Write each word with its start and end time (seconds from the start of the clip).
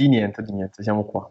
Di 0.00 0.08
niente, 0.08 0.42
di 0.42 0.52
niente, 0.52 0.82
siamo 0.82 1.04
qua. 1.04 1.30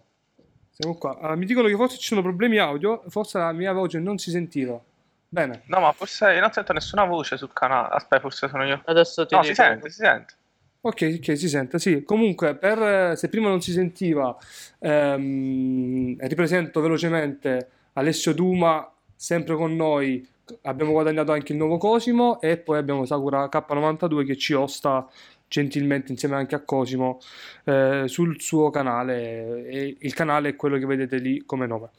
Siamo 0.70 0.96
qua. 0.96 1.18
Ah, 1.20 1.36
mi 1.36 1.46
dicono 1.48 1.68
che 1.68 1.76
forse 1.76 1.98
ci 1.98 2.06
sono 2.08 2.22
problemi 2.22 2.60
audio, 2.60 3.02
forse 3.08 3.40
la 3.40 3.52
mia 3.52 3.74
voce 3.74 3.98
non 3.98 4.20
si 4.20 4.30
sentiva. 4.30 4.80
Bene. 5.28 5.64
No, 5.66 5.80
ma 5.80 5.92
forse 5.92 6.40
non 6.40 6.52
sento 6.52 6.72
nessuna 6.74 7.04
voce 7.06 7.36
sul 7.36 7.52
canale. 7.52 7.90
Aspetta, 7.96 8.22
forse 8.22 8.48
sono 8.48 8.64
io. 8.66 8.80
Adesso 8.86 9.26
ti 9.26 9.34
No, 9.34 9.42
dico. 9.42 9.54
si 9.56 9.60
sente, 9.60 9.90
si 9.90 9.96
sente. 10.04 10.34
Ok, 10.82 11.18
ok, 11.20 11.38
si 11.38 11.50
sente, 11.50 11.80
sì. 11.80 12.04
Comunque, 12.04 12.54
per, 12.56 13.18
se 13.18 13.28
prima 13.28 13.50
non 13.50 13.60
si 13.60 13.72
sentiva, 13.72 14.38
ehm, 14.78 16.16
ripresento 16.28 16.80
velocemente 16.80 17.70
Alessio 17.94 18.34
Duma, 18.36 18.88
sempre 19.16 19.56
con 19.56 19.76
noi. 19.76 20.26
Abbiamo 20.64 20.92
guadagnato 20.92 21.32
anche 21.32 21.54
il 21.54 21.58
nuovo 21.58 21.78
Cosimo 21.78 22.40
e 22.40 22.58
poi 22.58 22.78
abbiamo 22.78 23.06
Sakura 23.06 23.50
K92 23.52 24.26
che 24.26 24.36
ci 24.38 24.54
osta 24.54 25.08
gentilmente 25.50 26.14
insieme 26.14 26.36
anche 26.36 26.56
a 26.56 26.62
Cosimo 26.62 27.20
eh, 27.66 28.04
sul 28.06 28.40
suo 28.40 28.70
canale. 28.70 29.68
E 29.68 29.98
il 30.00 30.14
canale 30.14 30.50
è 30.50 30.56
quello 30.56 30.78
che 30.78 30.86
vedete 30.86 31.18
lì 31.18 31.44
come 31.46 31.68
nome. 31.68 31.90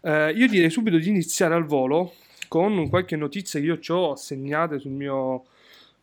Eh, 0.00 0.30
io 0.30 0.48
direi 0.48 0.70
subito 0.70 0.96
di 0.96 1.08
iniziare 1.08 1.54
al 1.54 1.66
volo 1.66 2.14
con 2.48 2.88
qualche 2.88 3.16
notizia 3.16 3.60
che 3.60 3.66
io 3.66 3.78
ci 3.78 3.92
ho 3.92 4.16
segnate 4.16 4.78
sul 4.78 4.92
mio, 4.92 5.44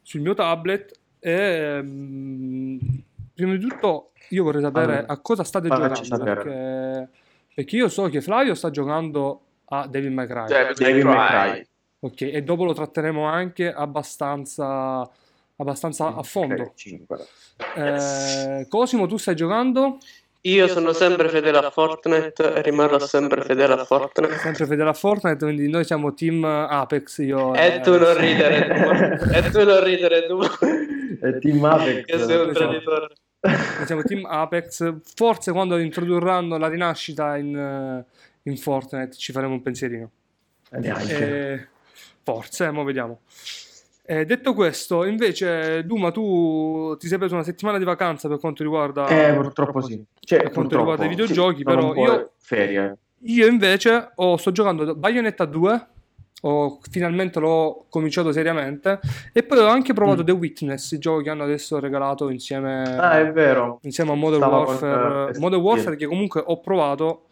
sul 0.04 0.22
mio 0.22 0.36
tablet. 0.36 0.98
E, 1.20 1.32
ehm, 1.32 2.80
prima 3.34 3.56
di 3.56 3.60
tutto, 3.60 4.12
io 4.30 4.44
vorrei 4.44 4.62
sapere 4.62 4.98
Allora, 4.98 5.08
a 5.08 5.18
cosa 5.18 5.44
state 5.44 5.68
giocando. 5.68 6.24
Perché, 6.24 7.10
perché 7.56 7.76
io 7.76 7.88
so 7.88 8.08
che 8.10 8.22
Flavio 8.22 8.54
sta 8.54 8.70
giocando 8.70 9.42
a 9.66 9.88
Devil 9.88 10.12
May 10.12 10.28
Cry. 10.28 10.74
Devil 10.76 11.06
May. 11.06 11.52
Cry. 11.52 11.68
Ok, 12.02 12.22
e 12.22 12.42
dopo 12.44 12.64
lo 12.64 12.74
tratteremo 12.74 13.26
anche 13.26 13.72
abbastanza, 13.74 15.10
abbastanza 15.60 16.16
a 16.16 16.24
fondo. 16.24 16.64
Ok, 16.64 16.74
cinque. 16.76 17.18
Eh, 17.76 18.66
Cosimo, 18.68 19.06
tu 19.08 19.18
stai 19.18 19.36
giocando? 19.36 19.98
Io 20.44 20.68
sono 20.70 20.94
sempre 20.94 21.28
fedele 21.28 21.58
a 21.58 21.70
Fortnite 21.70 22.54
e 22.54 22.62
rimarrò 22.62 22.98
sempre 23.00 23.42
fedele 23.42 23.74
a 23.74 23.84
Fortnite. 23.84 24.38
Sempre 24.38 24.66
fedele 24.68 24.90
a 24.90 24.94
Fortnite, 24.94 25.44
quindi 25.44 25.70
noi 25.70 25.84
siamo 25.84 26.14
team 26.14 26.46
Apex. 26.46 27.18
Io 27.18 27.54
E 27.56 27.82
tu 27.82 27.98
non 27.98 28.18
ridere, 28.18 28.68
tu. 28.68 29.26
E 29.36 29.50
tu 29.52 29.64
non 29.66 29.84
ridere, 29.84 30.28
tu. 30.28 30.40
E 31.22 31.40
Team 31.40 31.64
Apex. 31.66 32.06
Che 32.06 32.18
sei 32.20 32.36
un 32.38 32.50
Esatto. 32.50 32.54
traditore. 32.54 33.08
Noi 33.42 33.86
siamo 33.86 34.02
team 34.04 34.26
Apex. 34.26 34.94
Forse 35.16 35.52
quando 35.52 35.78
introdurranno 35.78 36.58
la 36.58 36.70
rinascita 36.70 37.36
in, 37.36 37.56
eh, 37.58 38.06
in 38.44 38.56
Fortnite 38.58 39.18
ci 39.18 39.34
faremo 39.34 39.54
un 39.54 39.62
pensierino. 39.62 40.10
Eh, 40.72 40.80
neanche. 40.80 41.52
Eh, 41.52 41.68
forse, 42.24 42.64
eh, 42.66 42.72
mo 42.72 42.86
vediamo. 42.86 43.20
Eh, 44.12 44.26
detto 44.26 44.56
questo, 44.56 45.04
invece, 45.06 45.86
Duma, 45.86 46.10
tu 46.10 46.96
ti 46.98 47.06
sei 47.08 47.20
preso 47.20 47.36
una 47.36 47.44
settimana 47.44 47.78
di 47.78 47.84
vacanza 47.84 48.28
per 48.28 48.40
quanto 48.40 48.64
riguarda. 48.64 49.06
Eh, 49.06 49.36
purtroppo 49.36 49.82
sì. 49.82 50.04
Cioè, 50.20 50.42
Per 50.42 50.52
quanto 50.52 50.78
riguarda 50.78 51.06
i 51.06 51.10
videogiochi, 51.10 51.58
sì, 51.58 51.64
però 51.64 51.94
io- 51.94 52.32
Ferie. 52.40 52.98
Io 53.26 53.46
invece 53.46 54.12
ho- 54.16 54.36
sto 54.38 54.52
giocando 54.52 54.96
Bayonetta 54.96 55.46
2, 55.46 55.88
ho, 56.42 56.80
finalmente 56.90 57.40
l'ho 57.40 57.86
cominciato 57.90 58.32
seriamente, 58.32 59.00
e 59.32 59.44
poi 59.44 59.60
ho 59.60 59.68
anche 59.68 59.94
provato 59.94 60.24
Mm. 60.24 60.26
The 60.26 60.32
Witness, 60.32 60.92
il 60.94 61.00
gioco 61.00 61.22
che 61.22 61.30
hanno 61.30 61.44
adesso 61.44 61.78
regalato 61.80 62.30
insieme, 62.30 62.82
Ah, 62.98 63.20
è 63.20 63.32
vero. 63.32 63.78
insieme 63.84 64.10
a 64.10 64.16
Modern 64.16 64.42
Stava 64.42 64.64
con, 64.64 64.74
Warfare. 64.74 65.36
eh, 65.36 65.40
Modern. 65.40 65.62
Warfare 65.62 65.96
che 65.96 66.08
comunque 66.08 66.42
ho 66.44 66.60
provato, 66.62 67.26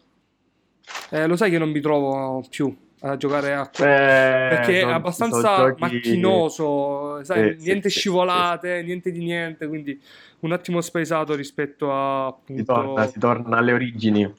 eh, 1.10 1.26
lo 1.26 1.34
sai 1.34 1.50
che 1.50 1.58
non 1.58 1.70
mi 1.70 1.80
trovo 1.80 2.44
più 2.48 2.72
a 3.00 3.16
giocare 3.16 3.54
a 3.54 3.62
Eh, 3.62 3.68
perché 3.76 4.78
è 4.78 4.80
sono- 4.82 4.94
abbastanza 4.94 5.56
giochi- 5.56 5.80
macchinoso, 5.80 7.22
sai, 7.24 7.52
Sì, 7.54 7.58
sì, 7.60 7.64
niente 7.66 7.90
sì, 7.90 7.98
scivolate, 7.98 8.82
niente 8.82 9.10
di 9.12 9.18
niente, 9.24 9.66
quindi 9.66 10.00
un 10.40 10.52
attimo 10.52 10.80
spaesato 10.80 11.34
rispetto 11.34 11.92
a 11.92 12.34
Si 12.44 12.52
appunto... 12.60 12.72
torna, 12.72 13.06
si 13.06 13.18
torna 13.18 13.56
alle 13.58 13.72
origini. 13.72 14.32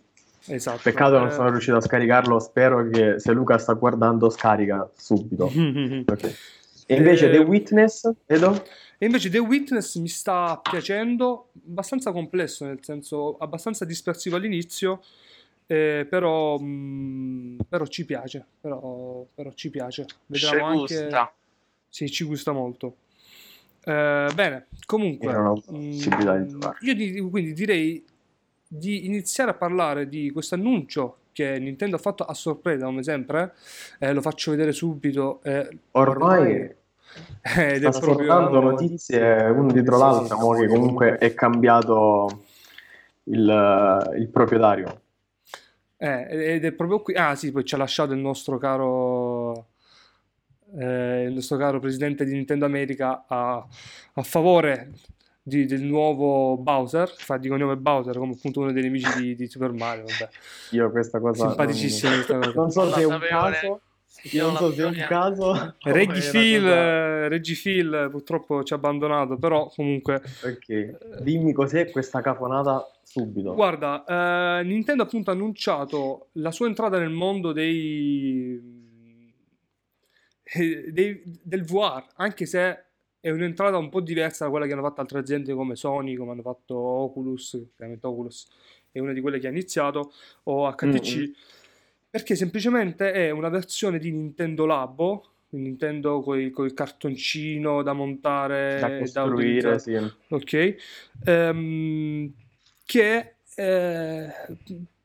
Esatto. 0.46 0.80
Peccato 0.84 1.18
non 1.20 1.28
Eh, 1.28 1.32
sono 1.32 1.50
riuscito 1.52 1.76
a 1.78 1.82
scaricarlo. 1.82 2.40
Spero 2.40 2.88
che 2.90 3.20
se 3.20 3.34
Luca 3.34 3.58
sta 3.60 3.74
guardando, 3.74 4.30
scarica 4.30 4.90
subito. 4.96 5.46
Ok. 6.08 6.36
E 6.88 6.96
invece 6.96 7.28
Eh, 7.28 7.32
The 7.32 7.38
Witness, 7.38 8.12
vedo? 8.26 8.66
E 8.98 9.06
invece 9.06 9.30
The 9.30 9.38
Witness 9.38 9.96
mi 9.98 10.08
sta 10.08 10.60
piacendo, 10.62 11.50
abbastanza 11.68 12.12
complesso, 12.12 12.66
nel 12.66 12.80
senso 12.82 13.38
abbastanza 13.38 13.86
dispersivo 13.86 14.38
all'inizio, 14.38 15.04
eh, 15.70 16.08
però, 16.10 16.58
mh, 16.58 17.58
però 17.70 17.86
ci 17.86 18.06
piace, 18.06 18.44
però, 18.60 19.26
però 19.34 19.52
ci 19.54 19.70
piace. 19.70 20.06
Ci 20.06 20.16
Vedremo 20.26 20.66
anche... 20.66 20.82
gusta. 20.82 21.34
Sì, 21.92 22.10
ci 22.12 22.24
gusta 22.24 22.52
molto. 22.52 22.96
Eh, 23.84 24.28
bene, 24.34 24.68
comunque, 24.86 25.34
mh, 25.34 26.76
io 26.82 26.94
di- 26.96 27.20
quindi 27.30 27.54
direi 27.54 28.04
di 28.68 29.06
iniziare 29.06 29.52
a 29.52 29.54
parlare 29.56 30.08
di 30.08 30.30
questo 30.32 30.56
annuncio 30.56 31.18
che 31.32 31.58
Nintendo 31.60 31.96
ha 31.96 32.00
fatto 32.00 32.24
a 32.26 32.34
sorpresa, 32.34 32.86
come 32.86 33.04
sempre. 33.04 33.54
Eh, 34.00 34.14
lo 34.14 34.22
faccio 34.22 34.52
vedere 34.52 34.72
subito. 34.72 35.42
eh, 35.44 35.68
Ormai 35.92 36.76
ed 37.42 37.84
è 37.84 37.90
proprio 37.90 38.28
sortando 38.28 38.60
notizie 38.62 39.44
uno 39.50 39.72
dietro 39.72 39.98
Sì, 39.98 39.98
l'altra, 39.98 40.36
sì, 40.36 40.42
mo 40.42 40.54
sì, 40.54 40.60
che 40.60 40.68
sì. 40.68 40.70
comunque 40.70 41.18
è 41.18 41.34
cambiato 41.34 42.44
il, 43.24 44.12
il 44.18 44.28
proprietario. 44.30 44.99
Eh, 46.02 46.54
ed 46.56 46.64
è 46.66 46.72
proprio 46.72 47.02
qui. 47.02 47.14
Ah, 47.16 47.36
sì, 47.36 47.52
poi 47.52 47.66
ci 47.66 47.76
ha 47.76 47.78
lasciato 47.78 48.14
il 48.14 48.20
nostro 48.20 48.58
caro. 48.58 49.68
eh, 50.78 51.24
il 51.28 51.34
nostro 51.34 51.58
caro 51.58 51.80
presidente 51.80 52.24
di 52.26 52.34
Nintendo 52.34 52.66
America 52.66 53.26
a, 53.28 53.66
a 54.14 54.22
favore 54.24 54.92
di- 55.42 55.66
del 55.66 55.82
nuovo 55.82 56.58
Bowser. 56.58 57.10
Fa 57.10 57.38
di 57.38 57.48
cognome 57.50 57.76
Bowser 57.76 58.18
come 58.18 58.34
appunto 58.34 58.60
uno 58.62 58.72
dei 58.72 58.84
nemici 58.84 59.20
di, 59.20 59.36
di 59.36 59.48
Super 59.48 59.72
Mario. 59.72 60.04
Vabbè. 60.06 60.30
Io 60.72 60.92
questa 60.92 61.20
cosa 61.20 61.44
non, 61.46 61.54
Simpaticissima 61.54 62.14
questa 62.14 62.38
cosa. 62.38 62.52
non 62.56 62.72
so 62.72 62.84
Non 62.84 62.94
se 62.94 63.02
è 63.02 63.06
un 63.06 63.12
sapevo 63.12 63.28
caso. 63.40 63.82
Io 64.32 64.46
non 64.48 64.56
so 64.58 64.72
se 64.74 64.82
è 64.82 64.86
un 64.86 65.06
caso. 65.08 65.76
Reggie 65.84 66.30
Phil, 66.30 66.66
eh, 66.68 67.28
Reggie 67.30 67.56
Phil 67.56 68.08
purtroppo 68.12 68.64
ci 68.64 68.74
ha 68.74 68.76
abbandonato, 68.76 69.38
però 69.38 69.72
comunque 69.74 70.22
Ok, 70.44 71.22
dimmi 71.22 71.52
cos'è 71.54 71.90
questa 71.90 72.22
cafonata 72.22 72.86
subito. 73.10 73.54
Guarda, 73.56 74.04
eh, 74.60 74.64
Nintendo 74.64 75.04
appunto 75.04 75.32
ha 75.32 75.34
annunciato 75.34 76.30
la 76.34 76.52
sua 76.52 76.68
entrata 76.68 77.00
nel 77.00 77.10
mondo 77.10 77.52
dei, 77.52 79.34
eh, 80.44 80.92
dei- 80.92 81.22
del 81.42 81.64
VR, 81.66 82.06
anche 82.18 82.46
se 82.46 82.84
è 83.20 83.30
un'entrata 83.32 83.78
un 83.78 83.90
po' 83.90 84.02
diversa 84.02 84.46
da 84.46 84.52
quella 84.52 84.68
che 84.68 84.74
hanno 84.74 84.84
fatto 84.84 85.02
altre 85.02 85.20
aziende 85.20 85.54
come 85.54 85.76
Sony, 85.76 86.16
come 86.16 86.32
hanno 86.32 86.44
fatto 86.44 86.78
Oculus, 86.78 87.60
chiaramente 87.76 88.06
Oculus 88.06 88.48
è 88.92 89.00
una 89.00 89.14
di 89.14 89.22
quelle 89.22 89.40
che 89.40 89.48
ha 89.48 89.52
iniziato, 89.52 90.14
o 90.44 90.70
HTC, 90.72 91.16
Mm-mm. 91.18 91.34
perché 92.12 92.36
semplicemente 92.36 93.12
è 93.12 93.32
una 93.32 93.50
versione 93.50 93.98
di 93.98 94.12
Nintendo 94.12 94.66
Labo, 94.66 95.26
Nintendo 95.50 96.22
con 96.22 96.40
il 96.40 96.54
cartoncino 96.74 97.82
da 97.82 97.94
montare, 97.94 98.78
da 98.80 98.98
costruire, 99.00 99.74
utilizzare. 99.74 99.80
sì. 99.80 100.34
ok? 100.34 100.76
Ehm, 101.26 102.34
che 102.90 103.36
eh, 103.54 104.34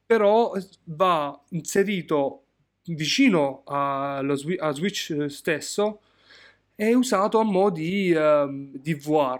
però 0.06 0.52
va 0.84 1.38
inserito 1.50 2.44
vicino 2.84 3.60
allo 3.66 4.36
Swi- 4.36 4.56
a 4.58 4.70
Switch 4.70 5.26
stesso 5.26 6.00
e 6.74 6.94
usato 6.94 7.38
a 7.38 7.42
mo' 7.42 7.68
di, 7.68 8.10
ehm, 8.10 8.70
di 8.72 8.94
VR. 8.94 9.38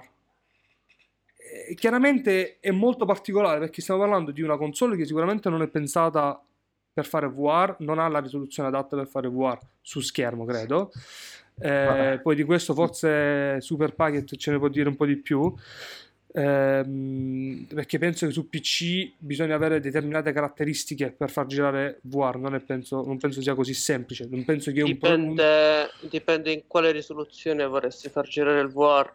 Chiaramente 1.75 2.59
è 2.61 2.71
molto 2.71 3.07
particolare 3.07 3.61
perché 3.61 3.81
stiamo 3.81 4.01
parlando 4.01 4.31
di 4.31 4.43
una 4.43 4.59
console 4.59 4.99
che 4.99 5.07
sicuramente 5.07 5.49
non 5.49 5.63
è 5.63 5.69
pensata 5.69 6.39
per 6.93 7.07
fare 7.07 7.29
VR, 7.29 7.77
non 7.79 7.99
ha 7.99 8.09
la 8.09 8.21
risoluzione 8.21 8.69
adatta 8.69 8.95
per 8.95 9.07
fare 9.07 9.29
VR 9.29 9.59
su 9.81 10.01
schermo, 10.01 10.45
credo. 10.45 10.93
Eh, 11.59 12.21
poi 12.23 12.35
di 12.35 12.43
questo 12.43 12.75
forse 12.75 13.61
Super 13.63 13.95
Packet 13.95 14.37
ce 14.37 14.51
ne 14.51 14.59
può 14.59 14.69
dire 14.69 14.91
un 14.91 14.97
po' 14.97 15.07
di 15.07 15.17
più. 15.17 15.55
Ehm, 16.37 17.67
perché 17.73 17.99
penso 17.99 18.27
che 18.27 18.33
su 18.33 18.49
PC 18.49 19.13
bisogna 19.19 19.55
avere 19.55 19.81
determinate 19.81 20.33
caratteristiche 20.33 21.11
per 21.11 21.31
far 21.31 21.47
girare 21.47 21.99
VR. 22.03 22.37
Non, 22.39 22.63
penso, 22.67 23.05
non 23.05 23.19
penso 23.19 23.41
sia 23.41 23.55
così 23.55 23.75
semplice. 23.75 24.27
Non 24.29 24.45
penso 24.45 24.73
che 24.73 24.81
pro- 24.81 25.11
un- 25.15 25.29
Dipende, 25.29 25.91
dipende 26.09 26.53
in 26.53 26.63
quale 26.67 26.91
risoluzione 26.91 27.65
vorresti 27.65 28.09
far 28.09 28.27
girare 28.27 28.61
il 28.61 28.69
VR. 28.69 29.11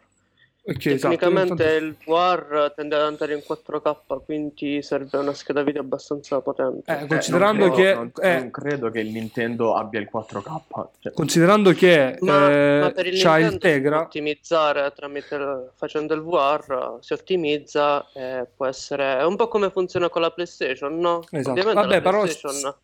Ok, 0.70 0.86
esatto, 0.86 1.16
Tecnicamente 1.16 1.62
intanto- 1.64 1.84
il 1.84 1.96
VR 2.04 2.72
tende 2.76 2.94
ad 2.94 3.02
andare 3.02 3.34
in 3.34 3.42
4K, 3.44 4.22
quindi 4.24 4.82
serve 4.82 5.18
una 5.18 5.34
scheda 5.34 5.62
video 5.64 5.82
abbastanza 5.82 6.40
potente. 6.40 6.90
Eh, 6.92 7.02
Eh, 7.02 7.06
considerando 7.06 7.66
non 7.66 7.74
credo, 7.74 7.88
che- 7.90 7.94
non, 7.96 8.12
eh. 8.20 8.38
non 8.38 8.50
credo 8.52 8.90
che 8.90 9.00
il 9.00 9.08
Nintendo 9.10 9.74
abbia 9.74 9.98
il 9.98 10.08
4K. 10.08 10.88
Cioè, 11.00 11.12
Considerando 11.12 11.72
che 11.72 12.16
Ma, 12.20 12.50
eh, 12.50 12.78
ma 12.82 12.90
per 12.92 13.06
il 13.08 13.20
c'ha 13.20 13.38
il 13.38 13.48
Nintendo 13.48 13.50
si 13.50 13.58
può 13.58 13.68
Tegra, 13.90 14.00
ottimizzare 14.02 14.92
tramite 14.94 15.34
il- 15.34 15.70
facendo 15.74 16.14
il 16.14 16.22
VR, 16.22 16.98
si 17.00 17.12
ottimizza 17.14 18.06
e 18.12 18.46
può 18.54 18.66
essere 18.66 19.18
è 19.18 19.24
un 19.24 19.34
po' 19.36 19.48
come 19.48 19.70
funziona 19.70 20.08
con 20.08 20.22
la 20.22 20.30
PlayStation, 20.30 20.96
no? 20.98 21.20
Esatto. 21.30 21.50
Ovviamente 21.50 21.80
Vabbè, 21.80 21.94
la 21.96 22.00
però- 22.00 22.20
PlayStation 22.22 22.74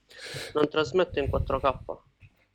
non 0.55 0.69
trasmette 0.69 1.21
in 1.21 1.29
4K. 1.29 1.79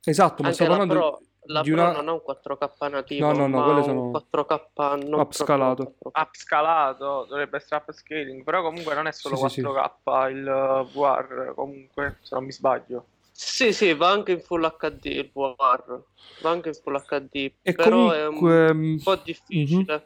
esatto, 0.04 0.42
ma 0.42 0.48
Anche 0.48 0.52
sto 0.54 0.62
la 0.64 0.68
parlando 0.76 0.94
Pro, 0.94 1.20
La 1.46 1.62
di 1.62 1.70
una- 1.72 1.90
non 1.92 2.08
ha 2.08 2.12
un 2.12 2.22
4K 2.22 2.88
nativo, 2.88 3.26
No, 3.26 3.32
no, 3.32 3.46
no, 3.48 3.58
ma 3.58 3.64
quelle 3.64 3.78
un 3.80 3.84
sono 3.84 4.10
4K 4.10 5.08
non 5.08 5.20
upscalato. 5.20 5.74
proprio 5.84 6.10
4K. 6.12 6.20
Upscalato, 6.28 7.26
dovrebbe 7.28 7.56
essere 7.56 7.82
upscaling, 7.86 8.44
però 8.44 8.62
comunque 8.62 8.94
non 8.94 9.06
è 9.08 9.12
solo 9.12 9.34
Sì, 9.36 9.48
sì, 9.48 9.54
sì. 9.54 9.60
4K 9.62 10.30
il 10.30 10.46
uh, 10.46 10.90
VR, 10.92 11.52
comunque, 11.54 12.18
se 12.22 12.34
non 12.36 12.44
mi 12.44 12.52
sbaglio. 12.52 13.06
Sì, 13.32 13.72
sì, 13.72 13.92
va 13.94 14.10
anche 14.10 14.32
in 14.32 14.40
Full 14.40 14.76
HD 14.78 15.04
il 15.06 15.30
VR, 15.32 16.00
va 16.42 16.50
anche 16.50 16.68
in 16.68 16.74
Full 16.74 17.02
HD, 17.04 17.50
E 17.62 17.72
però 17.72 18.10
è 18.12 18.26
un 18.26 18.34
comunque... 18.36 18.74
mm, 18.74 18.96
po' 18.98 19.16
difficile, 19.16 20.04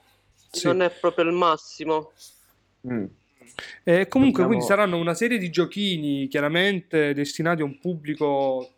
sì. 0.50 0.66
non 0.68 0.80
è 0.80 0.90
proprio 0.90 1.24
il 1.26 1.32
massimo. 1.32 2.12
Mm. 2.88 3.04
E 3.84 4.06
comunque 4.08 4.42
Dobbiamo- 4.42 4.46
quindi 4.48 4.64
saranno 4.64 4.96
una 4.96 5.14
serie 5.14 5.38
di 5.38 5.50
giochini 5.50 6.28
chiaramente 6.28 7.12
destinati 7.14 7.62
a 7.62 7.64
un 7.64 7.78
pubblico 7.78 8.75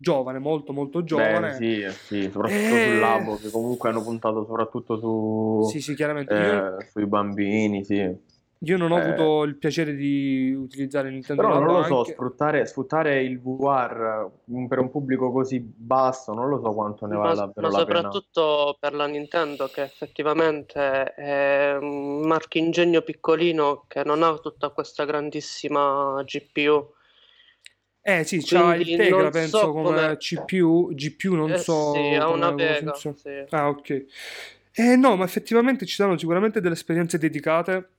giovane, 0.00 0.38
molto 0.38 0.72
molto 0.72 1.02
giovane. 1.02 1.48
Beh, 1.48 1.54
sì, 1.54 1.84
sì, 2.06 2.30
soprattutto 2.30 2.74
Eh. 2.76 2.80
sul 2.84 2.98
Labo, 2.98 3.38
che 3.38 3.50
comunque 3.50 3.88
hanno 3.88 4.02
puntato 4.02 4.44
soprattutto 4.46 4.96
su, 4.98 5.68
Sì, 5.70 5.80
sì, 5.80 5.94
chiaramente. 5.94 6.34
Io, 6.34 6.78
eh, 6.78 6.86
sui 6.90 7.06
bambini, 7.06 7.84
sì. 7.84 8.14
io 8.60 8.76
non 8.76 8.92
ho 8.92 8.98
eh. 8.98 9.00
avuto 9.02 9.42
il 9.42 9.56
piacere 9.56 9.94
di 9.94 10.52
utilizzare 10.52 11.10
Nintendo 11.10 11.42
Però 11.42 11.54
non 11.54 11.66
Labo 11.66 11.78
lo 11.78 11.84
so, 11.84 11.98
anche- 11.98 12.12
sfruttare, 12.12 12.66
sfruttare 12.66 13.22
il 13.22 13.40
VR 13.40 14.30
mm, 14.52 14.66
per 14.66 14.78
un 14.78 14.90
pubblico 14.90 15.30
così 15.32 15.60
basso, 15.60 16.32
non 16.32 16.48
lo 16.48 16.60
so 16.60 16.70
quanto 16.70 17.06
ne 17.06 17.14
Ma, 17.16 17.22
vale 17.22 17.34
ma 17.34 17.40
davvero 17.46 17.68
la 17.70 17.84
pena. 17.84 17.98
soprattutto 18.00 18.76
per 18.78 18.94
la 18.94 19.06
Nintendo 19.06 19.66
che 19.66 19.82
effettivamente 19.82 21.14
è 21.14 21.76
un 21.76 22.20
marchingegno 22.26 23.02
piccolino 23.02 23.84
che 23.88 24.02
non 24.04 24.22
ha 24.22 24.36
tutta 24.38 24.70
questa 24.70 25.04
grandissima 25.04 26.22
GPU. 26.24 26.94
Eh 28.08 28.24
sì, 28.24 28.38
c'ha 28.42 28.74
il 28.74 28.96
Tegra, 28.96 29.22
non 29.24 29.30
penso, 29.30 29.58
so 29.58 29.72
come 29.72 29.84
come- 29.94 30.16
CPU, 30.16 30.90
GPU 30.94 31.34
non 31.34 31.52
Eh 31.52 31.58
so 31.58 31.92
sì, 31.92 32.14
ha 32.14 32.28
una 32.30 32.50
come 32.50 32.64
Vega, 32.64 32.92
funziona. 32.92 33.16
sì. 33.16 33.46
Ah, 33.50 33.68
ok. 33.68 34.06
Eh 34.72 34.96
no, 34.96 35.16
ma 35.16 35.24
effettivamente 35.24 35.84
ci 35.84 35.94
saranno 35.94 36.16
sicuramente 36.16 36.60
delle 36.60 36.74
esperienze 36.74 37.18
dedicate 37.18 37.90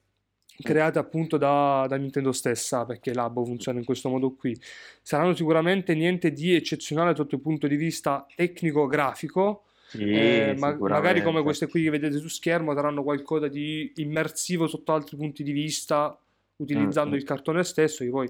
create 0.62 1.00
appunto 1.00 1.38
da, 1.38 1.86
da 1.88 1.96
Nintendo 1.96 2.32
stessa, 2.32 2.86
perché 2.86 3.14
Labo 3.14 3.46
funziona 3.46 3.80
in 3.80 3.86
questo 3.86 4.10
modo 4.10 4.34
qui. 4.34 4.60
Saranno 5.02 5.34
sicuramente 5.36 5.94
niente 5.94 6.32
di 6.34 6.54
eccezionale 6.56 7.16
sotto 7.16 7.36
il 7.36 7.42
punto 7.42 7.68
di 7.68 7.76
vista 7.76 8.26
tecnico-grafico, 8.36 9.64
Sì, 9.86 10.00
eh, 10.12 10.56
ma- 10.58 10.76
magari 10.80 11.22
come 11.22 11.44
queste 11.44 11.68
qui 11.68 11.84
che 11.84 11.90
vedete 11.92 12.18
su 12.18 12.28
schermo 12.28 12.74
saranno 12.74 13.04
qualcosa 13.04 13.48
di 13.48 13.92
immersivo 13.98 14.68
sotto 14.68 14.92
altri 14.92 15.16
punti 15.18 15.44
di 15.44 15.52
vista, 15.52 16.18
utilizzando 16.58 17.16
Mm, 17.16 17.18
il 17.20 17.24
cartone 17.24 17.64
stesso, 17.64 18.04
che 18.04 18.10
poi 18.10 18.30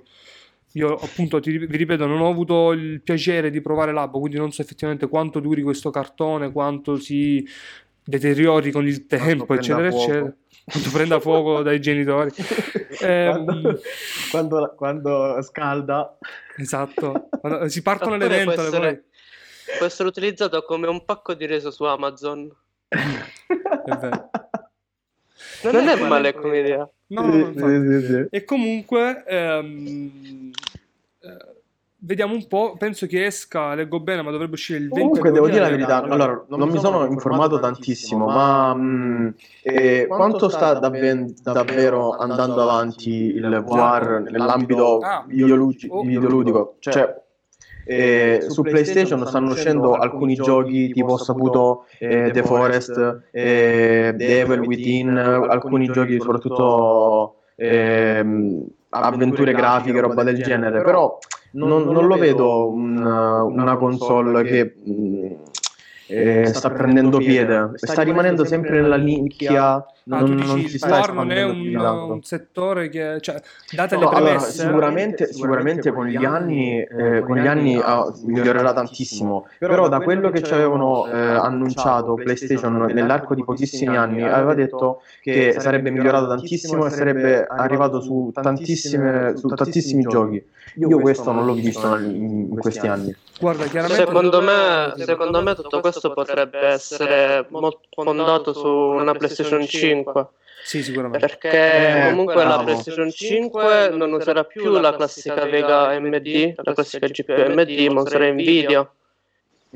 io 0.73 0.95
appunto 0.95 1.39
ti, 1.39 1.57
vi 1.57 1.77
ripeto, 1.77 2.05
non 2.05 2.21
ho 2.21 2.29
avuto 2.29 2.71
il 2.71 3.01
piacere 3.01 3.49
di 3.49 3.61
provare 3.61 3.91
Labo, 3.91 4.19
quindi 4.19 4.37
non 4.37 4.51
so 4.51 4.61
effettivamente 4.61 5.07
quanto 5.07 5.39
duri 5.39 5.61
questo 5.61 5.89
cartone, 5.89 6.51
quanto 6.51 6.97
si 6.97 7.47
deteriori 8.03 8.71
con 8.71 8.87
il 8.87 9.05
tempo, 9.07 9.45
prenda 9.45 9.61
eccetera, 9.61 9.87
eccetera. 9.87 10.35
Quanto 10.65 10.89
prenda 10.91 11.19
fuoco 11.19 11.61
dai 11.61 11.79
genitori. 11.79 12.31
Ehm, 13.01 13.45
Quando, 13.45 13.79
quando, 14.29 14.73
quando 14.75 15.41
scalda, 15.41 16.17
Esatto, 16.57 17.29
Quando 17.39 17.69
si 17.69 17.81
partono 17.81 18.17
le 18.17 18.25
Oppure 18.25 18.43
può 18.43 18.53
ventole 18.55 18.67
essere, 18.67 19.03
può 19.77 19.85
essere 19.85 20.09
utilizzato 20.09 20.63
come 20.63 20.87
un 20.87 21.05
pacco 21.05 21.33
di 21.33 21.45
riso 21.45 21.71
su 21.71 21.83
Amazon. 21.85 22.53
È 22.89 23.95
vero. 23.95 24.29
Non, 25.63 25.87
è 25.87 26.07
male 26.07 26.33
come 26.33 26.59
idea. 26.59 26.89
No, 27.07 27.21
no, 27.25 27.35
no, 27.53 27.53
Sì, 27.53 28.01
sì, 28.01 28.05
sì. 28.05 28.27
E 28.29 28.43
comunque, 28.43 29.23
ehm, 29.27 30.51
eh, 31.21 31.55
vediamo 31.97 32.33
un 32.33 32.47
po'. 32.47 32.75
Penso 32.77 33.07
che 33.07 33.25
esca, 33.25 33.73
leggo 33.73 33.99
bene, 33.99 34.21
ma 34.21 34.31
dovrebbe 34.31 34.53
uscire 34.53 34.79
il 34.79 34.89
20 34.89 34.99
Comunque 35.01 35.31
devo 35.31 35.47
dire 35.47 35.61
la 35.61 35.69
verità, 35.69 36.03
allora 36.03 36.45
non 36.49 36.69
mi 36.69 36.77
sono 36.79 37.05
informato 37.05 37.59
tantissimo, 37.59 38.25
ma 38.25 38.73
mh, 38.73 39.33
eh, 39.63 40.05
quanto 40.07 40.49
sta 40.49 40.73
davven- 40.75 41.33
davvero 41.41 42.11
andando 42.15 42.61
avanti 42.61 43.09
il 43.09 43.63
VR 43.65 44.21
nell'ambito 44.29 44.99
Ah. 44.99 45.23
videolugi- 45.27 45.87
Oh. 45.89 46.03
videoludico? 46.03 46.75
Cioè, 46.79 47.21
eh, 47.85 48.45
su 48.47 48.61
PlayStation 48.61 49.25
stanno 49.25 49.51
uscendo 49.51 49.93
alcuni 49.93 50.35
giochi 50.35 50.91
tipo 50.91 51.13
ho 51.13 51.17
saputo 51.17 51.85
eh, 51.97 52.29
The 52.31 52.43
Forest, 52.43 53.21
eh, 53.31 54.13
The 54.15 54.39
Evil 54.41 54.59
Within, 54.59 55.17
alcuni 55.17 55.87
giochi 55.87 56.19
soprattutto 56.19 57.35
ehm, 57.55 58.65
avventure 58.89 59.53
grafiche, 59.53 59.99
roba 59.99 60.23
del 60.23 60.41
genere, 60.41 60.81
però 60.81 61.17
non, 61.51 61.83
non 61.83 62.05
lo 62.05 62.15
vedo 62.17 62.69
una, 62.69 63.43
una 63.43 63.75
console 63.77 64.43
che 64.43 64.73
mh, 64.83 65.35
eh, 66.07 66.45
sta 66.47 66.71
prendendo 66.71 67.17
piede, 67.17 67.71
sta 67.75 68.01
rimanendo 68.01 68.43
sempre 68.43 68.81
nella 68.81 68.97
nicchia, 68.97 69.83
Ah, 70.11 70.21
non, 70.21 70.37
tu 70.37 70.47
non 70.47 70.55
dici 70.55 70.69
si 70.69 70.75
il 70.75 70.81
sta 70.81 71.01
VR 71.01 71.13
non 71.13 71.31
è 71.31 71.43
un, 71.43 71.75
un 71.75 72.23
settore 72.23 72.89
che, 72.89 73.19
cioè, 73.21 73.39
date 73.71 73.95
le 73.95 74.01
No, 74.01 74.09
allora, 74.09 74.23
premesse, 74.23 74.51
sicuramente, 74.51 75.33
sicuramente 75.33 75.91
con 75.91 76.07
gli 76.07 76.25
anni, 76.25 76.81
eh, 76.81 77.21
con 77.21 77.37
gli 77.37 77.45
anni 77.45 77.79
ah, 77.79 78.11
migliorerà 78.25 78.73
tantissimo, 78.73 79.47
però 79.59 79.87
da 79.87 79.99
quello 79.99 80.31
che 80.31 80.41
ci 80.41 80.51
avevano 80.51 81.05
eh, 81.05 81.15
annunciato 81.15 82.15
PlayStation 82.15 82.89
nell'arco 82.91 83.35
di 83.35 83.43
pochissimi 83.43 83.95
anni, 83.95 84.23
aveva 84.23 84.55
detto 84.55 85.03
che 85.21 85.55
sarebbe 85.59 85.91
migliorato 85.91 86.27
tantissimo 86.27 86.87
e 86.87 86.89
sarebbe 86.89 87.45
arrivato 87.45 88.01
su, 88.01 88.31
tantissime, 88.33 89.37
su 89.37 89.47
tantissimi 89.47 90.03
giochi. 90.03 90.43
Io 90.75 90.99
questo 90.99 91.31
non 91.31 91.45
l'ho 91.45 91.53
visto 91.53 91.97
in, 91.97 92.47
in 92.51 92.57
questi 92.57 92.87
anni. 92.87 93.15
guarda, 93.39 93.65
chiaramente 93.65 94.05
Secondo 94.05 94.41
me, 94.41 94.93
secondo 94.97 95.41
me 95.41 95.55
tutto 95.55 95.79
questo 95.81 96.13
potrebbe 96.13 96.59
essere 96.59 97.45
molto 97.49 97.81
fondato 97.89 98.53
su 98.53 98.67
una 98.67 99.13
PlayStation 99.13 99.65
5. 99.65 99.98
Sì, 100.63 100.83
sicuramente. 100.83 101.25
Perché 101.25 101.49
Eh, 102.05 102.09
comunque 102.09 102.43
la. 102.43 102.61
PlayStation 102.63 103.09
5 103.09 103.89
non 103.93 104.11
userà 104.13 104.43
più 104.43 104.77
la 104.79 104.93
classica 104.95 105.45
Vega 105.45 105.87
AMD, 105.89 106.53
la 106.63 106.73
classica 106.73 107.07
GPU 107.07 107.31
AMD, 107.33 107.87
ma 107.91 108.01
userà 108.01 108.31
Nvidia. 108.31 108.89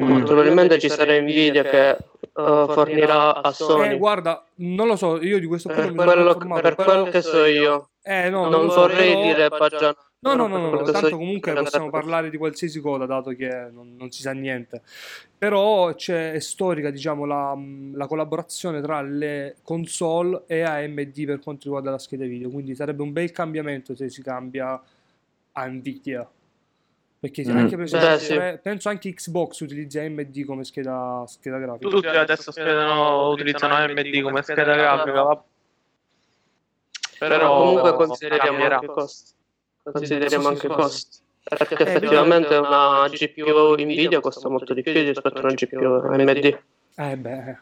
Mm. 0.01 0.07
Molto 0.07 0.25
probabilmente 0.33 0.79
ci 0.79 0.89
sarà 0.89 1.19
Nvidia 1.19 1.61
che 1.63 1.89
eh, 1.89 1.97
fornirà 2.33 3.35
a 3.41 3.49
Eh, 3.49 3.53
Sony. 3.53 3.95
guarda, 3.97 4.43
non 4.55 4.87
lo 4.87 4.95
so, 4.95 5.21
io 5.21 5.39
di 5.39 5.45
questo 5.45 5.69
qua 5.69 5.77
Per 5.83 5.93
non 5.93 6.05
quello, 6.05 6.35
per 6.61 6.75
però- 6.75 7.01
quel 7.01 7.11
che 7.11 7.21
so 7.21 7.45
io, 7.45 7.89
Eh, 8.01 8.29
no, 8.29 8.49
non 8.49 8.69
so, 8.71 8.81
vorrei 8.81 9.11
però- 9.13 9.21
dire 9.21 9.49
pagano. 9.49 9.95
No, 10.23 10.35
no, 10.35 10.47
no, 10.47 10.57
no, 10.57 10.69
no, 10.71 10.81
tanto 10.83 11.17
comunque 11.17 11.51
possiamo 11.53 11.89
parlare 11.89 12.29
di 12.29 12.37
qualsiasi 12.37 12.79
cosa, 12.79 13.05
dato 13.05 13.31
che 13.31 13.67
non, 13.71 13.95
non 13.97 14.09
si 14.09 14.21
sa 14.21 14.31
niente. 14.31 14.81
Però 15.37 15.93
c'è, 15.93 16.31
è 16.31 16.39
storica, 16.39 16.89
diciamo, 16.89 17.25
la, 17.25 17.57
la 17.93 18.07
collaborazione 18.07 18.81
tra 18.81 19.01
le 19.01 19.57
console 19.63 20.43
e 20.47 20.61
AMD 20.61 21.25
per 21.25 21.39
quanto 21.39 21.63
riguarda 21.65 21.91
la 21.91 21.97
scheda 21.99 22.25
video, 22.25 22.49
quindi 22.49 22.73
sarebbe 22.73 23.01
un 23.01 23.11
bel 23.11 23.31
cambiamento 23.31 23.95
se 23.95 24.09
si 24.09 24.21
cambia 24.23 24.81
a 25.51 25.65
Nvidia. 25.67 26.27
Perché 27.19 27.43
Mm. 27.45 27.57
anche 27.57 27.75
per 27.75 27.85
esempio, 27.85 28.09
Beh, 28.09 28.19
sì. 28.19 28.59
penso 28.61 28.89
anche 28.89 29.13
Xbox 29.13 29.59
utilizza 29.61 30.01
AMD 30.01 30.43
come 30.45 30.63
scheda, 30.63 31.23
scheda 31.27 31.57
grafica. 31.57 31.89
Tutti 31.89 32.07
adesso 32.07 32.51
schedano, 32.51 33.29
utilizzano 33.29 33.75
AMD 33.75 34.21
come 34.21 34.41
scheda 34.41 34.73
grafica, 34.75 35.21
va- 35.21 35.43
Però 37.19 37.57
comunque 37.59 37.81
però 37.91 37.95
consideriamo 37.95 38.63
anche 38.65 38.85
costi. 38.87 39.31
Consideriamo 39.91 40.47
anche 40.47 40.67
i 40.67 40.69
costi. 40.69 41.21
Perché 41.43 41.75
Eh, 41.75 41.83
effettivamente 41.83 42.55
una 42.55 43.07
GPU 43.09 43.75
Nvidia 43.77 44.21
costa 44.21 44.47
molto 44.47 44.73
di 44.73 44.81
più 44.81 44.93
rispetto 44.93 45.37
a 45.37 45.41
una 45.41 45.53
GPU 45.53 45.85
AMD. 45.85 46.59
Eh 46.95 47.17
beh, 47.17 47.57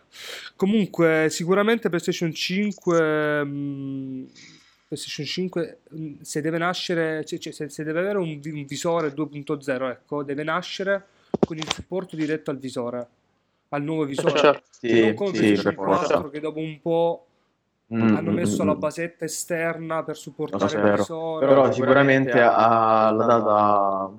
comunque 0.58 1.28
sicuramente 1.30 1.88
PlayStation 1.88 2.34
5, 2.34 3.44
mh, 3.46 4.32
PlayStation 4.90 5.26
5 5.26 5.78
mh, 5.90 6.12
se 6.22 6.42
deve 6.42 6.58
nascere, 6.58 7.24
cioè, 7.24 7.40
cioè, 7.40 7.54
se, 7.54 7.70
se 7.70 7.84
deve 7.84 8.00
avere 8.00 8.18
un, 8.18 8.40
un 8.44 8.66
visore 8.66 9.14
2.0, 9.14 9.90
ecco, 9.90 10.24
deve 10.24 10.44
nascere 10.44 11.08
con 11.40 11.58
il 11.58 11.72
supporto 11.72 12.18
diretto 12.18 12.52
al 12.52 12.58
visore, 12.58 13.08
al 13.70 13.82
nuovo 13.84 14.04
visore. 14.04 14.38
certo. 14.38 14.68
Sì, 14.70 15.00
non 15.00 15.14
come 15.14 15.32
sì, 15.34 15.38
PlayStation 15.40 15.76
per 15.76 15.86
forza. 15.86 16.14
4 16.14 16.30
che 16.30 16.40
dopo 16.42 16.60
un 16.60 16.82
po' 16.82 17.26
Mm, 17.94 18.16
hanno 18.16 18.32
mm, 18.32 18.36
messo 18.36 18.64
mm, 18.64 18.68
la 18.68 18.76
mm. 18.76 18.80
basetta 18.80 19.26
esterna 19.26 20.04
per 20.04 20.16
supportare 20.16 20.80
il 20.80 20.96
visore. 20.96 21.46
Però 21.46 21.72
sicuramente 21.72 22.40
alla 22.40 23.26
data 23.26 24.12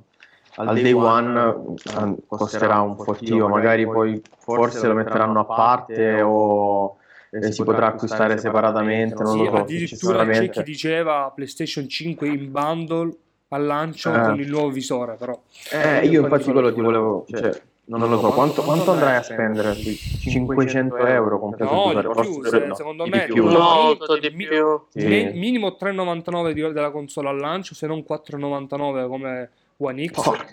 al 0.56 0.74
day 0.74 0.92
one 0.92 1.74
eh, 1.82 2.16
costerà 2.26 2.80
un 2.80 2.96
fottio, 2.96 3.48
magari 3.48 3.84
poi 3.84 4.20
forse 4.38 4.86
lo 4.86 4.94
metteranno 4.94 5.40
a 5.40 5.44
parte 5.44 6.20
o 6.20 6.96
eh, 7.30 7.50
si 7.50 7.64
potrà 7.64 7.86
acquistare 7.86 8.36
separatamente, 8.36 9.22
non 9.22 9.32
Sì, 9.32 9.44
lo 9.44 9.50
so, 9.50 9.56
addirittura 9.56 10.26
c'è 10.26 10.50
chi 10.50 10.62
diceva 10.62 11.32
PlayStation 11.34 11.88
5 11.88 12.28
in 12.28 12.50
bundle 12.50 13.16
al 13.48 13.64
lancio 13.64 14.12
Eh. 14.12 14.20
con 14.20 14.40
il 14.40 14.50
nuovo 14.50 14.70
visore, 14.70 15.14
però. 15.14 15.38
Eh, 15.70 16.06
io 16.06 16.22
infatti 16.22 16.52
quello 16.52 16.72
ti 16.72 16.80
volevo, 16.80 17.24
cioè, 17.28 17.58
non 17.84 18.08
lo 18.08 18.18
so, 18.20 18.30
quanto, 18.30 18.62
quanto 18.62 18.92
andrai 18.92 19.16
a 19.16 19.22
spendere? 19.22 19.74
Sui 19.74 19.94
500 19.96 20.96
euro 21.06 21.38
completo 21.40 21.72
No, 21.72 21.92
di 21.92 22.02
Forse 22.02 22.22
più, 22.30 22.44
se- 22.44 22.66
no, 22.66 22.74
secondo 22.74 23.04
di 23.04 23.10
me 23.10 23.24
più. 23.26 23.44
no. 23.48 23.58
Molto 23.82 24.16
di 24.18 24.30
Mi- 24.30 24.46
più. 24.46 24.80
Sì. 24.88 25.06
Mi- 25.06 25.32
minimo 25.32 25.76
3,99 25.78 26.52
di- 26.52 26.72
della 26.72 26.90
console 26.90 27.28
al 27.28 27.38
lancio, 27.38 27.74
se 27.74 27.86
non 27.86 28.04
4,99 28.04 29.06
come 29.08 29.50
One 29.78 30.06
X. 30.06 30.22
Porca. 30.22 30.46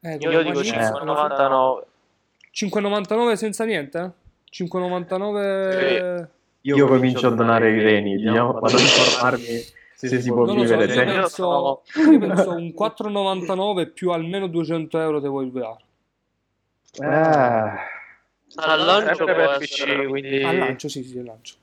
Eh, 0.00 0.18
come 0.18 0.32
Io 0.32 0.38
One 0.38 0.50
dico 0.50 0.62
X, 0.62 0.70
5,99. 0.70 1.84
5,99 2.52 3.32
senza 3.36 3.64
niente? 3.64 4.12
5,99... 4.50 6.28
Io 6.62 6.86
comincio 6.88 7.28
a 7.28 7.30
donare 7.30 7.70
i 7.70 7.80
reni, 7.80 8.16
vediamo, 8.22 8.52
vado 8.52 8.66
ad 8.66 8.72
informarmi 8.80 9.74
se 9.94 10.20
si 10.20 10.28
può 10.30 10.44
Non 10.44 10.56
lo 10.56 10.66
so, 10.66 10.76
vivere 10.76 10.92
io 10.94 11.04
penso, 11.04 11.82
io 12.10 12.18
penso 12.18 12.50
un 12.50 12.74
4,99 12.76 13.92
più 13.92 14.10
almeno 14.10 14.46
200 14.46 14.98
euro 15.00 15.20
se 15.20 15.28
vuoi 15.28 15.46
il 15.46 15.52
VR. 15.52 15.76
Eh, 16.98 17.94
Al 18.58 18.84
lancio 18.84 19.24
per 19.24 19.38
essere- 19.38 19.58
PC, 20.04 20.08
quindi 20.08 20.42
Al 20.42 20.56
lancio, 20.56 20.88
sì, 20.88 21.02
sì, 21.02 21.18
al 21.18 21.24
lancio. 21.24 21.54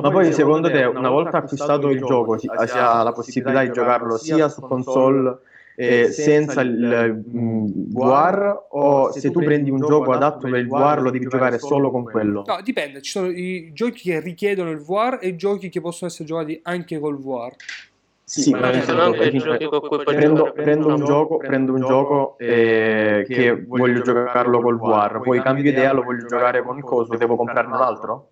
Ma 0.00 0.10
poi 0.10 0.32
secondo 0.32 0.70
te, 0.70 0.84
una 0.84 1.10
volta 1.10 1.38
acquistato 1.38 1.90
il 1.90 1.98
gioco, 2.02 2.38
si, 2.38 2.48
si 2.66 2.78
ha 2.78 3.02
la 3.02 3.12
possibilità 3.12 3.62
di 3.62 3.72
giocarlo 3.72 4.16
sia 4.16 4.48
su 4.48 4.60
console 4.62 5.38
eh, 5.80 6.10
senza 6.10 6.60
il 6.62 7.22
mm, 7.28 7.66
VR 7.92 8.66
o 8.70 9.12
se 9.12 9.30
tu 9.30 9.40
prendi 9.40 9.70
un 9.70 9.78
gioco 9.78 10.10
adatto 10.12 10.48
per 10.48 10.58
il 10.60 10.66
VR 10.66 11.00
lo 11.00 11.10
devi 11.10 11.26
giocare 11.28 11.58
solo 11.58 11.90
con 11.90 12.02
quello? 12.02 12.42
No, 12.46 12.60
dipende, 12.62 13.00
ci 13.00 13.10
sono 13.12 13.28
i 13.28 13.70
giochi 13.72 14.10
che 14.10 14.20
richiedono 14.20 14.70
il 14.70 14.78
VR 14.78 15.18
e 15.20 15.28
i 15.28 15.36
giochi 15.36 15.68
che 15.68 15.80
possono 15.80 16.10
essere 16.10 16.26
giocati 16.26 16.58
anche 16.64 16.98
col 16.98 17.18
VR. 17.18 17.54
Sì, 18.28 18.50
Ma 18.50 18.60
ma 18.60 18.82
sono 18.82 19.00
anche 19.00 19.30
giochi 19.30 19.64
con 19.64 19.80
cui 19.80 19.88
puoi 19.88 20.04
prendo, 20.04 20.34
giocare 20.34 20.62
prendo 20.62 20.88
un 20.88 20.96
con- 20.96 21.04
gioco, 21.06 21.36
prendo 21.38 21.72
un 21.72 21.80
gioco 21.80 22.36
eh, 22.38 23.24
che 23.26 23.64
voglio 23.64 24.02
giocarlo 24.02 24.60
col 24.60 24.78
VR, 24.78 25.20
poi 25.22 25.40
cambio 25.40 25.70
idea, 25.70 25.92
lo 25.94 26.02
voglio 26.02 26.26
giocare 26.26 26.62
con 26.62 26.76
il 26.76 26.84
coso, 26.84 27.16
devo 27.16 27.36
comprarne 27.36 27.74
un 27.74 27.80
altro? 27.80 28.30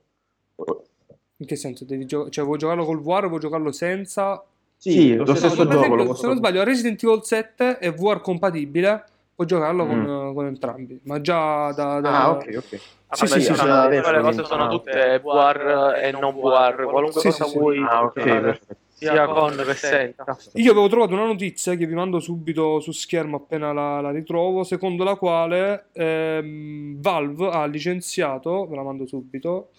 In 1.39 1.47
che 1.47 1.57
senso? 1.57 1.87
Devi 1.87 2.05
gio- 2.05 2.29
cioè, 2.29 2.45
vuoi 2.45 2.59
giocarlo 2.59 2.85
col 2.85 3.01
VR 3.01 3.25
o 3.25 3.29
vuoi 3.29 3.41
giocarlo 3.41 3.73
senza? 3.73 4.45
Sì, 4.77 5.15
lo 5.17 5.25
stesso 5.35 5.57
Per 5.57 5.67
gioco 5.67 5.77
esempio, 5.79 6.05
lo 6.05 6.15
se 6.15 6.27
non 6.27 6.37
sbaglio, 6.37 6.63
Resident 6.63 7.03
Evil 7.03 7.23
7 7.23 7.79
è 7.79 7.91
VR 7.93 8.21
compatibile, 8.21 9.05
puoi 9.35 9.47
giocarlo 9.47 9.87
con, 9.87 9.99
Mm. 10.01 10.35
con 10.35 10.47
entrambi. 10.47 11.01
Ma 11.05 11.21
già 11.23 11.73
da... 11.73 12.01
da- 12.01 12.25
Ah, 12.25 12.31
ok, 12.33 12.55
ok. 12.59 12.81
Ah, 13.09 13.17
Sì, 13.17 13.27
sì, 13.29 13.41
sì, 13.41 13.53
diciamo, 13.53 13.89
sì. 13.89 13.95
le 13.95 14.21
cose 14.21 14.45
sono 14.45 14.65
Ah, 14.65 14.69
tutte 14.69 15.21
VR 15.21 16.01
e 16.03 16.11
non 16.11 16.35
VR, 16.35 16.85
qualunque 16.85 17.21
Sì, 17.21 17.31
cosa 17.31 17.45
sì, 17.45 17.51
sì. 17.51 17.59
vuoi 17.59 17.79
Ah, 17.83 18.03
ok, 18.03 18.13
perfetto. 18.13 18.77
Sia 18.97 19.27
con 19.27 19.55
che 19.55 19.75
senza. 19.75 20.25
Io 20.55 20.71
avevo 20.71 20.89
trovato 20.89 21.13
una 21.13 21.27
notizia 21.27 21.75
che 21.75 21.87
vi 21.87 21.93
mando 21.93 22.19
subito 22.19 22.81
su 22.81 22.93
schermo 22.93 23.37
appena 23.37 23.73
la, 23.73 24.01
la 24.01 24.11
ritrovo, 24.11 24.65
secondo 24.65 25.05
la 25.05 25.17
quale 25.17 25.89
ehm, 25.93 26.99
Valve 27.01 27.51
ha 27.51 27.67
licenziato, 27.67 28.67
ve 28.67 28.75
la 28.75 28.83
mando 28.83 29.07
subito, 29.07 29.71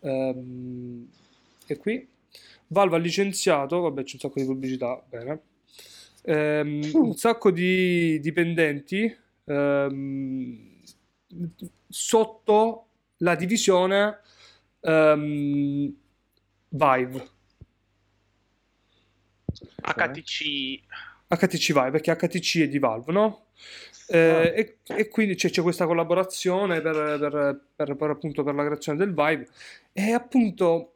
ehm, 0.00 1.06
è 1.66 1.76
qui, 1.78 2.08
Valve 2.68 2.96
ha 2.96 2.98
licenziato, 2.98 3.80
vabbè 3.80 4.02
c'è 4.02 4.14
un 4.14 4.20
sacco 4.20 4.40
di 4.40 4.46
pubblicità, 4.46 5.00
bene, 5.08 5.40
ehm, 6.22 6.90
un 6.94 7.14
sacco 7.14 7.52
di 7.52 8.18
dipendenti 8.18 9.16
ehm, 9.44 10.80
sotto 11.88 12.86
la 13.18 13.36
divisione 13.36 14.18
ehm, 14.80 15.94
Vive. 16.68 17.34
HTC 19.80 20.80
HTC 21.28 21.72
Vive, 21.72 21.90
perché 21.90 22.14
HTC 22.14 22.60
è 22.62 22.68
di 22.68 22.78
Valve, 22.78 23.12
no? 23.12 23.46
Eh, 24.08 24.52
e, 24.86 24.94
e 24.94 25.08
quindi 25.08 25.34
c'è, 25.34 25.50
c'è 25.50 25.62
questa 25.62 25.84
collaborazione 25.86 26.80
per, 26.80 26.94
per- 27.18 27.60
per- 27.74 27.96
per, 27.96 28.10
appunto 28.10 28.44
per 28.44 28.54
la 28.54 28.64
creazione 28.64 28.98
del 28.98 29.12
Vive 29.12 29.48
e 29.92 30.12
appunto 30.12 30.92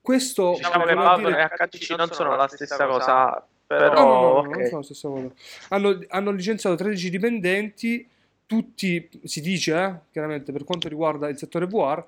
questo 0.00 0.54
diciamo 0.56 0.84
che 0.84 0.94
Valve 0.94 1.26
dire- 1.26 1.42
e 1.42 1.66
HTC 1.68 1.90
non 1.96 2.10
sono 2.10 2.34
la 2.34 2.48
stessa 2.48 2.86
cosa, 2.86 3.24
No, 3.34 3.46
però 3.66 3.92
no, 3.94 4.04
no, 4.04 4.20
no, 4.20 4.26
ok. 4.38 4.56
non 4.56 4.64
sono 4.64 4.76
la 4.78 4.82
stessa 4.84 5.08
cosa. 5.08 5.30
Hanno, 5.68 5.98
hanno 6.08 6.30
licenziato 6.30 6.76
13 6.76 7.10
dipendenti, 7.10 8.08
tutti, 8.46 9.08
si 9.24 9.40
dice, 9.42 9.74
eh, 9.74 9.94
chiaramente 10.10 10.52
per 10.52 10.64
quanto 10.64 10.88
riguarda 10.88 11.28
il 11.28 11.36
settore 11.36 11.66
VR. 11.66 12.02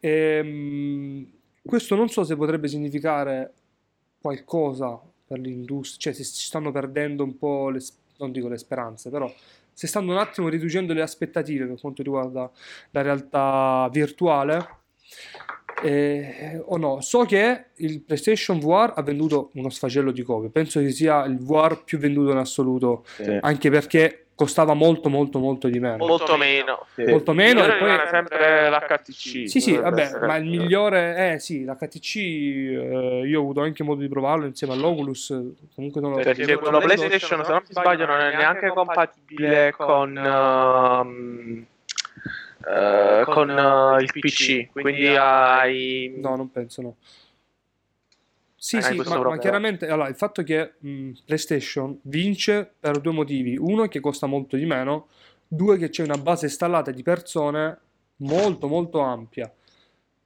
Ehm, 0.00 1.26
questo 1.64 1.94
non 1.94 2.08
so 2.08 2.24
se 2.24 2.36
potrebbe 2.36 2.68
significare 2.68 3.52
qualcosa 4.26 5.00
per 5.26 5.38
l'industria, 5.38 6.12
cioè 6.12 6.24
si 6.24 6.24
stanno 6.24 6.72
perdendo 6.72 7.22
un 7.22 7.36
po', 7.38 7.68
le, 7.70 7.80
non 8.18 8.32
dico 8.32 8.48
le 8.48 8.58
speranze, 8.58 9.08
però 9.10 9.32
si 9.72 9.86
stanno 9.86 10.12
un 10.12 10.18
attimo 10.18 10.48
riducendo 10.48 10.92
le 10.92 11.02
aspettative 11.02 11.66
per 11.66 11.78
quanto 11.80 12.02
riguarda 12.02 12.50
la 12.90 13.02
realtà 13.02 13.88
virtuale. 13.92 14.68
Eh, 15.82 16.60
o 16.64 16.78
no, 16.78 17.00
so 17.02 17.24
che 17.24 17.66
il 17.76 18.00
PlayStation 18.00 18.58
VR 18.58 18.94
ha 18.96 19.02
venduto 19.02 19.50
uno 19.54 19.68
sfacello 19.68 20.10
di 20.10 20.22
copie. 20.22 20.48
Penso 20.48 20.80
che 20.80 20.90
sia 20.90 21.24
il 21.24 21.38
VR 21.38 21.84
più 21.84 21.98
venduto 21.98 22.30
in 22.32 22.38
assoluto, 22.38 23.04
Sì. 23.16 23.38
anche 23.40 23.70
perché 23.70 24.25
costava 24.36 24.74
molto, 24.74 25.08
molto, 25.08 25.38
molto 25.38 25.66
di 25.68 25.80
meno. 25.80 26.06
molto 26.06 26.36
meno. 26.36 26.86
Sì. 26.94 27.04
Molto 27.04 27.32
meno. 27.32 27.64
E 27.64 27.78
poi... 27.78 27.98
sempre 28.10 28.68
l'HTC. 28.68 29.48
Sì, 29.48 29.60
sì, 29.60 29.76
vabbè, 29.76 30.18
ma 30.20 30.36
il 30.36 30.44
migliore 30.44 31.14
è 31.14 31.38
sì, 31.38 31.64
l'HTC. 31.64 32.16
eh, 32.16 33.22
io 33.26 33.38
ho 33.40 33.42
avuto 33.42 33.62
anche 33.62 33.82
modo 33.82 34.02
di 34.02 34.08
provarlo 34.08 34.44
insieme 34.44 34.74
all'Oculus. 34.74 35.28
Comunque 35.74 36.00
sono 36.02 36.16
Perché 36.16 36.56
quello 36.56 36.78
PlayStation, 36.78 37.44
se 37.44 37.50
non 37.50 37.62
mi 37.66 37.74
sbaglio, 37.74 38.04
non 38.04 38.20
è 38.20 38.36
neanche 38.36 38.68
compatibile 38.68 39.72
con, 39.74 40.16
ehm, 40.18 41.66
eh, 42.68 43.22
con 43.24 43.50
eh, 43.50 44.02
il 44.02 44.12
PC. 44.12 44.70
Quindi 44.70 45.16
hai. 45.16 46.14
No, 46.18 46.36
non 46.36 46.52
penso, 46.52 46.82
no. 46.82 46.96
Sì, 48.66 48.82
sì, 48.82 48.96
ma, 48.96 49.20
ma 49.20 49.38
chiaramente 49.38 49.86
allora, 49.86 50.08
il 50.08 50.16
fatto 50.16 50.42
che 50.42 50.72
mh, 50.80 51.10
PlayStation 51.24 52.00
vince 52.02 52.68
per 52.80 52.98
due 52.98 53.12
motivi. 53.12 53.56
Uno 53.56 53.84
è 53.84 53.88
che 53.88 54.00
costa 54.00 54.26
molto 54.26 54.56
di 54.56 54.66
meno, 54.66 55.06
due 55.46 55.78
che 55.78 55.88
c'è 55.88 56.02
una 56.02 56.16
base 56.16 56.46
installata 56.46 56.90
di 56.90 57.04
persone 57.04 57.78
molto 58.16 58.66
molto 58.66 58.98
ampia, 58.98 59.48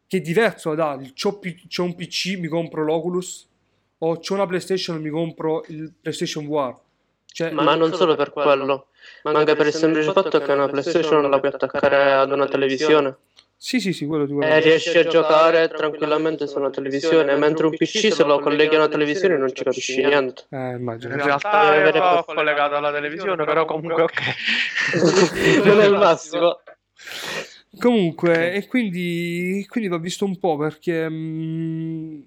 che 0.07 0.17
è 0.17 0.21
diverso 0.23 0.75
da 0.75 0.99
c'ho, 1.13 1.39
P- 1.39 1.67
c'ho 1.69 1.83
un 1.83 1.95
PC, 1.95 2.39
mi 2.39 2.49
compro 2.49 2.83
l'Oculus, 2.83 3.47
o 3.99 4.19
c'ho 4.19 4.33
una 4.33 4.47
PlayStation, 4.47 4.99
mi 5.03 5.11
compro 5.11 5.63
il 5.69 5.93
PlayStation 6.01 6.47
VR. 6.47 6.75
Cioè, 7.27 7.51
Ma 7.51 7.75
non 7.75 7.93
solo 7.93 8.17
per 8.17 8.31
quello, 8.31 8.87
ma 9.25 9.33
anche 9.33 9.55
per 9.55 9.67
il 9.67 9.75
semplice 9.75 10.13
fatto 10.13 10.41
che 10.41 10.51
una 10.51 10.67
PlayStation 10.67 11.29
la 11.29 11.39
puoi 11.39 11.53
attaccare 11.53 12.13
ad 12.15 12.33
una 12.33 12.47
televisione 12.47 13.17
sì, 13.63 13.79
sì, 13.79 13.93
sì, 13.93 14.07
quello 14.07 14.25
di 14.25 14.35
e 14.41 14.61
riesci 14.61 14.97
a 14.97 15.05
giocare 15.05 15.69
tranquillamente 15.69 16.47
su 16.47 16.57
una 16.59 16.71
televisione, 16.71 17.37
mentre 17.37 17.67
un 17.67 17.77
PC 17.77 18.11
se 18.11 18.25
lo 18.25 18.39
colleghi 18.39 18.75
a 18.75 18.79
una 18.79 18.89
televisione 18.89 19.37
non 19.37 19.55
ci 19.55 19.65
capisci 19.65 20.03
niente. 20.03 20.45
Eh, 20.49 20.77
immagino. 20.77 21.13
In 21.13 21.23
realtà 21.23 21.75
ero 21.75 22.25
collegato 22.25 22.77
alla 22.77 22.91
televisione, 22.91 23.45
però 23.45 23.67
comunque 23.67 24.05
ok. 24.05 24.21
non 25.63 25.79
è 25.79 25.85
il 25.85 25.93
massimo. 25.93 26.63
Comunque, 27.79 28.55
e 28.55 28.67
quindi, 28.67 29.67
quindi 29.69 29.91
l'ho 29.91 29.99
visto 29.99 30.25
un 30.25 30.39
po' 30.39 30.57
perché... 30.57 31.07
mh, 31.07 32.27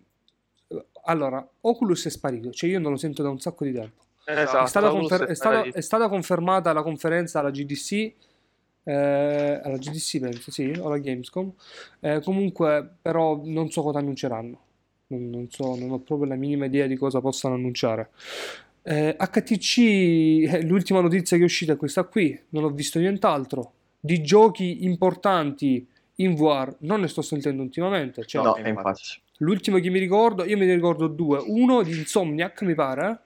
allora, 1.05 1.43
Oculus 1.61 2.05
è 2.05 2.09
sparito, 2.11 2.51
cioè 2.51 2.69
io 2.69 2.79
non 2.79 2.91
lo 2.91 2.97
sento 2.97 3.23
da 3.23 3.29
un 3.29 3.39
sacco 3.39 3.63
di 3.63 3.73
tempo. 3.73 4.03
Esatto, 4.23 4.65
è, 4.65 4.67
stata 4.67 4.89
confer- 4.89 5.23
è 5.23 5.31
è 5.31 5.35
stata- 5.35 5.63
è 5.63 5.81
stata 5.81 6.07
confermata 6.07 6.71
la 6.73 6.83
conferenza 6.83 7.39
alla 7.39 7.49
GDC, 7.49 8.13
eh, 8.83 9.61
alla 9.63 9.77
GDC 9.77 10.19
penso, 10.19 10.51
sì, 10.51 10.73
o 10.77 10.87
alla 10.87 10.97
Gamescom. 10.97 11.51
Eh, 11.99 12.21
comunque, 12.21 12.97
però, 13.01 13.41
non 13.43 13.69
so 13.69 13.81
cosa 13.81 13.99
annunceranno. 13.99 14.59
Non, 15.07 15.29
non 15.29 15.47
so, 15.49 15.75
non 15.75 15.91
ho 15.91 15.99
proprio 15.99 16.27
la 16.27 16.35
minima 16.35 16.65
idea 16.65 16.87
di 16.87 16.95
cosa 16.95 17.21
possano 17.21 17.55
annunciare. 17.55 18.09
Eh, 18.83 19.15
HTC, 19.17 19.77
eh, 19.77 20.61
l'ultima 20.63 20.99
notizia 20.99 21.37
che 21.37 21.43
è 21.43 21.45
uscita 21.45 21.73
è 21.73 21.77
questa 21.77 22.03
qui, 22.03 22.37
non 22.49 22.63
ho 22.65 22.69
visto 22.69 22.99
nient'altro. 22.99 23.73
Di 23.99 24.21
giochi 24.21 24.83
importanti 24.83 25.87
in 26.15 26.35
VR 26.35 26.75
non 26.79 27.01
ne 27.01 27.07
sto 27.07 27.21
sentendo 27.21 27.61
ultimamente. 27.61 28.25
Cioè, 28.25 28.43
No, 28.43 28.57
infatti. 28.63 29.21
L'ultimo 29.37 29.79
che 29.79 29.89
mi 29.89 29.99
ricordo, 29.99 30.45
io 30.45 30.57
me 30.57 30.65
ne 30.65 30.75
ricordo 30.75 31.07
due. 31.07 31.41
Uno 31.47 31.81
di 31.81 31.97
Insomniac, 31.97 32.61
mi 32.61 32.75
pare. 32.75 33.19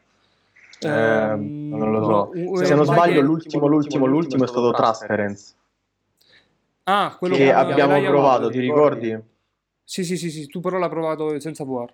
Ehm, 0.79 1.69
non 1.69 1.91
lo 1.91 2.03
so. 2.03 2.09
no, 2.09 2.29
un- 2.33 2.57
Se 2.65 2.75
non 2.75 2.85
sbaglio, 2.85 3.21
l'ultimo, 3.21 3.67
l'ultimo, 3.67 4.05
l'ultimo 4.05 4.43
è 4.43 4.47
stato 4.47 4.71
Transference. 4.71 5.55
Ah, 6.83 7.15
quello 7.17 7.35
Che 7.35 7.51
con- 7.51 7.55
abbiamo 7.71 8.01
provato, 8.01 8.49
ti 8.49 8.59
ricordi? 8.59 9.17
Sì, 9.83 10.03
sì, 10.03 10.17
sì, 10.17 10.29
sì, 10.29 10.47
tu 10.47 10.59
però 10.59 10.77
l'hai 10.77 10.89
provato 10.89 11.39
senza 11.39 11.63
VR. 11.63 11.91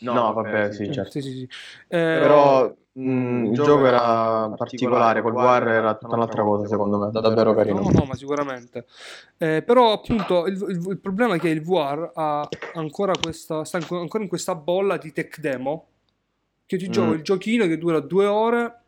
No, 0.00 0.32
vabbè, 0.32 0.72
sì, 0.72 0.92
certo. 0.92 1.10
Sì, 1.10 1.22
sì, 1.22 1.30
sì. 1.32 1.42
Eh, 1.42 1.48
Però 1.88 2.72
mh, 2.92 3.44
il 3.46 3.52
gioco 3.54 3.86
era 3.86 4.50
particolare, 4.56 5.22
col 5.22 5.32
VR 5.32 5.68
era 5.68 5.94
tutta 5.94 6.14
un'altra 6.14 6.42
cosa, 6.42 6.66
secondo 6.66 6.98
me, 6.98 7.10
davvero 7.10 7.54
carino. 7.54 7.80
No, 7.80 7.90
no, 7.90 8.04
ma 8.04 8.14
sicuramente. 8.14 8.86
Eh, 9.38 9.62
però 9.62 9.92
appunto 9.92 10.46
il, 10.46 10.54
il- 10.68 10.86
il 10.90 10.98
problema 10.98 11.34
è 11.36 11.38
che 11.38 11.48
il 11.48 11.62
VR 11.62 12.10
ha 12.14 12.48
ancora 12.74 13.12
questa, 13.20 13.64
sta 13.64 13.78
anco- 13.78 13.98
ancora 14.00 14.22
in 14.22 14.28
questa 14.28 14.54
bolla 14.54 14.96
di 14.96 15.12
tech 15.12 15.40
demo. 15.40 15.88
Che 16.66 16.76
ti 16.76 16.88
gioco 16.88 17.10
Mm. 17.10 17.14
il 17.14 17.22
giochino 17.22 17.66
che 17.66 17.78
dura 17.78 18.00
due 18.00 18.26
ore. 18.26 18.80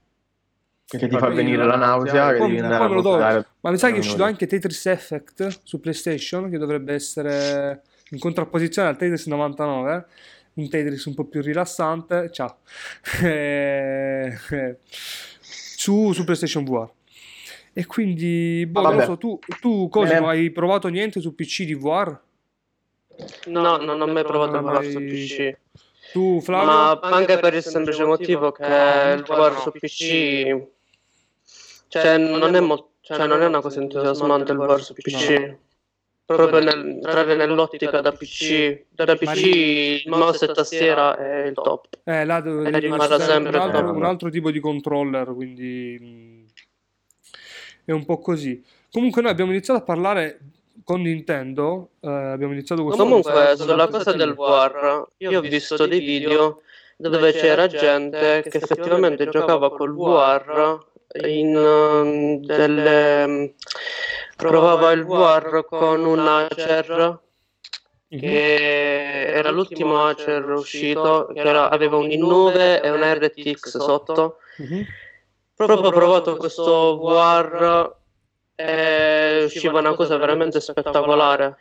Che 0.85 1.07
ti 1.07 1.17
fa 1.19 1.29
venire 1.29 1.65
la 1.65 1.77
nausea, 1.77 2.33
che 2.33 2.39
Poi- 2.39 2.57
devi 2.57 2.67
poi 2.67 2.89
me 2.89 2.95
lo 2.95 3.03
do. 3.03 3.19
Ma 3.61 3.71
mi 3.71 3.77
sa 3.79 3.89
che 3.91 3.97
è 3.97 3.99
uscito 3.99 4.25
anche 4.25 4.47
Tetris 4.47 4.87
Effect 4.87 5.61
su 5.63 5.81
PlayStation, 5.81 6.51
che 6.51 6.57
dovrebbe 6.59 6.95
essere 6.95 7.83
in 8.11 8.19
contrapposizione 8.19 8.89
al 8.89 8.97
Tetris 8.97 9.27
99. 9.27 10.07
Un 10.55 10.69
Tetris 10.69 11.05
un 11.05 11.15
po' 11.15 11.25
più 11.27 11.41
rilassante. 11.43 12.31
Ciao. 12.33 12.59
Su, 15.41 16.13
su 16.13 16.25
PlayStation 16.25 16.65
VR. 16.65 16.91
E 17.73 17.87
quindi, 17.87 18.67
boh, 18.69 18.91
non 18.91 19.03
so, 19.03 19.17
tu, 19.19 19.39
tu 19.61 19.89
Cosimo, 19.89 20.33
Eh. 20.33 20.37
hai 20.37 20.51
provato 20.51 20.89
niente 20.89 21.21
su 21.21 21.35
PC 21.35 21.63
di 21.65 21.75
VR? 21.75 22.19
No, 23.47 23.77
non 23.77 24.01
ho 24.01 24.07
mai 24.07 24.25
provato 24.25 24.57
a 24.57 24.61
Non 24.61 24.73
giocare 24.73 24.91
su 24.91 24.99
PC. 24.99 25.57
Tu, 26.13 26.41
Flavio? 26.41 26.67
Ma 26.67 26.99
anche 27.01 27.39
per 27.39 27.55
il 27.55 27.63
semplice 27.63 28.05
motivo 28.05 28.53
che 28.53 28.65
il 28.65 29.23
VR 29.23 29.59
su 29.61 29.71
PC 29.73 30.67
cioè, 31.89 32.17
non 32.19 32.55
è 32.55 32.61
mo- 32.61 32.91
cioè, 33.01 33.27
non 33.27 33.43
è 33.43 33.47
una 33.47 33.61
cosa 33.61 33.81
entusiasmante 33.81 34.53
il 34.53 34.59
VR 34.59 34.81
su 34.81 34.93
PC. 34.95 35.57
Proprio 36.25 36.61
nel- 36.61 36.87
entrare 36.87 37.35
nell'ottica 37.37 38.03
da 38.03 38.13
PC, 38.13 38.85
da 38.91 39.17
PC 39.17 39.45
il 40.05 40.11
mouse 40.11 40.45
e 40.45 40.53
tastiera 40.53 41.17
è 41.17 41.47
il 41.47 41.55
top. 41.55 41.87
Eh, 42.05 42.27
là 42.27 42.41
dove- 42.43 42.69
E 42.69 42.79
rimarrà 42.79 43.15
un 43.15 43.21
sempre 43.23 43.57
altro, 43.57 43.81
top. 43.87 43.97
un 43.97 44.05
altro 44.05 44.29
tipo 44.29 44.51
di 44.51 44.61
controller, 44.61 45.33
quindi 45.35 45.99
mh, 45.99 46.45
è 47.87 47.93
un 47.93 48.05
po' 48.05 48.19
così. 48.19 48.63
Comunque 48.91 49.23
noi 49.23 49.31
abbiamo 49.31 49.53
iniziato 49.53 49.81
a 49.81 49.83
parlare 49.85 50.39
con 50.89 51.03
Nintendo, 51.03 51.91
eh, 52.01 52.09
abbiamo 52.09 52.55
iniziato 52.55 52.83
questo 52.83 53.03
Comunque, 53.03 53.57
sulla 53.59 53.89
cosa 53.89 54.13
del 54.13 54.33
VR, 54.35 55.05
io 55.19 55.37
ho 55.39 55.43
visto 55.43 55.87
dei 55.87 55.99
video 56.01 56.63
dove 56.97 57.33
c'era 57.33 57.67
gente 57.67 58.41
che 58.49 58.57
effettivamente 58.57 59.29
giocava 59.29 59.69
col 59.69 59.95
VR 59.95 60.79
in 61.27 61.55
um, 61.55 62.41
delle 62.41 63.55
provava 64.35 64.93
il 64.93 65.05
VR 65.05 65.63
con 65.67 66.07
un 66.07 66.21
Acer 66.21 67.21
Mhm. 68.11 68.19
che 68.21 69.27
era 69.27 69.51
l'ultimo 69.51 70.07
Acer 70.07 70.49
uscito 70.49 71.29
che 71.35 71.41
era- 71.41 71.69
aveva 71.69 71.99
un 71.99 72.07
i9 72.09 72.81
e 72.83 72.89
una 72.89 73.13
RTX 73.13 73.77
sotto 73.77 74.39
Mhm. 74.57 74.87
proprio 75.55 75.91
provato 75.91 76.37
questo 76.37 76.97
VR 76.97 77.95
e 78.61 79.45
usciva 79.45 79.79
una 79.79 79.95
cosa 79.95 80.17
veramente 80.17 80.59
spettacolare. 80.61 81.57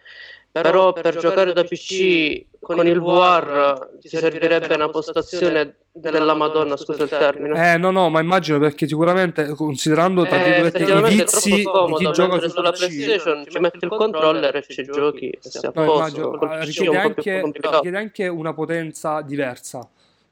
Però 0.50 0.92
per 0.92 1.16
giocare 1.18 1.54
da 1.54 1.64
PC 1.64 2.46
con 2.60 2.88
il 2.88 3.00
VR 3.00 3.90
ti 4.00 4.08
servirebbe 4.08 4.74
una 4.74 4.90
postazione 4.90 5.76
della 5.92 6.34
Madonna, 6.34 6.76
scusa 6.76 7.04
il 7.04 7.10
termine. 7.10 7.74
Eh, 7.74 7.78
no, 7.78 7.92
no, 7.92 8.10
ma 8.10 8.22
immagino 8.22 8.58
perché 8.58 8.88
sicuramente 8.88 9.50
considerando 9.50 10.26
tra 10.26 10.38
Eh, 10.38 10.44
virgolette, 10.44 10.78
i 10.78 10.82
effettivamente 10.82 11.22
è 11.22 11.26
vizi 11.26 11.50
troppo 11.50 11.56
di 11.56 11.64
comodo, 11.64 11.96
chi 11.98 12.12
gioca 12.12 12.50
sulla 12.50 12.72
PC. 12.72 12.78
PlayStation 12.78 13.46
ci 13.48 13.60
metti 13.60 13.86
il 13.86 13.90
controller 13.90 14.56
e 14.56 14.66
ci 14.68 14.84
giochi 14.84 15.30
e 15.30 15.38
sei 15.42 15.62
a 15.66 15.72
No, 15.76 15.84
posto. 15.84 16.24
immagino, 16.34 16.52
è 16.52 16.66
richiede, 16.66 16.98
anche, 16.98 17.52
richiede 17.54 17.98
anche 17.98 18.28
una 18.28 18.54
potenza 18.54 19.22
diversa. 19.22 19.88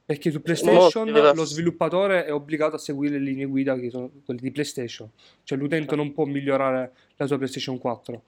Perché 0.06 0.30
su 0.30 0.40
PlayStation 0.42 1.10
lo 1.10 1.46
sviluppatore 1.46 2.26
è 2.26 2.32
obbligato 2.34 2.76
a 2.76 2.78
seguire 2.78 3.18
le 3.18 3.24
linee 3.24 3.46
guida 3.46 3.76
che 3.76 3.90
sono 3.90 4.12
quelle 4.24 4.40
di 4.40 4.52
PlayStation, 4.52 5.10
cioè 5.44 5.58
l'utente 5.58 5.96
non 5.96 6.14
può 6.14 6.26
migliorare 6.26 6.92
la 7.16 7.26
sua 7.26 7.38
PlayStation 7.38 7.80
4. 7.80 8.22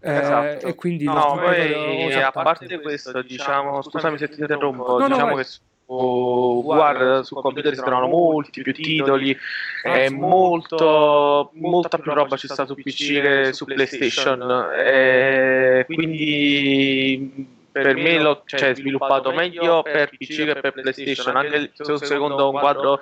Eh, 0.00 0.18
Esatto. 0.18 0.66
E 0.66 0.74
quindi 0.74 1.04
lo 1.04 1.14
No, 1.14 1.20
sviluppatore 1.20 1.72
poi 1.72 2.12
a 2.22 2.30
parte 2.30 2.80
questo, 2.80 3.22
diciamo, 3.22 3.80
scusami 3.80 4.18
se 4.18 4.28
ti 4.28 4.40
interrompo, 4.40 4.98
No, 4.98 4.98
no, 4.98 5.06
diciamo 5.08 5.34
vai. 5.34 5.44
che 5.44 5.50
su 5.50 6.62
VR 6.66 7.24
su 7.24 7.34
computer 7.36 7.74
si 7.74 7.80
trovano 7.80 8.08
molti 8.08 8.60
più 8.60 8.74
titoli. 8.74 9.34
e 9.84 10.10
molto, 10.10 11.50
molta 11.54 11.96
più 11.96 12.12
roba 12.12 12.36
ci 12.36 12.48
sta 12.48 12.66
su 12.66 12.74
PC 12.74 13.22
che 13.22 13.52
su 13.54 13.64
PlayStation. 13.64 14.42
E 14.76 15.84
quindi 15.86 17.56
per 17.70 17.94
me 17.94 18.18
l'ho 18.18 18.42
cioè, 18.44 18.74
sviluppato 18.74 19.32
meglio 19.32 19.82
per 19.82 20.08
PC 20.10 20.44
che 20.44 20.54
per 20.60 20.72
PlayStation 20.72 21.36
anche 21.36 21.70
se- 21.74 21.98
secondo 22.04 22.50
un 22.50 22.58
quadro 22.58 23.00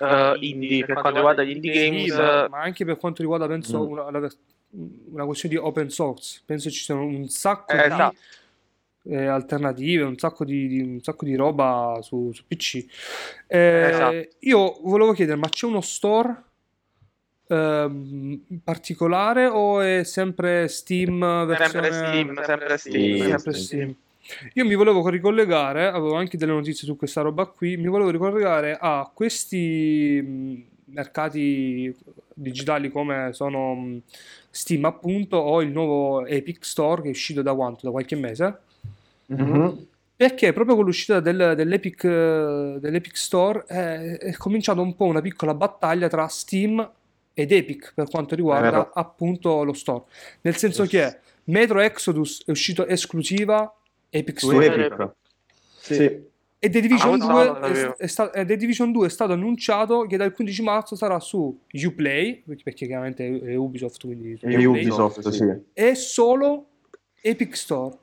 eh, 0.00 0.36
indie 0.40 0.84
per 0.84 0.94
quanto 0.96 1.14
riguarda 1.18 1.42
gli 1.42 1.50
indie 1.50 1.72
games 1.72 2.14
ma, 2.16 2.48
ma 2.48 2.60
anche 2.60 2.84
per 2.84 2.96
quanto 2.98 3.22
riguarda, 3.22 3.46
penso, 3.46 3.78
Mm. 3.84 3.90
una, 3.90 4.10
la- 4.10 4.30
una 5.12 5.24
questione 5.24 5.54
di 5.54 5.60
open 5.60 5.88
source. 5.90 6.42
Penso 6.44 6.68
ci 6.70 6.80
siano 6.82 7.02
un 7.04 7.28
sacco 7.28 7.72
Eh, 7.72 7.76
di 7.76 7.82
esatto. 7.84 8.16
eh, 9.08 9.26
alternative, 9.26 10.02
un 10.02 10.18
sacco 10.18 10.44
di, 10.44 10.66
di- 10.66 10.80
un 10.82 11.00
sacco 11.00 11.24
di 11.24 11.34
roba 11.36 11.98
su, 12.02 12.30
su 12.34 12.44
PC. 12.46 12.84
Eh, 13.46 13.88
Esatto. 13.90 14.28
Io 14.40 14.78
volevo 14.82 15.12
chiedere, 15.12 15.38
ma 15.38 15.48
c'è 15.48 15.64
uno 15.66 15.80
store 15.80 16.42
ehm, 17.48 18.60
particolare 18.64 19.46
o 19.46 19.80
è 19.80 20.02
sempre 20.04 20.68
Steam 20.68 21.46
versione... 21.46 21.90
sempre 21.90 21.92
Steam 21.92 22.42
sempre 22.44 22.76
Steam, 22.76 23.26
Sempre. 23.38 23.52
Steam. 23.54 23.94
Io 24.54 24.64
mi 24.64 24.74
volevo 24.74 25.08
ricollegare, 25.08 25.86
avevo 25.86 26.14
anche 26.14 26.36
delle 26.36 26.52
notizie 26.52 26.86
su 26.86 26.96
questa 26.96 27.20
roba 27.20 27.46
qui, 27.46 27.76
mi 27.76 27.88
volevo 27.88 28.10
ricollegare 28.10 28.76
a 28.80 29.10
questi 29.12 30.20
mh, 30.22 30.92
mercati 30.92 31.94
digitali 32.34 32.90
come 32.90 33.30
sono 33.32 33.74
mh, 33.74 34.02
Steam 34.50 34.84
appunto 34.84 35.36
o 35.36 35.62
il 35.62 35.70
nuovo 35.70 36.26
Epic 36.26 36.64
Store 36.64 37.02
che 37.02 37.08
è 37.08 37.10
uscito 37.10 37.42
da 37.42 37.54
quanto? 37.54 37.80
Da 37.84 37.90
qualche 37.90 38.16
mese? 38.16 38.58
Mhm. 39.26 39.86
Perché 40.16 40.52
proprio 40.54 40.76
con 40.76 40.84
l'uscita 40.86 41.20
del- 41.20 41.52
dell'Epic, 41.54 42.04
eh, 42.04 42.76
dell'Epic 42.80 43.16
Store 43.16 43.64
eh, 43.68 44.16
è 44.16 44.32
cominciata 44.36 44.80
un 44.80 44.96
po' 44.96 45.04
una 45.04 45.20
piccola 45.20 45.52
battaglia 45.52 46.08
tra 46.08 46.26
Steam 46.28 46.90
ed 47.34 47.52
Epic 47.52 47.92
per 47.94 48.08
quanto 48.08 48.34
riguarda 48.34 48.68
appunto 48.94 49.62
lo 49.62 49.74
store. 49.74 50.04
Nel 50.40 50.56
senso 50.56 50.86
che 50.86 51.18
Metro 51.44 51.80
Exodus 51.80 52.44
è 52.46 52.50
uscito 52.50 52.86
esclusiva 52.86 53.70
Epic 54.16 54.38
Su 54.40 54.48
Store 54.48 54.66
Epic. 54.66 55.10
Sì. 55.80 56.24
e 56.58 56.70
The 56.70 56.80
Division, 56.80 57.20
Ah, 57.20 57.26
2 57.26 57.26
questo 57.26 57.32
non 57.32 57.60
lo 57.60 57.66
è, 57.66 57.74
sapevo. 57.74 57.98
è 57.98 58.06
sta- 58.06 58.30
The 58.30 58.56
Division 58.56 58.92
2 58.92 59.06
è 59.06 59.10
stato 59.10 59.32
annunciato 59.32 60.06
che 60.06 60.16
dal 60.16 60.32
15 60.32 60.62
marzo 60.62 60.96
sarà 60.96 61.20
su 61.20 61.58
Uplay, 61.70 62.42
perché 62.46 62.62
perché 62.64 62.86
chiaramente 62.86 63.26
è, 63.26 63.40
è 63.50 63.54
Ubisoft, 63.54 64.00
quindi 64.04 64.32
E 64.40 64.48
Uplay, 64.48 64.64
Ubisoft, 64.64 65.28
sì. 65.28 65.44
e 65.72 65.94
solo 65.94 66.66
Epic 67.20 67.56
Store. 67.56 67.96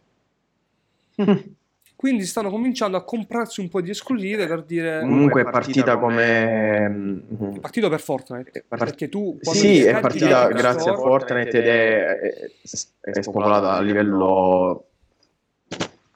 Quindi 2.04 2.26
stanno 2.26 2.50
cominciando 2.50 2.98
a 2.98 3.04
comprarsi 3.06 3.62
un 3.62 3.70
po' 3.70 3.80
di 3.80 3.90
esclusive 3.90 4.46
per 4.46 4.64
dire 4.64 5.00
Comunque 5.00 5.40
è 5.44 5.50
partita 5.50 5.98
come... 5.98 6.24
è 6.76 6.90
mhm. 6.90 7.60
partito 7.62 7.88
per 7.88 8.02
Fortnite. 8.02 8.66
part- 8.68 8.84
Perché 8.84 9.08
tu 9.08 9.38
Sì, 9.40 9.84
è 9.86 9.98
partita 10.02 10.48
grazie 10.50 10.92
a 10.92 10.96
Fortnite 10.96 11.58
ed 11.58 11.66
è, 11.66 12.20
è, 12.20 12.52
è 13.00 13.22
spopolata 13.22 13.72
a 13.76 13.82
livello... 13.82 14.88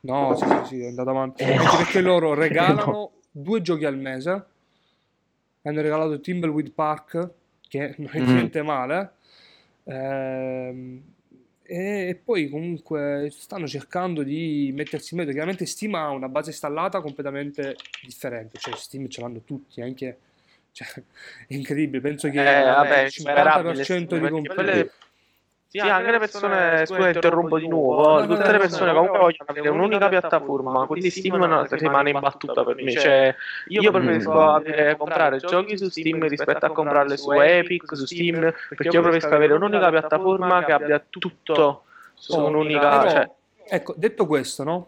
No, 0.08 0.36
sì, 0.36 0.46
sì, 0.46 0.76
sì, 0.76 0.84
è 0.84 0.88
andato 0.88 1.10
avanti. 1.10 1.44
Anche 1.44 1.78
perché 1.78 2.02
loro 2.02 2.34
regalano 2.36 3.12
due 3.30 3.62
giochi 3.62 3.86
al 3.86 3.98
mese. 3.98 4.46
Hanno 5.64 5.82
regalato 5.82 6.20
Timbleweed 6.20 6.72
Park, 6.72 7.30
che 7.68 7.96
non 8.00 8.10
è 8.12 8.20
Mm. 8.22 8.34
niente 8.34 8.62
male. 8.62 9.12
Ehm, 9.84 11.02
e, 11.70 12.20
poi 12.24 12.48
comunque 12.48 13.30
stanno 13.32 13.68
cercando 13.68 14.24
di 14.24 14.72
mettersi 14.74 15.14
in 15.14 15.20
mezzo. 15.20 15.32
Chiaramente 15.34 15.66
Steam 15.66 15.96
ha 15.96 16.10
una 16.10 16.30
base 16.30 16.52
installata 16.52 17.02
completamente 17.02 17.76
differente. 18.06 18.58
Cioè 18.58 18.76
Steam 18.76 19.08
ce 19.10 19.22
l'hanno 19.22 19.42
tutti, 19.44 19.82
anche... 19.82 20.20
Cioè, 20.72 20.88
è 21.48 21.54
incredibile, 21.54 22.02
penso 22.02 22.30
che 22.30 22.40
Eh, 22.40 22.64
vabbè, 22.64 23.02
il 23.04 23.12
superabile, 23.12 23.84
50% 23.84 24.20
di 24.20 24.30
computer... 24.30 24.92
Sì, 25.70 25.80
anche 25.80 26.12
le 26.12 26.20
persone, 26.20 26.86
scusa, 26.86 27.10
interrompo 27.10 27.60
di 27.60 27.68
nuovo, 27.68 28.02
No, 28.02 28.20
no, 28.20 28.28
tutte 28.28 28.46
no, 28.46 28.52
le 28.52 28.58
persone 28.58 28.92
no. 28.92 28.94
comunque 28.94 29.20
vogliono 29.20 29.46
avere 29.50 29.70
un'unica 29.70 30.08
piattaforma, 30.08 30.86
quindi 30.86 31.10
Steam 31.10 31.68
rimane 31.70 32.10
in 32.12 32.20
battuta 32.20 32.64
per 32.64 32.76
me, 32.76 32.92
cioè 32.92 33.36
io 33.68 33.92
preferisco 33.92 34.50
avere- 34.50 34.96
comprare 34.96 35.38
giochi 35.40 35.78
su 35.78 35.90
Steam 35.90 36.26
rispetto 36.28 36.66
a 36.66 36.72
comprarli 36.72 37.18
su 37.18 37.32
Epic, 37.32 37.96
su 37.96 38.06
Steam, 38.06 38.54
perché 38.70 38.88
io 38.88 39.02
preferisco 39.02 39.36
avere 39.36 39.54
un'unica 39.54 39.90
piattaforma 39.90 40.64
che 40.64 40.72
abbia 40.72 41.04
tutto 41.10 41.84
su 42.14 42.40
un'unica... 42.40 43.10
Cioè, 43.10 43.30
ecco, 43.68 43.94
detto 43.98 44.26
questo, 44.26 44.64
no? 44.64 44.88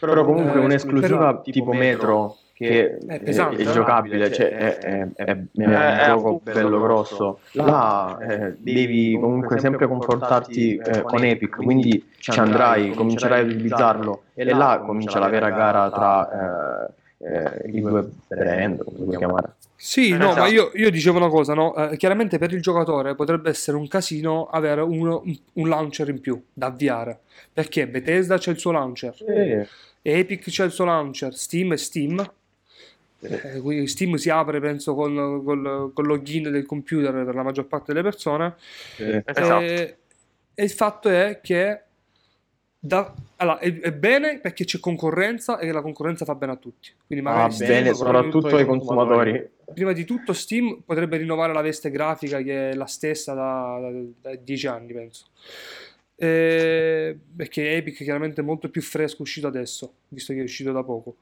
Però 0.00 0.24
comunque 0.24 0.60
Eh, 0.60 0.64
un'esclusiva 0.64 1.40
tipo 1.42 1.72
Metro 1.72 2.38
che 2.62 2.98
È 2.98 3.06
è, 3.06 3.20
pesante, 3.22 3.62
è 3.62 3.68
eh? 3.68 3.72
giocabile, 3.72 4.30
cioè 4.32 4.48
è, 4.50 4.78
è- 4.78 5.08
è- 5.14 5.24
è 5.24 5.46
un 5.54 5.72
Eh, 5.72 6.04
gioco 6.06 6.40
bello 6.42 6.80
grosso. 6.80 7.40
Là 7.52 8.18
eh, 8.20 8.54
devi 8.58 9.18
comunque 9.20 9.58
sempre 9.58 9.86
confortarti 9.86 10.76
eh, 10.76 11.02
con 11.02 11.24
Epic, 11.24 11.56
quindi 11.56 12.10
ci 12.18 12.30
andrai, 12.38 12.94
comincerai 12.94 13.40
ad 13.42 13.50
utilizzarlo 13.50 14.24
e 14.34 14.44
là 14.44 14.82
comincia 14.84 15.18
la 15.18 15.28
vera 15.28 15.50
gara 15.50 15.90
tra 15.90 16.88
eh, 17.18 17.26
eh, 17.64 17.70
i 17.70 17.80
due 17.80 18.08
brand, 18.28 18.82
come 18.84 19.06
si 19.10 19.16
chiamare. 19.16 19.56
Sì, 19.76 20.16
no, 20.16 20.26
Esatto. 20.30 20.40
ma 20.40 20.46
io, 20.46 20.70
io 20.74 20.90
dicevo 20.90 21.18
una 21.18 21.28
cosa, 21.28 21.54
no? 21.54 21.74
Eh, 21.74 21.96
chiaramente 21.96 22.38
per 22.38 22.52
il 22.52 22.60
giocatore 22.62 23.16
potrebbe 23.16 23.50
essere 23.50 23.76
un 23.76 23.88
casino 23.88 24.46
avere 24.46 24.80
uno- 24.80 25.22
un, 25.24 25.36
un 25.54 25.68
launcher 25.68 26.08
in 26.08 26.20
più 26.20 26.40
da 26.52 26.66
avviare, 26.66 27.20
perché 27.52 27.88
Bethesda 27.88 28.38
c'è 28.38 28.52
il 28.52 28.58
suo 28.58 28.70
launcher, 28.70 29.12
Epic 30.02 30.48
c'è 30.50 30.64
il 30.64 30.70
suo 30.70 30.84
launcher, 30.84 31.34
Steam 31.34 31.72
è 31.72 31.76
Steam, 31.76 32.24
eh, 33.22 33.60
quindi 33.60 33.86
Steam 33.86 34.14
si 34.14 34.30
apre 34.30 34.60
penso 34.60 34.94
col, 34.94 35.42
col, 35.44 35.92
col 35.94 36.06
login 36.06 36.50
del 36.50 36.66
computer 36.66 37.24
per 37.24 37.34
la 37.34 37.42
maggior 37.42 37.66
parte 37.66 37.92
delle 37.92 38.04
persone, 38.04 38.56
Eh, 38.98 39.22
esatto. 39.24 39.60
e, 39.64 39.96
e 40.54 40.64
il 40.64 40.70
fatto 40.70 41.08
è 41.08 41.40
che 41.42 41.82
da- 42.84 43.14
allora, 43.36 43.58
è, 43.60 43.78
è 43.78 43.92
bene 43.92 44.40
perché 44.40 44.64
c'è 44.64 44.80
concorrenza 44.80 45.58
e 45.58 45.70
la 45.70 45.82
concorrenza 45.82 46.24
fa 46.24 46.34
bene 46.34 46.52
a 46.52 46.56
tutti. 46.56 46.90
Quindi 47.06 47.24
Va 47.24 47.32
magari 47.32 47.52
Steam, 47.52 47.70
bene, 47.70 47.94
soprattutto 47.94 48.56
ai 48.56 48.66
consumatori. 48.66 49.50
Prima 49.72 49.92
di 49.92 50.04
tutto 50.04 50.32
Steam 50.32 50.82
potrebbe 50.84 51.16
rinnovare 51.16 51.52
la 51.52 51.60
veste 51.62 51.90
grafica 51.90 52.42
che 52.42 52.70
è 52.70 52.74
la 52.74 52.86
stessa 52.86 53.34
da, 53.34 53.78
da- 53.80 54.30
da 54.30 54.36
10 54.36 54.66
anni, 54.66 54.92
penso. 54.92 55.26
Eh, 56.22 57.18
perché 57.34 57.74
Epic 57.74 57.96
chiaramente 57.96 58.42
è 58.42 58.44
molto 58.44 58.68
più 58.70 58.80
fresco 58.80 59.22
uscito 59.22 59.48
adesso, 59.48 59.94
visto 60.06 60.32
che 60.32 60.38
è 60.38 60.44
uscito 60.44 60.70
da 60.70 60.84
poco. 60.84 61.16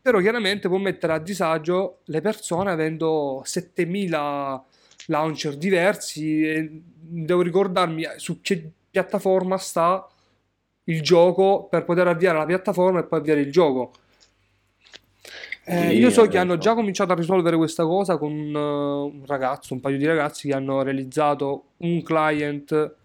Però 0.00 0.20
chiaramente 0.20 0.68
può 0.68 0.76
mettere 0.78 1.12
a 1.12 1.18
disagio 1.18 2.02
le 2.04 2.20
persone 2.20 2.70
avendo 2.70 3.42
7000 3.44 4.64
launcher 5.06 5.56
diversi 5.56 6.70
devo 6.70 7.42
ricordarmi 7.42 8.06
su 8.14 8.40
che 8.40 8.70
piattaforma 8.88 9.58
sta 9.58 10.08
il 10.84 11.02
gioco 11.02 11.66
per 11.68 11.84
poter 11.84 12.06
avviare 12.06 12.38
la 12.38 12.46
piattaforma 12.46 13.00
e 13.00 13.06
poi 13.06 13.18
avviare 13.18 13.40
il 13.40 13.50
gioco. 13.50 13.90
Eh, 15.64 15.96
io 15.96 16.10
so 16.10 16.28
che 16.28 16.38
hanno 16.38 16.58
già 16.58 16.74
cominciato 16.74 17.10
a 17.10 17.16
risolvere 17.16 17.56
questa 17.56 17.82
cosa 17.82 18.18
con 18.18 18.30
un, 18.30 18.54
uh, 18.54 19.06
un 19.06 19.26
ragazzo, 19.26 19.74
un 19.74 19.80
paio 19.80 19.98
di 19.98 20.06
ragazzi 20.06 20.46
che 20.46 20.54
hanno 20.54 20.80
realizzato 20.82 21.70
un 21.78 22.04
client 22.04 23.02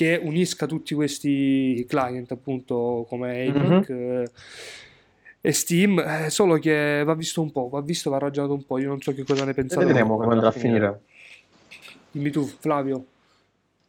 che 0.00 0.18
unisca 0.22 0.64
tutti 0.64 0.94
questi 0.94 1.84
client, 1.86 2.30
appunto 2.32 3.04
come 3.06 3.44
Epic 3.44 3.90
eh, 3.90 4.28
e 5.42 5.52
Steam. 5.52 5.98
eh, 5.98 6.30
solo 6.30 6.56
che 6.58 7.02
va 7.04 7.12
visto 7.14 7.42
un 7.42 7.52
po', 7.52 7.68
va 7.68 7.82
visto, 7.82 8.08
va 8.08 8.16
ragionato 8.16 8.54
un 8.54 8.64
po'. 8.64 8.78
Io 8.78 8.88
non 8.88 9.02
so 9.02 9.12
che 9.12 9.24
cosa 9.24 9.44
ne 9.44 9.52
pensate. 9.52 9.84
Vedremo 9.84 10.14
voi. 10.14 10.20
come 10.22 10.32
andrà 10.34 10.48
a 10.48 10.52
finire. 10.52 11.00
Dimmi 12.12 12.30
tu, 12.30 12.46
Flavio. 12.46 13.04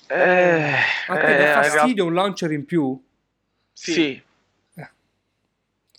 Eh, 0.08 0.74
A 1.08 1.16
te 1.16 1.38
dà 1.38 1.64
eh, 1.66 1.70
fastidio 1.70 2.06
un 2.06 2.14
launcher 2.14 2.52
in 2.52 2.66
più? 2.66 3.02
Sì. 3.72 4.22
Eh. 4.76 4.90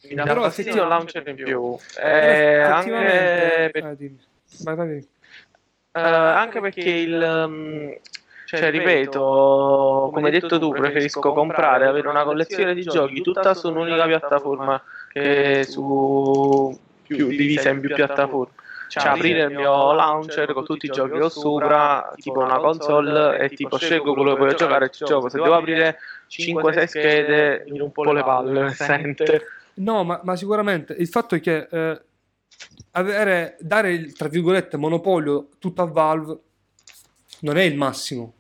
Mi 0.09 0.14
dà 0.14 0.25
Però 0.25 0.42
fastidio 0.42 0.83
un 0.83 0.88
launcher 0.88 1.27
in 1.27 1.35
più. 1.37 1.44
Però 1.46 1.79
Eh, 2.03 2.61
effettivamente- 2.61 2.70
anche, 3.62 3.70
per- 3.72 3.87
eh, 3.87 3.96
dimmi. 3.96 4.18
Vai, 4.61 4.75
vai, 4.77 4.87
vai. 4.88 5.09
eh, 5.92 6.01
anche 6.01 6.61
perché 6.61 6.81
il... 6.90 7.46
mm, 7.48 7.90
Cioè, 8.54 8.70
ripeto, 8.70 10.10
come 10.12 10.26
hai 10.26 10.32
detto 10.32 10.58
tu, 10.58 10.72
preferisco 10.72 11.32
comprare, 11.32 11.86
avere 11.86 12.08
una 12.08 12.22
collezione 12.22 12.74
di 12.74 12.82
giochi 12.82 13.22
tutta 13.22 13.54
su 13.54 13.68
un'unica 13.68 14.04
piattaforma 14.04 14.82
che 15.10 15.64
su 15.64 16.78
più, 17.06 17.28
divisa 17.28 17.70
in 17.70 17.80
più 17.80 17.94
piattaforme. 17.94 18.52
Cioè, 18.88 19.08
aprire 19.08 19.44
il 19.44 19.54
mio 19.54 19.94
launcher 19.94 20.52
con 20.52 20.66
tutti 20.66 20.84
i 20.84 20.90
giochi 20.90 21.12
che 21.12 21.22
ho 21.22 21.30
sopra, 21.30 22.12
tipo 22.16 22.40
una 22.40 22.58
console, 22.58 23.38
e 23.38 23.48
tipo 23.48 23.78
scelgo 23.78 24.12
quello 24.12 24.34
che 24.34 24.40
voglio 24.40 24.54
giocare 24.54 24.84
e 24.84 24.90
ci 24.90 25.06
gioco. 25.06 25.30
Se 25.30 25.40
devo 25.40 25.54
aprire 25.54 25.96
5-6 26.28 26.84
schede, 26.84 27.64
mi 27.68 27.78
rompo 27.78 28.12
le 28.12 28.22
palle, 28.22 28.70
sente. 28.74 29.46
No, 29.74 30.04
ma, 30.04 30.20
ma 30.22 30.36
sicuramente 30.36 30.94
il 30.98 31.08
fatto 31.08 31.34
è 31.36 31.40
che 31.40 31.68
eh, 31.70 32.02
avere, 32.90 33.56
dare 33.60 33.92
il 33.92 34.14
tra 34.14 34.28
virgolette 34.28 34.76
monopolio 34.76 35.48
tutto 35.58 35.80
a 35.80 35.86
Valve 35.86 36.38
non 37.40 37.56
è 37.56 37.62
il 37.62 37.76
massimo. 37.76 38.34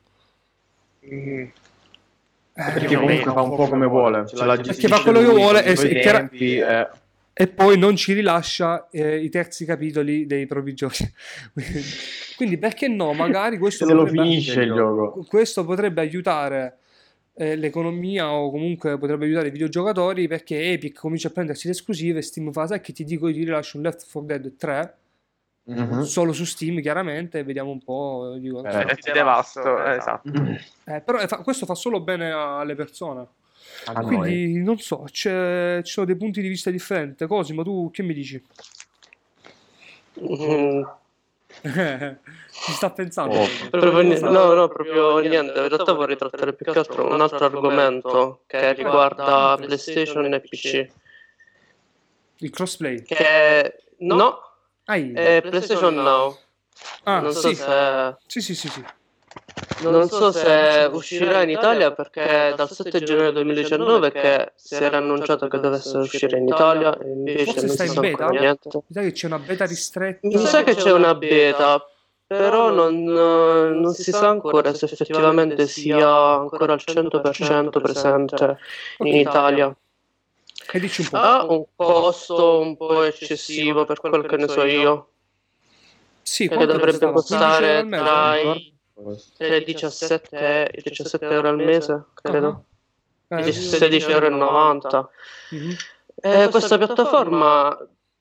Mm. 1.06 1.40
Eh, 2.54 2.72
Perché 2.74 2.94
no, 2.94 3.00
comunque 3.00 3.32
fa 3.32 3.40
un 3.40 3.56
po' 3.56 3.66
come 3.68 3.86
vuole. 3.86 4.26
Ce 4.26 4.36
la 4.44 4.56
Perché 4.56 4.86
fa 4.88 5.00
quello 5.00 5.20
che 5.20 5.26
vuole 5.26 5.64
e- 5.64 5.70
e 5.72 6.00
chiara- 6.00 6.18
tempi, 6.18 6.56
eh. 6.56 6.88
E 7.34 7.46
poi 7.48 7.78
non 7.78 7.96
ci 7.96 8.12
rilascia 8.12 8.88
eh, 8.90 9.16
i 9.16 9.30
terzi 9.30 9.64
capitoli 9.64 10.26
dei 10.26 10.46
propri 10.46 10.74
giochi. 10.74 11.10
Quindi 12.36 12.58
perché 12.58 12.88
no? 12.88 13.14
Magari 13.14 13.56
questo 13.56 13.86
potrebbe, 13.86 14.10
finisce 14.10 14.62
il 14.62 14.72
gioco. 14.74 15.24
questo 15.26 15.64
potrebbe 15.64 16.02
aiutare 16.02 16.76
eh, 17.34 17.56
l'economia 17.56 18.30
o 18.32 18.50
comunque 18.50 18.98
potrebbe 18.98 19.24
aiutare 19.24 19.48
i 19.48 19.50
videogiocatori 19.50 20.28
perché 20.28 20.72
Epic 20.72 20.98
comincia 20.98 21.28
a 21.28 21.30
prendersi 21.30 21.66
le 21.68 21.72
esclusive 21.72 22.20
Steam 22.20 22.52
fa, 22.52 22.66
sai 22.66 22.82
che 22.82 22.92
ti 22.92 23.02
dico, 23.04 23.28
io 23.28 23.34
ti 23.34 23.44
rilascio 23.44 23.78
un 23.78 23.84
Left 23.84 24.06
4 24.10 24.20
Dead 24.38 24.56
3 24.56 24.94
Mhm. 25.64 26.00
solo 26.02 26.32
su 26.32 26.44
Steam 26.44 26.80
chiaramente 26.80 27.44
vediamo 27.44 27.70
un 27.70 27.82
po'. 27.82 28.34
Dico, 28.38 28.64
Eh, 28.64 28.90
E 28.90 28.96
ti 28.96 29.12
devasto, 29.12 29.84
eh, 29.84 29.94
esatto. 29.96 30.30
eh, 30.86 31.00
però 31.00 31.18
eh, 31.20 31.28
fa- 31.28 31.38
questo 31.38 31.66
fa 31.66 31.74
solo 31.76 32.00
bene 32.00 32.32
alle 32.32 32.74
persone. 32.74 33.26
A 33.86 33.92
noi. 34.00 34.16
Quindi 34.16 34.62
non 34.62 34.78
so, 34.78 35.04
c'è- 35.10 35.80
ci 35.84 35.92
sono 35.92 36.06
dei 36.06 36.16
punti 36.16 36.40
di 36.42 36.48
vista 36.48 36.70
differenti. 36.70 37.26
Cosimo, 37.26 37.62
tu 37.62 37.90
che 37.92 38.02
mi 38.02 38.12
dici? 38.12 38.42
Mm, 40.20 40.82
Ci 42.50 42.72
sta 42.72 42.90
pensando? 42.90 43.36
Oh. 43.38 43.46
proprio 43.70 44.02
no, 44.30 44.52
no, 44.54 44.68
proprio 44.68 45.18
niente. 45.18 45.58
In 45.60 45.68
realtà 45.68 45.92
vorrei 45.92 46.16
trattare 46.16 46.52
più 46.54 46.70
che 46.70 46.78
altro 46.78 47.12
un 47.12 47.20
altro 47.20 47.44
argomento 47.44 48.40
che 48.46 48.72
riguarda 48.72 49.54
PlayStation 49.56 50.32
e 50.34 50.40
PC. 50.40 50.90
Il 52.38 52.50
crossplay. 52.50 53.02
Che 53.02 53.76
no, 53.98 54.40
Ai. 54.92 55.12
è 55.14 55.40
PlayStation 55.40 55.94
Now. 55.94 56.36
ah, 57.04 57.20
non 57.20 57.32
so 57.32 57.48
sì. 57.48 57.54
se 57.54 58.16
sì, 58.26 58.40
sì, 58.42 58.54
sì, 58.54 58.68
sì. 58.68 58.84
Non 59.80 60.08
so 60.08 60.30
se 60.30 60.88
uscirà 60.92 61.42
in 61.42 61.50
Italia 61.50 61.92
perché 61.92 62.52
dal 62.54 62.70
7 62.70 63.02
gennaio 63.02 63.32
2019 63.32 64.12
che 64.12 64.52
si 64.54 64.74
era 64.74 64.98
annunciato 64.98 65.48
che 65.48 65.58
dovesse 65.58 65.96
uscire 65.96 66.36
in 66.36 66.46
Italia 66.46 66.96
e 66.98 67.08
invece 67.08 67.44
Forse 67.44 67.66
non 67.66 67.76
si 67.76 67.82
in 67.82 67.88
sa 67.88 68.00
beta? 68.00 68.24
ancora 68.24 68.40
niente. 68.40 68.68
Mi 68.72 68.82
sa 68.90 69.00
che 69.00 69.12
c'è 69.12 69.26
una 69.26 69.38
beta 69.38 69.64
ristretta. 69.64 70.28
Mi 70.28 70.36
sa 70.38 70.62
che 70.62 70.74
c'è 70.74 70.92
una 70.92 71.14
beta, 71.14 71.86
però 72.26 72.70
non, 72.70 72.94
eh, 72.94 73.74
non 73.74 73.92
si 73.94 74.12
sa 74.12 74.28
ancora 74.28 74.74
se 74.74 74.84
effettivamente 74.84 75.66
sia 75.66 76.06
ancora 76.06 76.74
al 76.74 76.80
100% 76.84 77.80
presente 77.80 78.58
in 78.98 79.16
Italia. 79.16 79.74
E 80.70 80.78
dici 80.80 81.00
un 81.02 81.08
po'. 81.08 81.16
Ha 81.16 81.44
un 81.44 81.64
costo 81.74 82.60
un 82.60 82.76
po' 82.76 83.02
eccessivo 83.02 83.84
per 83.84 84.00
quel 84.00 84.24
che 84.26 84.36
ne 84.36 84.48
so 84.48 84.64
io, 84.64 85.08
Sì, 86.22 86.48
che 86.48 86.66
dovrebbe 86.66 87.10
costava? 87.10 87.56
15 87.58 87.64
euro 87.64 87.72
costare 87.72 87.76
al 87.78 87.86
mese? 87.86 88.02
tra 88.04 88.36
i 88.38 88.74
tra 89.36 89.56
i 89.56 89.64
17, 89.64 90.70
e 90.70 90.78
i 90.78 90.82
17 90.82 91.26
euro 91.26 91.48
al 91.48 91.56
mese, 91.56 92.04
credo. 92.14 92.64
Ah. 93.28 93.40
Eh, 93.40 93.52
16,90 93.52 94.96
euro. 94.96 95.10
mhm. 95.50 95.76
Eh, 96.24 96.48
questa 96.50 96.76
piattaforma 96.78 97.76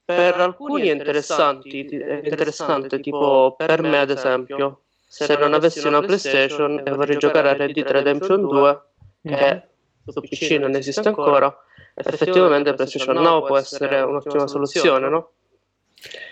per 0.05 0.39
alcuni 0.39 0.87
è 0.87 0.91
interessanti- 0.93 1.85
è 1.85 2.21
interessante, 2.23 2.99
tipo 2.99 3.53
per 3.57 3.81
me 3.81 3.99
ad 3.99 4.09
esempio, 4.09 4.83
se 5.07 5.35
non 5.37 5.53
avessi 5.53 5.85
una 5.85 6.01
PlayStation 6.01 6.81
e 6.83 6.91
vorrei 6.91 7.17
giocare 7.17 7.49
a 7.49 7.53
Red 7.53 7.73
Dead 7.73 7.87
Redemption 7.87 8.41
2, 8.41 8.81
che 9.21 9.67
su 10.07 10.21
PC 10.21 10.51
non 10.53 10.73
esiste 10.75 11.07
ancora, 11.07 11.55
effettivamente 11.95 12.73
PlayStation 12.73 13.15
Now 13.15 13.45
può 13.45 13.57
essere 13.57 14.01
un'ottima 14.01 14.47
soluzione, 14.47 15.09
no? 15.09 15.31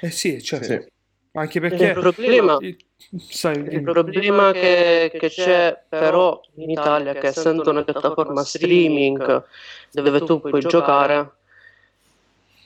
Eh 0.02 0.10
sì, 0.12 0.42
certo. 0.42 0.66
Sì. 0.66 0.88
Anche 1.34 1.60
Il 1.60 1.70
perché... 1.70 1.94
problema, 1.94 2.58
il- 2.62 2.78
Sai, 3.30 3.58
il 3.58 3.82
problema 3.82 4.52
che, 4.52 5.10
che 5.12 5.30
c'è 5.30 5.84
però 5.88 6.40
in 6.56 6.70
Italia, 6.70 7.14
che 7.14 7.28
essendo 7.28 7.70
una 7.70 7.84
piattaforma 7.84 8.44
streaming 8.44 9.44
dove 9.92 10.20
tu 10.20 10.40
puoi 10.42 10.60
giocare, 10.62 11.38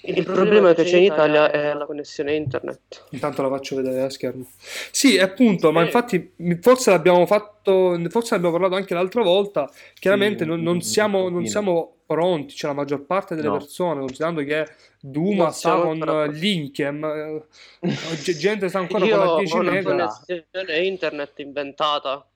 il 0.06 0.24
problema 0.24 0.74
che 0.74 0.84
c'è 0.84 0.98
in 0.98 1.04
Italia 1.04 1.50
è 1.52 1.74
la 1.74 1.86
connessione 1.86 2.36
internet. 2.36 3.06
Intanto 3.12 3.42
la 3.42 3.50
faccio 3.50 3.76
vedere 3.78 4.02
a 4.02 4.10
schermo. 4.10 4.46
Sì, 4.92 5.18
appunto, 5.18 5.72
ma 5.72 5.80
Sì. 5.80 5.86
infatti 5.86 6.34
mi- 6.38 6.58
forse 6.62 6.90
l'abbiamo 6.92 7.26
fatto, 7.26 7.98
forse 8.10 8.36
abbiamo 8.36 8.54
parlato 8.54 8.76
anche 8.76 8.94
l'altra 8.94 9.22
volta. 9.24 9.70
Chiaramente 9.94 10.44
Sì, 10.44 10.50
non, 10.50 10.62
non 10.62 10.82
siamo, 10.82 11.30
non 11.30 11.46
siamo 11.46 11.98
pronti, 12.06 12.54
cioè 12.54 12.72
la 12.72 12.76
maggior 12.76 13.06
parte 13.06 13.34
delle 13.36 13.48
No. 13.48 13.58
persone, 13.58 14.02
considerando 14.02 14.44
che 14.44 14.68
Duma 15.00 15.52
sta 15.52 15.76
con 15.82 15.98
l'Inkem, 16.32 17.04
eh, 17.04 17.46
gente 18.38 18.68
sta 18.70 18.80
ancora 18.80 19.06
Io 19.06 19.18
con 19.18 19.26
la 19.26 19.32
ho 19.34 19.38
10 19.38 19.58
una 19.58 19.72
mega. 19.72 19.90
connessione 19.90 20.86
internet 20.86 21.40
inventata. 21.40 22.28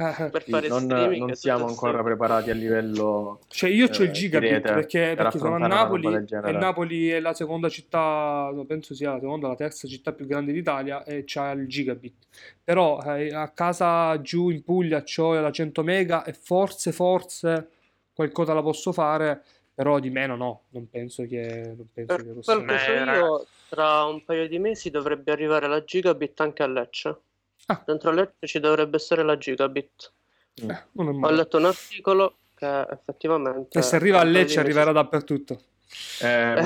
per 0.30 0.44
Sì, 0.44 0.50
fare 0.50 0.68
non, 0.68 0.78
streaming. 0.84 1.18
non 1.18 1.34
siamo 1.34 1.66
ancora 1.66 2.02
questo. 2.02 2.02
preparati 2.02 2.50
a 2.50 2.54
livello 2.54 3.40
Cioè 3.48 3.68
io 3.70 3.88
c'ho 3.88 4.02
il 4.04 4.10
eh, 4.10 4.12
gigabit 4.12 4.40
rete 4.52 4.72
perché, 4.72 5.12
per 5.14 5.16
perché 5.16 5.38
sono 5.38 5.54
a 5.56 5.58
Napoli 5.58 6.26
e. 6.42 6.52
Napoli 6.56 7.08
è 7.08 7.20
la 7.20 7.34
seconda 7.34 7.68
città, 7.68 8.50
penso 8.66 8.94
sia 8.94 9.12
la 9.12 9.20
seconda 9.20 9.48
la 9.48 9.56
terza 9.56 9.86
città 9.88 10.12
più 10.12 10.26
grande 10.26 10.52
d'Italia 10.52 11.04
e 11.04 11.24
c'ha 11.26 11.50
il 11.52 11.66
gigabit. 11.68 12.26
Però 12.64 13.00
eh, 13.02 13.34
a 13.34 13.50
casa 13.50 14.20
giù 14.20 14.48
in 14.50 14.62
Puglia 14.62 15.02
c'ho 15.02 15.38
la 15.40 15.50
100 15.50 15.82
mega 15.82 16.24
e 16.24 16.32
forse, 16.32 16.92
forse 16.92 17.70
qualcosa 18.12 18.54
la 18.54 18.62
posso 18.62 18.92
fare, 18.92 19.42
però 19.74 19.98
di 19.98 20.10
meno 20.10 20.36
no, 20.36 20.64
non 20.70 20.88
penso 20.88 21.24
che, 21.26 21.74
non 21.76 21.88
penso 21.92 22.14
Per 22.16 22.24
che 22.24 22.32
possa... 22.32 22.52
io, 23.16 23.46
tra 23.68 24.04
un 24.04 24.22
paio 24.24 24.46
di 24.48 24.58
mesi 24.58 24.90
dovrebbe 24.90 25.32
arrivare 25.32 25.66
la 25.68 25.82
gigabit 25.84 26.40
anche 26.40 26.62
a 26.62 26.66
Lecce. 26.66 27.20
Ah. 27.70 27.80
Dentro 27.86 28.10
Lecce 28.10 28.48
ci 28.48 28.58
dovrebbe 28.58 28.96
essere 28.96 29.22
la 29.22 29.38
gigabit. 29.38 30.12
Eh, 30.54 30.76
non 30.92 31.08
è 31.08 31.26
Ho 31.26 31.30
letto 31.30 31.58
un 31.58 31.66
articolo 31.66 32.34
che 32.56 32.86
effettivamente... 32.90 33.78
E 33.78 33.82
se 33.82 33.94
arriva 33.94 34.18
a 34.18 34.24
Lecce 34.24 34.58
arriverà 34.58 34.90
dappertutto. 34.90 35.60
Eh, 36.20 36.62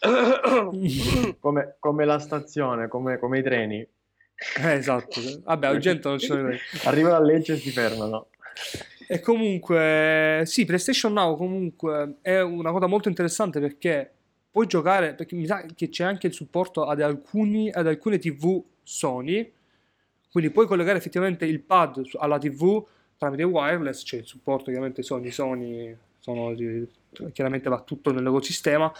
Eh, 0.00 1.36
come, 1.40 1.76
come 1.78 2.04
la 2.06 2.18
stazione, 2.18 2.88
come, 2.88 3.18
come 3.18 3.38
i 3.40 3.42
treni. 3.42 3.86
esatto. 4.56 5.20
Vabbè, 5.42 5.66
Argento 5.66 6.08
non 6.08 6.18
ci 6.18 6.26
sono 6.26 6.48
Arrivano 6.84 7.16
a 7.16 7.20
Lecce 7.20 7.52
e 7.52 7.56
si 7.58 7.70
fermano. 7.70 8.28
E 9.06 9.20
comunque, 9.20 10.42
sì, 10.46 10.64
PlayStation 10.64 11.12
Now 11.12 11.36
comunque 11.36 12.16
è 12.22 12.40
una 12.40 12.72
cosa 12.72 12.86
molto 12.86 13.10
interessante 13.10 13.60
perché 13.60 14.10
puoi 14.50 14.66
giocare, 14.66 15.14
perché 15.14 15.34
mi 15.34 15.44
sa 15.44 15.66
che 15.74 15.90
c'è 15.90 16.04
anche 16.04 16.28
il 16.28 16.32
supporto 16.32 16.86
ad, 16.86 17.02
alcuni, 17.02 17.70
ad 17.70 17.86
alcune 17.86 18.18
TV 18.18 18.64
Sony, 18.84 19.52
quindi 20.30 20.50
puoi 20.50 20.66
collegare 20.66 20.98
effettivamente 20.98 21.44
il 21.44 21.60
pad 21.60 22.02
alla 22.18 22.38
TV 22.38 22.84
tramite 23.16 23.42
wireless, 23.42 24.04
c'è 24.04 24.18
il 24.18 24.26
supporto 24.26 24.70
ovviamente 24.70 25.02
Sony, 25.02 25.30
Sony 25.30 25.96
sono 26.18 26.54
chiaramente 27.32 27.68
va 27.68 27.80
tutto 27.80 28.12
nell'ecosistema 28.12 28.92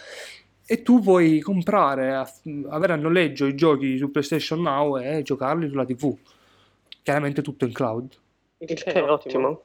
e 0.65 0.81
tu 0.81 0.99
puoi 0.99 1.39
comprare, 1.41 2.25
avere 2.69 2.93
a 2.93 2.95
noleggio 2.95 3.45
i 3.45 3.55
giochi 3.55 3.97
su 3.97 4.09
PlayStation 4.09 4.61
Now 4.61 4.97
e 4.97 5.21
giocarli 5.21 5.69
sulla 5.69 5.85
TV, 5.85 6.15
chiaramente 7.03 7.41
tutto 7.41 7.65
in 7.65 7.73
cloud. 7.73 8.17
Il 8.57 8.73
che 8.73 8.83
è 8.83 9.01
ottimo. 9.03 9.63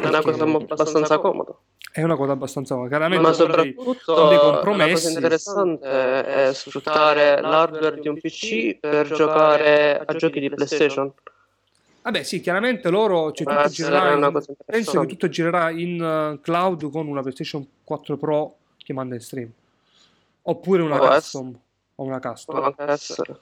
È 0.00 0.06
una 0.06 0.22
cosa 0.22 0.44
abbastanza 0.44 1.18
comoda. 1.18 1.54
È 1.96 2.02
una 2.02 2.16
cosa 2.16 2.32
abbastanza 2.32 2.74
chiaramente 2.88 3.24
Ma 3.24 3.32
soprattutto 3.32 4.28
dei 4.28 4.36
compromessi. 4.38 4.94
cosa 4.94 5.10
interessante 5.10 6.24
è 6.48 6.52
sfruttare 6.52 7.40
l'hardware 7.40 8.00
di 8.00 8.08
un 8.08 8.18
PC 8.18 8.78
per 8.80 9.06
giocare 9.12 10.02
a 10.04 10.12
giochi 10.14 10.40
di 10.40 10.48
PlayStation. 10.50 11.12
Vabbè, 12.02 12.24
sì, 12.24 12.40
chiaramente 12.40 12.90
loro 12.90 13.30
cioè, 13.30 13.46
tutto 13.46 13.58
essere 13.60 13.68
girerà 13.70 14.12
in- 14.12 14.20
penso 14.32 14.40
che 14.42 14.50
interessante. 14.50 15.06
tutto 15.06 15.28
girerà 15.28 15.70
in 15.70 16.02
uh, 16.02 16.40
cloud 16.40 16.90
con 16.90 17.06
una 17.06 17.20
PlayStation 17.20 17.64
4 17.84 18.16
Pro 18.16 18.56
che 18.76 18.92
manda 18.92 19.14
in 19.14 19.20
stream. 19.20 19.50
Oppure 20.42 20.82
una 20.82 20.96
Può 20.98 21.06
custom 21.08 21.56
o 21.94 22.02
una 22.02 22.18
custom. 22.18 22.72
Può 22.74 22.84
essere. 22.86 23.36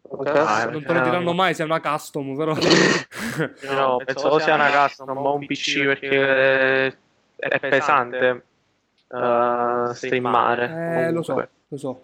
Può 0.00 0.18
anche 0.18 0.30
Ah, 0.38 0.56
essere. 0.58 0.70
Non 0.70 0.84
te 0.84 0.92
lo 0.92 1.00
diranno 1.02 1.32
mai 1.32 1.54
se 1.54 1.62
è 1.62 1.64
una 1.66 1.80
custom, 1.80 2.36
però 2.36 2.54
No, 3.74 3.96
penso 4.04 4.28
o 4.28 4.38
sia 4.38 4.54
una 4.54 4.70
custom 4.70 5.16
o 5.16 5.34
un 5.34 5.44
PC 5.44 5.84
perché 5.84 6.98
è 7.40 7.58
pesante 7.60 8.44
uh, 9.08 9.92
streamare. 9.92 11.06
eh, 11.06 11.12
lo 11.12 11.22
so, 11.22 11.48
lo 11.68 11.76
so. 11.76 12.02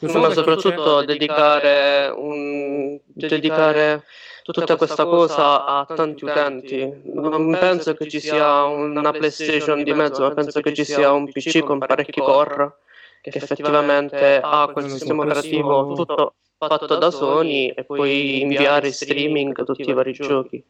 Lo 0.00 0.08
so 0.08 0.18
Ma 0.18 0.30
soprattutto 0.30 1.04
dedicare, 1.04 2.12
un, 2.14 2.98
dedicare 3.06 4.04
tutta 4.42 4.76
questa 4.76 5.04
cosa 5.04 5.64
a 5.64 5.86
tanti 5.86 6.24
utenti. 6.24 7.00
Non 7.04 7.56
penso 7.58 7.94
che 7.94 8.08
ci 8.08 8.20
sia 8.20 8.64
una 8.64 9.12
PlayStation 9.12 9.82
di 9.82 9.92
mezzo, 9.94 10.22
ma 10.22 10.34
penso 10.34 10.60
che 10.60 10.74
ci 10.74 10.84
sia 10.84 11.12
un 11.12 11.30
PC 11.30 11.60
con 11.60 11.78
parecchi 11.78 12.20
core 12.20 12.76
che 13.20 13.38
effettivamente 13.38 14.38
ha 14.42 14.68
quel 14.70 14.90
sistema 14.90 15.22
operativo 15.22 15.94
tutto 15.94 16.34
fatto 16.58 16.96
da 16.96 17.10
Sony 17.10 17.68
e 17.68 17.84
puoi 17.84 18.42
inviare 18.42 18.88
in 18.88 18.92
streaming 18.92 19.64
tutti 19.64 19.88
i 19.88 19.92
vari 19.92 20.12
giochi. 20.12 20.62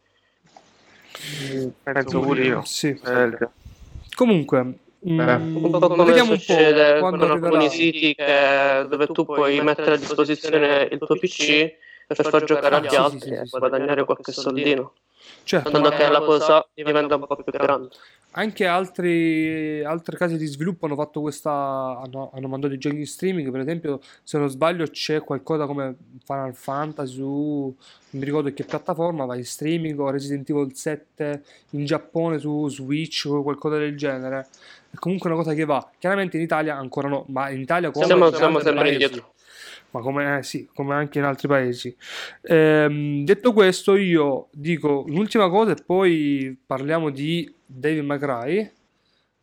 Penso 1.83 2.21
pure 2.21 2.45
io. 2.45 2.63
Sì. 2.65 2.89
Eh, 2.89 3.39
Comunque, 4.15 4.63
mm, 5.09 5.19
Un 5.19 5.71
po' 5.71 5.89
come 5.89 6.05
vediamo 6.05 6.31
un 6.33 6.39
succede 6.39 6.99
po' 7.01 7.11
con 7.11 7.31
alcuni 7.31 7.69
siti 7.69 8.15
che- 8.15 8.87
dove 8.89 9.07
tu 9.09 9.25
puoi 9.25 9.61
mettere 9.61 9.95
a 9.95 9.97
disposizione 9.97 10.89
il 10.91 10.99
tuo 10.99 11.17
PC 11.17 11.75
per 12.07 12.27
far 12.27 12.45
giocare 12.45 12.77
agli 12.77 12.87
Ah, 12.87 12.91
sì, 12.91 12.97
altri 12.97 13.19
sì, 13.19 13.29
sì, 13.29 13.35
e 13.35 13.59
guadagnare 13.59 14.05
qualche 14.05 14.33
soldino. 14.33 14.93
Certo, 15.45 15.71
Quando 15.71 15.91
che 15.91 16.09
la 16.09 16.21
cosa 16.21 16.67
diventa 16.75 17.15
un 17.15 17.27
po' 17.27 17.37
più 17.37 17.53
grande. 17.53 17.91
Anche 18.33 18.67
altri, 18.67 19.85
altre 19.85 20.17
case 20.17 20.37
di 20.37 20.47
sviluppo 20.47 20.87
hanno 20.87 20.97
fatto 20.97 21.21
questa. 21.21 21.51
Hanno, 21.51 22.33
hanno 22.35 22.49
mandato 22.49 22.75
i 22.75 22.79
giochi 22.79 22.97
in 22.97 23.07
streaming. 23.07 23.51
Per 23.51 23.61
esempio, 23.61 24.01
se 24.23 24.39
non 24.39 24.49
sbaglio, 24.49 24.87
c'è 24.87 25.23
qualcosa 25.23 25.67
come 25.67 25.97
Final 26.25 26.55
Fantasy 26.55 27.15
su 27.15 27.77
non 28.15 28.23
mi 28.23 28.25
ricordo 28.29 28.53
che 28.53 28.65
piattaforma, 28.65 29.25
va 29.25 29.35
in 29.35 29.45
streaming 29.45 29.99
o 29.99 30.09
Resident 30.09 30.49
Evil 30.49 30.75
7 30.75 31.43
in 31.71 31.85
Giappone 31.85 32.39
su 32.39 32.69
Switch 32.69 33.27
o 33.29 33.43
qualcosa 33.43 33.77
del 33.77 33.97
genere. 33.97 34.47
È 34.91 34.97
comunque 34.97 35.29
una 35.29 35.39
cosa 35.39 35.53
che 35.53 35.65
va. 35.65 35.91
Chiaramente 35.99 36.37
in 36.37 36.45
Italia 36.45 36.77
ancora 36.77 37.09
no, 37.09 37.25
ma 37.29 37.51
in 37.51 37.61
Italia 37.61 37.91
come 37.91 38.07
Siamo, 38.07 38.31
siamo 38.33 38.61
sempre 38.61 38.93
indietro. 38.93 39.34
Ma 39.95 40.01
come, 40.01 40.39
eh, 40.39 40.43
sì, 40.43 40.69
come 40.75 40.93
anche 40.93 41.19
in 41.19 41.25
altri 41.25 41.47
paesi. 41.47 41.97
Ehm, 42.43 43.25
detto 43.25 43.53
questo, 43.53 43.95
io 43.95 44.49
dico 44.51 45.05
un'ultima 45.07 45.49
cosa 45.49 45.71
e 45.71 45.77
poi 45.87 46.59
parliamo 46.67 47.11
di 47.11 47.53
David 47.65 48.03
McRae. 48.03 48.73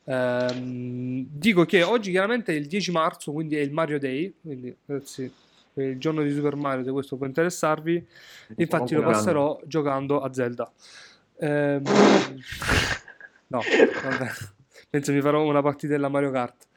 Ehm, 0.03 1.25
dico 1.29 1.63
che 1.63 1.83
oggi 1.83 2.11
chiaramente 2.11 2.51
è 2.51 2.57
il 2.57 2.67
10 2.67 2.91
marzo, 2.91 3.31
quindi 3.31 3.55
è 3.55 3.61
il 3.61 3.71
Mario 3.71 3.97
Day, 3.97 4.33
quindi 4.41 4.75
ragazzi, 4.87 5.31
è 5.73 5.81
il 5.83 5.97
giorno 5.97 6.21
di 6.21 6.31
Super 6.31 6.55
Mario, 6.55 6.83
se 6.83 6.91
questo 6.91 7.15
può 7.15 7.25
interessarvi. 7.27 8.05
Infatti 8.57 8.93
lo 8.93 9.03
passerò 9.03 9.57
giocando 9.63 10.19
a 10.19 10.33
Zelda. 10.33 10.69
Ehm, 11.39 11.81
no, 13.47 13.61
vabbè. 14.03 14.31
Penso 14.89 15.13
mi 15.13 15.21
farò 15.21 15.45
una 15.45 15.61
partitella 15.61 16.09
Mario 16.09 16.31
Kart. 16.31 16.67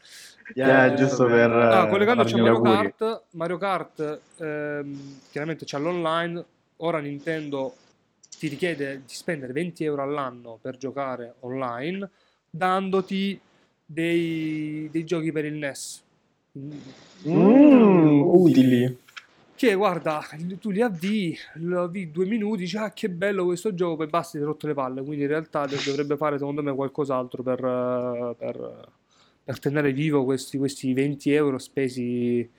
Yeah, 0.55 0.95
giusto 0.95 1.27
per... 1.27 1.51
Ah, 1.51 1.87
eh, 1.87 1.89
collegandoci 1.89 2.39
a 2.39 2.43
Mario. 2.43 2.61
Kart, 2.61 3.23
Mario 3.31 3.59
Kart 3.59 4.21
ehm, 4.39 5.21
chiaramente 5.31 5.65
c'è 5.65 5.79
l'online, 5.79 6.45
ora 6.79 6.99
Nintendo 6.99 7.75
ti 8.39 8.49
richiede 8.49 9.03
di 9.07 9.15
spendere 9.15 9.53
20 9.53 9.85
euro 9.85 10.03
all'anno 10.03 10.59
per 10.61 10.77
giocare 10.77 11.35
online, 11.41 12.09
dandoti 12.51 13.41
dei, 13.85 14.89
dei 14.91 15.05
giochi 15.05 15.33
per 15.33 15.45
il 15.45 15.55
NES. 15.55 16.03
Mm, 17.29 18.21
utili. 18.21 18.99
Che 19.57 19.75
guarda, 19.75 20.21
tu 20.61 20.71
li 20.71 20.83
avvii, 20.83 21.39
lo 21.55 21.83
avvii 21.85 22.11
due 22.11 22.27
minuti, 22.27 22.63
dici 22.63 22.77
ah 22.77 22.93
che 22.93 23.09
bello 23.09 23.45
questo 23.45 23.73
gioco, 23.73 23.97
poi 23.97 24.09
basta, 24.09 24.33
ti 24.33 24.39
hai 24.39 24.45
rotto 24.45 24.67
le 24.67 24.75
palle. 24.75 25.03
Quindi 25.03 25.23
in 25.23 25.29
realtà 25.29 25.67
dovrebbe 25.67 26.17
fare 26.17 26.39
secondo 26.39 26.63
me 26.63 26.75
qualcos'altro 26.75 27.43
per, 27.43 27.65
eh, 27.65 28.35
per, 28.37 28.89
per 29.45 29.59
tenere 29.59 29.93
vivo 29.93 30.25
questi, 30.25 30.57
questi 30.57 30.93
20 30.95 31.33
euro 31.33 31.59
spesi 31.59 32.51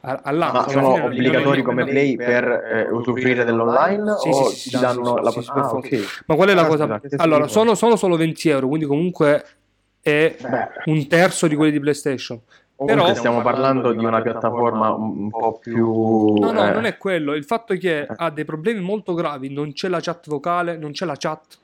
all'anno. 0.00 0.52
Ma 0.52 0.68
sono 0.68 1.04
obbligatori 1.04 1.62
come 1.62 1.84
play 1.84 2.16
per 2.16 2.44
eh, 2.44 2.90
usufruire 2.90 3.44
dell'online 3.44 4.14
Sì, 4.18 4.28
o 4.28 4.48
sì, 4.48 4.54
sì, 4.56 4.68
sì, 4.70 4.76
danno 4.78 5.16
sì, 5.18 5.22
la 5.22 5.30
sì, 5.30 5.42
sì, 5.42 5.52
possibilità? 5.52 5.60
Ah, 5.60 5.68
forza. 5.68 5.96
ok. 5.96 6.22
Ma 6.26 6.34
qual 6.36 6.48
è 6.48 6.54
la 6.54 6.62
Ah, 6.62 6.66
cosa? 6.66 7.00
Allora, 7.16 7.48
sono, 7.48 7.74
sono 7.74 7.96
solo 7.96 8.16
20 8.16 8.48
euro, 8.48 8.68
quindi 8.68 8.86
comunque 8.86 9.44
è 10.00 10.36
Beh, 10.40 10.68
un 10.86 11.06
terzo 11.08 11.48
di 11.48 11.56
quelli 11.56 11.72
di 11.72 11.80
PlayStation. 11.80 12.40
comunque 12.76 13.04
Però- 13.04 13.18
stiamo 13.18 13.42
parlando 13.42 13.92
di 13.92 14.04
una 14.04 14.22
piattaforma 14.22 14.90
un, 14.92 15.18
un 15.24 15.30
po' 15.30 15.58
più... 15.58 16.34
No, 16.38 16.52
no, 16.52 16.68
eh, 16.68 16.72
non 16.72 16.84
è 16.84 16.96
quello. 16.96 17.34
Il 17.34 17.44
fatto 17.44 17.72
è 17.72 17.78
che 17.78 18.06
ha 18.06 18.30
dei 18.30 18.44
problemi 18.44 18.80
molto 18.80 19.12
gravi. 19.14 19.52
Non 19.52 19.72
c'è 19.72 19.88
la 19.88 20.00
chat 20.00 20.28
vocale, 20.28 20.76
non 20.76 20.92
c'è 20.92 21.04
la 21.04 21.16
chat 21.16 21.58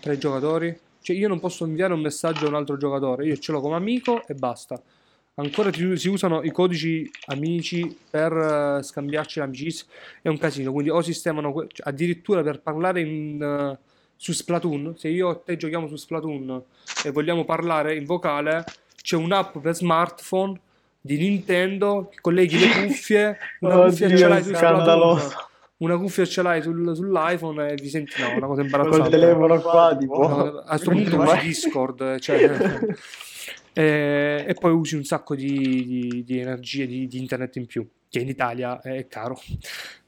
tra 0.00 0.12
i 0.12 0.18
giocatori. 0.18 0.78
Cioè, 1.02 1.16
io 1.16 1.28
non 1.28 1.40
posso 1.40 1.66
inviare 1.66 1.92
un 1.92 2.00
messaggio 2.00 2.46
a 2.46 2.48
un 2.48 2.54
altro 2.54 2.76
giocatore. 2.76 3.26
Io 3.26 3.36
ce 3.36 3.52
l'ho 3.52 3.60
come 3.60 3.74
amico 3.74 4.26
e 4.26 4.34
basta. 4.34 4.80
Ancora 5.34 5.70
si 5.72 6.08
usano 6.08 6.42
i 6.42 6.50
codici 6.50 7.10
amici 7.26 7.98
per 8.10 8.32
eh, 8.32 8.82
scambiarci 8.82 9.38
l'amicizia. 9.38 9.86
È 10.20 10.28
un 10.28 10.38
casino. 10.38 10.72
Quindi 10.72 10.90
o 10.90 11.00
sistemano 11.00 11.52
cioè, 11.68 11.88
addirittura 11.88 12.42
per 12.42 12.60
parlare 12.60 13.00
in, 13.00 13.42
eh, 13.42 13.78
su 14.16 14.32
Splatoon. 14.32 14.94
Se 14.96 15.08
io 15.08 15.32
e 15.32 15.42
te 15.44 15.56
giochiamo 15.56 15.88
su 15.88 15.96
Splatoon 15.96 16.62
e 17.04 17.10
vogliamo 17.10 17.44
parlare 17.44 17.96
in 17.96 18.04
vocale, 18.04 18.64
c'è 19.02 19.16
un'app 19.16 19.58
per 19.58 19.74
smartphone 19.74 20.60
di 21.00 21.16
Nintendo 21.16 22.08
che 22.10 22.20
colleghi 22.20 22.58
le 22.58 22.68
cuffie. 22.86 23.38
Una 23.60 23.84
cuffia 23.84 24.06
Oddio, 24.06 24.18
ce 24.18 24.28
l'hai 24.28 24.42
su 24.42 24.54
Splatoon. 24.54 25.20
Una 25.82 25.98
cuffia 25.98 26.24
ce 26.24 26.42
l'hai 26.42 26.62
sul- 26.62 26.94
sull'iPhone 26.94 27.72
e 27.72 27.74
vi 27.74 27.88
senti 27.88 28.20
no, 28.20 28.36
una 28.36 28.46
cosa 28.46 28.62
imbarazzante. 28.62 29.10
telefono 29.10 29.60
qua, 29.60 29.96
tipo... 29.98 30.18
Una 30.20 30.62
a 30.64 30.68
questo 30.68 30.90
punto 30.90 31.20
usi 31.20 31.38
Discord, 31.42 32.00
eh, 32.14 32.20
cioè, 32.20 32.78
e, 33.72 34.44
e 34.46 34.54
poi 34.54 34.70
usi 34.70 34.94
un 34.94 35.02
sacco 35.02 35.34
di, 35.34 35.84
di, 35.84 36.24
di 36.24 36.38
energie 36.38 36.86
di, 36.86 37.08
di 37.08 37.18
internet 37.18 37.56
in 37.56 37.66
più, 37.66 37.88
che 38.08 38.20
in 38.20 38.28
Italia 38.28 38.80
è 38.80 39.08
caro. 39.08 39.36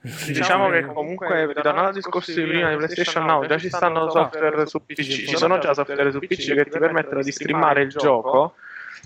Diciamo 0.00 0.68
che 0.70 0.86
comunque, 0.86 1.50
tornando 1.54 1.88
al 1.88 1.94
discorso 1.94 2.32
di 2.32 2.42
prima 2.42 2.70
di 2.70 2.76
PlayStation 2.76 3.24
Now, 3.24 3.44
già 3.44 3.58
ci 3.58 3.68
stanno 3.68 4.08
software 4.10 4.66
su 4.66 4.84
PC, 4.84 5.02
ci 5.02 5.36
sono 5.36 5.58
già 5.58 5.74
software 5.74 6.12
su 6.12 6.20
PC 6.20 6.54
che 6.54 6.64
ti 6.66 6.78
permettono 6.78 7.20
di 7.20 7.32
streamare 7.32 7.82
il 7.82 7.88
gioco. 7.88 8.54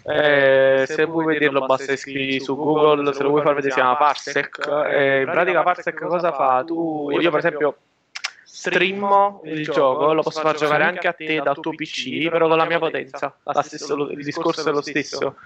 Eh, 0.04 0.84
se 0.86 1.04
vuoi 1.04 1.26
vederlo 1.26 1.66
basta 1.66 1.96
scrivi 1.96 2.40
su 2.40 2.56
Google, 2.56 3.12
se 3.12 3.22
lo 3.22 3.28
vuoi 3.30 3.42
far 3.42 3.54
vedere 3.54 3.72
si 3.72 3.78
chiama 3.78 3.96
Parsec. 3.96 4.58
Eh, 4.90 5.20
in 5.22 5.30
pratica 5.30 5.62
Parsec 5.62 6.00
cosa 6.06 6.32
fa? 6.32 6.62
Tu, 6.64 7.10
io 7.10 7.30
per 7.30 7.38
esempio 7.40 7.76
streamo 8.44 9.42
il 9.44 9.62
gioco, 9.62 10.12
lo 10.14 10.22
posso 10.22 10.40
far 10.40 10.56
giocare 10.56 10.84
anche 10.84 11.06
a 11.08 11.12
te 11.12 11.40
dal 11.42 11.60
tuo 11.60 11.72
PC, 11.72 12.28
però 12.30 12.48
con 12.48 12.56
la 12.56 12.64
mia 12.64 12.78
potenza. 12.78 13.36
La 13.42 13.62
stesso- 13.62 14.08
il 14.10 14.24
discorso 14.24 14.68
è 14.68 14.72
lo 14.72 14.80
stesso. 14.80 15.36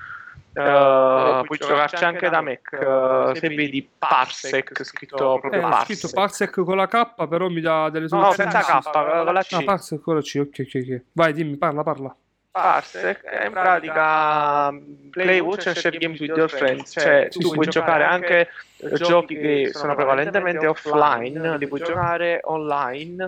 Eh, 0.55 1.43
puoi 1.47 1.59
giocarci 1.59 2.05
anche 2.05 2.29
da 2.29 2.43
Mac 2.43 2.73
eh, 2.73 3.39
se 3.39 3.49
vedi 3.49 3.89
Parsec 3.97 4.85
scritto 4.85 5.39
proprio 5.41 5.51
Eh, 5.53 5.61
Parsec. 5.63 5.97
scritto 5.97 6.13
Parsec 6.13 6.63
con 6.63 6.77
la 6.77 6.87
K, 6.87 7.27
però 7.27 7.49
mi 7.49 7.63
dà 7.63 7.89
delle 7.89 8.07
No, 8.11 8.33
soluzioni. 8.33 8.51
senza 8.51 8.81
K, 8.81 8.91
con 9.25 9.33
la 9.35 9.43
C. 9.43 9.53
Ah, 9.55 9.63
Parsec 9.63 10.01
con 10.03 10.15
la 10.17 10.21
C, 10.21 10.37
ok, 10.41 10.59
ok, 10.61 10.75
ok. 10.75 11.03
Vai, 11.13 11.33
dimmi, 11.33 11.57
parla, 11.57 11.83
parla. 11.83 12.15
Parsec 12.53 13.23
è 13.25 13.47
in 13.47 13.57
pratica 13.57 14.71
mm, 14.71 15.09
play, 15.11 15.41
watch 15.41 15.67
and 15.69 15.77
share 15.77 15.97
games 15.97 16.21
with 16.21 16.37
your 16.37 16.49
friends, 16.51 16.93
cioè 17.01 17.31
tu 17.31 17.51
puoi 17.51 17.67
giocare 17.69 18.05
anche 18.05 18.49
eh, 18.77 18.93
giochi 18.93 19.39
che 19.39 19.71
sono 19.73 19.95
prevalentemente 19.95 20.67
offline, 20.67 21.57
li 21.59 21.67
puoi 21.67 21.81
giocare 21.81 22.41
online 22.45 23.25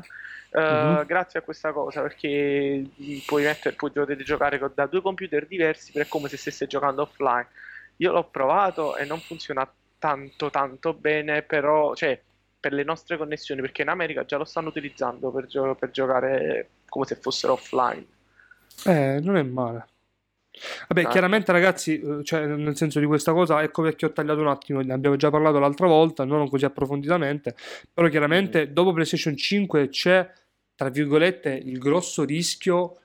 eh, 0.51 0.61
Mhm. 0.61 1.07
grazie 1.07 1.39
a 1.41 1.43
questa 1.43 1.73
cosa 1.73 2.03
perché 2.03 2.85
puoi 3.25 3.45
mettere, 3.45 3.75
puoi, 3.75 3.91
potete 3.93 4.23
giocare 4.23 4.59
con- 4.59 4.73
da 4.75 4.87
due 4.87 5.01
computer 5.03 5.47
diversi 5.47 5.91
però 5.93 6.05
è 6.05 6.09
come 6.09 6.29
se 6.29 6.37
stesse 6.37 6.67
giocando 6.67 7.03
offline. 7.03 7.49
Io 7.99 8.13
l'ho 8.13 8.29
provato 8.31 8.97
e 8.97 9.05
non 9.05 9.23
funziona 9.23 9.69
tanto 9.99 10.51
tanto 10.51 10.95
bene, 10.95 11.43
però 11.43 11.95
cioè 11.95 12.21
per 12.61 12.73
le 12.73 12.85
nostre 12.85 13.17
connessioni, 13.17 13.61
perché 13.63 13.83
in 13.83 13.89
America 13.89 14.25
già 14.25 14.37
lo 14.37 14.45
stanno 14.45 14.69
utilizzando 14.69 15.31
per, 15.33 15.47
gio- 15.47 15.75
per 15.77 15.91
giocare 15.91 16.71
come 16.89 17.05
se 17.07 17.17
fossero 17.17 17.55
offline. 17.55 18.07
Eh, 18.87 19.21
non 19.23 19.37
è 19.37 19.43
male. 19.43 19.87
Vabbè, 20.89 21.03
Ah. 21.03 21.09
chiaramente 21.09 21.51
ragazzi, 21.51 22.01
eh, 22.01 22.23
cioè, 22.23 22.47
nel 22.47 22.77
senso 22.77 23.01
di 23.01 23.07
questa 23.07 23.33
cosa, 23.33 23.63
ecco 23.63 23.83
perché 23.83 24.07
ho 24.07 24.13
tagliato 24.13 24.41
un 24.41 24.47
attimo, 24.49 24.81
ne 24.83 24.93
abbiamo 24.93 25.17
già 25.17 25.31
parlato 25.31 25.59
l'altra 25.59 25.87
volta, 25.89 26.25
non 26.25 26.49
così 26.49 26.65
approfonditamente, 26.65 27.57
però 27.93 28.09
chiaramente 28.09 28.73
dopo 28.73 28.93
PlayStation 28.93 29.37
5 29.37 29.89
c'è, 29.89 30.31
tra 30.77 30.89
virgolette, 30.91 31.51
il 31.65 31.79
grosso 31.79 32.23
rischio, 32.25 32.99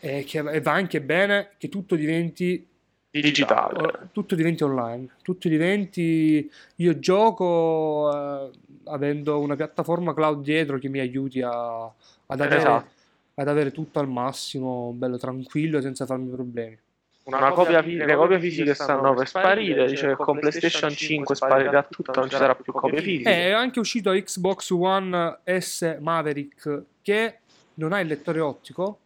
eh, 0.00 0.24
che 0.24 0.38
e 0.38 0.60
va 0.60 0.72
anche 0.72 1.00
bene, 1.02 1.50
che 1.58 1.68
tutto 1.68 1.94
diventi 1.94 2.66
Digitale. 3.10 4.08
tutto 4.12 4.34
diventi 4.34 4.62
online, 4.62 5.08
tutto 5.22 5.48
diventi 5.48 6.50
io 6.76 6.98
gioco 6.98 8.10
eh, 8.12 8.50
avendo 8.84 9.38
una 9.40 9.56
piattaforma 9.56 10.14
cloud 10.14 10.42
dietro 10.42 10.78
che 10.78 10.88
mi 10.88 11.00
aiuti 11.00 11.40
a- 11.42 11.84
ad 11.84 12.40
avere, 12.40 12.56
Esatto. 12.56 12.90
Ad 13.38 13.48
avere 13.48 13.70
tutto 13.70 13.98
al 13.98 14.08
massimo, 14.08 14.92
bello 14.94 15.18
tranquillo, 15.18 15.80
senza 15.80 16.06
farmi 16.06 16.30
problemi. 16.30 16.78
Una 17.24 17.50
copia, 17.50 17.82
fi- 17.82 17.96
le 17.96 18.14
copie 18.14 18.38
fisiche 18.38 18.72
stanno 18.74 19.12
per 19.14 19.26
sparire, 19.26 19.86
dice 19.88 20.08
che 20.08 20.14
con 20.16 20.38
PlayStation 20.38 20.90
5 20.90 21.34
sparirà 21.34 21.82
tutto, 21.82 22.12
non 22.20 22.30
ci 22.30 22.36
sarà 22.36 22.54
più 22.54 22.72
copie 22.72 22.98
Eh, 22.98 23.02
fisiche. 23.02 23.30
è 23.30 23.50
anche 23.50 23.80
uscito 23.80 24.12
Xbox 24.12 24.70
One 24.70 25.38
S 25.44 25.96
Maverick 26.00 26.82
che 27.02 27.38
non 27.74 27.92
ha 27.92 28.00
il 28.00 28.06
lettore 28.06 28.40
ottico, 28.40 28.98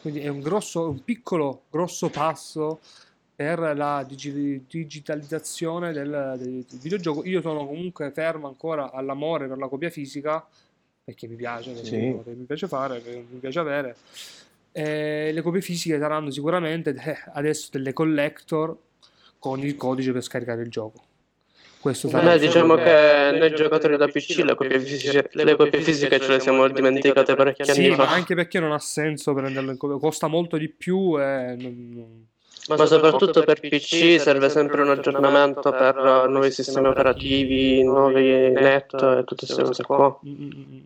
quindi 0.00 0.20
è 0.20 0.28
un 0.28 0.40
grosso, 0.40 0.88
un 0.88 1.02
piccolo, 1.02 1.62
grosso 1.70 2.08
passo 2.08 2.78
per 3.34 3.58
la 3.76 4.04
digi- 4.06 4.64
digitalizzazione 4.68 5.92
del, 5.92 6.34
del 6.38 6.64
videogioco. 6.80 7.24
Io 7.24 7.40
sono 7.40 7.66
comunque 7.66 8.10
fermo 8.12 8.46
ancora 8.46 8.92
all'amore 8.92 9.48
per 9.48 9.58
la 9.58 9.66
copia 9.66 9.90
fisica, 9.90 10.46
perché 11.08 11.26
mi 11.26 11.36
piace, 11.36 11.74
Sì. 11.82 11.96
mi 11.96 12.44
piace 12.46 12.68
fare, 12.68 13.00
che 13.02 13.24
mi 13.30 13.38
piace 13.38 13.58
avere. 13.58 13.96
E 14.72 15.30
le 15.32 15.40
copie 15.40 15.62
fisiche 15.62 15.98
saranno 15.98 16.30
sicuramente 16.30 16.90
eh, 16.90 17.16
adesso 17.32 17.70
delle 17.72 17.94
collector 17.94 18.76
con 19.38 19.58
il 19.60 19.74
codice 19.76 20.12
per 20.12 20.22
scaricare 20.22 20.60
il 20.60 20.68
gioco. 20.68 21.02
Questo 21.80 22.10
sarà 22.10 22.34
Beh, 22.34 22.38
diciamo 22.40 22.74
che 22.74 23.30
noi 23.38 23.54
giocatori 23.54 23.96
da 23.96 24.06
PC 24.06 24.42
le 24.44 24.54
copie 24.54 24.78
fisiche, 24.80 25.30
le 25.32 25.56
copie 25.56 25.80
fisiche 25.80 26.20
ce 26.20 26.28
le 26.28 26.40
siamo 26.40 26.68
dimenticate 26.68 27.34
parecchi 27.34 27.64
Sì, 27.64 27.70
anni 27.86 27.88
ma 27.96 28.04
fa. 28.06 28.10
anche 28.12 28.34
perché 28.34 28.60
non 28.60 28.72
ha 28.72 28.78
senso 28.78 29.32
prenderlo 29.32 29.70
in 29.70 29.78
copia, 29.78 29.96
costa 29.96 30.26
molto 30.26 30.58
di 30.58 30.68
più 30.68 31.18
e 31.18 31.56
non- 31.58 31.88
non- 31.94 32.26
Ma 32.68 32.86
soprattutto 32.86 33.42
per 33.42 33.60
PC 33.60 34.20
serve 34.20 34.48
sempre 34.48 34.82
un 34.82 34.90
aggiornamento 34.90 35.70
per 35.70 36.26
nuovi 36.28 36.50
sistemi 36.50 36.88
operativi, 36.88 37.82
nuovi 37.82 38.50
net 38.50 38.94
e 38.94 39.24
tutte 39.24 39.46
queste 39.46 39.62
cose 39.62 39.82
qua. 39.82 40.18
Mm, 40.26 40.30
mm, 40.30 40.50
mm. 40.56 40.80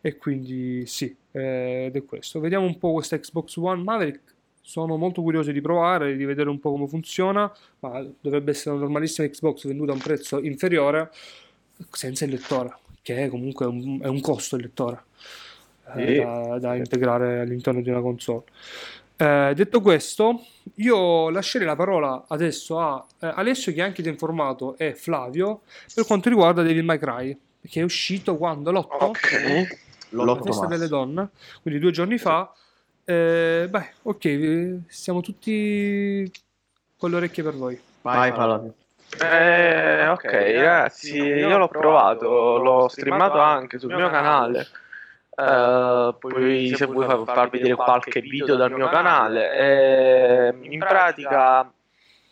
E 0.00 0.16
quindi 0.16 0.86
sì, 0.86 1.14
eh, 1.32 1.86
ed 1.86 1.96
è 1.96 2.04
questo. 2.04 2.40
Vediamo 2.40 2.66
un 2.66 2.78
po' 2.78 2.92
questa 2.92 3.18
Xbox 3.18 3.56
One 3.56 3.82
Maverick. 3.82 4.36
Sono 4.60 4.96
molto 4.96 5.22
curioso 5.22 5.50
di 5.50 5.60
provare, 5.60 6.14
di 6.16 6.24
vedere 6.24 6.50
un 6.50 6.60
po' 6.60 6.70
come 6.70 6.86
funziona, 6.86 7.50
ma 7.80 8.06
dovrebbe 8.20 8.50
essere 8.50 8.74
una 8.74 8.84
normalissima 8.84 9.26
Xbox 9.26 9.66
venduta 9.66 9.92
a 9.92 9.94
un 9.94 10.00
prezzo 10.00 10.40
inferiore 10.40 11.10
senza 11.90 12.26
il 12.26 12.32
lettore, 12.32 12.76
che 13.00 13.24
è 13.24 13.28
comunque 13.28 13.64
un, 13.64 13.98
è 14.02 14.08
un 14.08 14.20
costo 14.20 14.56
il 14.56 14.62
lettore 14.62 15.04
eh, 15.96 16.16
da, 16.16 16.58
da 16.58 16.74
integrare 16.74 17.40
all'interno 17.40 17.80
di 17.80 17.88
una 17.90 18.00
console. 18.00 18.44
Eh, 19.20 19.52
detto 19.52 19.80
questo, 19.80 20.44
io 20.76 21.28
lascerei 21.30 21.66
la 21.66 21.74
parola 21.74 22.26
adesso 22.28 22.78
a 22.78 23.04
eh, 23.18 23.32
Alessio, 23.34 23.72
che 23.72 23.80
è 23.80 23.82
anche 23.82 24.08
informato, 24.08 24.76
e 24.78 24.94
Flavio 24.94 25.62
per 25.92 26.06
quanto 26.06 26.28
riguarda 26.28 26.62
Devil 26.62 26.84
May 26.84 26.98
Cry, 26.98 27.36
che 27.68 27.80
è 27.80 27.82
uscito 27.82 28.36
quando? 28.36 28.70
L'8? 28.70 28.86
Ok. 29.00 29.78
La 30.10 30.22
L'otto 30.22 30.44
festa 30.44 30.62
marzo. 30.62 30.76
delle 30.76 30.88
donne, 30.88 31.30
quindi 31.62 31.80
due 31.80 31.90
giorni 31.90 32.16
fa. 32.16 32.52
Eh, 33.04 33.66
beh, 33.68 33.90
ok, 34.02 34.82
siamo 34.86 35.20
tutti 35.20 36.30
con 36.96 37.10
le 37.10 37.16
orecchie 37.16 37.42
per 37.42 37.56
voi. 37.56 37.78
Vai, 38.02 38.32
parlate. 38.32 38.72
Eh, 39.20 40.06
ok, 40.06 40.22
ragazzi, 40.22 41.16
io 41.16 41.58
l'ho 41.58 41.68
provato, 41.68 42.58
l'ho 42.58 42.86
streamato 42.86 43.38
anche 43.40 43.80
sul 43.80 43.94
mio 43.94 44.08
canale. 44.10 44.66
Eh, 45.38 46.14
poi 46.18 46.72
se 46.74 46.86
vuoi 46.86 47.06
fa- 47.06 47.24
far 47.24 47.48
vedere 47.50 47.74
qualche 47.74 48.20
video 48.20 48.56
dal 48.56 48.72
mio 48.72 48.88
canale. 48.88 49.52
Eh, 49.56 50.54
in 50.62 50.78
pratica, 50.80 51.70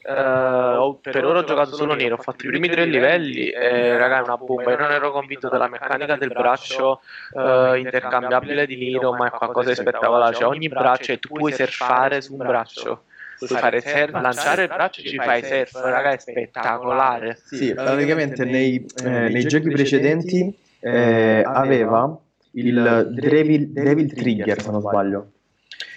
eh, 0.03 0.13
ho- 0.13 0.99
per 1.01 1.25
ora 1.25 1.39
ho 1.39 1.45
giocato 1.45 1.77
solo 1.77 1.95
nero, 1.95 2.17
ho 2.17 2.23
fatto 2.23 2.45
i 2.47 2.49
primi 2.49 2.69
tre 2.69 2.85
livelli 2.85 3.49
e 3.51 3.97
raga 3.97 4.19
è 4.19 4.23
una 4.23 4.37
bomba. 4.37 4.71
Io 4.73 4.79
non 4.79 4.91
ero 4.91 5.13
convinto 5.13 5.49
della 5.49 5.69
meccanica 5.69 6.17
del 6.17 6.29
braccio 6.33 7.01
eh, 7.33 7.79
intercambiabile 7.79 8.67
di 8.67 8.77
nero, 8.93 9.13
ma 9.13 9.27
è 9.29 9.31
qualcosa 9.31 9.69
di 9.69 9.75
spettacolare. 9.77 10.35
Cioè 10.35 10.47
ogni 10.47 10.69
braccio 10.69 11.13
e 11.13 11.19
tu 11.19 11.29
puoi 11.29 11.53
surfare 11.53 12.21
su 12.21 12.33
un 12.33 12.39
braccio. 12.39 13.03
Puoi 13.39 13.49
fare 13.51 13.81
surf, 13.83 14.13
lanciare 14.21 14.63
il 14.63 14.69
braccio 14.69 15.01
e 15.01 15.05
ci 15.05 15.17
fai 15.17 15.45
surf, 15.45 15.81
raga, 15.85 16.11
è 16.11 16.19
spettacolare. 16.19 17.39
Sì, 17.45 17.73
praticamente 17.75 18.45
nei, 18.45 18.85
eh, 19.05 19.09
nei 19.29 19.47
giochi 19.47 19.69
precedenti 19.71 20.59
eh, 20.81 21.43
aveva 21.47 22.19
il 22.57 23.09
Devil, 23.13 23.69
Devil 23.71 24.13
Trigger, 24.13 24.63
se 24.63 24.71
non 24.71 24.81
sbaglio. 24.81 25.31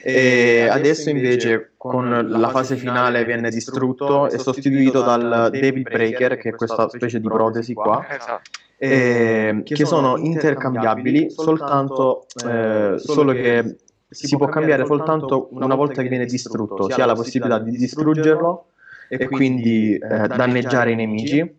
E 0.02 0.68
adesso 0.70 1.10
invece 1.10 1.72
con 1.76 2.28
la 2.30 2.50
fase 2.50 2.76
finale 2.78 3.26
viene 3.26 3.50
distrutto 3.50 4.30
e 4.30 4.38
sostituito 4.38 5.02
dal 5.02 5.50
Devil 5.52 5.84
Breaker, 5.84 6.38
che 6.38 6.50
è 6.50 6.56
questa 6.56 6.88
specie 6.90 7.20
di 7.20 7.28
protesi 7.28 7.74
qua, 7.74 8.06
Esatto. 8.10 8.42
eh, 8.78 9.62
che 9.64 9.86
sono 9.86 10.18
intercambiabili 10.18 11.30
soltanto, 11.30 12.26
eh, 12.48 12.96
solo 12.98 13.34
che 13.34 13.78
si 14.10 14.38
può 14.38 14.48
cambiare 14.48 14.86
soltanto 14.86 15.50
una 15.52 15.76
volta 15.76 16.02
che 16.02 16.10
viene 16.10 16.26
distrutto, 16.26 16.90
si 16.90 17.00
ha 17.00 17.06
la 17.06 17.14
possibilità 17.14 17.60
di 17.60 17.72
distruggerlo 17.72 18.66
e 19.10 19.28
quindi 19.28 19.96
eh, 19.96 20.28
danneggiare 20.28 20.92
i 20.92 20.96
nemici. 20.96 21.58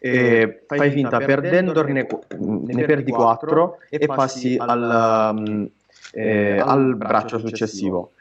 E 0.00 0.64
fai 0.66 0.90
finta 0.90 1.18
perdendone 1.18 2.06
ne 2.38 2.84
perdi 2.84 3.10
4 3.10 3.78
e 3.88 4.06
passi 4.06 4.56
al, 4.58 5.34
um, 5.36 5.68
eh, 6.12 6.58
al 6.58 6.96
braccio 6.96 7.38
successivo. 7.38 8.12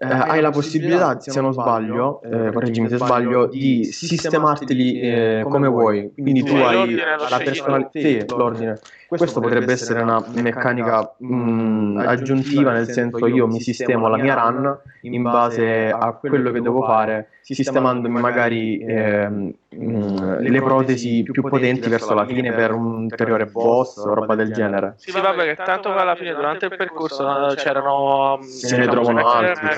Eh, 0.00 0.06
hai 0.06 0.40
la 0.40 0.50
possibilità, 0.50 1.18
se 1.18 1.40
non 1.40 1.52
sbaglio, 1.52 2.22
eh, 2.22 2.52
correggimi 2.52 2.88
se 2.88 2.98
sbaglio, 2.98 3.46
di 3.46 3.82
sistemarteli 3.84 5.00
eh, 5.00 5.44
come 5.48 5.66
vuoi. 5.66 6.12
Quindi 6.14 6.44
tu 6.44 6.54
hai 6.54 6.94
la 6.94 7.40
personalità, 7.42 8.36
l'ordine. 8.36 8.78
Questo 9.08 9.40
potrebbe 9.40 9.72
essere 9.72 10.02
una 10.02 10.22
meccanica 10.34 11.14
mh, 11.16 12.04
aggiuntiva, 12.06 12.72
nel 12.72 12.88
senso 12.90 13.26
io 13.26 13.46
mi 13.46 13.58
sistemo 13.58 14.06
la 14.06 14.18
mia 14.18 14.34
run 14.34 14.78
in 15.02 15.22
base 15.22 15.88
a 15.90 16.12
quello 16.12 16.50
che 16.50 16.60
devo 16.60 16.82
fare, 16.82 17.28
sistemandomi 17.40 18.20
magari 18.20 18.78
ehm, 18.86 19.52
mh, 19.70 20.38
le 20.40 20.60
protesi 20.60 21.22
più 21.22 21.40
potenti 21.42 21.88
verso 21.88 22.12
la 22.12 22.26
fine 22.26 22.52
per 22.52 22.72
un 22.72 23.04
ulteriore 23.04 23.46
boss 23.46 23.96
o 23.96 24.12
roba 24.12 24.34
del 24.34 24.52
genere. 24.52 24.94
Sì, 24.98 25.10
vabbè, 25.10 25.54
che 25.54 25.62
tanto 25.62 25.90
alla 25.90 26.14
fine 26.14 26.34
durante 26.34 26.66
il 26.66 26.76
percorso 26.76 27.50
eh, 27.50 27.54
c'erano. 27.54 28.36
mm, 28.38 28.42
Se 28.42 28.76
ne 28.76 28.88
trovano 28.88 29.26
altri, 29.26 29.72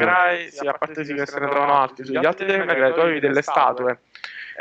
sì, 0.51 0.66
a 0.66 0.73
parte 0.77 1.05
sì 1.05 1.14
che 1.14 1.27
se 1.27 1.38
ne 1.38 1.49
trovano 1.49 1.75
altri. 1.75 2.05
Sugli 2.05 2.25
altri 2.27 2.47
May 2.47 2.66
Cry 2.66 2.93
tu 2.95 2.99
avevi 3.01 3.21
delle 3.21 3.43
statue. 3.43 4.01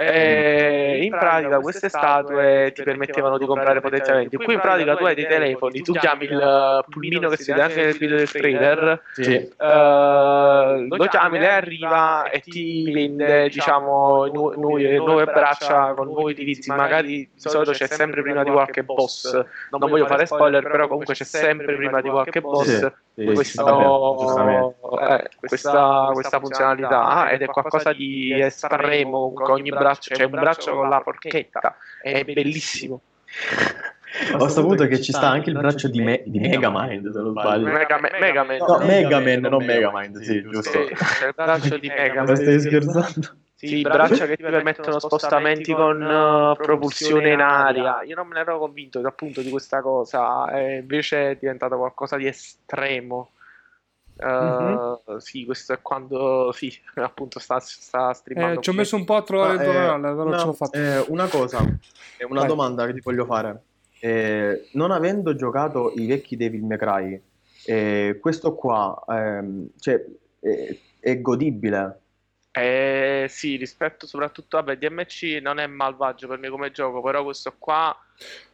E 0.01 0.99
in 1.03 1.09
pratica 1.12 1.59
queste 1.59 1.89
statue 1.89 2.71
ti 2.73 2.83
permettevano 2.83 3.38
di 3.38 3.45
comprare 3.45 3.81
potenziamenti. 3.81 4.38
Qui 4.38 4.53
in 4.53 4.59
pratica 4.59 4.95
tu 4.95 5.03
hai 5.05 5.15
dei 5.15 5.27
telefoni, 5.27 5.81
tu 5.81 5.93
chiami 5.93 6.23
il 6.23 6.85
pulmino 6.89 7.29
che 7.29 7.38
si 7.38 7.51
vede 7.51 7.63
anche 7.63 7.83
nel 7.83 7.97
video 7.97 8.17
del 8.17 8.31
trailer, 8.31 9.01
Sì. 9.12 9.35
eh, 9.35 10.88
lo 10.89 11.05
chiami, 11.07 11.39
lei 11.39 11.49
arriva 11.49 12.29
e 12.29 12.39
ti 12.39 12.89
vende 12.91 13.49
diciamo 13.49 14.25
nu- 14.27 14.53
nu- 14.55 14.77
nuove 14.77 15.25
braccia 15.25 15.93
con 15.93 16.07
nuovi 16.07 16.31
utilizzi. 16.31 16.69
Magari 16.69 17.07
di 17.07 17.29
solito 17.35 17.71
c'è 17.71 17.88
sempre 17.88 18.21
prima 18.21 18.43
di 18.43 18.51
qualche 18.51 18.83
boss. 18.83 19.33
Non 19.71 19.79
voglio 19.89 20.05
fare 20.05 20.25
spoiler, 20.25 20.63
però 20.63 20.88
comunque 20.88 21.13
c'è 21.13 21.23
sempre 21.25 21.75
prima 21.75 21.99
di 22.01 22.09
qualche 22.09 22.39
boss. 22.41 22.67
Sì, 22.79 22.87
questo- 23.25 24.99
eh, 24.99 25.29
questa, 25.35 26.09
questa 26.13 26.39
funzionalità 26.39 27.29
ed 27.31 27.41
è 27.41 27.45
qualcosa 27.47 27.93
di 27.93 28.39
estremo 28.41 29.33
con 29.33 29.51
ogni 29.51 29.69
braccio 29.69 30.13
c'è 30.13 30.23
un 30.25 30.31
braccio 30.31 30.75
con 30.75 30.89
la 30.89 31.01
forchetta. 31.01 31.75
è 32.01 32.23
bellissimo. 32.23 33.01
Ho 34.37 34.47
saputo 34.47 34.87
che 34.87 34.99
ci 35.01 35.11
sta 35.11 35.29
anche 35.29 35.51
il 35.51 35.57
braccio 35.57 35.87
di, 35.87 36.01
Me- 36.01 36.23
di 36.25 36.39
Megamind, 36.39 37.11
se 37.11 37.19
non 37.19 37.29
sbaglio. 37.31 37.65
Mega, 37.67 37.99
Megaman. 38.19 38.57
No, 38.57 38.77
Megamind, 38.79 39.45
non 39.45 39.63
Megamind, 39.63 40.17
sì, 40.17 40.25
Sì, 40.25 40.41
giusto. 40.49 40.71
c'è 40.71 41.27
il 41.27 41.33
braccio 41.35 41.77
di 41.77 41.87
Ma 41.87 41.93
Megaman. 42.01 42.35
Stai 42.35 42.59
scherzando? 42.59 43.27
Sì, 43.67 43.81
braccia 43.81 44.25
che 44.25 44.37
ti 44.37 44.43
permettono 44.43 44.99
spostamenti 44.99 45.73
con 45.73 46.01
uh, 46.01 46.55
propulsione 46.55 47.33
in 47.33 47.41
aria. 47.41 48.03
Io 48.03 48.15
non 48.15 48.25
me 48.27 48.35
ne 48.35 48.39
ero 48.39 48.57
convinto 48.57 48.99
appunto 49.05 49.41
di 49.41 49.49
questa 49.49 49.81
cosa, 49.81 50.49
e 50.49 50.77
invece 50.77 51.31
è 51.31 51.37
diventato 51.37 51.75
qualcosa 51.75 52.15
di 52.15 52.25
estremo. 52.25 53.31
Uh, 54.15 54.25
mm-hmm. 54.25 55.17
Sì, 55.17 55.43
questo 55.43 55.73
è 55.73 55.81
quando 55.81 56.53
sì, 56.53 56.73
appunto 56.95 57.39
sta, 57.39 57.60
sta 57.60 58.13
streamando. 58.13 58.62
Eh, 58.62 58.63
ci 58.63 58.69
ho 58.69 58.73
messo 58.73 58.95
un 58.95 59.03
po' 59.03 59.15
a 59.15 59.23
trovare 59.23 59.53
il 59.55 59.60
tutorial, 59.60 59.99
eh, 59.99 60.01
però 60.01 60.23
una, 60.23 60.37
ce 60.37 60.45
l'ho 60.45 60.53
fatto. 60.53 60.77
Eh, 60.77 61.05
una 61.10 61.27
cosa, 61.27 61.60
una 61.60 62.39
Vai. 62.39 62.47
domanda 62.47 62.85
che 62.85 62.93
ti 62.93 63.01
voglio 63.01 63.25
fare. 63.25 63.62
Eh, 63.99 64.69
non 64.71 64.91
avendo 64.91 65.35
giocato 65.35 65.91
i 65.97 66.05
vecchi 66.05 66.37
Devil 66.37 66.63
May 66.63 66.77
Cry, 66.77 67.21
eh, 67.65 68.17
questo 68.21 68.55
qua 68.55 69.03
ehm, 69.05 69.71
cioè, 69.77 70.01
è 71.01 71.19
godibile 71.19 71.99
eh, 72.60 73.25
sì, 73.29 73.55
rispetto 73.55 74.07
soprattutto, 74.07 74.57
vabbè, 74.57 74.77
DMC 74.77 75.39
non 75.41 75.60
è 75.60 75.67
malvagio 75.67 76.27
per 76.27 76.39
me 76.39 76.49
come 76.49 76.71
gioco, 76.71 77.01
però 77.01 77.23
questo 77.23 77.55
qua 77.57 77.95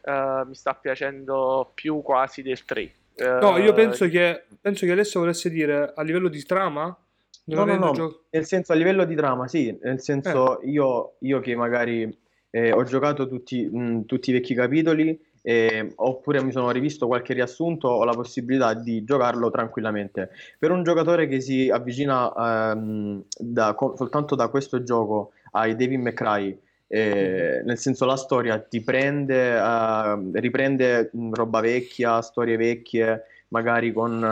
eh, 0.02 0.42
mi 0.46 0.54
sta 0.54 0.74
piacendo 0.74 1.70
più 1.74 2.02
quasi 2.02 2.42
del 2.42 2.64
3. 2.64 2.80
Eh, 2.82 3.38
no, 3.40 3.56
io 3.58 3.72
penso 3.72 4.08
che, 4.08 4.44
penso 4.60 4.84
che 4.84 4.92
adesso 4.92 5.20
volesse 5.20 5.48
dire 5.50 5.92
a 5.94 6.02
livello 6.02 6.28
di 6.28 6.42
trama. 6.44 6.96
No, 7.44 7.64
no, 7.64 7.76
no, 7.76 7.92
gio- 7.92 8.24
nel 8.30 8.44
senso 8.44 8.72
a 8.72 8.74
livello 8.74 9.04
di 9.04 9.14
trama, 9.14 9.46
sì, 9.46 9.76
nel 9.82 10.00
senso 10.00 10.60
eh. 10.60 10.68
io, 10.68 11.14
io, 11.20 11.40
che 11.40 11.54
magari 11.54 12.18
eh, 12.50 12.72
ho 12.72 12.82
giocato 12.82 13.28
tutti, 13.28 13.64
mh, 13.64 14.04
tutti 14.04 14.30
i 14.30 14.32
vecchi 14.32 14.54
capitoli 14.54 15.18
eh, 15.48 15.92
oppure 15.94 16.42
mi 16.42 16.50
sono 16.50 16.72
rivisto 16.72 17.06
qualche 17.06 17.32
riassunto, 17.32 17.86
ho 17.86 18.02
la 18.02 18.14
possibilità 18.14 18.74
di 18.74 19.04
giocarlo 19.04 19.48
tranquillamente. 19.48 20.30
Per 20.58 20.72
un 20.72 20.82
giocatore 20.82 21.28
che 21.28 21.40
si 21.40 21.70
avvicina 21.70 22.72
ehm, 22.72 23.22
da, 23.38 23.74
co- 23.74 23.94
soltanto 23.96 24.34
da 24.34 24.48
questo 24.48 24.82
gioco 24.82 25.30
ai 25.52 25.76
Devil 25.76 26.00
May 26.00 26.14
Cry, 26.14 26.58
eh, 26.88 27.62
nel 27.64 27.78
senso 27.78 28.06
la 28.06 28.16
storia 28.16 28.58
ti 28.58 28.80
prende, 28.80 29.54
eh, 29.54 30.18
riprende 30.32 31.12
roba 31.30 31.60
vecchia, 31.60 32.20
storie 32.22 32.56
vecchie, 32.56 33.26
magari 33.48 33.92
con, 33.92 34.24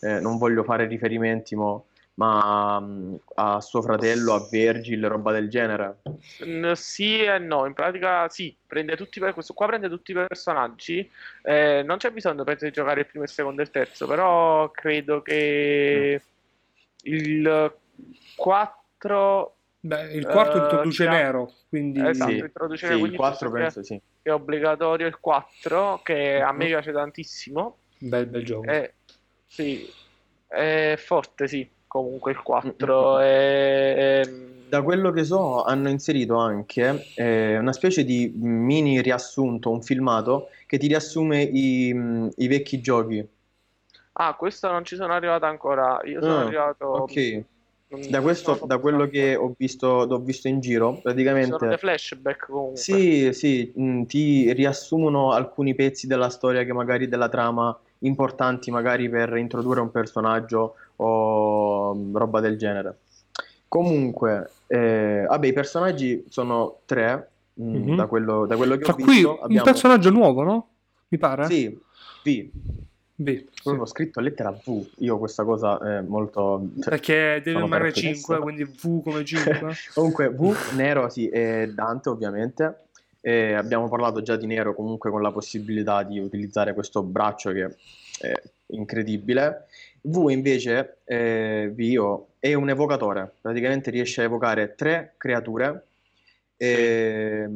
eh, 0.00 0.18
non 0.18 0.36
voglio 0.36 0.64
fare 0.64 0.86
riferimenti, 0.86 1.54
mo, 1.54 1.84
ma 2.14 2.76
um, 2.76 3.18
a 3.34 3.60
suo 3.60 3.82
fratello, 3.82 4.34
a 4.34 4.46
Virgil, 4.48 5.08
roba 5.08 5.32
del 5.32 5.48
genere? 5.48 5.98
sì 6.74 7.22
e 7.22 7.38
no, 7.38 7.66
in 7.66 7.74
pratica 7.74 8.28
sì, 8.28 8.56
prende 8.66 8.96
tutti, 8.96 9.18
questo 9.32 9.52
qua 9.52 9.66
prende 9.66 9.88
tutti 9.88 10.12
i 10.12 10.14
personaggi, 10.14 11.10
eh, 11.42 11.82
non 11.84 11.96
c'è 11.96 12.10
bisogno 12.10 12.44
penso 12.44 12.66
di 12.66 12.70
giocare 12.70 13.00
il 13.00 13.06
primo, 13.06 13.24
il 13.24 13.30
secondo 13.30 13.60
e 13.60 13.64
il 13.64 13.70
terzo, 13.70 14.06
però 14.06 14.70
credo 14.70 15.22
che 15.22 16.20
mm. 16.22 17.12
il 17.12 17.74
4... 18.36 19.56
Beh, 19.84 20.12
il 20.14 20.26
quarto 20.26 20.58
uh, 20.58 20.62
introduce 20.62 21.08
Nero, 21.08 21.52
quindi... 21.68 22.06
Esatto, 22.06 22.30
sì, 22.30 22.38
introduce 22.38 22.86
sì, 22.86 22.92
Nero, 22.94 23.06
il 23.06 23.14
4 23.16 23.50
penso 23.50 23.82
sì. 23.82 24.00
È 24.22 24.30
obbligatorio 24.30 25.06
il 25.06 25.18
4, 25.20 26.00
che 26.02 26.40
a 26.40 26.52
me 26.52 26.58
mm-hmm. 26.58 26.68
piace 26.68 26.92
tantissimo. 26.92 27.78
Bel, 27.98 28.26
bel 28.26 28.44
gioco. 28.44 28.70
Eh, 28.70 28.94
sì, 29.46 29.86
è 30.46 30.94
forte, 30.96 31.48
sì 31.48 31.68
comunque 31.94 32.32
il 32.32 32.42
4 32.42 33.18
è, 33.20 33.94
è... 33.94 34.22
Da 34.68 34.82
quello 34.82 35.12
che 35.12 35.22
so 35.22 35.62
hanno 35.62 35.88
inserito 35.88 36.36
anche 36.36 37.06
eh, 37.14 37.56
una 37.56 37.72
specie 37.72 38.04
di 38.04 38.32
mini 38.34 39.00
riassunto, 39.00 39.70
un 39.70 39.80
filmato 39.80 40.48
che 40.66 40.76
ti 40.78 40.88
riassume 40.88 41.42
i, 41.42 41.94
i 42.34 42.48
vecchi 42.48 42.80
giochi. 42.80 43.24
Ah, 44.14 44.34
questo 44.34 44.68
non 44.72 44.84
ci 44.84 44.96
sono 44.96 45.12
arrivato 45.12 45.44
ancora. 45.44 46.00
Io 46.04 46.20
sono 46.20 46.38
ah, 46.38 46.40
arrivato. 46.40 46.86
Ok. 46.86 47.44
Da, 48.08 48.20
questo, 48.20 48.58
da 48.66 48.78
quello 48.78 49.06
che 49.06 49.36
ho 49.36 49.54
visto, 49.56 49.86
ho 49.86 50.18
visto 50.18 50.48
in 50.48 50.58
giro, 50.58 50.98
praticamente. 51.00 51.56
Sono 51.56 51.68
dei 51.68 51.78
flashback 51.78 52.46
comunque. 52.46 52.76
Sì, 52.76 53.32
sì, 53.32 53.72
mh, 53.72 54.02
ti 54.06 54.52
riassumono 54.52 55.30
alcuni 55.30 55.76
pezzi 55.76 56.08
della 56.08 56.30
storia 56.30 56.64
che 56.64 56.72
magari 56.72 57.06
della 57.06 57.28
trama 57.28 57.78
importanti, 57.98 58.72
magari 58.72 59.08
per 59.08 59.36
introdurre 59.36 59.80
un 59.80 59.92
personaggio 59.92 60.74
o 60.96 61.94
mm, 61.94 62.16
roba 62.16 62.40
del 62.40 62.56
genere. 62.56 62.98
Comunque, 63.68 64.50
eh, 64.66 65.24
vabbè, 65.28 65.46
i 65.46 65.52
personaggi 65.52 66.24
sono 66.28 66.80
tre, 66.84 67.30
mm-hmm. 67.60 67.96
da, 67.96 68.06
quello, 68.06 68.46
da, 68.46 68.56
quello, 68.56 68.76
che 68.76 68.84
Tra 68.84 68.92
ho 68.92 68.96
visto. 68.96 69.10
Qui 69.10 69.20
abbiamo... 69.20 69.54
un 69.54 69.62
personaggio 69.62 70.10
nuovo, 70.10 70.42
no? 70.42 70.68
Mi 71.08 71.18
pare? 71.18 71.46
Sì, 71.46 71.68
V. 72.22 72.48
B. 73.16 73.44
Sì. 73.52 73.80
scritto 73.84 74.18
a 74.18 74.22
lettera 74.22 74.50
V. 74.50 74.86
Io 74.98 75.18
questa 75.18 75.44
cosa 75.44 75.78
è 75.78 76.00
molto. 76.02 76.68
Cioè, 76.80 76.90
Perché 76.90 77.40
deve 77.44 77.62
avere 77.62 77.92
5, 77.92 78.38
quindi 78.40 78.64
V 78.64 79.02
come 79.02 79.22
5. 79.26 79.74
comunque, 79.94 80.28
V 80.30 80.54
nero, 80.74 81.08
sì, 81.08 81.28
è 81.28 81.68
Dante, 81.68 82.08
ovviamente. 82.08 82.86
E 83.20 83.54
abbiamo 83.54 83.88
parlato 83.88 84.20
già 84.20 84.36
di 84.36 84.46
nero, 84.46 84.74
comunque, 84.74 85.10
con 85.10 85.22
la 85.22 85.32
possibilità 85.32 86.02
di 86.02 86.18
utilizzare 86.18 86.74
questo 86.74 87.02
braccio 87.02 87.52
che 87.52 87.74
è 88.20 88.32
incredibile. 88.66 89.66
V 90.06 90.28
invece, 90.28 90.98
eh, 91.04 91.70
Vio, 91.74 92.28
è 92.38 92.52
un 92.52 92.68
evocatore, 92.68 93.32
praticamente 93.40 93.90
riesce 93.90 94.20
a 94.20 94.24
evocare 94.24 94.74
tre 94.74 95.14
creature. 95.16 95.86
E, 96.56 97.48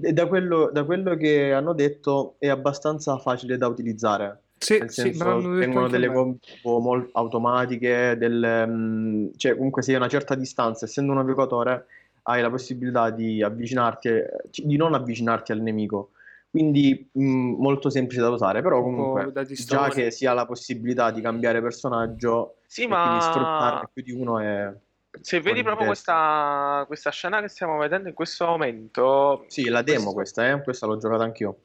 e 0.00 0.12
da, 0.12 0.26
quello, 0.26 0.70
da, 0.70 0.84
quello, 0.84 1.16
che 1.16 1.52
hanno 1.52 1.72
detto 1.72 2.34
è 2.38 2.48
abbastanza 2.48 3.16
facile 3.16 3.56
da 3.56 3.66
utilizzare. 3.66 4.40
Sì, 4.58 4.78
Nel 4.78 4.90
senso, 4.90 5.40
sì, 5.40 5.48
vengono 5.48 5.88
delle 5.88 6.08
combo 6.08 7.08
automatiche, 7.12 8.16
del, 8.18 8.64
mm, 8.68 9.28
cioè 9.36 9.54
comunque 9.54 9.82
se 9.82 9.94
a 9.94 9.98
una 9.98 10.08
certa 10.08 10.34
distanza, 10.34 10.84
essendo 10.84 11.12
un 11.12 11.20
evocatore, 11.20 11.86
hai 12.22 12.42
la 12.42 12.50
possibilità 12.50 13.08
di 13.08 13.42
avvicinarti, 13.42 14.10
di 14.50 14.76
non 14.76 14.92
avvicinarti 14.92 15.52
al 15.52 15.62
nemico 15.62 16.10
quindi 16.50 17.08
mh, 17.12 17.22
molto 17.22 17.90
semplice 17.90 18.20
da 18.20 18.30
usare, 18.30 18.62
però 18.62 18.82
comunque 18.82 19.32
già 19.54 19.88
che 19.88 20.10
si 20.10 20.26
ha 20.26 20.32
la 20.32 20.46
possibilità 20.46 21.10
di 21.10 21.20
cambiare 21.20 21.60
personaggio 21.60 22.56
sì, 22.66 22.86
ma... 22.86 23.02
quindi 23.02 23.24
sfruttarne 23.24 23.88
più 23.92 24.02
di 24.02 24.12
uno 24.12 24.38
è... 24.38 24.72
Se 25.20 25.40
vedi 25.40 25.62
proprio 25.62 25.86
questa, 25.86 26.84
questa, 26.86 27.10
scena 27.10 27.40
che 27.40 27.48
stiamo 27.48 27.76
vedendo 27.78 28.08
in 28.08 28.14
questo 28.14 28.46
momento... 28.46 29.44
Sì, 29.48 29.68
la 29.68 29.82
demo 29.82 30.12
questo... 30.12 30.40
questa, 30.42 30.50
eh? 30.50 30.62
questa 30.62 30.86
l'ho 30.86 30.96
giocata 30.96 31.24
anch'io. 31.24 31.58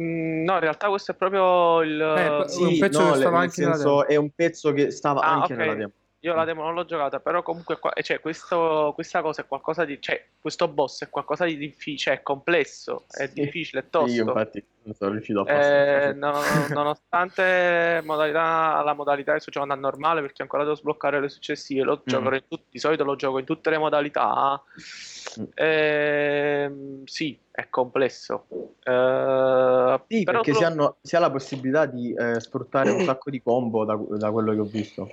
Mm, 0.00 0.44
no, 0.44 0.54
in 0.54 0.60
realtà 0.60 0.88
questo 0.88 1.12
è 1.12 1.14
proprio 1.14 1.82
il... 1.82 2.00
Eh, 2.00 2.48
sì, 2.48 2.62
un 2.62 2.78
pezzo 2.78 3.02
no, 3.02 3.12
che 3.12 3.18
stava 3.18 3.38
anche 3.38 3.52
senso, 3.52 4.06
È 4.06 4.16
un 4.16 4.30
pezzo 4.34 4.72
che 4.72 4.90
stava 4.90 5.20
ah, 5.20 5.32
anche 5.32 5.52
okay. 5.52 5.56
nella 5.56 5.78
demo. 5.78 5.92
Io 6.26 6.34
la 6.34 6.44
demo 6.44 6.64
non 6.64 6.74
l'ho 6.74 6.84
giocata, 6.84 7.20
però 7.20 7.40
comunque 7.42 7.78
qua, 7.78 7.92
cioè, 8.02 8.18
questo, 8.18 8.90
questa 8.96 9.22
cosa 9.22 9.42
è 9.42 9.46
qualcosa 9.46 9.84
di. 9.84 10.00
Cioè, 10.00 10.26
questo 10.40 10.66
boss 10.66 11.04
è 11.04 11.08
qualcosa 11.08 11.44
di 11.44 11.56
difficile, 11.56 12.16
è 12.16 12.22
complesso, 12.22 13.04
è 13.08 13.28
sì. 13.28 13.42
difficile, 13.42 13.82
è 13.82 13.88
tosto. 13.88 14.12
Io 14.12 14.24
infatti 14.24 14.64
non 14.82 14.94
sono 14.96 15.12
riuscito 15.12 15.42
a 15.42 15.44
passare. 15.44 16.08
Eh, 16.08 16.12
no, 16.14 16.32
nonostante 16.74 18.02
modalità, 18.04 18.82
la 18.82 18.94
modalità 18.94 19.34
che 19.34 19.38
sto 19.38 19.52
giocando 19.52 19.74
a 19.74 19.76
normale, 19.76 20.20
perché 20.20 20.42
ancora 20.42 20.64
devo 20.64 20.74
sbloccare 20.74 21.20
le 21.20 21.28
successive, 21.28 21.84
lo 21.84 21.98
mm. 21.98 22.06
gioco 22.06 22.34
in 22.34 22.42
tutti, 22.48 22.66
di 22.70 22.78
solito 22.80 23.04
lo 23.04 23.14
gioco 23.14 23.38
in 23.38 23.44
tutte 23.44 23.70
le 23.70 23.78
modalità. 23.78 24.60
Mm. 25.38 25.44
Eh, 25.54 26.72
sì, 27.04 27.38
è 27.52 27.68
complesso. 27.70 28.46
Eh, 28.82 30.00
sì, 30.08 30.24
perché 30.24 30.50
lo... 30.50 30.56
si, 30.56 30.64
hanno, 30.64 30.96
si, 31.02 31.14
ha 31.14 31.20
la 31.20 31.30
possibilità 31.30 31.86
di 31.86 32.12
eh, 32.12 32.40
sfruttare 32.40 32.90
un 32.90 33.04
sacco 33.04 33.30
di 33.30 33.40
combo 33.40 33.84
da, 33.84 33.96
da 34.16 34.32
quello 34.32 34.52
che 34.52 34.58
ho 34.58 34.64
visto. 34.64 35.08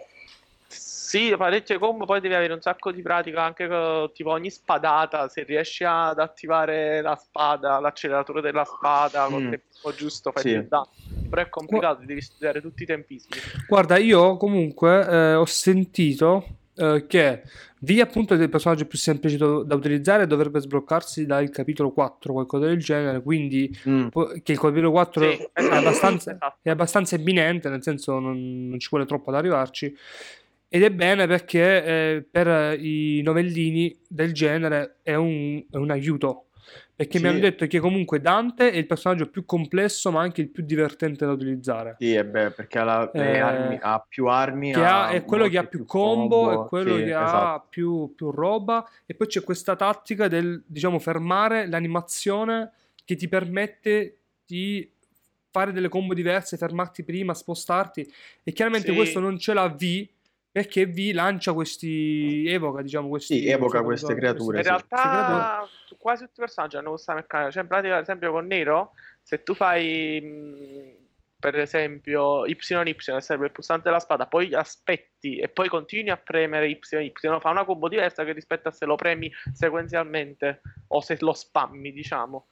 Sì, 1.14 1.32
parecchie 1.38 1.78
combo, 1.78 2.06
poi 2.06 2.20
devi 2.22 2.34
avere 2.34 2.54
un 2.54 2.62
sacco 2.62 2.92
di 2.92 3.04
pratica 3.04 3.44
anche 3.44 3.68
con 3.68 4.10
tipo 4.16 4.32
ogni 4.32 4.50
spadata, 4.50 5.30
se 5.30 5.44
riesci 5.44 5.84
ad 5.84 6.18
attivare 6.18 7.04
la 7.04 7.16
spada, 7.16 7.80
l'acceleratore 7.80 8.42
della 8.42 8.66
spada, 8.66 9.28
mm. 9.28 9.32
con 9.32 9.44
il 9.44 9.50
tempo 9.50 9.96
giusto 9.96 10.32
fai 10.32 10.42
sì. 10.42 10.50
il 10.50 10.68
danno. 10.68 10.90
Però 11.30 11.40
è 11.40 11.50
complicato, 11.50 11.98
Gu- 11.98 12.06
devi 12.08 12.20
studiare 12.20 12.62
tutti 12.62 12.82
i 12.82 12.86
tempismi. 12.88 13.30
Guarda, 13.68 13.98
io 13.98 14.38
comunque 14.38 15.08
eh, 15.08 15.34
ho 15.36 15.46
sentito 15.46 16.48
eh, 16.74 17.06
che 17.08 17.44
via 17.82 18.04
appunto 18.06 18.36
del 18.36 18.50
personaggio 18.50 18.88
più 18.88 18.98
semplice 18.98 19.38
da 19.38 19.76
utilizzare 19.76 20.26
dovrebbe 20.26 20.60
sbloccarsi 20.62 21.28
dal 21.28 21.48
capitolo 21.52 21.92
4 21.92 22.34
qualcosa 22.34 22.66
del 22.66 22.80
genere 22.80 23.22
quindi 23.22 23.70
mm. 23.88 24.08
che 24.42 24.54
il 24.54 24.60
capitolo 24.60 24.90
4 24.90 25.22
sì, 25.22 25.50
è, 25.54 25.62
abbastanza, 25.64 26.32
esatto. 26.32 26.58
è 26.64 26.70
abbastanza 26.72 27.16
imminente 27.16 27.70
nel 27.70 27.84
senso 27.84 28.18
non, 28.18 28.70
non 28.70 28.80
ci 28.80 28.88
vuole 28.90 29.06
troppo 29.06 29.30
ad 29.30 29.36
arrivarci 29.36 29.96
ed 30.76 30.82
è 30.82 30.90
bene 30.90 31.28
perché 31.28 31.84
eh, 31.84 32.26
per 32.28 32.80
i 32.80 33.22
novellini 33.22 33.96
del 34.08 34.34
genere 34.34 34.98
è 35.04 35.14
un, 35.14 35.64
è 35.70 35.76
un 35.76 35.92
aiuto. 35.92 36.48
Perché 36.96 37.20
sì. 37.20 37.24
mi 37.24 37.30
hanno 37.30 37.42
detto 37.42 37.68
che 37.68 37.80
comunque 37.80 38.20
Dante 38.20 38.72
è 38.72 38.78
il 38.78 38.88
personaggio 38.88 39.30
più 39.30 39.46
complesso, 39.46 40.10
ma 40.10 40.22
anche 40.22 40.42
il 40.42 40.50
più 40.50 40.64
divertente 40.64 41.28
da 41.28 41.32
utilizzare. 41.32 41.98
Sì, 42.00 42.16
è 42.16 42.26
beh, 42.26 42.50
perché 42.54 42.80
ha, 42.80 42.84
la, 42.86 43.12
eh, 43.12 43.38
armi, 43.38 43.78
ha, 43.80 44.04
più 44.10 44.26
armi. 44.26 44.74
Ha 44.74 45.10
è 45.10 45.24
quello 45.24 45.48
che 45.48 45.60
ha 45.60 45.64
più 45.64 45.86
combo, 45.86 46.46
combo, 46.46 46.66
è 46.66 46.68
quello 46.68 46.96
sì, 46.98 47.04
che 47.04 47.10
esatto. 47.10 47.38
ha 47.38 47.66
più, 47.70 48.14
più, 48.16 48.32
roba. 48.32 48.90
E 49.06 49.14
poi 49.14 49.28
c'è 49.28 49.44
questa 49.44 49.76
tattica 49.76 50.28
del, 50.28 50.64
diciamo, 50.66 50.98
fermare 50.98 51.68
l'animazione 51.68 52.72
che 53.06 53.16
ti 53.16 53.28
permette 53.28 54.18
di 54.44 54.92
fare 55.52 55.72
delle 55.72 55.90
combo 55.90 56.16
diverse, 56.16 56.58
fermarti 56.58 57.04
prima, 57.04 57.36
spostarti. 57.36 58.12
E 58.42 58.52
chiaramente 58.54 58.90
sì. 58.90 58.96
questo 58.96 59.20
non 59.20 59.38
ce 59.38 59.54
l'ha 59.54 59.68
V 59.68 60.08
perché 60.54 60.86
vi 60.86 61.14
lancia 61.14 61.52
questi 61.52 62.46
evoca 62.48 62.84
diciamo 62.84 63.10
questi 63.10 63.40
Sì, 63.40 63.50
evoca 63.50 63.78
non 63.80 63.86
queste 63.88 64.14
so, 64.14 64.20
creature, 64.20 64.58
In 64.58 64.64
sì. 64.64 64.70
realtà 64.70 65.70
tu- 65.88 65.98
quasi 65.98 66.26
tutti 66.26 66.40
i 66.40 66.44
personaggi 66.44 66.78
hanno 66.78 66.90
questa 66.92 67.16
meccanica. 67.16 67.50
Cioè, 67.50 67.64
in 67.64 67.68
pratica, 67.68 67.96
ad 67.96 68.02
esempio, 68.04 68.32
con 68.32 68.46
Nero, 68.46 68.92
se 69.24 69.42
tu 69.42 69.56
fai 69.56 70.22
mh, 70.22 71.08
per 71.40 71.58
esempio 71.58 72.46
YY, 72.46 72.96
serve 73.18 73.48
il 73.48 73.52
pulsante 73.52 73.86
della 73.86 74.00
spada, 74.00 74.28
poi 74.28 74.54
aspetti 74.54 75.38
e 75.40 75.50
poi 75.50 75.70
continui 75.70 76.12
a 76.12 76.18
premere 76.18 76.68
YY, 76.68 77.12
fa 77.40 77.50
una 77.50 77.66
combo 77.66 77.90
diversa 77.90 78.24
che 78.24 78.34
rispetto 78.34 78.68
a 78.68 78.72
se 78.72 78.86
lo 78.86 78.94
premi 78.94 79.32
sequenzialmente 79.52 80.62
o 80.90 81.02
se 81.02 81.18
lo 81.20 81.34
spammi, 81.34 81.92
diciamo. 81.92 82.48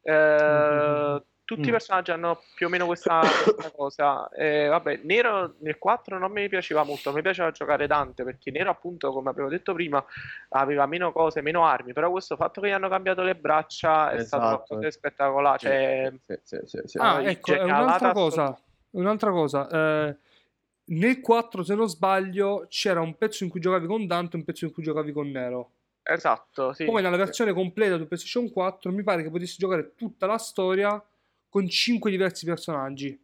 Eh, 0.00 1.22
tutti 1.44 1.62
i 1.62 1.68
Mm. 1.68 1.72
personaggi 1.72 2.10
hanno 2.10 2.42
più 2.54 2.66
o 2.66 2.70
meno 2.70 2.86
questa, 2.86 3.20
questa 3.20 3.70
cosa. 3.76 4.28
Eh, 4.30 4.66
vabbè, 4.68 5.00
Nero 5.04 5.54
nel 5.60 5.78
4 5.78 6.18
non 6.18 6.32
mi 6.32 6.48
piaceva 6.48 6.84
molto, 6.84 7.12
mi 7.12 7.22
piaceva 7.22 7.50
giocare 7.50 7.86
Dante 7.86 8.24
perché 8.24 8.50
Nero, 8.50 8.70
appunto, 8.70 9.12
come 9.12 9.30
abbiamo 9.30 9.48
detto 9.48 9.72
prima, 9.74 10.02
aveva 10.50 10.86
meno 10.86 11.12
cose, 11.12 11.40
meno 11.42 11.64
armi. 11.66 11.92
Però 11.92 12.10
questo 12.10 12.36
fatto 12.36 12.60
che 12.60 12.68
gli 12.68 12.72
hanno 12.72 12.88
cambiato 12.88 13.22
le 13.22 13.34
braccia 13.36 14.10
è 14.10 14.18
stato 14.20 14.42
Esatto. 14.44 14.56
qualcosa 14.66 14.80
di 14.86 14.90
spettacolare. 14.92 15.58
Sì, 15.58 15.66
Cioè, 15.66 16.12
sì, 16.24 16.40
sì, 16.42 16.60
sì, 16.78 16.80
sì. 16.84 16.98
Ah, 16.98 17.22
ecco, 17.22 17.52
un'altra 17.52 18.12
cosa. 18.12 18.58
Un'altra 18.90 19.30
cosa. 19.30 19.68
eh, 19.68 20.16
nel 20.86 21.20
4, 21.20 21.62
se 21.62 21.74
non 21.74 21.88
sbaglio, 21.88 22.66
c'era 22.68 23.00
un 23.00 23.16
pezzo 23.16 23.42
in 23.44 23.50
cui 23.50 23.60
giocavi 23.60 23.86
con 23.86 24.06
Dante 24.06 24.36
e 24.36 24.38
un 24.40 24.44
pezzo 24.44 24.64
in 24.66 24.72
cui 24.72 24.82
giocavi 24.82 25.12
con 25.12 25.30
Nero. 25.30 25.70
esatto, 26.02 26.72
sì. 26.74 26.84
Poi 26.84 27.02
nella 27.02 27.16
versione 27.16 27.52
completa 27.54 27.96
su 27.96 28.06
PlayStation 28.06 28.50
4 28.52 28.92
mi 28.92 29.02
pare 29.02 29.22
che 29.22 29.30
potessi 29.30 29.56
giocare 29.58 29.94
tutta 29.94 30.26
la 30.26 30.36
storia 30.38 31.02
con 31.54 31.68
5 31.68 32.10
diversi 32.10 32.44
personaggi. 32.46 33.16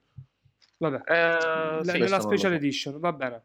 Vabbè, 0.76 1.00
Eh, 1.04 1.14
la- 1.18 1.80
sì. 1.82 1.98
nella 1.98 2.20
special 2.20 2.52
so. 2.52 2.56
edition, 2.56 2.98
va 3.00 3.12
bene. 3.12 3.42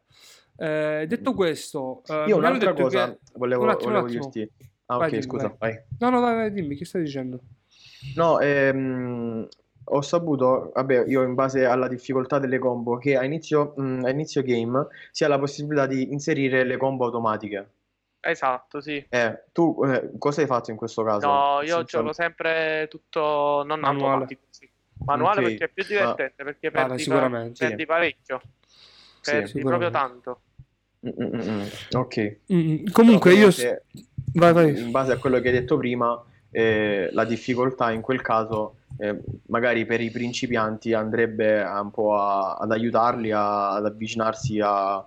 Eh, 0.57 1.05
detto 1.07 1.33
questo, 1.33 2.03
eh, 2.05 2.13
Io 2.13 2.19
mi 2.23 2.31
hanno 2.33 2.37
un'altra 2.37 2.71
detto 2.71 2.83
cosa 2.83 3.05
che- 3.11 3.19
volevo, 3.33 3.63
un 3.63 3.69
attimo, 3.69 3.89
un 3.89 3.95
volevo 4.01 4.07
attimo. 4.19 4.29
dirti. 4.31 4.51
Ah, 4.85 4.97
Vai, 4.97 5.05
ok, 5.07 5.09
dimmi, 5.09 5.23
scusa, 5.23 5.55
vai. 5.57 5.71
vai. 5.73 5.83
No, 5.97 6.09
no, 6.11 6.19
vai, 6.21 6.35
vai, 6.35 6.51
dimmi, 6.53 6.75
che 6.75 6.85
stai 6.85 7.01
dicendo? 7.01 7.39
No, 8.15 8.39
ehm, 8.39 9.47
ho 9.85 10.01
saputo, 10.01 10.71
vabbè, 10.75 11.05
io 11.07 11.23
in 11.23 11.33
base 11.33 11.65
alla 11.65 11.87
difficoltà 11.87 12.37
delle 12.37 12.59
combo, 12.59 12.97
che 12.99 13.17
a 13.17 13.23
inizio, 13.25 13.73
mh, 13.75 14.03
a 14.05 14.09
inizio 14.11 14.43
game 14.43 14.85
si 15.09 15.23
ha 15.23 15.27
la 15.27 15.39
possibilità 15.39 15.87
di 15.87 16.11
inserire 16.13 16.63
le 16.63 16.77
combo 16.77 17.05
automatiche. 17.05 17.69
Esatto, 18.19 18.81
sì. 18.81 19.03
Eh, 19.09 19.45
tu 19.51 19.79
eh, 19.83 20.11
cosa 20.19 20.41
hai 20.41 20.47
fatto 20.47 20.69
in 20.71 20.77
questo 20.77 21.03
caso? 21.03 21.27
No, 21.27 21.61
io 21.61 21.77
Senza- 21.77 21.83
gioco 21.97 22.13
sempre 22.13 22.87
tutto 22.89 23.63
non 23.65 23.79
Manuale. 23.79 24.03
automatico, 24.05 24.41
sì. 24.51 24.69
Manuale 25.05 25.41
Ok, 25.41 25.47
perché 25.47 25.65
è 25.65 25.69
più 25.69 25.83
divertente, 25.83 26.43
perché 26.43 26.71
Vabbè, 26.71 26.87
perdi, 26.87 27.03
sicuramente, 27.03 27.55
perdi 27.55 27.81
sì. 27.81 27.85
parecchio. 27.85 28.41
Sì, 29.21 29.31
Perdi 29.31 29.61
proprio 29.61 29.91
tanto. 29.91 30.41
Mm, 31.07 31.23
mm, 31.23 31.35
mm, 31.35 31.49
mm. 31.49 31.67
Ok. 31.97 32.37
Mm, 32.53 32.85
comunque 32.91 33.33
io... 33.33 33.47
Ovviamente, 33.47 33.85
Vai, 34.35 34.51
vai. 34.51 34.77
in 34.77 34.91
base 34.91 35.13
a 35.13 35.17
quello 35.17 35.39
che 35.39 35.47
hai 35.47 35.53
detto 35.53 35.77
prima, 35.77 36.21
eh, 36.51 37.09
la 37.13 37.23
difficoltà 37.23 37.91
in 37.91 38.01
quel 38.01 38.21
caso, 38.21 38.79
eh, 38.97 39.17
magari 39.47 39.85
per 39.85 40.01
i 40.01 40.11
principianti, 40.11 40.91
andrebbe 40.91 41.61
un 41.63 41.89
po' 41.91 42.17
a- 42.17 42.55
ad 42.55 42.69
aiutarli 42.71 43.31
a- 43.31 43.75
ad 43.75 43.85
avvicinarsi 43.85 44.59
a, 44.61 45.05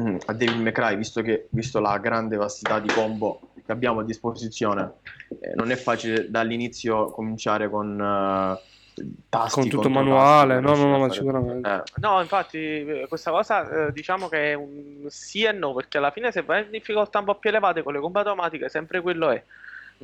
mm, 0.00 0.16
a 0.26 0.32
Devil 0.34 0.60
May 0.62 0.72
Cry, 0.72 0.96
visto 0.96 1.20
che, 1.22 1.48
visto 1.50 1.80
la 1.80 1.98
grande 1.98 2.36
vastità 2.36 2.78
di 2.78 2.90
combo 2.90 3.50
che 3.54 3.72
abbiamo 3.72 4.00
a 4.00 4.04
disposizione, 4.04 4.94
eh, 5.40 5.52
non 5.54 5.70
è 5.70 5.76
facile 5.76 6.30
dall'inizio 6.30 7.06
cominciare 7.10 7.68
con 7.68 8.00
eh, 8.00 8.68
tasti 9.28 9.60
Con 9.60 9.68
tutto 9.68 9.88
manuale, 9.90 10.60
no, 10.60 10.74
no, 10.74 10.86
no, 10.86 10.98
ma 10.98 11.10
sicuramente. 11.10 11.68
Eh, 11.68 11.82
No, 12.00 12.20
infatti, 12.20 12.58
eh, 12.58 13.06
questa 13.08 13.30
cosa 13.30 13.86
eh, 13.88 13.92
diciamo 13.92 14.28
che 14.28 14.52
è 14.52 14.54
un 14.54 15.04
sì 15.08 15.44
e 15.44 15.52
no, 15.52 15.72
perché 15.74 15.98
alla 15.98 16.10
fine 16.10 16.32
se 16.32 16.42
vai 16.42 16.64
in 16.64 16.70
difficoltà 16.70 17.18
un 17.20 17.24
po' 17.26 17.34
più 17.36 17.50
elevate 17.50 17.82
con 17.82 17.92
le 17.92 18.00
combo 18.00 18.18
automatiche, 18.18 18.68
sempre 18.68 19.00
quello 19.00 19.30
è. 19.30 19.42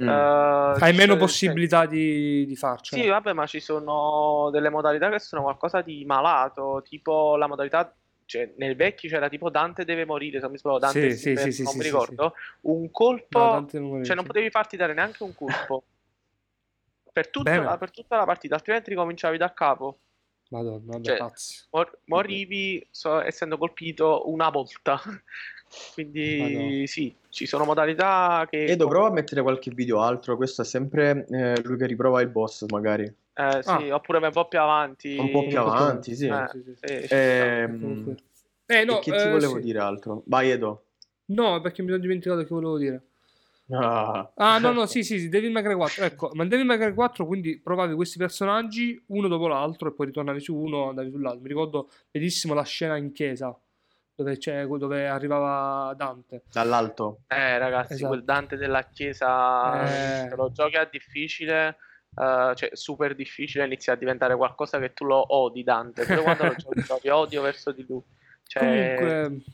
mm. 0.01 0.09
Eh, 0.09 0.76
Hai 0.80 0.92
meno 0.92 1.12
sono- 1.12 1.16
possibilità 1.16 1.86
di, 1.86 2.44
di 2.47 2.57
farcela. 2.57 3.03
Sì, 3.03 3.09
vabbè, 3.09 3.32
ma 3.32 3.47
ci 3.47 3.61
sono 3.61 4.51
delle 4.51 4.68
modalità 4.70 5.11
che 5.11 5.18
sono 5.18 5.42
qualcosa 5.42 5.80
di 5.80 6.05
malato, 6.05 6.82
tipo 6.86 7.36
la 7.36 7.47
modalità, 7.47 7.92
cioè 8.24 8.53
nel 8.59 8.76
vecchio 8.76 9.09
c'era 9.09 9.28
tipo 9.28 9.51
Dante 9.51 9.84
deve 9.84 10.05
morire, 10.05 10.40
se 10.40 10.49
mi 10.49 10.59
sbaglio, 10.59 10.78
Dante 10.78 11.11
Sì, 11.11 11.16
si 11.16 11.22
sì, 11.22 11.32
per- 11.34 11.42
sì, 11.44 11.53
sì, 11.53 11.62
non 11.62 11.72
sì, 11.72 11.78
mi 11.78 11.84
sì, 11.84 11.90
ricordo, 11.90 12.34
un 12.62 12.90
colpo, 12.90 13.38
No, 13.38 13.66
cioè 14.03 14.14
non 14.16 14.24
potevi 14.26 14.51
farti 14.51 14.76
dare 14.76 14.94
neanche 14.94 15.22
un 15.22 15.34
colpo 15.34 15.84
per 17.16 17.30
tutta, 17.30 17.62
la, 17.62 17.78
per 17.78 17.90
tutta 17.90 18.16
la 18.18 18.26
partita, 18.26 18.56
altrimenti 18.56 18.90
ricominciavi 18.90 19.38
da 19.38 19.54
capo, 19.54 20.00
Madonna, 20.50 20.82
vabbè, 20.84 21.02
Cioè, 21.02 21.16
pazzi. 21.16 21.64
Mor- 21.70 21.98
morivi 22.04 22.86
so- 22.90 23.22
essendo 23.22 23.56
colpito 23.56 24.30
una 24.30 24.50
volta. 24.50 25.00
Quindi 25.94 26.36
Madonna. 26.38 26.86
sì, 26.86 27.16
ci 27.30 27.46
sono 27.46 27.64
modalità 27.64 28.46
che... 28.50 28.66
Edo, 28.66 28.86
prova 28.86 29.08
a 29.08 29.12
mettere 29.12 29.40
qualche 29.40 29.70
video 29.70 30.02
altro. 30.02 30.36
Questo 30.36 30.60
è 30.60 30.64
sempre 30.66 31.26
eh, 31.30 31.62
lui 31.62 31.78
che 31.78 31.86
riprova 31.86 32.20
il 32.20 32.28
boss, 32.28 32.66
magari. 32.66 33.04
Eh, 33.04 33.62
sì, 33.62 33.88
Ah. 33.88 33.94
oppure 33.94 34.18
un 34.18 34.30
po' 34.30 34.46
più 34.46 34.60
avanti. 34.60 35.16
Un 35.16 35.30
po' 35.30 35.46
più 35.46 35.58
avanti, 35.58 36.14
sì. 36.14 36.26
Eh, 36.26 36.46
Sì, 36.50 37.06
sta. 37.06 37.16
Ehm. 37.16 38.14
Eh, 38.66 38.84
no, 38.84 38.98
e 38.98 39.00
che 39.00 39.10
ti 39.12 39.16
eh, 39.24 39.30
volevo 39.30 39.54
sì. 39.56 39.62
dire 39.62 39.78
altro? 39.78 40.22
Vai, 40.26 40.50
Edo. 40.50 40.84
No, 41.28 41.62
perché 41.62 41.80
mi 41.80 41.88
sono 41.88 42.00
dimenticato 42.00 42.42
che 42.42 42.48
volevo 42.50 42.76
dire. 42.76 43.02
Ah. 43.70 44.30
Ah, 44.36 44.58
no, 44.58 44.70
no, 44.72 44.86
sì, 44.86 45.02
sì, 45.02 45.18
sì, 45.18 45.28
Devil 45.28 45.50
May 45.50 45.62
Cry 45.62 45.74
4. 45.74 46.04
Ecco, 46.04 46.30
ma 46.34 46.44
in 46.44 46.48
Devil 46.48 46.66
May 46.66 46.78
Cry 46.78 46.94
4 46.94 47.26
quindi 47.26 47.58
provavi 47.60 47.94
questi 47.94 48.16
personaggi 48.18 49.02
uno 49.08 49.26
dopo 49.28 49.48
l'altro 49.48 49.88
e 49.88 49.92
poi 49.92 50.06
ritornavi 50.06 50.40
su 50.40 50.54
uno, 50.54 50.88
andavi 50.90 51.10
sull'altro. 51.10 51.40
Mi 51.42 51.48
ricordo 51.48 51.90
benissimo 52.10 52.54
la 52.54 52.62
scena 52.62 52.96
in 52.96 53.10
chiesa 53.12 53.56
dove, 54.14 54.38
c'è, 54.38 54.64
dove 54.66 55.08
arrivava 55.08 55.92
Dante. 55.94 56.42
Dall'alto. 56.52 57.22
Eh, 57.26 57.58
ragazzi, 57.58 57.94
Esatto. 57.94 58.08
quel 58.08 58.24
Dante 58.24 58.56
della 58.56 58.84
chiesa, 58.84 60.24
Eh. 60.24 60.34
lo 60.36 60.50
giochi 60.52 60.76
a 60.76 60.88
difficile, 60.90 61.76
eh, 62.18 62.52
cioè 62.54 62.70
super 62.72 63.14
difficile, 63.16 63.64
inizia 63.64 63.94
a 63.94 63.96
diventare 63.96 64.36
qualcosa 64.36 64.78
che 64.78 64.92
tu 64.94 65.04
lo 65.04 65.34
odi, 65.34 65.64
Dante. 65.64 66.04
Pure 66.06 66.22
quando 66.22 66.44
lo 66.44 66.54
giochi, 66.56 66.82
provi 66.86 67.08
odio 67.08 67.42
verso 67.42 67.72
di 67.72 67.84
lui. 67.86 68.00
Cioè, 68.46 68.94
Comunque, 68.96 69.44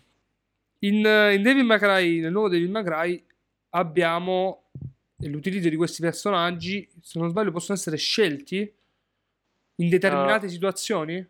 in, 0.81 0.97
in 0.97 1.43
Devil 1.43 1.65
May 1.65 1.79
Cry, 1.79 2.21
nel 2.21 2.31
nuovo 2.31 2.49
Devil 2.51 2.71
May 2.71 2.85
Cry, 2.85 3.27
abbiamo 3.75 4.71
l'utilizzo 5.19 5.69
di 5.69 5.77
questi 5.77 6.03
personaggi, 6.03 6.89
se 7.01 7.19
non 7.19 7.29
sbaglio, 7.29 7.53
possono 7.53 7.79
essere 7.79 7.97
scelti 7.97 8.73
in 9.77 9.89
determinate 9.89 10.49
situazioni. 10.49 11.27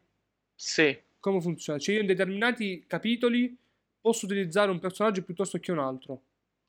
sì, 0.55 0.99
Come 1.21 1.41
funziona? 1.41 1.79
Cioè, 1.79 1.97
io 1.97 2.01
in 2.01 2.07
determinati 2.07 2.85
capitoli 2.87 3.57
posso 4.01 4.27
utilizzare 4.27 4.71
un 4.71 4.81
personaggio 4.81 5.23
piuttosto 5.23 5.59
che 5.59 5.73
un 5.73 5.79
altro. 5.79 6.23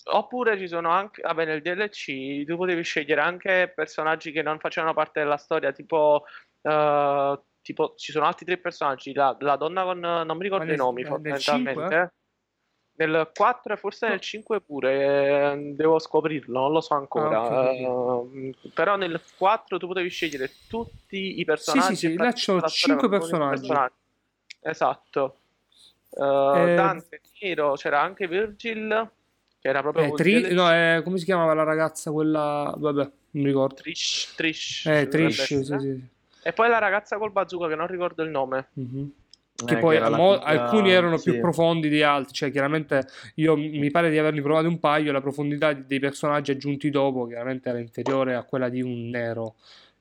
Oppure 0.06 0.58
ci 0.58 0.68
sono 0.68 0.90
anche, 0.90 1.22
vabbè, 1.22 1.46
nel 1.46 1.62
DLC 1.62 2.44
tu 2.46 2.58
potevi 2.58 2.84
scegliere 2.84 3.22
anche 3.22 3.72
personaggi 3.74 4.32
che 4.32 4.42
non 4.42 4.60
facevano 4.60 4.94
parte 4.94 5.22
della 5.22 5.38
storia, 5.38 5.72
tipo, 5.72 6.26
eh, 6.62 7.42
tipo 7.62 7.94
ci 7.96 8.12
sono 8.12 8.26
altri 8.26 8.46
tre 8.46 8.58
personaggi, 8.58 9.14
la, 9.14 9.36
la 9.40 9.56
donna 9.56 9.84
con, 9.84 10.00
non 10.00 10.38
mi 10.38 10.44
ricordo 10.44 10.66
Ma 10.66 10.72
nel- 10.72 10.80
i 10.80 10.84
nomi 10.84 11.02
eh, 11.02 11.06
fondamentalmente. 11.06 12.14
Nel 12.96 13.32
4 13.36 13.74
e 13.74 13.78
forse 13.78 14.08
nel 14.08 14.20
5 14.20 14.62
pure, 14.62 15.52
eh, 15.54 15.74
devo 15.76 15.98
scoprirlo, 15.98 16.60
non 16.60 16.72
lo 16.74 16.82
so 16.82 16.94
ancora. 16.94 17.42
Ah, 17.42 17.72
Eh, 17.72 18.54
però 18.74 18.98
nel 18.98 19.20
4 19.36 19.78
tu 19.80 19.88
potevi 19.88 20.10
scegliere 20.10 20.52
tutti 20.68 21.40
i 21.40 21.44
personaggi. 21.44 21.96
sì, 21.96 22.08
sì, 22.08 22.14
e 22.14 22.16
là 22.18 22.24
farti 22.26 22.38
ci 22.40 22.44
sono 22.44 22.60
tutta 22.60 22.70
la 22.70 22.78
storia 22.78 22.96
cinque 23.00 23.18
con 23.18 23.28
i 23.28 23.50
personaggi. 23.50 23.94
Esatto. 24.62 25.38
Eh, 26.12 26.72
Eh, 26.72 26.76
Dante 26.76 27.22
Nero, 27.42 27.74
c'era 27.74 28.00
anche 28.02 28.28
Virgil, 28.28 29.10
che 29.60 29.68
era 29.68 29.82
proprio 29.82 30.04
Eh, 30.06 30.14
Tri- 30.14 30.54
no, 30.54 30.72
eh, 30.72 31.02
come 31.04 31.18
si 31.18 31.26
chiamava 31.26 31.56
la 31.56 31.64
ragazza 31.64 32.12
quella? 32.12 32.72
Vabbè, 32.78 33.02
non 33.04 33.12
mi 33.32 33.46
ricordo. 33.46 33.74
Trish, 33.74 34.34
Trish, 34.36 34.86
Eh, 34.86 35.08
Trish, 35.08 35.42
sì, 35.46 35.56
essere. 35.56 35.80
sì. 35.80 36.08
E 36.44 36.54
poi 36.54 36.70
la 36.70 36.78
ragazza 36.78 37.18
col 37.18 37.32
bazooka 37.32 37.68
che 37.70 37.76
non 37.76 37.88
ricordo 37.88 38.22
il 38.22 38.30
nome. 38.30 38.68
Mhm. 39.64 39.70
Eh, 39.70 39.74
Che 39.76 39.78
poi 39.80 39.98
la 40.00 40.10
mo- 40.10 40.34
figlia- 40.34 40.44
alcuni 40.46 40.92
erano 40.92 41.18
sì. 41.18 41.32
più 41.32 41.40
profondi 41.42 41.90
di 41.90 42.02
altri, 42.02 42.34
cioè 42.34 42.52
chiaramente 42.52 43.08
io 43.36 43.56
mi 43.56 43.90
pare 43.92 44.10
di 44.10 44.18
averli 44.18 44.42
provati 44.42 44.68
un 44.68 44.80
paio, 44.80 45.12
la 45.12 45.22
profondità 45.22 45.74
di- 45.74 45.86
dei 45.86 46.00
personaggi 46.00 46.52
aggiunti 46.52 46.90
dopo 46.90 47.26
chiaramente 47.28 47.70
era 47.70 47.80
inferiore 47.80 48.36
a 48.36 48.44
quella 48.44 48.70
di 48.70 48.82
un 48.82 49.10
nero 49.10 49.56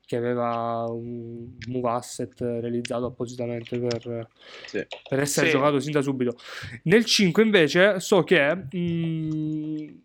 che 0.04 0.16
aveva 0.16 0.84
un 0.88 1.46
move 1.68 1.88
asset 1.90 2.38
realizzato 2.40 3.06
appositamente 3.06 3.78
per, 3.78 4.28
Sì. 4.66 4.84
per 5.08 5.20
essere 5.20 5.46
Sì. 5.46 5.52
giocato 5.52 5.78
sin 5.80 5.92
da 5.92 6.02
subito. 6.02 6.36
Nel 6.84 7.04
5 7.04 7.42
invece 7.42 7.98
so 8.00 8.22
che 8.24 8.54
mh, 8.54 10.00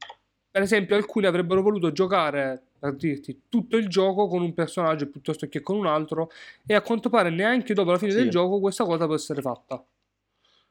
per 0.52 0.62
esempio 0.62 0.96
alcuni 0.96 1.26
avrebbero 1.26 1.62
voluto 1.62 1.92
giocare 1.92 2.62
per 2.80 2.96
dirti 2.96 3.44
tutto 3.50 3.78
il 3.78 3.88
gioco 3.88 4.28
con 4.28 4.42
un 4.42 4.54
personaggio 4.54 5.08
piuttosto 5.10 5.48
che 5.48 5.62
con 5.62 5.78
un 5.78 5.86
altro 5.88 6.30
e 6.66 6.74
a 6.76 6.82
quanto 6.82 7.10
pare 7.10 7.30
neanche 7.30 7.74
dopo 7.74 7.92
la 7.92 7.98
fine 7.98 8.12
Sì. 8.12 8.18
del 8.18 8.30
gioco 8.30 8.60
questa 8.60 8.86
cosa 8.86 9.06
può 9.06 9.16
essere 9.16 9.42
fatta. 9.42 9.84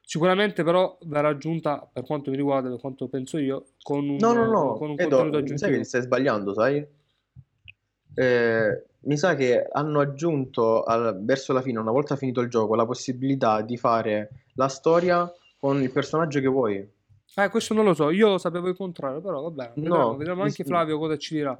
Sicuramente 0.01 0.63
però 0.63 0.97
verrà 1.03 1.29
aggiunta 1.31 1.89
per 1.93 2.05
quanto 2.05 2.31
mi 2.31 2.37
riguarda, 2.37 2.69
per 2.69 2.79
quanto 2.79 3.09
penso 3.09 3.39
io, 3.39 3.67
con 3.83 4.09
un, 4.09 4.17
No, 4.21 4.33
no, 4.33 4.47
no. 4.47 4.75
con 4.75 4.91
un 4.91 4.95
Edo, 5.01 5.17
contenuto 5.17 5.39
mi 5.39 5.47
sa 5.49 5.67
che 5.67 5.73
aggiuntivo. 5.73 5.85
stai 5.85 6.03
sbagliando, 6.03 6.55
sai? 6.55 6.87
Eh, 8.15 8.85
mi 9.01 9.17
sa 9.17 9.35
che 9.35 9.67
hanno 9.71 10.01
aggiunto 10.01 10.83
al- 10.85 11.19
verso 11.25 11.53
la 11.53 11.61
fine, 11.61 11.79
una 11.79 11.91
volta 11.91 12.17
finito 12.17 12.41
il 12.41 12.49
gioco, 12.49 12.75
la 12.75 12.87
possibilità 12.87 13.61
di 13.63 13.77
fare 13.77 14.31
la 14.55 14.69
storia 14.69 15.31
con 15.59 15.83
il 15.83 15.91
personaggio 15.91 16.41
che 16.41 16.47
vuoi. 16.47 16.89
Eh, 17.39 17.49
questo 17.51 17.75
non 17.75 17.85
lo 17.85 17.93
so, 17.93 18.09
io 18.11 18.39
sapevo 18.39 18.69
il 18.69 18.77
contrario, 18.77 19.21
però 19.21 19.43
vabbè, 19.43 19.73
vedremo, 19.75 19.97
No, 19.97 20.17
vedremo 20.17 20.43
anche 20.43 20.65
Flavio 20.65 20.99
cosa 20.99 21.19
ci 21.19 21.35
dirà 21.35 21.59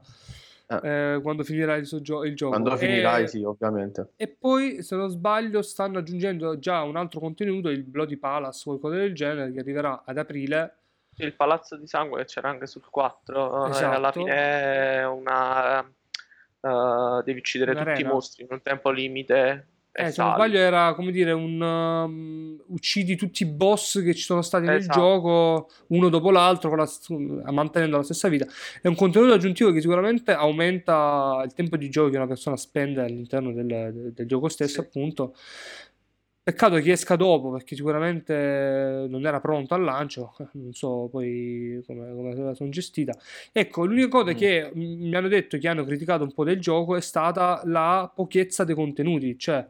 Eh. 0.69 1.15
eh, 1.15 1.21
quando 1.21 1.43
finirà 1.45 1.77
il, 1.77 1.85
gio- 2.01 2.25
il 2.25 2.35
gioco. 2.35 2.53
Quando 2.53 2.73
E- 2.73 2.79
finirai, 2.79 3.29
sì, 3.29 3.43
ovviamente. 3.43 4.13
E 4.17 4.27
poi, 4.29 4.83
se 4.83 4.97
non 4.97 5.11
sbaglio, 5.11 5.61
stanno 5.61 5.99
aggiungendo 5.99 6.59
già 6.59 6.83
un 6.83 6.97
altro 6.97 7.21
contenuto, 7.21 7.69
il 7.69 7.83
Bloody 7.85 8.17
Palace 8.17 8.63
o 8.65 8.79
qualcosa 8.79 8.97
del 9.03 9.15
genere, 9.15 9.53
che 9.53 9.61
arriverà 9.61 10.03
ad 10.07 10.17
aprile. 10.17 10.77
Il 11.19 11.35
palazzo 11.35 11.77
di 11.77 11.87
sangue 11.87 12.21
che 12.21 12.25
c'era 12.27 12.49
anche 12.49 12.67
sul 12.67 12.83
4, 12.91 13.37
eh, 13.37 13.85
alla 13.85 14.09
Esatto. 14.09 14.21
fine 14.21 14.33
è 14.35 15.07
una... 15.07 15.81
eh, 15.83 17.23
devi 17.25 17.39
uccidere 17.39 17.73
tutti 17.73 17.83
i 17.85 17.91
Un'arena. 17.91 18.13
mostri 18.13 18.43
in 18.45 18.49
un 18.51 18.61
tempo 18.63 18.91
limite 18.91 19.35
e 19.37 19.65
Eh, 19.99 20.11
se 20.13 20.23
non 20.23 20.35
sbaglio 20.35 20.59
era, 20.59 20.93
come 20.95 21.11
dire, 21.11 21.33
un... 21.33 21.59
um, 21.61 22.61
uccidi 22.67 23.17
tutti 23.17 23.45
i 23.45 23.47
boss 23.47 24.03
che 24.03 24.15
ci 24.15 24.23
sono 24.23 24.43
stati 24.43 24.67
nel 24.67 24.77
Esatto. 24.77 24.99
gioco, 25.01 25.69
uno 25.89 26.09
dopo 26.11 26.31
l'altro, 26.31 26.69
con 26.69 26.79
la 26.79 27.51
mantenendo 27.53 27.97
la 27.97 28.03
stessa 28.03 28.29
vita. 28.29 28.47
È 28.83 28.89
un 28.89 28.95
contenuto 28.95 29.33
aggiuntivo 29.33 29.73
che 29.73 29.81
sicuramente 29.81 30.33
aumenta 30.33 31.41
il 31.45 31.55
tempo 31.55 31.77
di 31.79 31.89
gioco 31.89 32.11
che 32.11 32.17
una 32.17 32.27
persona 32.27 32.57
spende 32.57 33.01
all'interno 33.03 33.53
del, 33.53 33.67
del- 33.67 34.13
del 34.13 34.27
gioco 34.27 34.49
stesso, 34.49 34.75
Sì. 34.75 34.81
appunto. 34.81 35.35
Peccato 36.47 36.77
che 36.77 36.93
esca 36.93 37.17
dopo, 37.17 37.51
perché 37.51 37.75
sicuramente 37.75 39.07
non 39.09 39.27
era 39.27 39.41
pronto 39.41 39.75
al 39.75 39.83
lancio, 39.83 40.33
non 40.55 40.73
so 40.73 41.09
poi 41.11 41.83
come, 41.85 42.15
come 42.15 42.35
la 42.37 42.55
sono 42.55 42.71
gestita. 42.71 43.19
Ecco, 43.51 43.85
l'unica 43.85 44.07
cosa 44.07 44.31
Mm. 44.31 44.35
che 44.37 44.71
mm, 44.73 45.09
mi 45.09 45.15
hanno 45.17 45.27
detto 45.27 45.59
che 45.59 45.67
hanno 45.67 45.85
criticato 45.85 46.23
un 46.23 46.33
po' 46.33 46.45
del 46.45 46.61
gioco 46.61 46.95
è 46.95 47.01
stata 47.01 47.63
la 47.65 48.09
pochezza 48.15 48.63
dei 48.63 48.77
contenuti, 48.77 49.37
cioè 49.37 49.67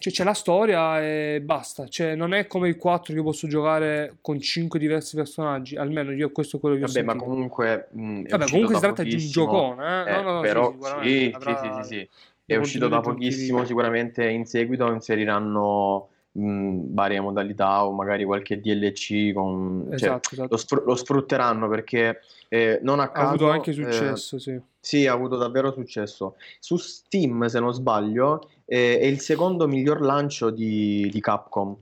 cioè, 0.00 0.12
c'è 0.12 0.22
la 0.22 0.32
storia 0.34 1.02
e 1.02 1.40
basta, 1.42 1.88
cioè 1.88 2.14
non 2.14 2.32
è 2.32 2.46
come 2.46 2.68
il 2.68 2.76
4 2.76 3.12
che 3.12 3.20
posso 3.20 3.48
giocare 3.48 4.18
con 4.20 4.40
5 4.40 4.78
diversi 4.78 5.16
personaggi, 5.16 5.74
almeno 5.74 6.12
io 6.12 6.30
questo 6.30 6.58
è 6.58 6.60
quello 6.60 6.76
che 6.76 6.84
ho 6.84 6.86
Vabbè, 6.86 7.02
ma 7.02 7.10
sentito. 7.14 7.30
comunque... 7.32 7.88
mh, 7.90 8.22
è 8.22 8.28
Vabbè, 8.28 8.46
comunque 8.48 8.74
si 8.76 8.80
tratta 8.80 9.02
di 9.02 9.14
un 9.14 9.26
giocone, 9.28 10.04
eh? 10.04 10.10
Eh, 10.10 10.14
No, 10.14 10.22
no, 10.22 10.32
no, 10.34 10.42
sì, 10.42 10.46
però 10.46 10.72
sì, 11.02 11.08
sì, 11.08 11.32
avrà 11.34 11.56
sì, 11.56 11.82
sì, 11.82 11.88
sì. 11.88 11.94
dei 11.96 12.08
È 12.54 12.56
uscito 12.56 12.88
da 12.88 13.00
pochissimo, 13.00 13.64
sicuramente 13.64 14.26
in 14.28 14.46
seguito 14.46 14.90
inseriranno 14.90 16.08
mh, 16.32 16.94
varie 16.94 17.20
modalità 17.20 17.84
o 17.84 17.92
magari 17.92 18.24
qualche 18.24 18.58
DLC 18.60 19.32
con... 19.34 19.84
cioè, 19.88 19.94
Esatto, 19.94 20.28
esatto. 20.32 20.48
lo, 20.50 20.56
sfr- 20.56 20.84
lo 20.84 20.94
sfrutteranno 20.96 21.68
perché 21.68 22.20
eh, 22.48 22.78
non 22.82 23.00
a 23.00 23.04
Ha 23.04 23.10
caso... 23.10 23.28
avuto 23.28 23.50
anche 23.50 23.70
eh, 23.70 23.74
successo, 23.74 24.38
sì. 24.38 24.58
sì, 24.80 25.06
ha 25.06 25.12
avuto 25.12 25.36
davvero 25.36 25.72
successo. 25.72 26.36
Su 26.58 26.76
Steam, 26.78 27.44
se 27.46 27.60
non 27.60 27.74
sbaglio, 27.74 28.48
eh, 28.64 28.98
è 28.98 29.04
il 29.04 29.20
secondo 29.20 29.68
miglior 29.68 30.00
lancio 30.00 30.50
di, 30.50 31.08
di 31.10 31.20
Capcom, 31.20 31.76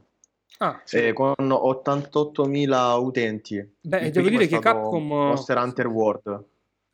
Ah, 0.58 0.82
eh, 0.90 1.12
con 1.12 1.34
88.000 1.38 2.98
utenti. 2.98 3.74
beh, 3.82 4.10
devo 4.10 4.28
dire 4.30 4.46
che 4.46 4.58
Capcom... 4.58 5.06
Monster 5.06 5.58
Hunter 5.58 5.86
World. 5.86 6.44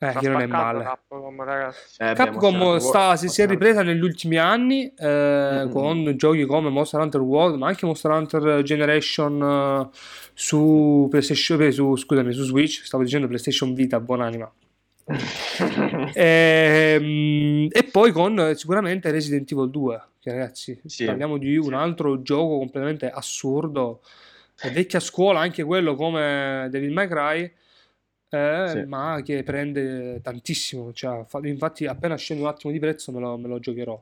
Eh, 0.03 0.13
che 0.19 0.29
non 0.29 0.41
è 0.41 0.47
male. 0.47 0.83
Capcom, 0.83 1.45
ragazzi. 1.45 2.03
Eh, 2.03 2.13
Capcom 2.15 2.79
sta, 2.79 3.15
si, 3.15 3.29
si 3.29 3.41
è 3.41 3.47
ripresa 3.47 3.83
negli 3.83 4.03
ultimi 4.03 4.37
anni 4.37 4.93
eh, 4.99 5.63
Mm-mm. 5.65 5.71
con 5.71 6.13
giochi 6.17 6.45
come 6.45 6.71
Monster 6.71 7.01
Hunter 7.01 7.21
World, 7.21 7.57
ma 7.57 7.69
anche 7.69 7.87
Monster 7.87 8.11
Hunter 8.11 8.63
Generation 8.63 9.89
eh, 9.93 9.97
su 10.35 11.07
PlayStation, 11.09 11.63
eh, 11.63 11.71
su, 11.71 11.95
scusami, 11.95 12.33
su 12.33 12.43
Switch, 12.43 12.85
stavo 12.85 13.05
dicendo 13.05 13.29
PlayStation 13.29 13.75
Vita, 13.75 14.01
buonanima. 14.01 14.53
Ehm, 16.15 17.69
E, 17.71 17.85
poi 17.85 18.11
con 18.13 18.39
eh, 18.39 18.55
sicuramente 18.57 19.11
Resident 19.11 19.51
Evil 19.53 19.71
2, 19.71 20.03
che 20.21 20.31
ragazzi, 20.33 20.81
Sì. 20.85 21.05
parliamo 21.05 21.39
di 21.39 21.57
un 21.57 21.75
altro 21.75 22.23
gioco 22.23 22.59
completamente 22.59 23.09
assurdo, 23.09 24.01
vecchia 24.73 25.01
scuola 25.01 25.41
anche 25.41 25.63
quello 25.65 25.95
come 25.95 26.69
Devil 26.71 26.93
May 26.93 27.09
Cry, 27.09 27.53
eh, 28.33 28.69
Sì. 28.69 28.85
ma 28.87 29.21
che 29.25 29.43
prende 29.43 30.21
tantissimo. 30.23 30.93
Cioè, 30.93 31.25
fa- 31.27 31.41
infatti, 31.43 31.87
appena 31.87 32.17
scende 32.17 32.43
un 32.43 32.49
attimo 32.49 32.73
di 32.73 32.79
prezzo, 32.79 33.13
me 33.13 33.21
lo, 33.21 33.37
me 33.37 33.49
lo 33.49 33.59
giocherò. 33.59 34.01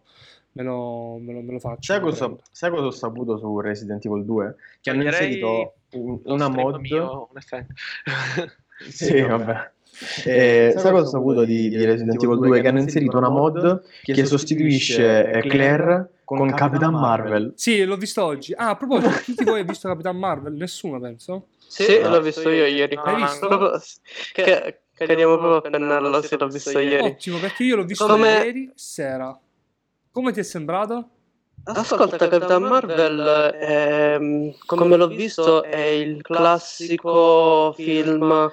Me 0.52 0.62
lo, 0.64 1.18
me 1.20 1.32
lo- 1.32 1.40
me 1.42 1.52
lo 1.52 1.58
faccio. 1.60 1.92
Sai 1.92 2.00
cosa, 2.00 2.32
sai 2.50 2.70
cosa 2.70 2.86
ho 2.86 2.90
saputo 2.90 3.36
su 3.38 3.60
Resident 3.60 4.04
Evil 4.04 4.24
2? 4.24 4.54
Che 4.80 4.90
hanno 4.90 5.02
inserito 5.04 5.74
un- 5.92 6.20
una 6.24 6.48
mod. 6.48 6.76
mio, 6.80 7.28
un 7.30 7.36
effetto. 7.36 7.72
Sì, 8.88 9.20
vabbè. 9.20 9.70
Eh, 10.24 10.72
sai 10.76 10.92
cosa 10.92 11.02
ho 11.02 11.10
saputo 11.10 11.44
di, 11.44 11.68
di 11.68 11.84
Resident 11.84 12.22
Evil 12.22 12.38
2? 12.38 12.60
Che 12.62 12.68
hanno 12.68 12.80
inserito 12.80 13.16
una 13.18 13.28
mod 13.28 13.82
che 14.02 14.24
sostituisce 14.24 15.30
eh, 15.30 15.40
Claire 15.42 16.10
con 16.24 16.50
Capitan 16.52 16.94
Marvel. 16.94 17.52
Sì, 17.56 17.84
l'ho 17.84 17.96
visto 17.96 18.24
oggi. 18.24 18.52
Ah, 18.54 18.70
a 18.70 18.76
proposito, 18.76 19.10
chi 19.22 19.34
di 19.36 19.44
voi 19.44 19.60
ha 19.60 19.64
visto 19.64 19.88
Capitan 19.88 20.16
Marvel? 20.16 20.54
Nessuno, 20.54 20.98
penso. 21.00 21.48
Sì, 21.70 22.00
No. 22.00 22.08
l'ho 22.08 22.20
visto 22.20 22.48
io 22.50 22.66
ieri. 22.66 22.96
No, 22.96 23.02
Hai 23.02 23.14
visto? 23.22 23.46
Proprio- 23.46 23.80
Che, 24.32 24.80
cadiamo 24.92 25.38
proprio 25.38 25.56
a 25.58 25.60
pennello, 25.70 26.20
sì, 26.20 26.36
l'ho 26.36 26.48
visto 26.48 26.78
ieri. 26.80 27.06
Ottimo, 27.06 27.38
perché 27.38 27.62
io 27.62 27.76
l'ho 27.76 27.84
visto 27.84 28.06
Come- 28.06 28.28
ieri 28.44 28.72
sera. 28.74 29.38
Come 30.10 30.32
ti 30.32 30.40
è 30.40 30.42
sembrato? 30.42 31.08
Ascolta, 31.62 32.16
Capitan 32.16 32.62
Marvel, 32.62 33.54
ehm, 33.60 34.54
come 34.66 34.96
l'ho 34.96 35.06
visto, 35.06 35.62
è 35.62 35.78
il 35.78 36.22
classico 36.22 37.72
film 37.76 38.50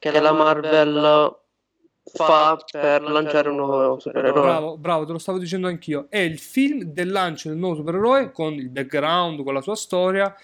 che 0.00 0.18
la 0.20 0.32
Marvel 0.32 1.36
fa 2.12 2.56
per 2.70 3.02
lanciare 3.02 3.48
un 3.50 3.56
nuovo 3.56 4.00
supereroe. 4.00 4.40
Bravo, 4.40 4.76
bravo, 4.76 5.04
te 5.06 5.12
lo 5.12 5.18
stavo 5.18 5.38
dicendo 5.38 5.68
anch'io. 5.68 6.06
È 6.08 6.18
il 6.18 6.38
film 6.38 6.82
del 6.82 7.10
lancio 7.10 7.48
del 7.48 7.58
nuovo 7.58 7.76
supereroe 7.76 8.32
con 8.32 8.54
il 8.54 8.70
background, 8.70 9.44
con 9.44 9.54
la 9.54 9.60
sua 9.60 9.76
storia, 9.76 10.34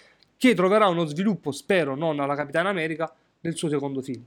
che 0.48 0.54
troverà 0.56 0.88
uno 0.88 1.04
sviluppo, 1.04 1.52
spero, 1.52 1.94
non 1.94 2.18
alla 2.18 2.34
Capitana 2.34 2.68
America, 2.68 3.12
nel 3.42 3.54
suo 3.54 3.68
secondo 3.68 4.02
film. 4.02 4.24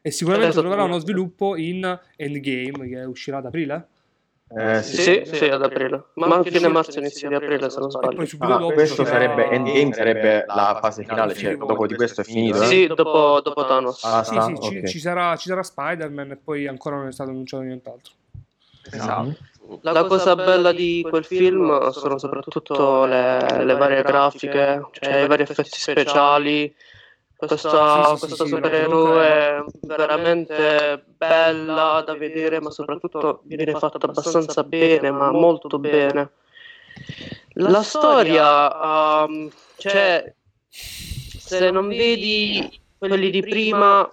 E 0.00 0.10
sicuramente 0.10 0.52
Esatto. 0.52 0.66
troverà 0.66 0.88
uno 0.88 0.98
sviluppo 0.98 1.56
in 1.56 1.98
Endgame, 2.16 2.88
che 2.88 3.04
uscirà 3.04 3.36
ad 3.36 3.44
aprile. 3.44 3.86
Eh, 4.56 4.82
sì. 4.82 4.96
Sì, 4.96 5.22
sì, 5.26 5.44
ad 5.44 5.62
aprile. 5.62 6.04
Ma 6.14 6.36
a 6.38 6.42
fine 6.42 6.68
marzo, 6.68 6.98
inizio 7.00 7.28
di 7.28 7.34
aprile, 7.34 7.68
se 7.68 7.80
non 7.80 7.90
sbaglio. 7.90 8.16
poi 8.16 8.26
subito 8.26 8.50
Ah, 8.50 8.56
dopo 8.56 8.72
questo 8.72 9.04
sarebbe 9.04 9.50
Endgame, 9.50 9.92
sarebbe 9.92 10.44
la 10.46 10.78
fase 10.80 11.04
finale, 11.04 11.34
cioè 11.34 11.54
dopo 11.54 11.86
di 11.86 11.96
questo 11.96 12.22
è 12.22 12.24
finito. 12.24 12.62
eh? 12.62 12.64
Sì, 12.64 12.86
dopo, 12.86 13.42
dopo 13.42 13.66
Thanos. 13.66 14.02
Ah, 14.04 14.24
Sì, 14.24 14.40
sì, 14.40 14.58
ci, 14.62 14.78
ok. 14.78 14.84
ci 14.86 14.98
sarà, 14.98 15.36
ci 15.36 15.48
sarà 15.48 15.62
Spider-Man 15.62 16.30
e 16.30 16.36
poi 16.36 16.66
ancora 16.66 16.96
non 16.96 17.08
è 17.08 17.12
stato 17.12 17.28
annunciato 17.28 17.62
nient'altro. 17.64 18.12
Esatto. 18.90 19.36
La 19.82 20.04
cosa 20.04 20.34
bella 20.34 20.72
di 20.72 21.04
quel 21.08 21.24
film 21.24 21.90
sono 21.90 22.18
soprattutto 22.18 23.04
le, 23.04 23.64
le 23.64 23.74
varie 23.74 24.02
grafiche, 24.02 24.86
cioè 24.92 25.22
i 25.22 25.26
vari 25.26 25.42
effetti 25.42 25.78
speciali. 25.78 26.74
Questa, 27.36 27.68
Sì, 27.68 28.10
sì, 28.10 28.14
sì, 28.14 28.26
questa 28.26 28.44
sì, 28.44 28.50
supereroe 28.50 29.26
è 29.28 29.64
veramente 29.82 31.04
bella 31.16 32.02
da 32.04 32.16
vedere, 32.16 32.60
ma 32.60 32.70
soprattutto 32.70 33.42
viene 33.44 33.72
fatta 33.74 33.98
abbastanza 34.04 34.64
bene, 34.64 35.12
ma 35.12 35.30
molto 35.30 35.78
bene. 35.78 36.30
La 37.52 37.82
storia, 37.82 39.24
um, 39.24 39.48
cioè, 39.76 40.34
se 40.68 41.70
non 41.70 41.86
vedi 41.86 42.80
quelli 42.98 43.30
di 43.30 43.40
prima, 43.40 44.08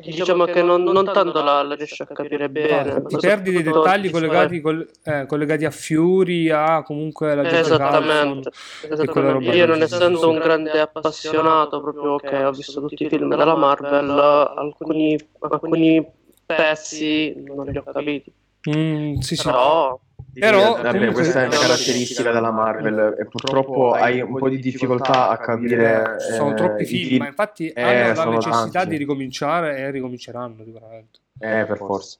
diciamo 0.00 0.44
che 0.44 0.62
non, 0.62 0.82
non 0.82 1.04
tanto 1.04 1.42
la, 1.42 1.62
la 1.62 1.74
riesci 1.74 2.02
a 2.02 2.06
capire 2.06 2.48
bene. 2.48 2.68
Guarda, 2.68 3.08
ti 3.08 3.14
ma 3.14 3.20
perdi 3.20 3.50
dei 3.52 3.62
dettagli 3.62 4.06
ti 4.06 4.10
collegati, 4.10 4.60
col- 4.60 4.88
eh, 5.04 5.26
collegati 5.26 5.64
a 5.64 5.70
Fury, 5.70 6.48
a 6.50 6.82
comunque 6.82 7.34
la 7.34 7.42
gente 7.42 7.58
Esattamente, 7.58 8.50
esattamente. 8.80 9.20
roba 9.20 9.54
Io 9.54 9.66
non 9.66 9.82
essendo 9.82 10.28
un 10.28 10.38
grande 10.38 10.80
appassionato, 10.80 11.80
proprio 11.80 12.16
che 12.16 12.44
ho 12.44 12.50
visto 12.52 12.80
tutti 12.80 13.04
i 13.04 13.08
film 13.08 13.28
della 13.28 13.56
Marvel, 13.56 14.10
alcuni, 14.10 15.18
alcuni 15.40 16.06
pezzi 16.46 17.34
non 17.36 17.66
li 17.66 17.78
ho 17.78 17.84
capiti. 17.84 18.32
Mm, 18.68 19.18
sì, 19.18 19.36
sì. 19.36 19.44
Però 19.44 19.98
Però, 20.32 20.80
Vabbè, 20.80 21.12
questa 21.12 21.42
è 21.42 21.46
una 21.46 21.56
caratteristica 21.58 22.30
della 22.30 22.50
Marvel 22.52 23.16
e 23.18 23.26
purtroppo 23.26 23.92
hai 23.92 24.20
un 24.20 24.36
po' 24.36 24.48
di 24.48 24.58
difficoltà 24.58 25.28
a 25.28 25.36
capire. 25.38 26.16
Ci 26.20 26.32
sono 26.34 26.52
eh, 26.52 26.54
troppi 26.54 26.82
i 26.82 26.86
film, 26.86 27.16
ma 27.18 27.26
infatti 27.26 27.68
Eh, 27.68 27.82
hanno 27.82 28.14
la 28.14 28.24
necessità 28.36 28.68
tanti. 28.70 28.88
di 28.90 28.96
ricominciare 28.96 29.78
e 29.78 29.90
ricominceranno 29.90 30.62
sicuramente. 30.64 31.18
Eh, 31.38 31.64
per 31.66 31.76
forza. 31.76 32.18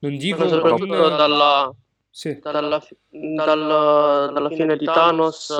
Non 0.00 0.16
dico 0.18 0.44
ma 0.44 0.48
soprattutto 0.48 0.86
con- 1.02 1.16
dalla, 1.16 1.72
sì. 2.10 2.38
dalla, 2.42 2.80
fi- 2.80 2.96
dal- 3.08 4.30
dalla 4.32 4.50
fine 4.50 4.76
di 4.76 4.84
Thanos 4.84 5.50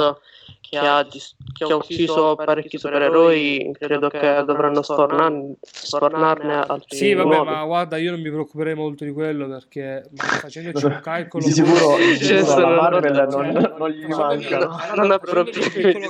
che 0.68 0.78
ha, 0.78 1.06
che 1.06 1.64
ha 1.64 1.74
ucciso 1.74 2.34
parecchi 2.36 2.78
supereroi, 2.78 3.72
credo 3.78 4.08
che 4.08 4.42
dovranno 4.44 4.82
sfornar- 4.82 5.56
sfornarne 5.60 6.54
altri 6.66 6.96
Sì, 6.96 7.14
vabbè, 7.14 7.28
nuovi. 7.34 7.50
ma 7.50 7.64
guarda, 7.64 7.96
io 7.96 8.10
non 8.10 8.20
mi 8.20 8.30
preoccuperei 8.30 8.74
molto 8.74 9.04
di 9.04 9.12
quello 9.12 9.48
perché 9.48 10.08
facendoci 10.14 10.84
un 10.84 11.00
calcolo 11.02 11.44
Di 11.44 11.52
sicuro, 11.52 11.96
di 11.96 12.18
Cioè, 12.18 12.42
sicuro 12.44 12.60
la 12.60 12.80
Marvel 12.80 13.28
Cioè, 13.30 13.50
non, 13.52 13.74
non 13.78 13.90
gli 13.90 14.06
mancano. 14.06 14.76
Non 14.94 15.10
ha 15.10 15.18
problemi 15.18 16.08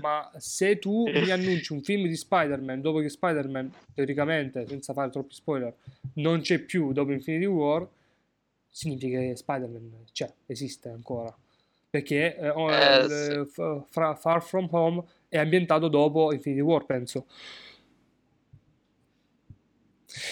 ma 0.00 0.30
se 0.36 0.78
tu 0.78 1.04
mi 1.08 1.30
annunci 1.30 1.72
un 1.72 1.82
film 1.82 2.06
di 2.06 2.16
Spider-Man 2.16 2.80
dopo 2.80 3.00
che 3.00 3.08
Spider-Man, 3.08 3.70
teoricamente, 3.94 4.66
senza 4.66 4.92
fare 4.92 5.10
troppi 5.10 5.34
spoiler, 5.34 5.74
non 6.14 6.40
c'è 6.40 6.58
più 6.60 6.92
dopo 6.92 7.12
Infinity 7.12 7.46
War, 7.46 7.86
significa 8.70 9.18
che 9.18 9.36
Spider-Man 9.36 10.04
c'è, 10.12 10.32
esiste 10.46 10.88
ancora. 10.88 11.34
Perché 11.90 12.36
eh, 12.36 12.48
Eh, 12.48 13.04
il, 13.04 13.48
sì. 13.50 13.84
Fra- 13.88 14.14
Far 14.14 14.42
From 14.42 14.68
Home 14.72 15.02
è 15.28 15.38
ambientato 15.38 15.88
dopo 15.88 16.32
Infinity 16.32 16.60
War, 16.60 16.84
penso. 16.84 17.26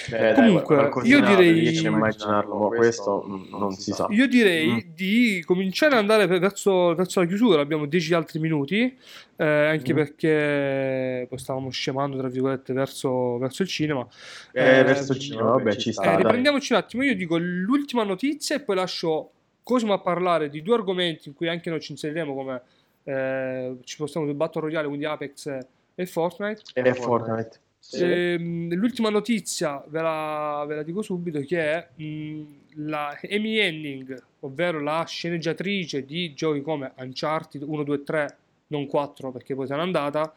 Beh, 0.09 0.33
Comunque, 0.35 0.77
dai, 0.77 1.07
io 1.09 1.21
direi- 1.21 1.85
immaginarlo, 1.85 2.57
ma 2.57 2.69
questo 2.77 3.25
non 3.51 3.73
si 3.73 3.93
sa. 3.93 4.07
Io 4.11 4.27
direi 4.27 4.69
Mm. 4.69 4.79
di 4.95 5.43
cominciare 5.45 5.93
ad 5.95 6.01
andare 6.01 6.27
verso, 6.27 6.95
verso 6.95 7.21
la 7.21 7.27
chiusura. 7.27 7.61
Abbiamo 7.61 7.85
10 7.87 8.15
altri 8.15 8.39
minuti, 8.39 8.97
eh, 9.37 9.45
anche 9.45 9.93
Mm. 9.93 9.97
perché 9.97 11.27
poi 11.29 11.39
stavamo 11.39 11.69
scemando, 11.71 12.17
tra 12.17 12.29
virgolette, 12.29 12.73
verso, 12.73 13.37
verso 13.39 13.63
il 13.63 13.69
cinema. 13.69 14.07
Eh, 14.53 14.79
Eh, 14.79 14.83
verso 14.83 15.13
il 15.13 15.19
cinema, 15.19 15.51
vabbè, 15.51 15.77
ci 15.77 15.93
sta. 15.93 16.03
Eh, 16.03 16.07
dai. 16.07 16.17
riprendiamoci 16.23 16.73
un 16.73 16.79
attimo. 16.79 17.03
Io 17.03 17.15
dico 17.15 17.37
l'ultima 17.39 18.03
notizia 18.03 18.57
e 18.57 18.61
poi 18.61 18.77
lascio 18.77 19.31
Cosimo 19.67 19.95
a 19.95 19.99
parlare 19.99 20.49
di 20.49 20.63
due 20.63 20.77
argomenti 20.77 21.27
in 21.29 21.35
cui 21.35 21.49
anche 21.49 21.71
noi 21.71 21.81
ci 21.81 21.91
inseriremo 21.91 22.33
come 22.37 22.63
eh, 23.03 23.77
ci 23.83 23.95
spostiamo 23.97 24.25
sul 24.25 24.37
Battle 24.37 24.61
Royale, 24.61 24.87
quindi 24.87 25.07
Apex 25.07 25.47
e- 25.47 25.67
e 25.97 26.07
Fortnite. 26.07 26.63
E 26.73 26.95
Fortnite. 26.95 27.59
Ehm, 27.95 28.73
l'ultima 28.75 29.09
notizia 29.09 29.83
ve 29.89 30.03
la, 30.03 30.65
ve 30.69 30.77
la 30.77 30.83
dico 30.85 31.03
subito 31.03 31.41
che 31.41 31.73
è 31.73 31.89
mh, 32.01 32.43
la 32.77 33.19
Amy 33.29 33.57
Henning, 33.59 34.23
ovvero 34.41 34.81
la 34.81 35.05
sceneggiatrice 35.05 36.05
di 36.05 36.33
giochi 36.33 36.63
come 36.63 36.93
Uncharted 36.99 37.63
1, 37.63 37.83
2, 37.83 38.03
3, 38.05 38.37
non 38.69 38.87
4 38.87 39.33
perché 39.33 39.57
poi 39.57 39.67
se 39.67 39.75
n'è 39.75 39.81
andata, 39.81 40.33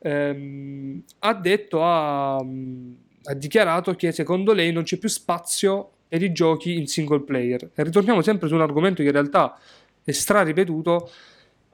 ehm, 0.00 1.02
ha 1.20 1.32
detto, 1.32 1.82
ha, 1.82 2.42
mh, 2.44 2.96
ha 3.24 3.34
dichiarato 3.34 3.94
che 3.94 4.12
secondo 4.12 4.52
lei 4.52 4.70
non 4.70 4.82
c'è 4.82 4.98
più 4.98 5.08
spazio 5.08 5.92
per 6.10 6.22
i 6.24 6.32
giochi 6.32 6.76
in 6.76 6.88
single 6.88 7.20
player. 7.20 7.70
E 7.72 7.84
ritorniamo 7.84 8.20
sempre 8.20 8.48
su 8.48 8.54
un 8.56 8.62
argomento 8.62 9.00
che 9.00 9.08
in 9.08 9.12
realtà 9.12 9.56
è 10.02 10.10
stra 10.10 10.42
ripetuto 10.42 11.08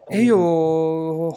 e 0.06 0.20
io 0.20 1.30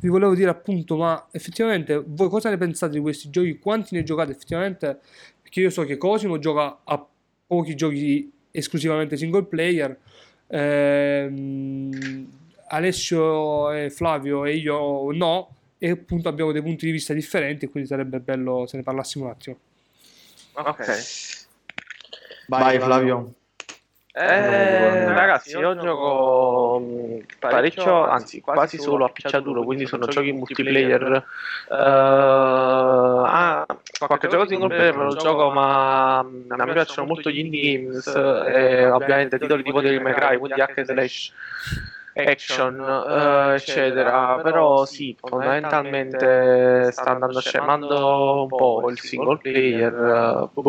vi 0.00 0.08
volevo 0.08 0.34
dire 0.34 0.50
appunto, 0.50 0.96
ma 0.96 1.28
effettivamente 1.30 2.02
voi 2.04 2.28
cosa 2.28 2.50
ne 2.50 2.56
pensate 2.56 2.94
di 2.94 3.00
questi 3.00 3.30
giochi? 3.30 3.56
Quanti 3.60 3.94
ne 3.94 4.02
giocate 4.02 4.32
effettivamente? 4.32 4.98
Perché 5.40 5.60
io 5.60 5.70
so 5.70 5.84
che 5.84 5.96
Cosimo 5.96 6.40
gioca 6.40 6.80
a 6.82 7.06
pochi 7.46 7.76
giochi 7.76 8.30
esclusivamente 8.50 9.16
single 9.16 9.44
player. 9.44 9.96
ehm, 10.48 12.28
Alessio 12.72 13.70
e 13.70 13.90
Flavio 13.90 14.44
e 14.44 14.56
io 14.56 15.12
no, 15.12 15.54
e 15.78 15.90
appunto 15.90 16.28
abbiamo 16.28 16.50
dei 16.50 16.62
punti 16.62 16.86
di 16.86 16.92
vista 16.92 17.14
differenti, 17.14 17.68
quindi 17.68 17.88
sarebbe 17.88 18.18
bello 18.18 18.66
se 18.66 18.76
ne 18.76 18.82
parlassimo 18.82 19.26
un 19.26 19.30
attimo. 19.30 19.56
Ok. 20.54 21.39
Vai 22.50 22.80
Flavio. 22.80 23.32
Eh, 24.12 25.04
ragazzi, 25.12 25.56
io 25.56 25.76
gioco 25.78 26.82
parecchio, 27.38 28.02
anzi 28.02 28.40
quasi 28.40 28.76
solo 28.76 29.04
a 29.04 29.08
picciaduro, 29.08 29.62
quindi 29.62 29.86
sono 29.86 30.06
giochi 30.06 30.32
multiplayer. 30.32 31.12
Eh, 31.70 31.76
ah, 31.76 33.64
qualche 34.04 34.26
gioco 34.26 34.46
single 34.48 34.68
player 34.68 34.96
me 34.96 35.04
lo 35.04 35.14
gioco, 35.14 35.50
ma 35.50 36.18
a 36.18 36.24
me 36.24 36.72
piacciono 36.72 37.06
molto 37.06 37.30
gli 37.30 37.38
indie 37.38 37.78
games 37.78 38.06
e 38.08 38.90
ovviamente 38.90 39.38
titoli 39.38 39.62
tipo 39.62 39.80
Devil 39.80 40.02
May 40.02 40.12
Cry, 40.12 40.38
quindi 40.38 40.60
and 40.60 40.80
slash 40.82 41.32
action, 42.14 42.80
eh, 43.08 43.54
eccetera. 43.54 44.40
Però 44.42 44.84
sì, 44.86 45.16
fondamentalmente 45.20 46.90
sta 46.90 47.04
andando 47.12 47.38
scemando 47.38 48.42
un 48.42 48.48
po' 48.48 48.90
il 48.90 48.98
single 48.98 49.38
player. 49.38 49.94
eh, 50.52 50.62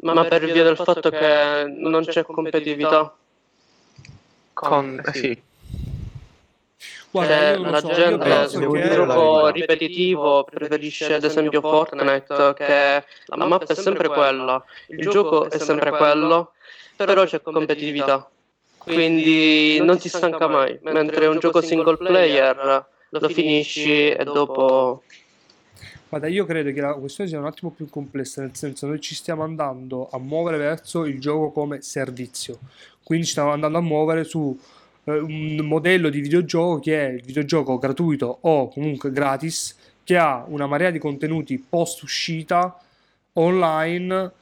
boh. 0.00 0.14
Ma 0.14 0.24
per 0.24 0.44
via 0.44 0.64
del 0.64 0.76
fatto 0.76 1.10
che 1.10 1.64
non 1.66 2.04
c'è 2.04 2.24
competitività. 2.24 3.14
Con, 4.52 5.02
eh, 5.04 5.12
sì. 5.12 5.42
Guarda, 7.12 7.54
Cioè, 7.54 7.56
la 7.58 7.80
so, 7.80 7.92
gente 7.92 8.58
devo 8.58 8.72
un 8.72 8.88
gioco 8.88 9.48
ripetitivo 9.48 10.44
preferisce 10.44 11.14
ad 11.14 11.24
esempio 11.24 11.60
Fortnite 11.60 12.54
che 12.54 13.04
la 13.24 13.46
mappa 13.46 13.72
è 13.72 13.74
sempre 13.74 14.06
quella, 14.08 14.62
il 14.88 15.08
gioco 15.08 15.50
è 15.50 15.58
sempre 15.58 15.90
quello, 15.90 16.52
però 16.94 17.24
c'è 17.24 17.40
competitività. 17.42 18.30
Quindi 18.78 19.80
non 19.80 19.98
si 19.98 20.08
stanca 20.08 20.46
mai, 20.46 20.78
mentre 20.82 21.26
un 21.26 21.40
gioco 21.40 21.60
single 21.60 21.96
player 21.96 22.86
lo 23.08 23.28
finisci 23.28 24.10
e 24.10 24.22
dopo 24.22 25.02
Guarda, 26.10 26.26
io 26.26 26.44
credo 26.44 26.72
che 26.72 26.80
la 26.80 26.94
questione 26.94 27.30
sia 27.30 27.38
un 27.38 27.46
attimo 27.46 27.70
più 27.70 27.88
complessa, 27.88 28.42
nel 28.42 28.56
senso 28.56 28.88
noi 28.88 29.00
ci 29.00 29.14
stiamo 29.14 29.44
andando 29.44 30.08
a 30.10 30.18
muovere 30.18 30.56
verso 30.56 31.04
il 31.04 31.20
gioco 31.20 31.52
come 31.52 31.82
servizio, 31.82 32.58
quindi 33.04 33.26
ci 33.26 33.30
stiamo 33.30 33.52
andando 33.52 33.78
a 33.78 33.80
muovere 33.80 34.24
su 34.24 34.58
eh, 35.04 35.18
un 35.18 35.54
modello 35.62 36.08
di 36.08 36.20
videogioco 36.20 36.80
che 36.80 37.06
è 37.06 37.12
il 37.12 37.22
videogioco 37.22 37.78
gratuito 37.78 38.38
o 38.40 38.68
comunque 38.70 39.12
gratis, 39.12 39.76
che 40.02 40.16
ha 40.16 40.44
una 40.48 40.66
marea 40.66 40.90
di 40.90 40.98
contenuti 40.98 41.64
post 41.68 42.02
uscita 42.02 42.76
online. 43.34 44.32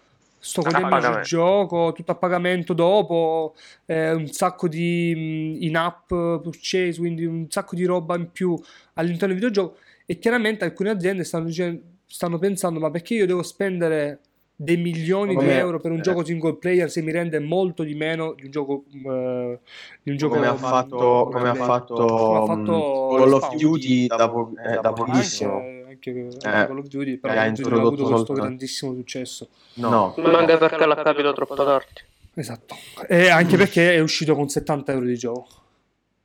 Sto 0.40 0.60
A 0.62 0.70
godendoci 0.70 1.18
il 1.18 1.24
gioco 1.24 1.92
tutto 1.92 2.12
a 2.12 2.14
pagamento 2.14 2.72
dopo, 2.72 3.54
eh, 3.84 4.12
un 4.12 4.28
sacco 4.28 4.68
di 4.68 5.12
mh, 5.58 5.64
in-app 5.64 6.06
purchase, 6.08 6.94
quindi 6.96 7.26
un 7.26 7.50
sacco 7.50 7.74
di 7.74 7.84
roba 7.84 8.16
in 8.16 8.30
più 8.32 8.58
all'interno 8.94 9.34
del 9.34 9.42
videogioco. 9.42 9.76
E 10.10 10.18
chiaramente 10.18 10.64
alcune 10.64 10.88
aziende 10.88 11.22
stanno, 11.22 11.44
dicendo- 11.44 11.82
stanno 12.06 12.38
pensando: 12.38 12.80
ma 12.80 12.90
perché 12.90 13.12
io 13.12 13.26
devo 13.26 13.42
spendere 13.42 14.20
dei 14.56 14.78
milioni 14.78 15.32
di 15.32 15.36
Come- 15.36 15.56
euro 15.58 15.78
per 15.80 15.90
un 15.90 15.98
eh. 15.98 16.00
gioco 16.00 16.24
single 16.24 16.56
player 16.56 16.90
se 16.90 17.02
mi 17.02 17.12
rende 17.12 17.38
molto 17.40 17.82
di 17.82 17.94
meno 17.94 18.32
di 18.32 18.46
un 18.46 18.50
gioco, 18.50 18.84
eh, 18.90 19.58
di 20.02 20.10
un 20.10 20.16
gioco 20.16 20.34
Come 20.36 20.46
ha 20.46 20.54
fatto, 20.56 21.28
come 21.30 21.48
ha 21.50 21.54
fatto, 21.54 21.94
come 21.94 22.38
ha 22.38 22.44
fatto 22.46 23.08
mm, 23.12 23.18
Call 23.18 23.32
of. 23.34 23.54
Duty 23.54 24.06
da, 24.06 24.30
po- 24.30 24.52
eh, 24.66 24.80
da 24.80 24.92
pochissimo. 24.94 25.56
Anche, 25.58 25.84
anche 25.90 26.10
Eh, 26.38 26.38
Call 26.40 26.78
of 26.78 26.86
Duty, 26.86 27.16
però 27.18 27.34
ha 27.34 27.42
avuto 27.42 28.04
questo 28.08 28.32
grandissimo 28.32 28.94
successo. 28.94 29.48
No, 29.74 30.14
ma 30.16 30.38
anche 30.38 30.56
perché 30.56 30.86
l'ha 30.86 31.02
capito 31.02 31.32
troppo 31.34 31.54
tardi. 31.54 32.00
Esatto. 32.34 32.76
E 33.06 33.28
anche 33.28 33.56
perché 33.58 33.94
è 33.94 34.00
uscito 34.00 34.34
con 34.34 34.48
70 34.48 34.92
euro 34.92 35.04
di 35.04 35.16
gioco. 35.16 35.48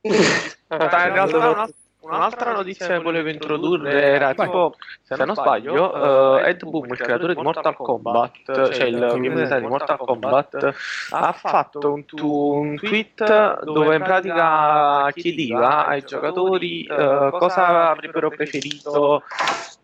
Dai, 0.00 1.08
in 1.08 1.12
realtà 1.12 1.36
una- 1.50 1.68
un'altra 2.04 2.52
notizia 2.52 2.86
che 2.86 2.98
volevo 3.00 3.28
introdurre 3.28 4.02
era 4.02 4.32
Vai. 4.34 4.46
tipo, 4.46 4.74
se 5.02 5.24
non 5.24 5.34
sbaglio, 5.34 6.38
eh, 6.38 6.48
Ed 6.50 6.64
Boon, 6.64 6.88
il 6.88 6.96
creatore 6.96 7.34
di 7.34 7.42
Mortal 7.42 7.76
Kombat, 7.76 8.72
cioè 8.72 8.84
il 8.86 8.98
game 8.98 9.34
design 9.34 9.60
di 9.62 9.66
Mortal 9.66 9.98
Kombat, 9.98 10.74
ha 11.10 11.32
fatto 11.32 11.92
un, 11.92 12.04
tu- 12.04 12.52
un 12.54 12.76
tweet 12.76 13.62
dove 13.64 13.96
in 13.96 14.02
pratica 14.02 15.10
chiedeva 15.12 15.86
ai 15.86 16.04
giocatori 16.04 16.84
eh, 16.84 17.28
cosa 17.32 17.90
avrebbero 17.90 18.30
preferito 18.30 19.22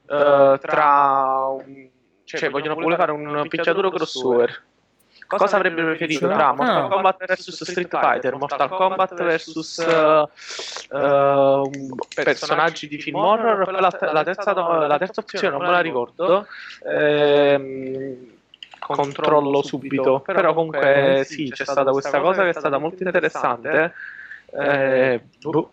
eh, 0.08 0.58
tra... 0.60 1.46
un- 1.48 1.88
cioè 2.24 2.48
vogliono 2.48 2.74
vuole 2.74 2.94
fare 2.96 3.10
un 3.12 3.44
picchiaduro 3.48 3.90
crossover. 3.90 4.62
Cosa 5.38 5.56
avrebbe 5.56 5.82
preferito 5.84 6.26
tra 6.28 6.52
Mortal 6.52 6.84
Ah. 6.84 6.88
Kombat 6.88 7.24
vs 7.24 7.62
Street 7.62 7.88
Fighter, 7.88 8.36
Mortal 8.36 8.68
Kombat 8.68 9.14
vs 9.14 9.78
eh, 9.78 10.28
eh, 10.96 11.70
personaggi 12.14 12.88
di 12.88 12.98
film 12.98 13.16
horror? 13.16 13.64
Poi 13.64 13.72
la, 13.80 13.80
la 14.12 14.24
terza, 14.24 14.52
la 14.86 14.98
terza 14.98 15.20
opzione 15.20 15.48
non 15.50 15.62
me 15.62 15.70
la 15.70 15.80
ricordo. 15.80 16.46
Ehm, 16.84 18.38
controllo 18.80 19.62
subito. 19.62 20.20
Però 20.20 20.52
comunque 20.52 21.22
sì, 21.24 21.50
c'è 21.50 21.64
stata 21.64 21.90
questa 21.92 22.20
cosa 22.20 22.42
che 22.42 22.48
è 22.48 22.54
stata 22.54 22.78
molto 22.78 23.02
interessante. 23.02 23.94
Eh, 24.52 25.20
boh. 25.40 25.72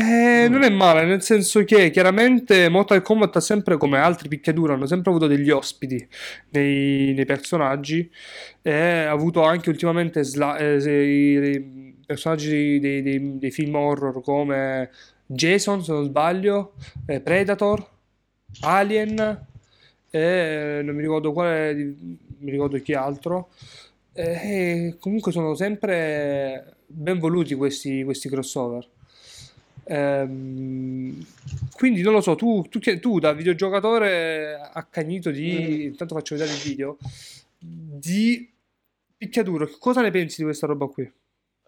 Eh, 0.00 0.46
non 0.48 0.62
è 0.62 0.70
male, 0.70 1.04
nel 1.04 1.22
senso 1.22 1.64
che 1.64 1.90
chiaramente 1.90 2.68
Mortal 2.68 3.02
Kombat 3.02 3.34
ha 3.36 3.40
sempre, 3.40 3.76
come 3.76 3.98
altri 3.98 4.28
picchiaduro, 4.28 4.74
hanno 4.74 4.86
sempre 4.86 5.10
avuto 5.10 5.26
degli 5.26 5.50
ospiti 5.50 6.06
nei, 6.50 7.12
nei 7.14 7.24
personaggi 7.24 8.08
e 8.62 8.72
ha 8.72 9.10
avuto 9.10 9.42
anche 9.42 9.70
ultimamente 9.70 10.22
sla- 10.22 10.56
eh, 10.56 11.98
personaggi 12.06 12.78
dei, 12.78 13.02
dei- 13.02 13.38
dei 13.38 13.50
film 13.50 13.74
horror 13.74 14.22
come 14.22 14.90
Jason, 15.26 15.82
se 15.82 15.92
non 15.92 16.04
sbaglio, 16.04 16.74
eh, 17.06 17.20
Predator, 17.20 17.84
Alien 18.60 19.46
e 20.10 20.80
non 20.84 20.94
mi 20.94 21.02
ricordo 21.02 21.32
quale, 21.32 21.74
mi 21.74 22.50
ricordo 22.52 22.80
chi 22.80 22.94
altro. 22.94 23.48
E 24.12 24.96
comunque 25.00 25.32
sono 25.32 25.54
sempre 25.56 26.76
ben 26.86 27.18
voluti 27.18 27.54
questi, 27.56 28.04
questi 28.04 28.28
crossover. 28.28 28.86
Ehm, 29.88 31.24
quindi 31.74 32.02
non 32.02 32.12
lo 32.12 32.20
so, 32.20 32.34
tu, 32.34 32.66
tu, 32.68 32.78
tu 33.00 33.18
da 33.18 33.32
videogiocatore 33.32 34.70
accanito 34.72 35.30
di, 35.30 35.84
intanto 35.84 36.14
faccio 36.14 36.34
vedere 36.34 36.52
il 36.54 36.60
video, 36.62 36.98
di 37.58 38.50
picchiaduro, 39.16 39.68
cosa 39.78 40.02
ne 40.02 40.10
pensi 40.10 40.38
di 40.38 40.44
questa 40.44 40.66
roba 40.66 40.86
qui? 40.86 41.10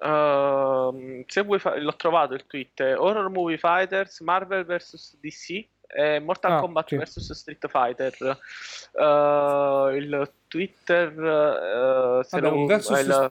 Ehm, 0.03 1.25
se 1.27 1.43
vuoi 1.43 1.59
fa- 1.59 1.79
l'ho 1.79 1.97
trovato 1.97 2.35
il 2.35 2.47
tweet 2.47 2.81
Horror 2.81 3.31
Movie 3.31 3.59
Fighters 3.59 4.21
Marvel 4.21 4.65
vs 4.65 5.19
DC 5.21 5.67
e 5.93 6.21
Mortal 6.21 6.53
Ah, 6.53 6.61
Kombat 6.61 6.93
ok. 6.93 7.03
vs 7.03 7.33
Street 7.33 7.69
Fighter 7.69 8.15
Eh, 8.93 9.97
il 9.97 10.31
Twitter 10.49 11.09
eh, 11.09 12.25
se 12.25 12.41
Vabbè, 12.41 12.55
un 12.55 12.67
versus 12.67 13.01
il- 13.01 13.31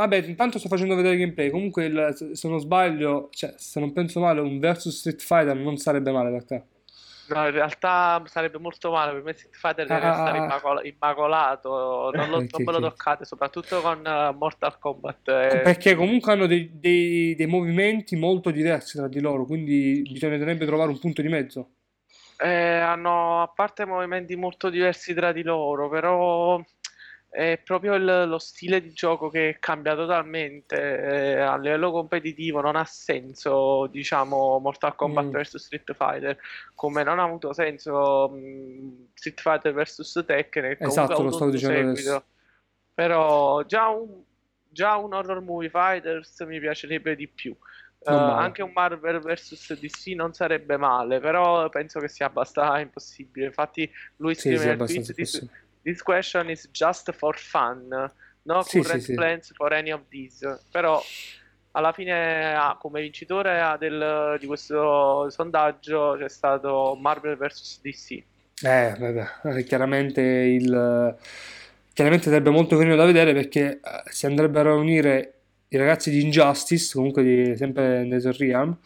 Vabbè, 0.00 0.16
intanto 0.26 0.58
sto 0.58 0.68
facendo 0.68 0.94
vedere 0.94 1.16
gameplay. 1.18 1.50
Comunque, 1.50 1.84
il- 1.84 2.30
se 2.32 2.48
non 2.48 2.58
sbaglio, 2.58 3.28
cioè, 3.32 3.52
se 3.58 3.80
non 3.80 3.92
penso 3.92 4.18
male, 4.20 4.40
un 4.40 4.58
versus 4.58 4.96
Street 4.98 5.20
Fighter 5.20 5.54
non 5.56 5.76
sarebbe 5.76 6.10
male 6.10 6.30
per 6.30 6.44
te. 6.44 6.62
No, 7.28 7.44
in 7.44 7.52
realtà 7.52 8.20
sarebbe 8.26 8.58
molto 8.58 8.90
male 8.90 9.12
per 9.12 9.22
me 9.22 9.32
Street 9.34 9.54
Fighter 9.54 9.86
deve 9.86 10.00
Ah, 10.00 10.08
restare 10.08 10.38
ah, 10.38 10.40
ah. 10.40 10.44
immacol- 10.46 10.86
immacolato, 10.86 12.10
non, 12.14 12.28
lo- 12.30 12.36
Ok, 12.38 12.52
non 12.58 12.62
me 12.64 12.72
lo 12.72 12.80
toccate, 12.88 13.24
soprattutto 13.24 13.80
con 13.82 14.04
eh, 14.04 14.32
Mortal 14.36 14.78
Kombat. 14.78 15.28
eh. 15.28 15.60
Perché 15.62 15.94
comunque 15.94 16.32
hanno 16.32 16.46
dei, 16.46 16.70
dei- 16.80 17.34
dei 17.36 17.46
movimenti 17.46 18.16
molto 18.16 18.50
diversi 18.50 18.96
tra 18.96 19.06
di 19.06 19.20
loro, 19.20 19.44
quindi 19.44 20.02
bisognerebbe 20.10 20.64
trovare 20.66 20.90
un 20.90 20.98
punto 20.98 21.20
di 21.22 21.28
mezzo. 21.28 21.68
Eh, 22.38 22.48
hanno 22.48 23.42
a 23.42 23.48
parte 23.48 23.84
movimenti 23.84 24.34
molto 24.34 24.70
diversi 24.70 25.12
tra 25.12 25.30
di 25.30 25.42
loro, 25.42 25.88
però 25.90 26.58
è 27.30 27.60
proprio 27.64 27.94
il- 27.94 28.24
lo 28.26 28.38
stile 28.38 28.80
di 28.82 28.92
gioco 28.92 29.30
che 29.30 29.56
cambia 29.60 29.94
totalmente. 29.94 30.76
eh, 30.76 31.40
a 31.40 31.56
livello 31.56 31.92
competitivo 31.92 32.60
non 32.60 32.74
ha 32.76 32.84
senso, 32.84 33.86
diciamo, 33.86 34.58
Mortal 34.58 34.96
Kombat 34.96 35.26
Mm. 35.26 35.30
vs 35.30 35.56
Street 35.58 35.94
Fighter, 35.94 36.36
come 36.74 37.02
non 37.04 37.18
ha 37.20 37.22
avuto 37.22 37.52
senso 37.52 38.28
mh, 38.30 39.10
Street 39.14 39.40
Fighter 39.40 39.72
vs 39.72 40.24
Tekken, 40.26 40.76
Esatto, 40.80 41.22
lo 41.22 41.30
stavo 41.30 41.50
dicendo 41.50 41.74
seguito. 41.76 42.10
adesso. 42.10 42.24
Però 42.94 43.62
già 43.64 43.88
un, 43.88 44.22
già 44.68 44.96
un 44.96 45.14
horror 45.14 45.40
movie 45.40 45.70
fighters 45.70 46.40
mi 46.40 46.58
piacerebbe 46.60 47.14
di 47.14 47.28
più. 47.28 47.56
Male. 48.02 48.42
anche 48.44 48.62
un 48.62 48.72
Marvel 48.72 49.20
vs 49.20 49.74
DC 49.78 50.14
non 50.14 50.32
sarebbe 50.32 50.78
male, 50.78 51.20
però 51.20 51.68
penso 51.68 52.00
che 52.00 52.08
sia 52.08 52.26
abbastanza 52.26 52.78
impossibile. 52.80 53.46
Infatti, 53.46 53.90
lui 54.16 54.34
scrive 54.34 54.56
sì, 54.58 54.66
nel 54.66 54.76
tweet: 54.78 55.14
possibile. 55.14 55.50
This 55.82 56.02
question 56.02 56.50
is 56.50 56.68
just 56.72 57.12
for 57.12 57.36
fun, 57.36 57.88
no 58.42 58.62
Sì, 58.62 58.80
current 58.80 59.00
sì, 59.00 59.06
sì. 59.06 59.14
plans 59.14 59.52
for 59.54 59.72
any 59.72 59.90
of 59.90 60.02
these. 60.08 60.60
Però 60.70 61.02
alla 61.72 61.92
fine, 61.92 62.54
ah, 62.54 62.76
come 62.80 63.00
vincitore 63.00 63.60
ah, 63.60 63.76
del- 63.76 64.36
di 64.40 64.46
questo 64.46 65.28
sondaggio 65.30 66.16
c'è 66.18 66.28
stato 66.28 66.96
Marvel 67.00 67.36
vs 67.36 67.80
DC. 67.82 68.10
Eh, 68.62 68.94
vabbè, 68.98 69.56
eh, 69.58 69.64
chiaramente 69.64 70.20
il... 70.20 71.16
Chiaramente 71.92 72.28
sarebbe 72.30 72.50
molto 72.50 72.76
carino 72.76 72.96
da 72.96 73.04
vedere 73.04 73.34
perché 73.34 73.80
eh, 73.80 73.80
si 74.10 74.26
andrebbero 74.26 74.72
a 74.72 74.76
unire 74.76 75.34
i 75.68 75.76
ragazzi 75.76 76.10
di 76.10 76.22
Injustice, 76.22 76.94
comunque 76.94 77.22
di, 77.22 77.56
sempre 77.56 78.04
NetherRealm, 78.04 78.78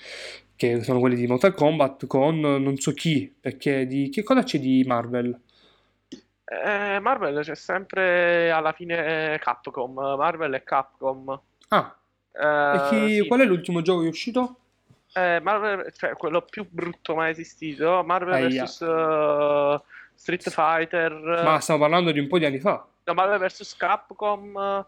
che 0.57 0.83
sono 0.83 1.01
quelli 1.01 1.17
di 1.17 1.27
Mortal 1.27 1.55
Kombat, 1.55 2.07
con 2.07 2.39
non 2.41 2.77
so 2.77 2.93
chi, 2.93 3.33
perché 3.39 3.87
di... 3.87 4.11
Che 4.11 4.23
cosa 4.23 4.43
c'è 4.43 4.59
di 4.59 4.85
Marvel? 4.87 5.39
Eh, 6.47 6.99
Marvel 7.01 7.43
c'è 7.43 7.55
sempre 7.55 8.51
alla 8.51 8.73
fine 8.73 9.39
Capcom. 9.41 9.95
Marvel 9.95 10.55
e 10.55 10.63
Capcom. 10.63 11.41
Ah, 11.69 11.97
Eh, 12.33 12.87
chi... 12.89 13.15
sì. 13.23 13.27
qual 13.27 13.41
è 13.41 13.45
l'ultimo 13.45 13.81
gioco 13.83 14.01
che 14.01 14.07
è 14.07 14.11
uscito? 14.11 14.57
Eh, 15.15 15.41
Marvel, 15.41 15.93
cioè 15.95 16.15
quello 16.15 16.43
più 16.43 16.67
brutto 16.69 17.15
mai 17.15 17.31
esistito, 17.31 18.03
Marvel 18.05 18.49
vs 18.49 18.81
eh, 18.83 19.83
Street 20.15 20.51
Fighter, 20.51 21.13
Ma 21.45 21.61
stiamo 21.61 21.81
parlando 21.81 22.11
di 22.11 22.19
un 22.19 22.27
po' 22.27 22.39
di 22.39 22.45
anni 22.47 22.59
fa. 22.59 22.85
no, 23.05 23.15
Marvel 23.15 23.39
vs 23.49 23.77
Capcom, 23.77 24.57
eh, 24.57 24.85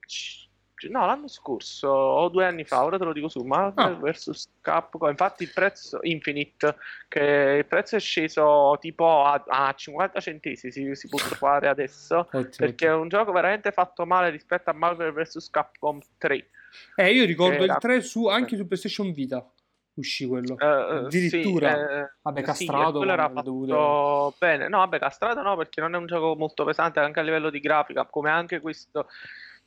c- 0.00 0.45
no, 0.90 1.06
l'anno 1.06 1.28
scorso 1.28 1.88
o 1.88 2.28
due 2.28 2.44
anni 2.44 2.64
fa, 2.64 2.84
ora 2.84 2.98
te 2.98 3.04
lo 3.04 3.12
dico 3.12 3.28
su, 3.28 3.42
Marvel 3.42 3.94
Ah. 3.94 3.98
vs 4.10 4.48
Capcom, 4.60 5.08
infatti 5.08 5.42
il 5.44 5.50
prezzo, 5.54 5.98
Infinite, 6.02 6.76
che 7.08 7.20
il 7.58 7.66
prezzo 7.66 7.96
è 7.96 8.00
sceso 8.00 8.76
tipo 8.80 9.24
a, 9.24 9.42
a 9.46 9.72
50 9.74 10.20
centesimi, 10.20 10.70
si, 10.72 10.94
si 10.94 11.08
può 11.08 11.18
trovare 11.18 11.68
adesso, 11.68 12.18
Ottimo, 12.30 12.48
perché 12.56 12.86
è 12.86 12.92
un 12.94 13.08
gioco 13.08 13.32
veramente 13.32 13.72
fatto 13.72 14.04
male 14.06 14.30
rispetto 14.30 14.70
a 14.70 14.74
Marvel 14.74 15.12
vs 15.12 15.48
Capcom 15.50 15.98
3. 16.18 16.48
Eh, 16.96 17.12
io 17.12 17.24
ricordo 17.24 17.62
il 17.64 17.70
era- 17.70 17.78
3 17.78 18.00
su, 18.02 18.26
anche 18.26 18.56
su 18.56 18.66
PlayStation 18.66 19.12
Vita. 19.12 19.48
Uscì 19.94 20.26
quello. 20.26 20.58
Eh, 20.58 20.66
Addirittura. 20.66 21.72
sì, 21.74 21.80
eh, 21.80 22.10
Vabbè, 22.20 22.40
sì, 22.40 22.44
castrato 22.44 22.98
quello 22.98 23.12
era 23.12 23.30
fatto 23.30 23.42
dovute- 23.50 24.36
bene. 24.38 24.68
No, 24.68 24.78
vabbè, 24.80 24.98
castrato 24.98 25.40
no, 25.40 25.56
perché 25.56 25.80
non 25.80 25.94
è 25.94 25.96
un 25.96 26.04
gioco 26.04 26.36
molto 26.36 26.64
pesante 26.64 27.00
anche 27.00 27.18
a 27.18 27.22
livello 27.22 27.48
di 27.48 27.60
grafica, 27.60 28.04
come 28.04 28.28
anche 28.28 28.60
questo. 28.60 29.08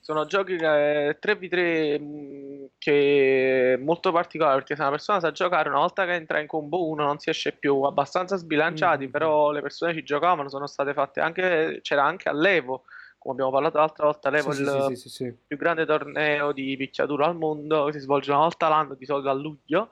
Sono 0.06 0.26
giochi 0.26 0.56
che 0.56 1.18
3v3 1.20 2.00
mh, 2.00 2.70
che 2.78 3.74
è 3.74 3.78
molto 3.78 4.12
particolare 4.14 4.56
perché 4.56 4.76
se 4.76 4.82
una 4.82 4.92
persona 4.92 5.20
sa 5.20 5.32
giocare 5.32 5.68
una 5.68 5.80
volta 5.80 6.06
che 6.06 6.14
entra 6.14 6.40
in 6.40 6.48
combo 6.48 6.88
1 6.88 7.04
non 7.04 7.20
si 7.20 7.30
esce 7.30 7.52
più, 7.52 7.82
abbastanza 7.82 8.38
sbilanciati, 8.38 9.08
Mm. 9.08 9.12
però 9.12 9.52
le 9.52 9.62
persone 9.62 9.94
ci 9.94 10.04
giocavano, 10.04 10.48
sono 10.50 10.68
state 10.68 10.94
fatte 10.94 11.20
anche 11.20 11.80
c'era 11.82 12.06
anche 12.06 12.30
all'Evo, 12.30 12.86
come 13.20 13.34
abbiamo 13.34 13.52
parlato 13.52 13.78
l'altra 13.78 14.06
volta, 14.06 14.30
l'Evo 14.30 14.52
Sì, 14.52 14.62
il 14.62 14.86
sì, 14.90 14.96
sì, 14.96 15.10
sì, 15.10 15.34
più 15.46 15.58
grande 15.58 15.86
torneo 15.86 16.54
di 16.54 16.76
picchiaduro 16.78 17.26
al 17.26 17.36
mondo 17.36 17.86
che 17.86 17.94
si 17.94 18.00
svolge 18.00 18.32
una 18.32 18.40
volta 18.40 18.70
l'anno, 18.70 18.96
di 18.96 19.06
solito 19.06 19.30
a 19.30 19.34
luglio. 19.34 19.90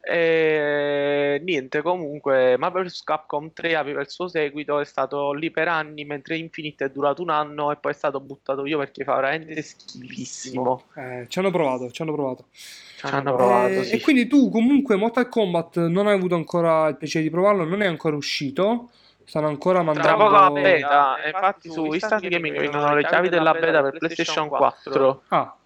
E 0.00 1.40
niente, 1.42 1.80
comunque 1.80 2.56
Marvel 2.58 2.86
vs. 2.86 3.02
Capcom 3.02 3.52
3 3.52 3.76
aveva 3.76 4.00
il 4.00 4.10
suo 4.10 4.28
seguito, 4.28 4.80
è 4.80 4.84
stato 4.84 5.32
lì 5.32 5.50
per 5.50 5.68
anni, 5.68 6.04
mentre 6.04 6.36
Infinite 6.36 6.86
è 6.86 6.90
durato 6.90 7.22
un 7.22 7.30
anno 7.30 7.70
e 7.70 7.76
poi 7.76 7.92
è 7.92 7.94
stato 7.94 8.20
buttato 8.20 8.62
via 8.62 8.76
perché 8.76 9.04
fa 9.04 9.14
veramente 9.14 9.62
schifissimo. 9.62 10.84
Eh, 10.96 11.26
ci 11.28 11.38
hanno 11.38 11.50
provato, 11.50 11.90
ci 11.90 12.02
hanno 12.02 12.12
provato. 12.12 12.46
Ci 12.50 13.06
hanno 13.06 13.34
provato, 13.34 13.72
Eh, 13.72 13.84
sì. 13.84 13.94
E 13.94 14.00
quindi 14.00 14.26
tu 14.26 14.50
comunque 14.50 14.96
Mortal 14.96 15.28
Kombat 15.28 15.86
non 15.86 16.06
hai 16.06 16.14
avuto 16.14 16.34
ancora 16.34 16.88
il 16.88 16.96
piacere 16.96 17.24
di 17.24 17.30
provarlo, 17.30 17.64
non 17.64 17.82
è 17.82 17.86
ancora 17.86 18.16
uscito. 18.16 18.90
Stanno 19.24 19.48
ancora 19.48 19.82
Tra 19.82 19.84
mandando... 19.84 20.16
poco 20.24 20.36
la 20.36 20.50
beta, 20.50 21.22
e 21.22 21.30
infatti 21.30 21.70
su 21.70 21.84
Instant 21.92 22.26
Gaming 22.28 22.56
vengono 22.58 22.94
le 22.94 23.04
chiavi 23.04 23.28
della 23.28 23.52
beta 23.52 23.82
per 23.82 23.98
PlayStation 23.98 24.48
4. 24.48 25.22
Ah, 25.28 25.56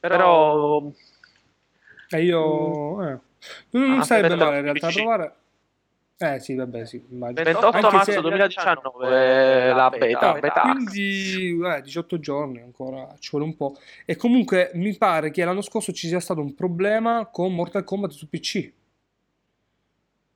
Però 0.00 0.82
e 2.08 2.22
io... 2.22 3.02
eh. 3.08 3.18
Non, 3.70 3.88
non 3.88 3.98
Ah, 4.00 4.02
sarebbe 4.02 4.34
male 4.34 4.56
in 4.58 4.62
realtà 4.62 4.86
PC. 4.88 4.94
provare... 4.94 5.34
Eh 6.18 6.40
sì, 6.40 6.54
vabbè, 6.54 6.86
sì, 6.86 7.04
immagino. 7.10 7.42
28 7.44 7.76
Anche 7.76 7.94
marzo 7.96 8.12
se- 8.12 8.20
2019 8.22 9.72
la 9.74 9.90
beta, 9.90 10.30
Ah, 10.30 10.38
beta. 10.38 10.60
quindi 10.62 11.60
eh, 11.62 11.82
18 11.82 12.18
giorni 12.18 12.60
ancora, 12.60 13.06
ci 13.18 13.28
vuole 13.32 13.44
un 13.44 13.54
po'. 13.54 13.76
E 14.06 14.16
comunque 14.16 14.70
mi 14.74 14.96
pare 14.96 15.30
che 15.30 15.44
l'anno 15.44 15.60
scorso 15.60 15.92
ci 15.92 16.08
sia 16.08 16.18
stato 16.18 16.40
un 16.40 16.54
problema 16.54 17.26
con 17.30 17.54
Mortal 17.54 17.84
Kombat 17.84 18.12
su 18.12 18.30
PC. 18.30 18.72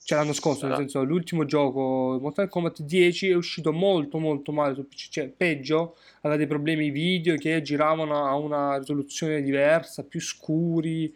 Cioè 0.03 0.18
l'anno 0.18 0.32
scorso, 0.32 0.66
nel 0.66 0.76
senso, 0.76 1.05
l'ultimo 1.05 1.44
gioco, 1.44 2.18
Mortal 2.20 2.48
Kombat 2.48 2.82
10, 2.82 3.28
è 3.28 3.34
uscito 3.34 3.72
molto 3.72 4.18
molto 4.18 4.51
male 4.51 4.74
su 4.74 4.88
PC, 4.88 5.09
cioè 5.09 5.28
peggio, 5.28 5.96
aveva 6.22 6.36
dei 6.36 6.48
problemi 6.48 6.90
video 6.90 7.36
che 7.36 7.62
giravano 7.62 8.26
a 8.26 8.34
una 8.34 8.78
risoluzione 8.78 9.40
diversa, 9.42 10.03
più 10.03 10.20
scuri, 10.20 11.14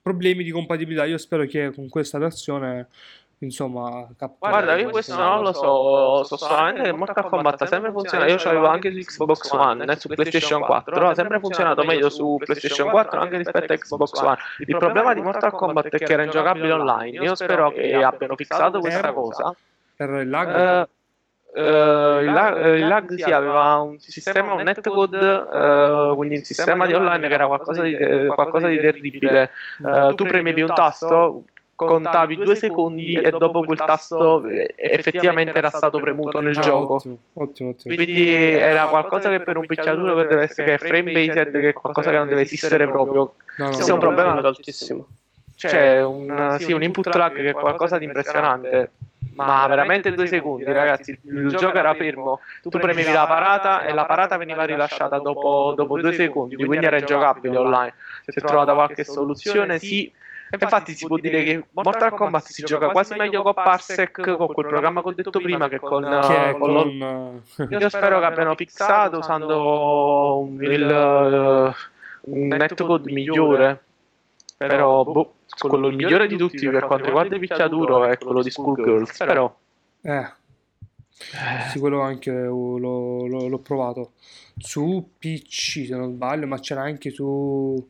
problemi 0.00 0.42
di 0.42 0.50
compatibilità. 0.50 1.04
Io 1.04 1.18
spero 1.18 1.46
che 1.46 1.72
con 1.72 1.88
questa 1.88 2.18
versione, 2.18 2.88
insomma, 3.44 4.08
Capcom- 4.16 4.50
Guarda, 4.50 4.76
io 4.76 4.90
questo 4.90 5.16
non 5.16 5.42
lo 5.42 5.52
so, 5.52 6.24
so 6.24 6.36
solamente 6.36 6.82
che 6.82 6.92
Mortal 6.92 7.28
Kombat 7.28 7.62
ha 7.62 7.66
sempre 7.66 7.90
funzionato, 7.90 8.30
io 8.30 8.38
ce 8.38 8.48
l'avevo 8.48 8.66
anche 8.68 8.90
su 8.92 8.98
Xbox 8.98 9.50
One 9.52 9.84
e 9.84 9.96
su 9.96 10.08
PlayStation 10.08 10.62
4, 10.62 11.08
ha 11.08 11.14
sempre 11.14 11.38
funzionato 11.40 11.84
meglio 11.84 12.08
su 12.08 12.36
PlayStation 12.38 12.90
4 12.90 13.20
anche 13.20 13.36
rispetto 13.36 13.72
a 13.72 13.76
Xbox 13.76 14.20
One. 14.20 14.36
Il 14.58 14.76
problema 14.76 15.14
di 15.14 15.20
Mortal 15.20 15.52
Kombat 15.52 15.88
è 15.88 15.98
che 15.98 16.12
era 16.12 16.24
ingiocabile 16.24 16.72
online, 16.72 17.18
io 17.18 17.34
spero 17.34 17.70
che 17.70 17.94
abbiano 18.02 18.36
fissato 18.36 18.80
questa 18.80 19.12
cosa. 19.12 19.54
per 19.96 20.10
il 20.10 20.28
lag. 20.28 20.88
Eh, 21.54 22.20
il, 22.22 22.32
lag, 22.32 22.76
il 22.76 22.88
lag 22.88 23.14
sì, 23.14 23.30
aveva 23.30 23.76
un 23.76 23.98
sistema, 23.98 24.54
un 24.54 24.62
netcode, 24.62 25.18
eh, 25.52 26.12
quindi 26.16 26.36
un 26.36 26.42
sistema 26.44 26.86
di 26.86 26.94
online 26.94 27.28
che 27.28 27.34
era 27.34 27.46
qualcosa 27.46 27.82
di, 27.82 27.94
qualcosa 28.34 28.68
di 28.68 28.80
terribile. 28.80 29.50
Eh, 29.84 30.14
tu 30.14 30.24
premevi 30.24 30.62
un 30.62 30.72
tasto, 30.72 31.44
contavi 31.74 32.36
due 32.36 32.54
secondi 32.54 33.14
e 33.14 33.30
dopo 33.30 33.62
quel 33.62 33.78
tasto 33.78 34.44
effettivamente 34.46 35.56
era 35.58 35.70
stato 35.70 35.98
premuto 35.98 36.40
nel 36.40 36.56
Ah, 36.56 36.60
gioco. 36.60 36.94
Ottimo, 36.94 37.18
ottimo, 37.34 37.70
ottimo. 37.70 37.94
Quindi 37.94 38.30
era 38.30 38.86
qualcosa 38.86 39.30
che 39.30 39.40
per 39.40 39.56
un 39.56 39.66
picchiaduro 39.66 40.16
che 40.16 40.26
deve 40.26 40.42
essere 40.42 40.64
che 40.64 40.74
è 40.74 40.78
frame 40.78 41.12
based, 41.12 41.50
che 41.50 41.68
è 41.68 41.72
qualcosa 41.72 42.10
che 42.10 42.16
non 42.16 42.28
deve 42.28 42.42
esistere 42.42 42.88
proprio. 42.88 43.34
No, 43.56 43.66
no, 43.66 43.72
Sì, 43.72 43.88
è 43.88 43.92
un 43.92 43.98
problema 43.98 44.32
altissimo. 44.32 45.08
C'è 45.54 46.02
un, 46.02 46.56
sì, 46.58 46.72
un 46.72 46.82
input 46.82 47.14
lag 47.14 47.34
che 47.34 47.48
è 47.50 47.52
qualcosa 47.52 47.98
di 47.98 48.04
impressionante. 48.04 48.92
Ma 49.34 49.66
veramente 49.66 50.12
due 50.12 50.26
secondi, 50.26 50.64
ragazzi. 50.64 51.18
Il 51.24 51.48
gioco 51.56 51.78
era 51.78 51.94
fermo. 51.94 52.40
Tu 52.60 52.78
premevi 52.78 53.12
la 53.12 53.26
parata 53.26 53.84
e 53.84 53.92
la 53.92 54.04
parata 54.04 54.36
veniva 54.36 54.64
rilasciata 54.64 55.18
dopo, 55.18 55.74
dopo 55.76 55.98
due 55.98 56.12
secondi, 56.12 56.56
quindi 56.56 56.86
era 56.86 56.98
ingiocabile 56.98 57.56
online. 57.56 57.94
Si 58.26 58.38
è 58.38 58.42
trovata 58.42 58.74
qualche 58.74 59.04
soluzione, 59.04 59.78
sì. 59.78 60.12
Infatti 60.58 60.94
si 60.94 61.06
può 61.06 61.16
dire 61.18 61.42
che 61.44 61.66
Mortal 61.70 62.12
Kombat 62.12 62.48
si 62.48 62.62
gioca 62.62 62.90
quasi 62.90 63.14
meglio 63.14 63.42
con 63.42 63.54
Parsec, 63.62 64.36
con 64.36 64.50
quel 64.52 64.66
programma 64.66 65.02
che 65.02 65.08
ho 65.08 65.14
detto 65.14 65.40
prima, 65.40 65.68
che 65.68 65.80
con, 65.80 66.18
Che 66.20 66.44
è 66.44 66.48
eh, 66.50 66.56
con 66.56 66.72
con... 66.74 67.02
eh, 67.02 67.76
io 67.76 67.88
spero 67.88 68.18
che 68.20 68.26
abbiano 68.26 68.54
fissato 68.54 69.18
usando 69.18 70.38
un, 70.40 70.62
il, 70.62 70.90
eh, 70.90 71.74
un 72.30 72.46
netcode 72.56 73.10
migliore. 73.10 73.84
Però, 74.66 75.04
boh, 75.06 75.34
quello 75.66 75.88
il 75.88 75.96
migliore 75.96 76.26
di 76.28 76.36
tutti 76.36 76.70
per 76.70 76.84
quanto 76.84 77.06
riguarda 77.06 77.34
il 77.34 77.40
picchiaduro 77.40 78.04
è 78.06 78.18
quello 78.18 78.42
di 78.42 78.50
Skullgirls. 78.50 79.22
Però, 79.24 79.52
eh, 80.02 80.32
Sì, 81.64 81.78
quello 81.78 82.00
anche 82.00 82.30
l'ho, 82.32 82.78
l'ho- 82.78 83.48
l'ho 83.48 83.58
provato 83.60 84.12
su 84.56 85.12
PC 85.18 85.86
se 85.86 85.96
non 85.96 86.12
sbaglio, 86.12 86.46
ma 86.46 86.58
c'era 86.58 86.82
anche 86.82 87.10
su... 87.10 87.88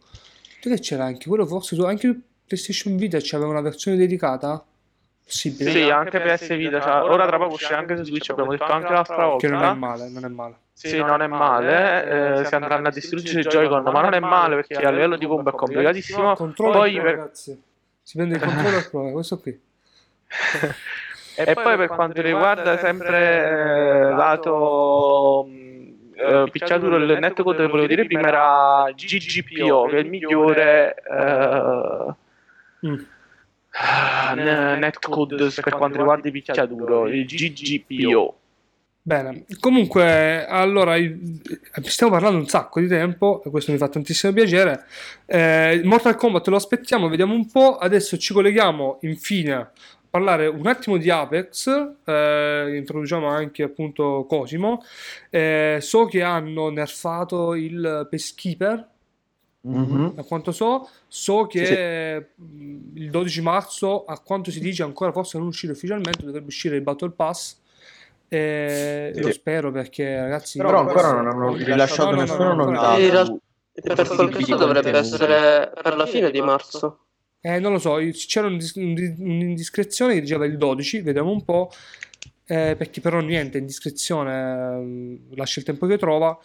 Dove 0.62 0.78
c'era 0.80 1.04
anche? 1.04 1.28
Quello 1.28 1.46
forse 1.46 1.74
su 1.74 1.82
anche 1.84 2.08
su 2.08 2.20
PlayStation 2.52 2.96
Vita 2.96 3.18
c'aveva 3.20 3.50
una 3.50 3.62
versione 3.62 3.96
dedicata? 3.96 4.62
Possibile? 5.24 5.70
Sì, 5.70 5.88
anche 5.88 6.20
PS 6.20 6.54
Vita. 6.54 6.80
cioè, 6.80 7.10
ora 7.10 7.26
tra 7.26 7.38
poco 7.38 7.54
uscirà 7.54 7.78
anche 7.78 7.96
su 7.96 8.04
Switch, 8.04 8.28
abbiamo 8.30 8.50
detto 8.50 8.64
anche 8.64 8.92
l'altra 8.92 9.24
volta. 9.26 9.46
Che 9.46 9.52
non 9.52 9.62
è 9.62 9.74
male, 9.74 10.08
non 10.10 10.24
è 10.24 10.28
male. 10.28 10.54
Sì, 10.74 10.98
non 10.98 11.22
è 11.22 11.26
male. 11.26 12.40
eh, 12.40 12.44
si 12.44 12.54
andranno 12.54 12.88
a 12.88 12.90
distruggere 12.90 13.40
i 13.40 13.44
Joy-Con, 13.44 13.82
ma 13.84 14.02
non 14.02 14.12
è 14.12 14.20
male 14.20 14.56
perché 14.56 14.74
a 14.74 14.90
livello 14.90 15.16
di 15.16 15.26
combo 15.26 15.50
è 15.50 15.52
complicatissimo. 15.54 16.34
Controller 16.34 16.76
Poi 16.76 16.92
Pro, 16.92 17.02
per- 17.02 17.14
ragazzi. 17.14 17.62
Si 18.02 18.16
prende 18.16 18.34
il 18.34 18.42
controller 18.42 18.90
Pro, 18.90 19.08
eh, 19.08 19.12
questo 19.12 19.38
qui. 19.38 19.60
E 21.34 21.54
poi 21.54 21.78
per 21.78 21.88
quanto 21.88 22.20
riguarda 22.20 22.76
sempre 22.76 23.48
eh, 23.48 24.10
lato 24.10 25.46
mh, 25.48 25.94
eh, 26.14 26.48
picchiatura, 26.50 26.96
il 26.96 27.16
netcode 27.18 27.56
che 27.56 27.68
volevo 27.68 27.86
dire 27.86 28.04
prima 28.04 28.28
era 28.28 28.92
GGPO, 28.94 29.86
che 29.86 29.96
è 29.96 30.00
il 30.00 30.10
migliore 30.10 30.94
eh, 30.94 32.14
Mm. 32.86 32.94
n- 34.34 34.76
netcode 34.78 35.50
per 35.62 35.74
quanto 35.74 35.98
riguarda 35.98 36.28
i 36.28 36.30
picchiaduro, 36.30 37.08
il 37.08 37.24
GGPO. 37.24 38.36
Bene, 39.04 39.46
comunque, 39.58 40.46
allora, 40.46 40.94
stiamo 41.82 42.12
parlando 42.12 42.38
un 42.38 42.46
sacco 42.46 42.78
di 42.78 42.86
tempo 42.86 43.42
e 43.44 43.50
questo 43.50 43.72
mi 43.72 43.78
fa 43.78 43.88
tantissimo 43.88 44.32
piacere. 44.32 44.84
Eh, 45.26 45.80
Mortal 45.84 46.14
Kombat 46.14 46.46
lo 46.48 46.56
aspettiamo, 46.56 47.08
vediamo 47.08 47.34
un 47.34 47.50
po'. 47.50 47.78
Adesso 47.78 48.16
ci 48.16 48.32
colleghiamo 48.32 48.98
infine 49.00 49.52
a 49.54 49.70
parlare 50.08 50.46
un 50.46 50.66
attimo 50.68 50.98
di 50.98 51.10
Apex. 51.10 51.94
eh, 52.04 52.76
introduciamo 52.76 53.26
anche 53.26 53.64
appunto 53.64 54.24
Cosimo. 54.28 54.84
Eh, 55.30 55.78
so 55.80 56.04
che 56.04 56.22
hanno 56.22 56.68
nerfato 56.70 57.54
il 57.54 58.06
Peacekeeper, 58.08 58.88
Mhm. 59.64 60.14
a 60.16 60.22
quanto 60.24 60.50
so. 60.52 60.88
So 61.06 61.46
che 61.46 62.30
mh, 62.34 62.78
il 62.94 63.10
12 63.10 63.40
marzo, 63.42 64.04
a 64.04 64.18
quanto 64.18 64.50
si 64.50 64.60
dice, 64.60 64.82
ancora 64.82 65.12
forse 65.12 65.38
non 65.38 65.46
uscire 65.46 65.72
ufficialmente, 65.72 66.24
dovrebbe 66.24 66.46
uscire 66.46 66.76
il 66.76 66.82
Battle 66.82 67.10
Pass. 67.10 67.58
Eh, 68.28 69.12
Sì. 69.14 69.20
Lo 69.22 69.30
spero 69.32 69.70
perché, 69.70 70.16
ragazzi. 70.16 70.58
Però 70.58 70.78
ancora 70.80 71.12
non 71.12 71.26
hanno 71.28 71.54
rilasciato 71.54 72.10
No, 72.10 72.10
no, 72.10 72.16
no, 72.16 72.22
nessuna 72.22 72.52
no, 72.54 72.70
no. 72.70 72.96
Sì, 72.96 73.02
in 73.02 73.06
su- 73.08 73.12
realtà- 73.12 73.40
Per 73.94 74.06
quel 74.08 74.58
dovrebbe 74.58 74.90
essere 74.98 75.72
per 75.82 75.96
la 75.96 76.06
fine 76.06 76.30
di 76.30 76.40
marzo. 76.42 76.98
Eh, 77.40 77.58
non 77.58 77.72
lo 77.72 77.78
so, 77.78 77.96
c'era 78.12 78.46
un 78.46 78.58
dis- 78.58 78.74
un 78.76 78.92
di- 78.94 79.14
un'indiscrezione 79.18 80.14
che 80.14 80.20
diceva 80.20 80.44
il 80.44 80.56
12, 80.58 81.00
vediamo 81.00 81.30
un 81.30 81.42
po'. 81.44 81.70
Eh, 82.44 82.74
perché 82.76 83.00
però 83.00 83.20
niente, 83.20 83.56
indiscrezione 83.58 84.32
ehm, 84.76 85.18
lascia 85.36 85.60
il 85.60 85.66
tempo 85.66 85.86
che 85.86 85.96
trova. 85.96 86.38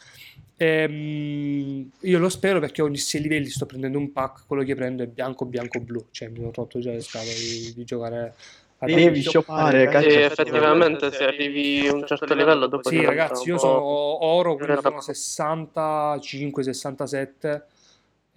Ehm, 0.58 1.90
io 2.02 2.20
lo 2.20 2.30
spero 2.30 2.60
perché 2.60 2.82
ogni 2.82 2.98
6 2.98 3.22
livelli 3.22 3.50
sto 3.50 3.66
prendendo 3.68 4.00
un 4.00 4.12
pack, 4.12 4.46
quello 4.48 4.64
che 4.64 4.76
prendo 4.76 5.04
è 5.04 5.08
bianco, 5.08 5.46
bianco, 5.46 5.80
blu. 5.80 6.08
Cioè, 6.12 6.30
mi 6.30 6.44
ho 6.44 6.52
rotto 6.54 6.80
già 6.80 6.92
le 6.92 7.02
scatole 7.02 7.34
di, 7.34 7.74
di 7.76 7.84
giocare 7.84 8.34
a 8.80 8.86
Devi 8.86 9.22
shoppare, 9.24 9.90
Sì, 10.02 10.18
effettivamente 10.18 11.12
se 11.12 11.24
arrivi 11.24 11.88
a 11.88 11.94
un 11.94 12.06
certo 12.06 12.34
livello 12.36 12.68
dopo 12.68 12.90
Sì, 12.90 13.04
ragazzi, 13.04 13.50
io 13.50 13.58
sono 13.58 13.82
oro, 14.26 14.56
quindi 14.56 14.74
Era- 14.74 14.82
sono 14.82 15.02
65, 15.02 16.64
67. 16.64 17.64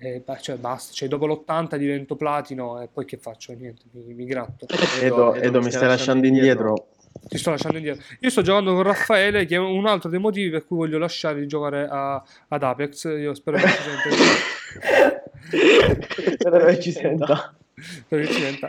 E 0.02 0.22
cioè 0.40 0.56
basta, 0.56 0.94
cioè 0.94 1.08
dopo 1.08 1.26
l'80 1.26 1.76
divento 1.76 2.16
platino 2.16 2.80
e 2.80 2.88
poi 2.88 3.04
che 3.04 3.18
faccio? 3.18 3.52
Niente, 3.52 3.82
mi, 3.90 4.14
mi 4.14 4.24
gratto. 4.24 4.66
Edo, 4.98 5.34
Edo, 5.34 5.60
mi 5.60 5.70
stai 5.70 5.88
lasciando 5.88 6.26
indietro. 6.26 6.86
Ti 7.28 7.38
sto 7.38 7.50
lasciando 7.50 7.76
indietro. 7.78 8.04
Io 8.20 8.30
sto 8.30 8.42
giocando 8.42 8.72
con 8.74 8.82
Raffaele, 8.82 9.44
che 9.46 9.54
è 9.54 9.58
un 9.58 9.86
altro 9.86 10.08
dei 10.10 10.18
motivi 10.18 10.50
per 10.50 10.66
cui 10.66 10.76
voglio 10.78 10.98
lasciare 10.98 11.40
di 11.40 11.46
giocare 11.46 11.86
a- 11.88 12.22
ad 12.48 12.62
Apex. 12.62 13.04
Io 13.04 13.34
spero 13.34 13.56
che 13.58 13.66
ci 13.68 13.82
senta. 13.82 14.10
Spero 16.38 16.64
che 16.66 16.80
ci 16.80 16.92
senta. 16.92 17.54
spero 17.76 18.22
che 18.22 18.28
ci 18.28 18.40
senta. 18.40 18.68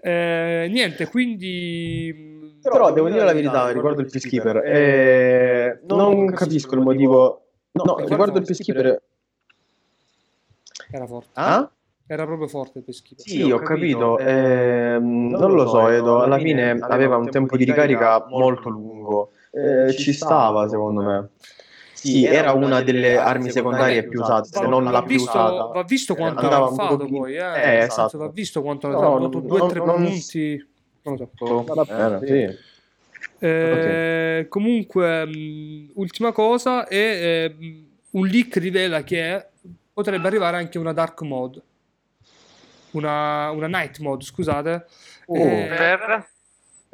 Eh, 0.00 0.68
niente, 0.70 1.08
quindi... 1.08 2.56
Però 2.62 2.92
devo 2.92 3.08
dire 3.08 3.24
la 3.24 3.32
verità 3.32 3.70
riguardo 3.70 4.00
il 4.00 4.08
Peacekeeper. 4.10 4.56
eh, 4.64 5.80
non 5.86 6.32
capisco 6.32 6.74
il 6.74 6.80
motivo. 6.82 7.46
No, 7.72 7.98
riguardo 8.04 8.38
il 8.38 8.44
Peacekeeper. 8.44 9.02
Era 10.90 11.06
forte. 11.06 11.30
Ah? 11.34 11.70
Era 12.10 12.24
proprio 12.24 12.48
forte 12.48 12.78
il 12.78 12.84
Peacekeeper. 12.84 13.26
Sì, 13.26 13.42
ho 13.50 13.58
capito. 13.58 14.18
ehm, 14.18 15.28
non 15.28 15.52
lo 15.52 15.68
so, 15.68 15.88
Edo. 15.90 16.22
Alla 16.22 16.38
fine 16.38 16.70
aveva 16.80 17.16
un 17.16 17.28
tempo 17.28 17.56
di 17.56 17.64
ricarica 17.64 18.24
molto 18.30 18.70
lungo. 18.70 19.32
Eh, 19.52 19.92
ci 19.92 20.14
stava, 20.14 20.66
secondo 20.68 21.02
me. 21.02 21.28
Sì, 21.92 22.24
era 22.24 22.52
una 22.52 22.80
delle 22.80 23.18
armi 23.18 23.50
secondarie 23.50 24.04
più 24.06 24.20
usate, 24.20 24.48
se 24.52 24.66
non 24.66 24.84
la 24.84 24.90
va 24.90 25.02
più 25.02 25.16
visto, 25.16 25.30
usata. 25.30 25.64
va 25.64 25.82
visto 25.82 26.14
quanto 26.14 26.40
Andava 26.40 26.64
ha 26.64 26.68
un 26.70 26.74
fatto 26.76 27.06
poi, 27.06 27.34
eh. 27.34 27.62
Eh, 27.62 27.78
esatto. 27.80 28.18
Va 28.18 28.28
visto 28.28 28.62
quanto 28.62 28.86
ha 28.86 28.90
No, 28.92 29.00
dato 29.00 29.18
non- 29.18 29.46
2-3 29.46 29.78
non- 29.84 30.02
punti. 30.04 30.68
Non 31.02 31.16
lo 31.16 31.30
so. 31.34 31.84
Bene, 31.84 32.18
sì. 32.24 32.56
Eh, 33.40 34.46
Comunque, 34.48 35.26
mh, 35.26 35.90
ultima 35.94 36.32
cosa, 36.32 36.86
è, 36.86 36.96
eh, 36.96 37.54
mh, 37.58 37.86
un 38.12 38.26
leak 38.26 38.56
rivela 38.56 39.02
che 39.02 39.46
potrebbe 39.92 40.26
arrivare 40.28 40.56
anche 40.56 40.78
una 40.78 40.92
dark 40.92 41.20
mode, 41.22 41.60
una, 42.92 43.50
una 43.50 43.66
night 43.66 43.98
mode, 43.98 44.24
scusate, 44.24 44.86
Oh. 45.26 45.36
eh, 45.36 45.66
Per? 45.76 46.28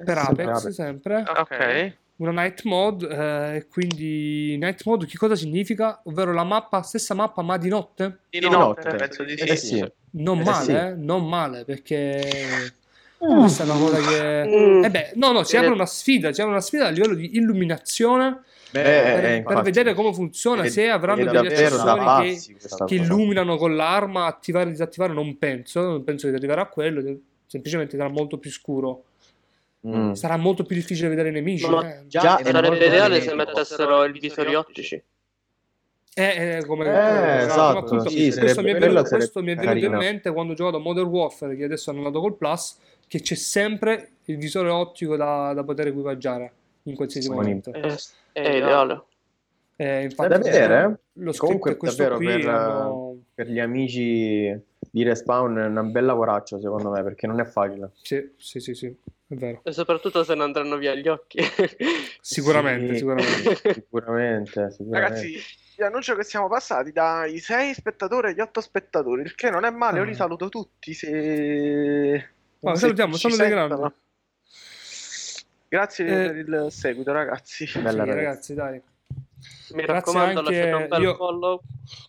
per 0.04 0.18
Apex 0.18 0.48
Apex. 0.48 0.68
sempre, 0.70 1.22
Ok. 1.36 1.92
una 2.16 2.32
night 2.32 2.62
mode, 2.64 3.06
eh, 3.08 3.56
e 3.56 3.66
quindi 3.68 4.56
night 4.58 4.82
mode 4.84 5.06
che 5.06 5.16
cosa 5.16 5.36
significa? 5.36 6.00
Ovvero 6.04 6.32
la 6.32 6.42
mappa, 6.44 6.82
stessa 6.82 7.14
mappa 7.14 7.42
ma 7.42 7.56
di 7.58 7.68
notte? 7.68 8.18
Di 8.30 8.40
Di 8.40 8.48
notte, 8.48 8.82
notte. 8.84 8.96
penso 8.96 9.22
di 9.22 9.36
sì. 9.36 9.44
Eh 9.44 9.56
sì. 9.56 9.92
Non 10.16 10.40
Eh, 10.40 10.44
male, 10.44 10.64
sì. 10.64 10.72
eh, 10.72 10.94
non 10.96 11.28
male, 11.28 11.64
perché 11.64 12.72
questa 13.18 13.62
è 13.64 13.66
una 13.66 13.78
cosa 13.78 13.96
che... 14.00 14.44
Mm. 14.46 14.84
Eh 14.84 14.90
beh, 14.90 15.12
no, 15.14 15.32
no, 15.32 15.42
si 15.44 15.56
apre 15.56 15.70
una 15.70 15.86
sfida, 15.86 16.32
si 16.32 16.40
apre 16.40 16.52
una 16.52 16.60
sfida 16.60 16.86
a 16.86 16.90
livello 16.90 17.14
di 17.14 17.36
illuminazione 17.36 18.42
Eh, 18.80 18.82
per, 18.82 19.24
eh, 19.24 19.42
per 19.46 19.62
vedere 19.62 19.94
come 19.94 20.12
funziona, 20.12 20.62
È- 20.62 20.68
se 20.68 20.88
avranno 20.88 21.24
degli 21.24 21.36
accessori 21.36 22.36
che, 22.36 22.84
che 22.86 22.94
illuminano 22.96 23.56
con 23.56 23.76
l'arma, 23.76 24.26
attivare 24.26 24.68
e 24.68 24.72
disattivare 24.72 25.12
non 25.12 25.38
penso, 25.38 25.80
non 25.82 26.04
penso 26.04 26.28
che 26.28 26.34
arriverà 26.34 26.62
a 26.62 26.66
quello, 26.66 27.18
semplicemente 27.46 27.96
sarà 27.96 28.08
molto 28.08 28.38
più 28.38 28.50
scuro. 28.50 29.04
Mm. 29.86 30.12
Sarà 30.12 30.36
molto 30.36 30.64
più 30.64 30.76
difficile 30.76 31.08
vedere 31.08 31.28
i 31.28 31.32
nemici. 31.32 31.68
Ma- 31.68 31.98
eh. 31.98 32.06
Già 32.06 32.38
è 32.38 32.44
Sarebbe 32.50 32.86
ideale 32.86 33.20
se 33.20 33.34
mettessero 33.34 34.04
i 34.04 34.18
visori 34.18 34.54
ottici. 34.54 35.02
Eh, 36.16 36.56
eh, 36.58 36.64
come, 36.64 36.86
Eh, 36.86 37.44
esatto, 37.44 37.78
appunto, 37.78 38.08
sì, 38.08 38.32
questo 38.32 38.62
mi 38.62 38.70
è 38.70 38.78
venuto, 38.78 39.02
questo 39.02 39.42
mi 39.42 39.52
è 39.52 39.56
venuto 39.56 39.84
in 39.84 39.94
mente 39.94 40.32
quando 40.32 40.52
ho 40.52 40.56
giocato 40.56 40.76
a 40.76 40.80
Modern 40.80 41.08
Warfare, 41.08 41.56
che 41.56 41.64
adesso 41.64 41.90
hanno 41.90 41.98
andato 41.98 42.20
col 42.20 42.36
Plus, 42.36 42.78
che 43.08 43.20
c'è 43.20 43.34
sempre 43.34 44.10
il 44.26 44.36
visore 44.36 44.68
ottico 44.70 45.16
da, 45.16 45.52
da 45.52 45.64
poter 45.64 45.88
equipaggiare 45.88 46.52
in 46.84 46.94
qualsiasi 46.94 47.28
momento. 47.28 47.70
Disponibile. 47.72 48.22
È, 48.34 48.40
è 48.42 48.56
ideale. 48.56 49.04
Eh, 49.76 50.02
infatti, 50.04 50.28
Da 50.28 50.38
vedere? 50.38 50.98
Lo 51.14 51.30
scritto 51.30 51.44
Comunque, 51.46 51.72
è 51.72 51.76
questo 51.76 52.02
davvero, 52.02 52.16
qui. 52.16 52.26
per- 52.42 52.48
hanno- 52.54 53.18
Per 53.34 53.48
gli 53.48 53.58
amici 53.60 54.60
di 54.90 55.02
Respawn 55.02 55.56
è 55.56 55.66
una 55.66 55.82
bella 55.82 56.08
lavoraccio, 56.08 56.60
secondo 56.60 56.90
me, 56.90 57.02
perché 57.02 57.26
non 57.26 57.40
è 57.40 57.44
facile. 57.44 57.90
Sì, 58.00 58.32
sì, 58.36 58.60
sì, 58.60 58.74
sì, 58.74 58.86
è 58.86 59.34
vero. 59.34 59.60
E 59.64 59.72
soprattutto 59.72 60.22
se 60.24 60.34
ne 60.34 60.42
andranno 60.44 60.76
via 60.76 60.94
gli 60.94 61.08
occhi. 61.08 61.38
Sicuramente, 62.20 62.92
Sì, 62.92 62.96
sicuramente. 62.98 63.56
Sicuramente, 63.72 64.70
sicuramente. 64.70 64.90
Ragazzi, 64.92 65.36
vi 65.76 65.82
annuncio 65.82 66.14
che 66.14 66.22
siamo 66.24 66.48
passati 66.48 66.92
dai 66.92 67.38
6 67.38 67.74
spettatori 67.74 68.28
agli 68.28 68.40
8 68.40 68.60
spettatori, 68.60 69.22
il 69.22 69.34
che 69.34 69.50
non 69.50 69.64
è 69.64 69.70
male, 69.70 69.98
io 69.98 70.04
li 70.04 70.12
Ah. 70.12 70.16
saluto 70.16 70.48
tutti 70.48 70.92
se... 70.94 72.28
Ah, 72.62 72.74
se 72.74 72.80
salutiamo, 72.80 73.16
sono 73.16 73.36
dei 73.36 73.48
sentono. 73.48 73.76
grandi. 73.78 73.94
Grazie 75.74 76.04
Eh, 76.04 76.26
per 76.28 76.36
il 76.36 76.66
seguito, 76.70 77.10
ragazzi. 77.10 77.68
Bella 77.74 77.90
Sì, 77.90 77.96
ragazzi. 77.96 78.14
ragazzi, 78.14 78.54
dai. 78.54 78.72
Mi 78.74 79.82
Grazie 79.82 79.86
raccomando, 79.86 80.40
lasciate 80.42 80.70
un 80.72 80.86
bel 80.88 81.14
follow. 81.16 81.60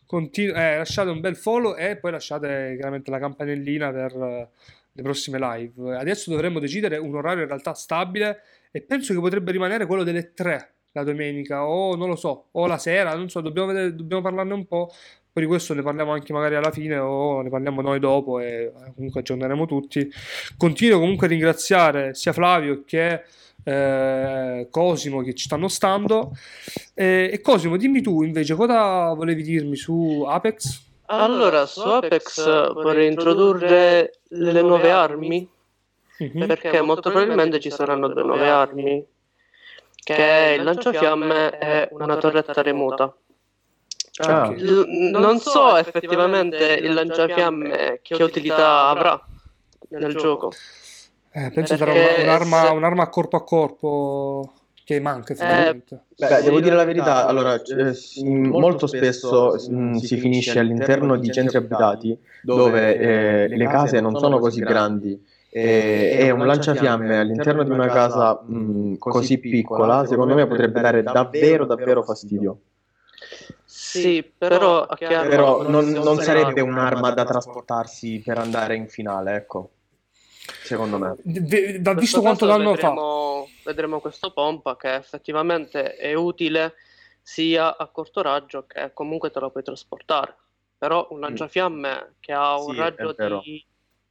Continu- 0.06 0.56
eh, 0.56 0.78
lasciate 0.78 1.10
un 1.10 1.20
bel 1.20 1.36
follow 1.36 1.76
e 1.76 1.98
poi 1.98 2.12
lasciate 2.12 2.76
chiaramente 2.76 3.10
la 3.10 3.18
campanellina 3.18 3.92
per 3.92 4.16
eh, 4.16 4.50
le 4.92 5.02
prossime 5.02 5.40
live. 5.40 5.98
Adesso 5.98 6.30
dovremmo 6.30 6.60
decidere 6.60 6.98
un 6.98 7.16
orario 7.16 7.42
in 7.42 7.48
realtà 7.48 7.74
stabile 7.74 8.42
e 8.70 8.82
penso 8.82 9.16
che 9.16 9.20
potrebbe 9.20 9.52
rimanere 9.52 9.88
quello 9.88 10.04
delle 10.04 10.32
3 10.36 10.74
la 10.92 11.04
domenica 11.04 11.66
o 11.66 11.96
non 11.96 12.08
lo 12.08 12.16
so, 12.16 12.50
o 12.52 12.68
la 12.68 12.78
sera, 12.78 13.16
non 13.16 13.30
so, 13.30 13.42
dobbiamo, 13.42 13.70
vedere- 13.70 13.96
dobbiamo 13.96 14.22
parlarne 14.22 14.54
un 14.54 14.68
po'. 14.68 14.92
Poi 15.34 15.42
di 15.44 15.50
questo 15.50 15.74
ne 15.74 15.82
parliamo 15.82 16.12
anche 16.12 16.32
magari 16.34 16.54
alla 16.54 16.72
fine 16.72 16.98
o 16.98 17.42
ne 17.42 17.50
parliamo 17.50 17.82
noi 17.82 18.00
dopo 18.00 18.40
e 18.40 18.72
eh, 18.74 18.92
comunque 18.94 19.22
aggiorneremo 19.22 19.66
tutti. 19.66 20.08
Continuo 20.56 21.00
comunque 21.00 21.26
a 21.26 21.30
ringraziare 21.32 22.14
sia 22.14 22.32
Flavio 22.32 22.84
che 22.86 23.24
eh, 23.66 24.68
Cosimo 24.72 25.22
che 25.22 25.34
ci 25.34 25.46
stanno 25.46 25.68
stando. 25.68 26.32
Eh, 26.94 27.30
e 27.34 27.42
Cosimo, 27.42 27.76
dimmi 27.78 28.02
tu 28.02 28.22
invece 28.24 28.56
cosa 28.56 29.12
volevi 29.14 29.44
dirmi 29.44 29.76
su 29.76 30.24
Apex? 30.26 30.84
Allora, 31.08 31.66
su 31.66 31.82
Apex 31.82 32.72
vorrei 32.74 33.08
introdurre 33.08 34.20
le 34.30 34.62
nuove 34.62 34.90
armi, 34.92 35.48
Mhm. 36.18 36.48
perché 36.48 36.80
molto 36.82 37.10
probabilmente 37.10 37.60
ci 37.60 37.70
saranno 37.70 38.08
due 38.08 38.24
nuove 38.24 38.50
armi. 38.50 39.06
che 40.06 40.56
il 40.60 40.64
lanciafiamme 40.64 41.50
è 41.58 41.90
una 41.92 42.18
torretta 42.18 42.62
remota. 42.62 43.12
Ah. 44.18 44.52
L- 44.56 44.86
non 45.12 45.40
so 45.40 45.76
effettivamente 45.78 46.64
il 46.76 46.94
lanciafiamme 46.94 48.00
che 48.04 48.22
utilità 48.24 48.88
avrà 48.90 49.20
nel 49.90 50.16
gioco. 50.16 50.52
Eh, 51.36 51.52
penso 51.52 51.76
Perché 51.76 51.78
sarà 51.78 51.92
una- 51.92 52.24
un'arma, 52.32 52.62
se- 52.62 52.74
un'arma 52.76 53.04
a 53.04 53.10
corpo 53.10 53.36
a 53.36 53.44
corpo 53.44 54.54
che 54.86 55.02
manca 55.02 55.34
effettivamente. 55.34 56.04
Beh, 56.18 56.44
devo 56.44 56.62
dire 56.62 56.76
la 56.76 56.86
verità, 56.86 57.26
allora, 57.28 57.62
eh, 57.62 57.94
s- 57.94 58.22
molto 58.22 58.88
spesso 58.88 59.54
mm, 59.70 59.96
si 59.96 60.16
finisce 60.16 60.60
all'interno 60.60 61.18
di 61.18 61.30
centri 61.32 61.58
abitati 61.58 62.18
dove 62.42 62.98
eh, 62.98 63.48
le 63.50 63.68
case 63.68 64.00
non 64.00 64.18
sono 64.18 64.40
così 64.40 64.62
grandi 64.62 65.22
eh, 65.50 66.16
e 66.20 66.32
un 66.32 66.46
lanciafiamme 66.46 67.18
all'interno 67.20 67.64
di 67.64 67.70
una 67.72 67.88
casa 67.90 68.42
mm, 68.50 68.96
così 68.98 69.38
piccola, 69.40 70.06
secondo 70.06 70.36
me 70.36 70.48
potrebbe 70.48 70.80
dare 70.80 71.04
davvero, 71.04 71.66
davvero 71.66 72.02
fastidio. 72.04 72.60
Sì, 73.66 74.24
però 74.38 74.86
Però 74.98 75.64
non, 75.64 75.90
non 75.90 76.20
sarebbe 76.20 76.62
un'arma 76.62 77.12
da 77.12 77.26
trasportarsi 77.26 78.22
per 78.24 78.38
andare 78.38 78.76
in 78.76 78.88
finale, 78.88 79.36
ecco, 79.36 79.72
secondo 80.64 80.98
me. 80.98 81.16
V- 81.24 81.82
Va 81.82 81.92
In 81.92 81.98
visto 81.98 82.22
quanto 82.22 82.46
danno 82.46 82.76
fa. 82.76 82.94
vedremo, 83.64 84.00
questo 84.00 84.32
pompa 84.32 84.76
che 84.76 84.96
effettivamente 84.96 85.96
è 85.96 86.14
utile 86.14 86.74
sia 87.22 87.76
a 87.78 87.88
corto 87.88 88.22
raggio 88.22 88.66
che 88.68 88.92
comunque 88.94 89.32
te 89.32 89.40
lo 89.40 89.50
puoi 89.52 89.64
trasportare. 89.64 90.36
Però 90.78 91.08
un 91.12 91.20
lanciafiamme 91.20 92.16
che 92.20 92.34
ha 92.34 92.60
un 92.60 92.72
Sì, 92.74 92.78
raggio 92.78 93.12
di 93.14 93.66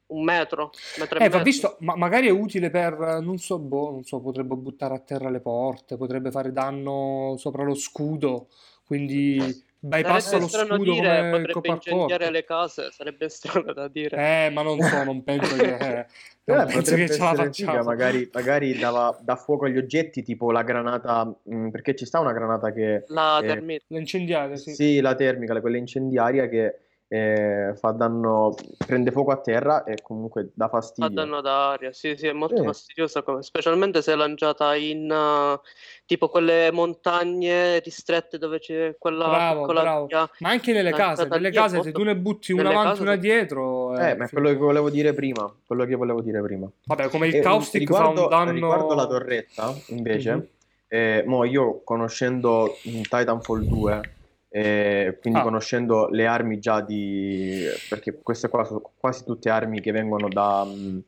un 0.06 0.24
metro, 0.24 0.70
metro 0.98 1.18
e 1.18 1.22
Eh, 1.24 1.28
va 1.28 1.36
mezzo. 1.38 1.44
visto, 1.44 1.76
ma 1.80 1.96
magari 1.96 2.26
è 2.26 2.30
utile 2.30 2.70
per, 2.70 3.20
non 3.22 3.38
so, 3.38 3.58
boh, 3.58 3.90
non 3.90 4.04
so, 4.04 4.20
potrebbe 4.20 4.54
buttare 4.54 4.94
a 4.94 4.98
terra 4.98 5.30
le 5.30 5.40
porte, 5.40 5.96
potrebbe 5.96 6.30
fare 6.30 6.52
danno 6.52 7.34
sopra 7.38 7.62
lo 7.64 7.74
scudo, 7.74 8.48
quindi 8.84 9.38
bypassa 9.86 10.38
lo 10.38 10.48
strano 10.48 10.76
scudo 10.76 10.92
dire, 10.92 11.30
come 11.30 11.42
potrebbe 11.42 11.68
incendiare 11.68 12.30
le 12.30 12.44
case, 12.44 12.90
sarebbe 12.90 13.28
strano 13.30 13.72
da 13.72 13.88
dire. 13.88 14.46
Eh, 14.46 14.50
ma 14.50 14.62
non 14.62 14.80
so, 14.80 15.04
non 15.04 15.22
penso 15.22 15.54
che, 15.56 15.76
eh, 15.76 16.06
non 16.44 16.60
Eh, 16.60 16.64
penso 16.66 16.94
che 16.94 17.08
ce 17.08 17.18
la 17.18 17.34
facciamo. 17.34 17.82
magari, 17.82 18.28
magari 18.32 18.78
dava, 18.78 19.18
dà 19.22 19.36
fuoco 19.36 19.66
agli 19.66 19.76
oggetti, 19.76 20.22
tipo 20.22 20.50
la 20.50 20.62
granata, 20.62 21.32
mm, 21.50 21.68
perché 21.68 21.94
ci 21.94 22.06
sta 22.06 22.20
una 22.20 22.32
granata 22.32 22.72
che... 22.72 23.04
La 23.08 23.40
eh, 23.40 23.46
termite. 23.46 23.84
Da 23.86 23.98
incendiare, 23.98 24.56
sì. 24.56 24.74
Sì, 24.74 25.00
la 25.00 25.14
termica, 25.14 25.60
quella 25.60 25.76
incendiaria 25.76 26.48
che 26.48 26.78
eh, 27.08 27.74
fa 27.76 27.90
danno, 27.92 28.54
prende 28.76 29.10
fuoco 29.12 29.30
a 29.30 29.36
terra 29.40 29.84
e 29.84 30.00
comunque 30.02 30.50
dà 30.54 30.68
Fa 30.68 30.78
fastidio. 30.78 31.10
danno 31.10 31.40
d'aria, 31.40 31.92
sì, 31.92 32.16
sì, 32.16 32.26
è 32.26 32.32
molto 32.32 32.56
Sì. 32.56 32.64
fastidiosa, 32.64 33.22
come- 33.22 33.42
specialmente 33.42 34.02
se 34.02 34.12
è 34.12 34.16
lanciata 34.16 34.74
in 34.74 35.10
uh, 35.10 35.60
tipo 36.06 36.28
quelle 36.28 36.70
montagne 36.72 37.78
ristrette 37.80 38.38
dove 38.38 38.58
c'è 38.58 38.96
quella 38.98 39.28
Bravo, 39.28 39.60
piccola 39.60 39.80
bravo. 39.82 40.06
via. 40.06 40.30
Ma 40.38 40.50
anche 40.50 40.72
nelle 40.72 40.92
case, 40.92 41.28
nelle 41.28 41.50
case 41.50 41.82
se 41.82 41.92
tu 41.92 42.02
ne 42.02 42.16
butti 42.16 42.52
una 42.52 42.70
avanti 42.70 42.88
case 42.88 43.02
una 43.02 43.16
dietro, 43.16 43.96
Eh, 43.98 44.10
eh, 44.10 44.14
ma 44.16 44.24
è 44.24 44.28
quello 44.28 44.48
che 44.48 44.56
volevo 44.56 44.90
dire 44.90 45.12
prima, 45.12 45.52
quello 45.66 45.84
che 45.84 45.94
volevo 45.94 46.22
dire 46.22 46.42
prima. 46.42 46.68
Vabbè, 46.86 47.08
come 47.10 47.28
il 47.28 47.36
E, 47.36 47.40
caustic 47.40 47.80
riguardo, 47.80 48.14
fa 48.14 48.22
un 48.22 48.28
danno... 48.28 48.52
riguardo 48.52 48.94
la 48.94 49.06
torretta, 49.06 49.74
invece, 49.88 50.32
Mhm. 50.34 50.48
eh, 50.88 51.22
mo 51.26 51.44
io 51.44 51.82
conoscendo 51.84 52.80
mm, 52.88 53.00
Titanfall 53.02 53.62
2, 53.62 54.13
eh, 54.56 55.18
quindi 55.20 55.40
Ah. 55.40 55.42
conoscendo 55.42 56.06
le 56.10 56.26
armi 56.26 56.60
già 56.60 56.80
di... 56.80 57.64
perché 57.88 58.20
queste 58.22 58.48
qua 58.48 58.62
sono 58.64 58.80
quasi 58.96 59.24
tutte 59.24 59.50
armi 59.50 59.80
che 59.80 59.90
vengono 59.90 60.28
da, 60.28 60.64
mm, 60.64 60.98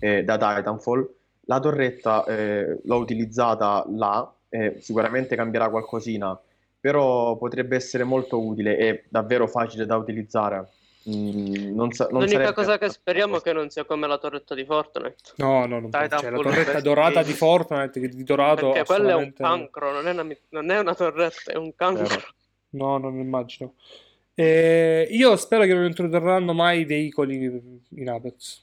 eh, 0.00 0.24
da 0.24 0.36
Titanfall, 0.36 1.08
la 1.42 1.60
torretta 1.60 2.24
eh, 2.24 2.80
l'ho 2.82 2.96
utilizzata 2.96 3.84
là, 3.90 4.28
eh, 4.48 4.78
sicuramente 4.80 5.36
cambierà 5.36 5.68
qualcosina, 5.70 6.36
però 6.80 7.36
potrebbe 7.36 7.76
essere 7.76 8.02
molto 8.02 8.44
utile 8.44 8.76
e 8.76 9.04
davvero 9.08 9.46
facile 9.46 9.86
da 9.86 9.96
utilizzare. 9.96 10.66
Mm, 11.08 11.72
non 11.76 11.92
sa- 11.92 12.08
non 12.10 12.22
L'unica 12.22 12.38
sarebbe- 12.38 12.54
cosa 12.54 12.78
che 12.78 12.88
speriamo 12.90 13.36
è 13.36 13.40
che 13.40 13.52
non 13.52 13.70
sia 13.70 13.84
come 13.84 14.08
la 14.08 14.18
torretta 14.18 14.56
di 14.56 14.64
Fortnite. 14.64 15.14
No, 15.36 15.64
no, 15.66 15.78
non 15.78 15.90
penso. 15.90 16.18
Cioè, 16.18 16.30
la 16.30 16.38
torretta 16.38 16.80
dorata 16.80 17.22
di 17.22 17.32
Fortnite, 17.32 18.00
che 18.00 18.08
di 18.08 18.24
dorato 18.24 18.72
Perché 18.72 18.84
quello 18.84 19.10
è 19.10 19.14
un 19.14 19.32
assolutamente... 19.36 19.42
cancro, 19.44 19.92
non 19.92 20.08
è 20.08 20.10
una, 20.10 20.26
non 20.48 20.70
è 20.72 20.78
una 20.80 20.94
torretta, 20.96 21.52
è 21.52 21.56
un 21.56 21.72
cancro. 21.76 22.02
Vero. 22.08 22.24
No, 22.76 22.98
non 22.98 23.18
immagino. 23.18 23.74
Eh, 24.34 25.08
io 25.10 25.34
spero 25.36 25.64
che 25.64 25.72
non 25.74 25.84
introdurranno 25.86 26.52
mai 26.52 26.84
veicoli 26.84 27.80
in 27.90 28.08
Apex. 28.08 28.62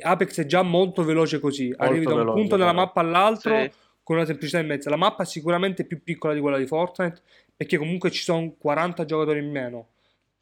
Apex 0.00 0.40
è 0.40 0.46
già 0.46 0.62
molto 0.62 1.02
veloce 1.02 1.40
così. 1.40 1.72
Arrivi 1.76 2.04
da 2.04 2.12
un 2.12 2.18
veloce, 2.18 2.38
punto 2.40 2.56
della 2.56 2.72
mappa 2.72 3.00
all'altro 3.00 3.58
Sì. 3.62 3.70
con 4.02 4.16
una 4.16 4.26
semplicità 4.26 4.58
in 4.60 4.66
mezzo. 4.66 4.90
La 4.90 4.96
mappa 4.96 5.22
è 5.22 5.26
sicuramente 5.26 5.84
più 5.84 6.02
piccola 6.02 6.34
di 6.34 6.40
quella 6.40 6.58
di 6.58 6.66
Fortnite 6.66 7.20
perché 7.56 7.78
comunque 7.78 8.10
ci 8.10 8.22
sono 8.22 8.52
40 8.58 9.04
giocatori 9.06 9.38
in 9.40 9.50
meno. 9.50 9.88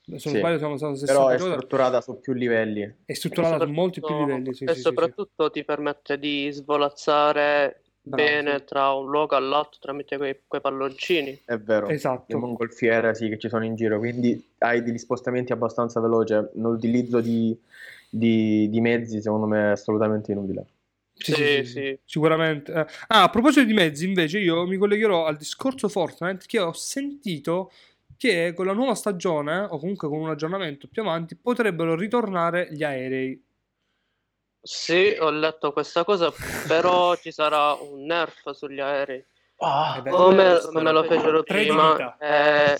Se 0.02 0.10
non 0.10 0.18
Sì. 0.20 0.38
sbaglio 0.38 0.58
sono, 0.58 0.76
sono 0.76 0.94
60 0.94 1.12
Però 1.12 1.28
è 1.28 1.36
giocatori. 1.36 1.56
strutturata 1.58 2.00
su 2.00 2.20
più 2.20 2.32
livelli. 2.32 2.94
È 3.04 3.12
strutturata 3.12 3.64
su 3.64 3.70
molti 3.72 4.00
più 4.00 4.08
soprattutto- 4.08 4.34
livelli. 4.36 4.54
Sì, 4.54 4.64
e 4.64 4.66
sì, 4.68 4.72
sì, 4.74 4.80
sì. 4.80 4.86
soprattutto 4.86 5.50
ti 5.50 5.64
permette 5.64 6.18
di 6.18 6.48
svolazzare 6.52 7.82
bene 8.06 8.64
tra 8.64 8.92
un 8.92 9.10
luogo 9.10 9.36
all'altro 9.36 9.78
tramite 9.80 10.16
quei, 10.16 10.40
quei 10.46 10.60
palloncini. 10.60 11.40
È 11.44 11.58
vero. 11.58 11.88
Le 11.88 11.94
Esatto. 11.94 12.38
mongolfiere 12.38 13.14
sì, 13.14 13.28
che 13.28 13.38
ci 13.38 13.48
sono 13.48 13.64
in 13.64 13.74
giro, 13.74 13.98
quindi 13.98 14.42
hai 14.58 14.82
degli 14.82 14.98
spostamenti 14.98 15.52
abbastanza 15.52 16.00
veloci. 16.00 16.34
L'utilizzo 16.54 17.20
di, 17.20 17.56
di- 18.08 18.68
di 18.68 18.80
mezzi, 18.80 19.20
secondo 19.20 19.46
me, 19.46 19.60
è 19.68 19.70
assolutamente 19.72 20.32
inutile. 20.32 20.66
Sì, 21.14 21.32
Sì, 21.32 21.34
sì, 21.34 21.44
sì, 21.46 21.64
sì. 21.64 21.72
sì, 21.72 21.98
sicuramente. 22.04 22.72
Eh, 22.72 22.86
Ah, 23.08 23.22
a 23.24 23.30
proposito 23.30 23.64
di 23.64 23.72
mezzi, 23.72 24.04
invece, 24.06 24.38
io 24.38 24.66
mi 24.66 24.76
collegherò 24.76 25.24
al 25.26 25.36
discorso 25.36 25.88
Fortnite 25.88 26.44
che 26.46 26.58
ho 26.60 26.72
sentito 26.72 27.70
che 28.18 28.52
con 28.54 28.66
la 28.66 28.72
nuova 28.72 28.94
stagione, 28.94 29.60
o 29.60 29.78
comunque 29.78 30.08
con 30.08 30.18
un 30.20 30.28
aggiornamento 30.30 30.88
più 30.88 31.02
avanti, 31.02 31.36
potrebbero 31.36 31.94
ritornare 31.94 32.68
gli 32.70 32.82
aerei. 32.82 33.42
Sì, 34.66 35.16
ho 35.20 35.30
letto 35.30 35.72
questa 35.72 36.02
cosa, 36.04 36.34
però 36.66 37.14
ci 37.16 37.30
sarà 37.30 37.72
un 37.74 38.04
nerf 38.04 38.50
sugli 38.50 38.80
aerei. 38.80 39.18
Eh 39.18 40.02
beh, 40.02 40.10
Come, 40.10 40.60
come 40.72 40.90
lo 40.90 41.04
fecero 41.04 41.42
prima. 41.44 42.16
eh, 42.18 42.76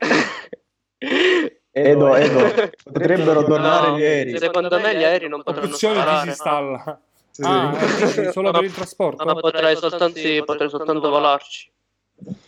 Edo, 1.70 2.16
Edo, 2.16 2.54
potrebbero 2.90 3.44
tornare 3.44 3.90
No, 3.90 3.98
gli 3.98 4.02
aerei. 4.02 4.38
Secondo 4.38 4.80
me 4.80 4.96
gli 4.96 5.04
aerei 5.04 5.28
non 5.28 5.42
potranno 5.42 5.76
sparare. 5.76 6.20
disinstalla. 6.20 7.00
Sì. 7.30 7.42
Ah, 7.42 7.76
dici, 7.98 8.32
solo 8.32 8.50
per 8.50 8.64
il 8.64 8.70
No, 8.70 8.76
trasporto? 8.76 9.24
ma 9.26 9.34
potrei 9.34 9.76
soltanto, 9.76 10.18
sì, 10.18 10.42
potrei 10.42 10.70
soltanto 10.70 11.10
volarci. 11.10 11.70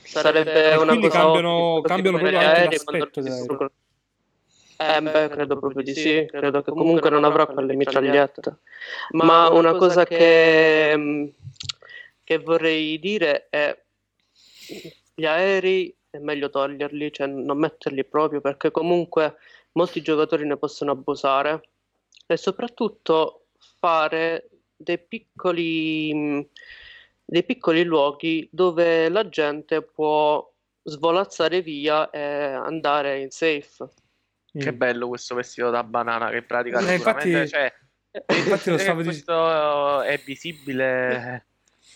Sarebbe 0.03 0.71
E 0.71 0.77
una 0.77 0.87
quindi 0.87 1.09
cosa 1.09 1.19
cambiano- 1.21 1.83
cambiano 1.83 2.17
proprio 2.17 2.41
gli 2.41 2.43
anche 2.43 2.61
aerei 2.61 2.79
l'aspetto. 2.87 3.71
Eh, 4.81 5.03
beh, 5.03 5.29
credo 5.29 5.59
proprio 5.59 5.83
di 5.83 5.93
sì. 5.93 6.25
Credo 6.31 6.63
che 6.63 6.71
comunque 6.71 7.11
non 7.11 7.25
avrà 7.25 7.47
quelle 7.47 7.75
mitragliette. 7.75 8.59
Ma 9.11 9.49
una 9.51 9.75
cosa 9.75 10.05
che, 10.05 10.97
mh, 10.97 11.33
che 12.23 12.39
vorrei 12.39 12.99
dire 13.01 13.49
è 13.51 13.77
gli 15.15 15.27
aerei 15.27 15.93
è 16.11 16.19
meglio 16.19 16.49
toglierli, 16.49 17.13
cioè 17.13 17.27
non 17.27 17.59
metterli 17.59 18.05
proprio 18.05 18.41
perché 18.41 18.71
comunque 18.71 19.37
molti 19.73 20.01
giocatori 20.01 20.47
ne 20.47 20.57
possono 20.57 20.93
abusare 20.93 21.71
e 22.27 22.37
soprattutto 22.37 23.47
fare 23.59 24.49
dei 24.77 24.99
piccoli, 24.99 26.15
mh, 26.15 26.49
dei 27.25 27.43
piccoli 27.43 27.83
luoghi 27.83 28.49
dove 28.53 29.09
la 29.09 29.29
gente 29.29 29.83
può 29.83 30.49
svolazzare 30.85 31.63
via 31.63 32.11
e 32.11 32.21
andare 32.21 33.21
in 33.21 33.31
safe. 33.31 33.89
Che 34.59 34.73
bello 34.73 35.09
questo 35.09 35.35
vestito 35.35 35.71
da 35.71 35.83
banana 35.85 36.31
che 36.31 36.43
pratica 36.43 36.79
Eh, 36.81 36.95
infatti- 36.95 37.49
cioè, 37.49 37.73
infatti 38.11 38.71
lo 38.71 38.77
eh, 38.77 38.79
stavo 38.79 39.03
questo 39.03 40.03
è 40.03 40.21
visibile 40.25 41.45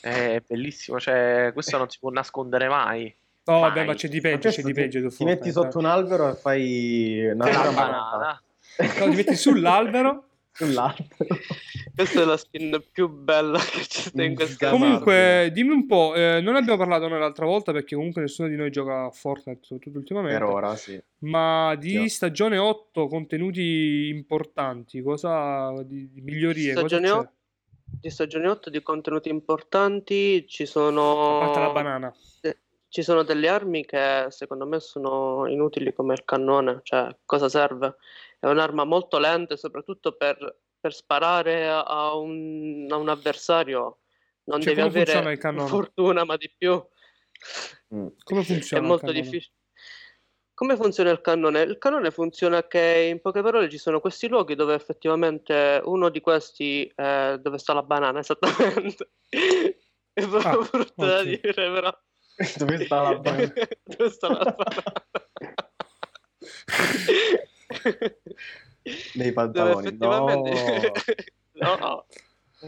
è 0.00 0.40
bellissimo 0.46 0.98
cioè 1.00 1.50
questo 1.52 1.78
non 1.78 1.88
si 1.88 1.98
può 1.98 2.10
nascondere 2.10 2.68
mai 2.68 3.14
No, 3.44 3.58
Mai. 3.60 3.84
ma 3.84 3.94
c'è 3.94 4.06
di 4.08 4.20
peggio, 4.20 4.50
c'è 4.50 4.62
di 4.62 4.72
peggio. 4.72 5.08
ti, 5.08 5.16
ti 5.16 5.24
metti 5.24 5.50
sotto 5.50 5.78
un 5.78 5.84
albero 5.86 6.30
e 6.30 6.34
fai 6.36 7.26
una 7.32 7.48
gran 7.50 7.74
banana 7.74 8.40
eh. 8.76 8.86
No, 9.00 9.08
ti 9.10 9.16
metti 9.16 9.34
sull'albero. 9.34 10.24
Sull'albero. 10.52 11.06
Questa 11.94 12.22
è 12.22 12.24
la 12.24 12.36
skin 12.36 12.82
più 12.90 13.08
bella 13.08 13.58
che 13.58 13.80
c'è 13.80 14.00
sta 14.00 14.22
in 14.22 14.34
questa. 14.34 14.70
Comunque, 14.70 15.50
dimmi 15.52 15.72
un 15.72 15.86
po', 15.86 16.14
eh, 16.14 16.40
non 16.40 16.56
abbiamo 16.56 16.78
parlato 16.78 17.08
noi 17.08 17.18
l'altra 17.20 17.44
volta 17.44 17.72
perché 17.72 17.94
comunque 17.94 18.22
nessuno 18.22 18.48
di 18.48 18.56
noi 18.56 18.70
gioca 18.70 19.04
a 19.04 19.10
Fortnite, 19.10 19.60
soprattutto 19.62 19.98
ultimamente. 19.98 20.38
Per 20.38 20.48
ora, 20.48 20.74
sì. 20.76 21.00
Ma 21.18 21.74
di 21.76 21.90
Sì. 21.90 22.08
stagione 22.08 22.56
8 22.58 23.08
contenuti 23.08 24.08
importanti, 24.08 25.02
cosa 25.02 25.82
di, 25.84 26.10
di 26.10 26.20
migliorie, 26.20 26.74
cosa 26.74 26.86
Stagione 26.86 27.08
c'è? 27.08 27.14
8? 27.14 27.32
Di 28.00 28.10
stagione 28.10 28.48
8 28.48 28.70
di 28.70 28.82
contenuti 28.82 29.28
importanti 29.28 30.46
ci 30.48 30.64
parte 30.64 31.58
la 31.58 31.66
sono, 31.66 31.72
banana. 31.72 32.14
ci 32.88 33.02
sono 33.02 33.22
delle 33.22 33.48
armi 33.48 33.84
che 33.84 34.26
secondo 34.30 34.66
me 34.66 34.80
sono 34.80 35.46
inutili 35.46 35.92
come 35.92 36.14
il 36.14 36.24
cannone, 36.24 36.80
cioè 36.84 37.14
cosa 37.26 37.50
serve? 37.50 37.96
È 38.42 38.48
un'arma 38.48 38.82
molto 38.82 39.18
lenta 39.18 39.56
soprattutto 39.56 40.16
per, 40.16 40.62
per 40.80 40.92
sparare 40.92 41.68
a 41.68 42.16
un, 42.16 42.88
a 42.90 42.96
un 42.96 43.08
avversario 43.08 43.98
non 44.44 44.60
Cioè, 44.60 44.74
devi 44.74 44.88
avere 44.88 45.36
fortuna, 45.68 46.24
ma 46.24 46.36
di 46.36 46.52
più. 46.56 46.72
Mm. 47.94 48.06
Come 48.24 48.40
È 48.40 48.44
funziona? 48.44 48.82
il 48.82 48.88
molto 48.88 49.06
cannone? 49.06 49.22
difficile. 49.22 49.54
Come 50.54 50.76
funziona 50.76 51.10
il 51.10 51.20
cannone? 51.20 51.62
Il 51.62 51.78
cannone 51.78 52.10
funziona 52.10 52.66
che 52.66 53.08
in 53.08 53.20
poche 53.20 53.42
parole 53.42 53.70
ci 53.70 53.78
sono 53.78 54.00
questi 54.00 54.26
luoghi 54.26 54.56
dove 54.56 54.74
effettivamente 54.74 55.80
uno 55.84 56.08
di 56.08 56.20
questi 56.20 56.90
è 56.94 57.38
dove 57.40 57.58
sta 57.58 57.72
la 57.72 57.84
banana, 57.84 58.18
esattamente. 58.18 59.12
È 60.14 60.26
proprio 60.26 60.60
Ah, 60.60 60.68
brutto 60.70 61.06
da 61.06 61.20
ok. 61.20 61.22
dire, 61.22 61.52
però. 61.54 61.96
Dove 62.56 62.84
sta 62.84 63.02
la 63.02 63.14
banana? 63.18 63.52
dove 63.84 64.10
sta 64.10 64.28
la 64.28 64.54
banana? 64.56 65.06
Nei 69.14 69.32
Dove 69.32 69.32
pantaloni. 69.32 69.86
effettivamente... 69.86 70.82
No. 71.52 71.76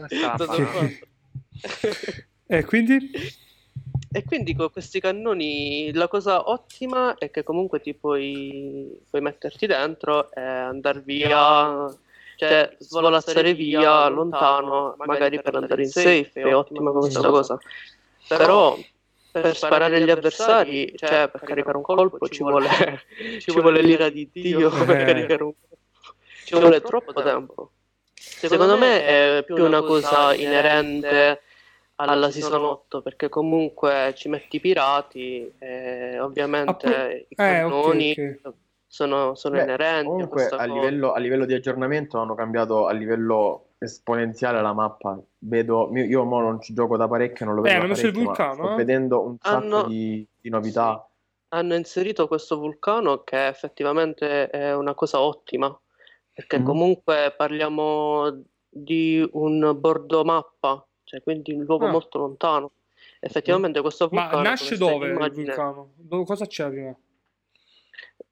no. 0.09 0.57
E 2.47 2.63
quindi? 2.65 3.11
E 4.11 4.23
quindi 4.23 4.55
con 4.55 4.71
questi 4.71 5.01
cannoni 5.01 5.91
la 5.93 6.07
cosa 6.07 6.49
ottima 6.49 7.15
è 7.17 7.29
che 7.31 7.43
comunque 7.43 7.81
ti 7.81 7.93
puoi, 7.93 9.01
puoi 9.09 9.21
metterti 9.21 9.67
dentro 9.67 10.31
e 10.31 10.41
andare 10.41 11.01
via, 11.01 11.93
cioè 12.37 12.75
svolazzare 12.79 13.53
via 13.53 14.07
lontano, 14.07 14.95
magari 14.97 15.41
per 15.41 15.55
andare 15.55 15.83
in 15.83 15.89
safe, 15.89 16.31
è 16.33 16.55
ottima 16.55 16.91
questa 16.91 17.27
cosa. 17.27 17.59
Però 18.27 18.77
per 19.41 19.55
sparare 19.55 19.97
agli 19.97 20.09
avversari, 20.09 20.93
cioè 20.95 21.29
per 21.29 21.41
caricare 21.41 21.77
un 21.77 21.83
colpo 21.83 22.27
ci 22.29 22.41
vuole, 22.43 22.69
ci 23.39 23.51
vuole 23.51 23.81
l'ira 23.81 24.09
di 24.09 24.29
Dio 24.31 24.69
per 24.69 24.89
Eh. 25.01 25.03
caricare 25.03 25.43
un 25.43 25.53
colpo. 25.59 25.77
Ci 26.45 26.53
vuole 26.55 26.81
troppo 26.81 27.13
tempo. 27.21 27.71
Secondo 28.13 28.77
me 28.77 29.05
è 29.05 29.43
più 29.43 29.57
una 29.57 29.81
cosa 29.81 30.33
inerente 30.33 31.41
alla 31.95 32.29
season 32.29 32.63
8 32.63 33.01
perché 33.01 33.29
comunque 33.29 34.13
ci 34.15 34.27
metti 34.29 34.57
i 34.57 34.59
pirati 34.59 35.51
e 35.57 36.19
ovviamente 36.19 36.87
Appu- 36.87 37.25
i 37.29 37.35
eh, 37.35 37.63
ok, 37.63 37.71
cannoni 37.71 38.11
ok. 38.11 38.53
sono, 38.87 39.35
sono 39.35 39.55
Beh, 39.55 39.63
inerenti 39.63 40.07
a 40.07 40.11
Comunque 40.11 40.45
a 40.45 40.49
cosa. 40.49 40.65
livello, 40.65 41.13
a 41.13 41.19
livello 41.19 41.45
di 41.45 41.53
aggiornamento 41.53 42.19
hanno 42.19 42.35
cambiato 42.35 42.87
a 42.87 42.91
livello 42.91 43.64
esponenziale 43.85 44.61
la 44.61 44.73
mappa. 44.73 45.19
Vedo, 45.39 45.89
io, 45.95 46.23
mo 46.23 46.39
non 46.41 46.61
ci 46.61 46.73
gioco 46.73 46.97
da 46.97 47.07
parecchio, 47.07 47.45
non 47.45 47.55
lo 47.55 47.61
Eh, 47.61 47.63
vedo 47.63 47.79
da 47.79 47.83
hanno 47.93 47.93
il 48.07 48.13
ma 48.13 48.23
vulcano, 48.23 48.53
sto 48.53 48.71
eh? 48.71 48.75
vedendo 48.75 49.21
un 49.25 49.37
sacco 49.39 49.55
Hanno- 49.55 49.83
di, 49.87 50.27
di 50.41 50.49
novità. 50.49 51.07
Hanno 51.49 51.75
inserito 51.75 52.27
questo 52.27 52.57
vulcano 52.57 53.23
che 53.23 53.47
effettivamente 53.47 54.49
è 54.49 54.75
una 54.75 54.93
cosa 54.93 55.21
ottima 55.21 55.73
perché 56.33 56.57
Mhm. 56.59 56.65
comunque 56.65 57.33
parliamo 57.37 58.43
di 58.69 59.25
un 59.33 59.73
bordo 59.79 60.25
mappa, 60.25 60.85
cioè 61.05 61.21
quindi 61.23 61.53
un 61.53 61.63
luogo 61.63 61.85
Ah. 61.85 61.91
molto 61.91 62.17
lontano. 62.17 62.71
Effettivamente 63.21 63.79
questo 63.81 64.09
Ma 64.11 64.21
vulcano 64.23 64.41
nasce 64.43 64.65
come 64.65 64.75
stai 64.75 64.89
dove 64.89 65.05
il 65.07 65.11
immagine- 65.13 65.45
vulcano? 65.45 65.91
Dove- 65.95 66.25
cosa 66.25 66.45
c'è 66.45 66.67
prima? 66.69 66.95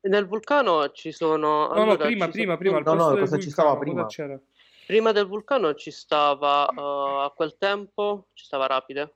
Nel 0.02 0.28
vulcano 0.28 0.90
ci 0.92 1.12
sono 1.14 1.38
No, 1.38 1.68
no, 1.68 1.82
allora, 1.82 2.06
prima, 2.06 2.26
ci 2.26 2.32
prima, 2.32 2.46
sono- 2.46 2.58
prima, 2.58 2.80
No, 2.80 2.94
no, 2.94 3.10
cosa 3.18 3.38
ci 3.38 3.46
vulcano, 3.46 3.50
stava 3.50 3.70
cosa 3.70 3.80
prima? 3.80 4.06
c'era? 4.08 4.40
Prima 4.90 5.14
del 5.14 5.28
vulcano 5.28 5.76
ci 5.76 5.92
stava, 5.92 6.70
eh, 6.74 7.26
a 7.26 7.32
quel 7.34 7.58
tempo, 7.58 8.28
ci 8.34 8.44
stava 8.44 8.68
Rapide, 8.68 9.16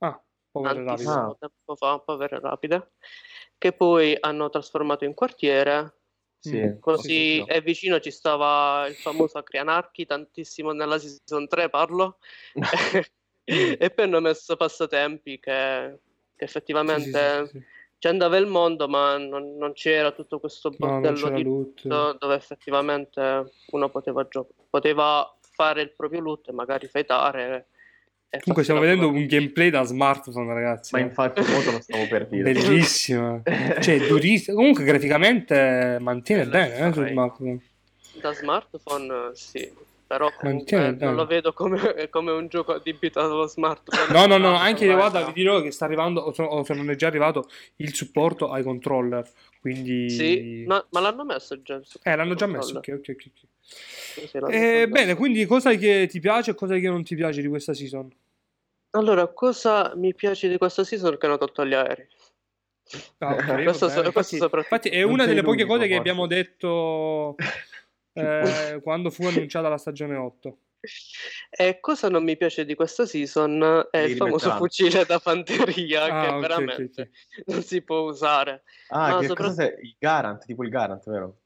Ah, 0.00 0.22
rapido. 0.54 0.60
tantissimo 0.60 1.34
Ah. 1.34 1.36
tempo 1.38 1.74
fa, 1.76 1.98
Povere 2.00 2.38
Rapide, 2.40 2.92
che 3.58 3.72
poi 3.72 4.16
hanno 4.20 4.48
trasformato 4.50 5.04
in 5.04 5.14
quartiere, 5.14 5.96
Sì, 6.42 6.56
Mm, 6.56 6.78
così 6.78 7.02
sì, 7.34 7.44
sì. 7.46 7.46
e 7.46 7.60
vicino 7.60 8.00
ci 8.00 8.10
stava 8.10 8.86
il 8.86 8.96
famoso 8.96 9.36
Acrianarchi, 9.38 10.06
tantissimo 10.06 10.72
nella 10.72 10.98
season 10.98 11.46
3 11.48 11.68
parlo, 11.68 12.18
e 13.44 13.90
poi 13.94 14.04
hanno 14.06 14.20
messo 14.20 14.56
passatempi 14.56 15.38
che, 15.38 16.00
che 16.36 16.44
Sì, 16.86 16.96
effettivamente 16.96 17.10
sì, 17.14 17.28
sì, 17.30 17.44
sì. 17.44 17.64
Ci 18.00 18.08
andava 18.08 18.38
il 18.38 18.46
mondo, 18.46 18.88
ma 18.88 19.18
non, 19.18 19.56
non 19.58 19.74
c'era 19.74 20.10
tutto 20.12 20.40
questo 20.40 20.70
No, 20.70 20.76
bordello 20.78 21.16
c'era 21.16 21.36
di 21.36 21.42
loot. 21.42 21.84
loot 21.84 22.18
dove 22.18 22.34
effettivamente 22.34 23.52
uno 23.72 23.88
poteva, 23.90 24.26
gio- 24.26 24.48
poteva 24.70 25.36
fare 25.52 25.82
il 25.82 25.92
proprio 25.94 26.22
loot 26.22 26.48
e 26.48 26.52
magari 26.52 26.86
fightare. 26.86 27.66
e 28.30 28.38
Comunque 28.38 28.62
stiamo 28.62 28.80
vedendo 28.80 29.06
un 29.10 29.26
gameplay 29.26 29.68
da 29.68 29.82
smartphone, 29.82 30.54
ragazzi. 30.54 30.94
Ma 30.94 31.00
eh. 31.00 31.02
infatti 31.02 31.42
molto 31.42 31.72
lo 31.72 31.80
stavo 31.82 32.08
per 32.08 32.26
dire. 32.26 32.52
Bellissimo. 32.52 33.42
cioè, 33.80 34.06
durissimo. 34.06 34.56
Comunque 34.56 34.84
graficamente 34.84 35.98
mantiene 36.00 36.46
bene 36.46 36.78
eh, 36.78 36.92
sul 36.94 37.06
smartphone. 37.06 37.60
Da 38.22 38.32
smartphone, 38.32 39.30
sì, 39.34 39.70
però 40.10 40.32
comunque 40.32 40.90
non 40.98 41.14
lo 41.14 41.24
vedo 41.24 41.52
come, 41.52 41.78
come 42.10 42.32
un 42.32 42.48
gioco 42.48 42.72
adibito 42.72 43.20
allo 43.20 43.46
smartphone. 43.46 44.12
No, 44.12 44.26
no, 44.26 44.38
no, 44.38 44.56
anche 44.56 44.86
guarda. 44.86 45.08
guarda, 45.20 45.26
vi 45.28 45.40
dirò 45.40 45.60
che 45.62 45.70
sta 45.70 45.84
arrivando, 45.84 46.22
o 46.22 46.32
se- 46.32 46.42
o 46.42 46.64
se 46.64 46.74
non 46.74 46.90
è 46.90 46.96
già 46.96 47.06
arrivato, 47.06 47.48
il 47.76 47.94
supporto 47.94 48.50
ai 48.50 48.64
controller. 48.64 49.24
Quindi... 49.60 50.10
Sì, 50.10 50.64
ma, 50.66 50.84
ma 50.90 50.98
l'hanno 50.98 51.24
messo 51.24 51.62
già. 51.62 51.80
Eh, 52.02 52.16
l'hanno 52.16 52.34
già 52.34 52.46
messo, 52.46 52.78
ok, 52.78 52.88
ok, 52.98 53.08
ok. 53.08 53.30
Sì, 53.60 54.28
Eh, 54.48 54.88
bene, 54.88 55.14
quindi 55.14 55.46
cosa 55.46 55.72
che 55.74 56.08
ti 56.10 56.18
piace 56.18 56.50
e 56.50 56.54
cosa 56.54 56.74
che 56.76 56.88
non 56.88 57.04
ti 57.04 57.14
piace 57.14 57.40
di 57.40 57.46
questa 57.46 57.72
season? 57.72 58.12
Allora, 58.90 59.28
cosa 59.28 59.92
mi 59.94 60.12
piace 60.12 60.48
di 60.48 60.58
questa 60.58 60.82
season 60.82 61.18
che 61.18 61.26
hanno 61.26 61.38
tolto 61.38 61.64
gli 61.64 61.74
aerei? 61.74 62.08
Ah, 63.18 63.34
ok, 63.34 63.46
va 63.46 63.62
Questo 63.62 63.88
so- 63.88 64.10
questo 64.10 64.34
Infatti, 64.34 64.56
infatti 64.56 64.88
è 64.88 65.02
una 65.02 65.24
delle 65.24 65.42
poche 65.42 65.66
cose 65.66 65.86
che 65.86 65.94
abbiamo 65.94 66.26
detto 66.26 67.36
eh, 68.12 68.80
quando 68.82 69.10
fu 69.10 69.24
annunciata 69.26 69.68
la 69.68 69.78
stagione 69.78 70.16
8. 70.16 70.58
E 71.50 71.78
cosa 71.80 72.08
non 72.08 72.24
mi 72.24 72.36
piace 72.38 72.64
di 72.64 72.74
questa 72.74 73.04
season 73.04 73.86
è 73.90 73.98
il 73.98 74.16
famoso 74.16 74.50
fucile 74.52 75.04
da 75.04 75.18
fanteria 75.18 76.04
Ah, 76.04 76.20
che 76.22 76.28
ok, 76.28 76.40
veramente 76.40 77.02
ok, 77.02 77.08
ok. 77.08 77.44
non 77.52 77.62
si 77.62 77.82
può 77.82 78.00
usare. 78.00 78.62
Ah, 78.88 79.10
No, 79.10 79.18
che 79.20 79.26
sopra- 79.26 79.44
cosa 79.48 79.62
sei? 79.62 79.74
Il 79.86 79.96
Garant, 79.98 80.44
tipo 80.46 80.62
il 80.64 80.70
Garant, 80.70 81.04
vero? 81.10 81.40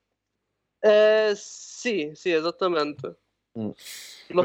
Eh, 0.79 1.33
sì, 1.35 2.13
sì, 2.15 2.31
esattamente. 2.31 3.19
Mm. 3.59 3.71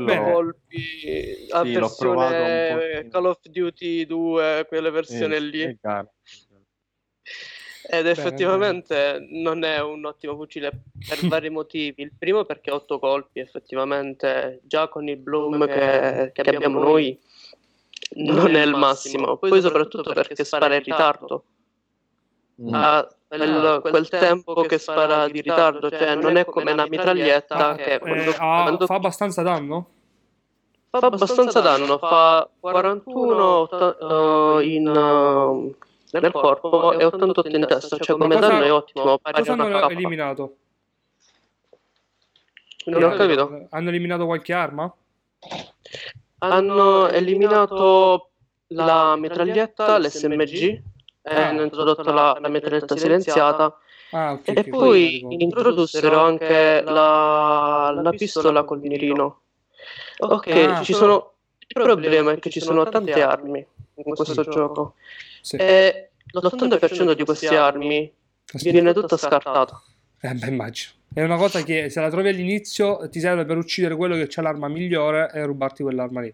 Bene. 0.05 0.31
colpi 0.31 1.47
a 1.51 1.63
Sì, 1.63 1.73
un 1.73 1.79
versione 1.79 3.01
po'. 3.03 3.09
Call 3.09 3.25
of 3.25 3.39
Duty 3.43 4.05
2, 4.05 4.65
quelle 4.67 4.89
versioni 4.89 5.35
Sì, 5.37 5.49
lì. 5.49 5.79
Ed 7.91 8.05
effettivamente 8.05 9.25
non 9.31 9.63
è 9.63 9.81
un 9.81 10.05
ottimo 10.05 10.35
fucile 10.35 10.83
per 11.07 11.17
vari 11.27 11.49
motivi. 11.49 12.03
Il 12.03 12.11
primo 12.17 12.45
perché 12.45 12.69
ha 12.69 12.75
8 12.75 12.99
colpi, 12.99 13.39
effettivamente, 13.39 14.59
già 14.63 14.87
con 14.87 15.07
il 15.07 15.17
bloom 15.17 15.65
che, 15.65 16.31
che 16.33 16.41
abbiamo 16.41 16.79
noi 16.79 17.19
non 18.15 18.55
è 18.55 18.63
il 18.63 18.75
massimo. 18.75 19.37
Poi 19.37 19.61
soprattutto 19.61 20.13
perché 20.13 20.43
spara 20.43 20.73
in 20.75 20.83
ritardo. 20.83 21.43
Mm. 22.61 22.73
Ha 22.73 23.07
quel, 23.27 23.79
quel 23.81 24.09
tempo 24.09 24.61
che 24.63 24.77
spara 24.77 25.27
di 25.27 25.41
ritardo, 25.41 25.89
cioè 25.89 26.15
non 26.15 26.35
è 26.35 26.45
come 26.45 26.71
una 26.71 26.87
mitraglietta 26.87 27.75
che 27.75 27.93
Eh, 27.93 27.99
quando, 27.99 28.31
ha- 28.31 28.61
quando 28.63 28.85
fa 28.85 28.95
abbastanza 28.95 29.41
danno? 29.41 29.89
fa 30.89 30.97
abbastanza 30.97 31.61
danno, 31.61 31.99
fa 31.99 32.49
41 32.59 33.43
otta- 33.43 33.97
eh, 34.59 34.65
in, 34.65 34.87
eh, 34.87 35.87
nel 36.11 36.31
corpo 36.31 36.93
e 36.97 37.03
88 37.05 37.47
in 37.49 37.65
testa, 37.67 37.97
cioè 37.97 38.17
come 38.17 38.35
cosa- 38.35 38.47
danno 38.47 38.63
è 38.63 38.71
ottimo, 38.71 39.17
pari 39.19 39.37
Cosa 39.39 39.51
hanno 39.53 39.79
K. 39.87 39.91
eliminato? 39.91 40.55
Non 42.85 43.03
ho 43.03 43.09
capito. 43.15 43.67
Hanno 43.69 43.89
eliminato 43.89 44.25
qualche 44.25 44.53
arma? 44.53 44.91
Hanno 46.39 47.07
eliminato 47.09 48.29
la 48.67 49.15
mitraglietta, 49.17 49.97
l'SMG, 49.99 50.81
Ah. 51.23 51.49
hanno 51.49 51.63
introdotto 51.63 52.11
la, 52.11 52.37
la 52.39 52.47
mitraglietta 52.47 52.95
silenziata 52.95 53.77
Ah, 54.11 54.31
ok. 54.33 54.47
e 54.47 54.51
ok, 54.61 54.69
poi 54.69 55.07
ricordo. 55.17 55.43
introdussero 55.43 56.19
anche 56.21 56.81
la, 56.81 57.91
la 58.01 58.09
pistola 58.11 58.63
col 58.63 58.79
mirino. 58.79 59.41
Ok, 60.19 60.47
Ah. 60.47 60.81
ci 60.81 60.93
sono... 60.93 61.33
Il 61.59 61.83
problema 61.83 62.31
è 62.31 62.39
che 62.39 62.49
ci 62.49 62.59
sono 62.61 62.87
tante 62.89 63.21
armi 63.21 63.63
in 63.95 64.03
questo 64.15 64.41
gioco 64.43 64.95
Sì. 65.41 65.55
e 65.57 66.11
l'80% 66.31 67.13
di 67.13 67.23
queste 67.23 67.55
armi 67.55 68.13
viene 68.63 68.93
tutta 68.93 69.17
scartata. 69.17 69.81
Eh, 70.21 70.33
beh, 70.33 70.47
immagino. 70.47 70.91
È 71.11 71.23
una 71.23 71.37
cosa 71.37 71.63
che 71.63 71.89
se 71.89 72.01
la 72.01 72.09
trovi 72.09 72.29
all'inizio 72.29 73.09
ti 73.09 73.19
serve 73.19 73.45
per 73.45 73.57
uccidere 73.57 73.95
quello 73.95 74.15
che 74.15 74.27
c'ha 74.27 74.41
l'arma 74.41 74.67
migliore 74.67 75.31
e 75.33 75.43
rubarti 75.43 75.81
quell'arma 75.81 76.21
lì. 76.21 76.33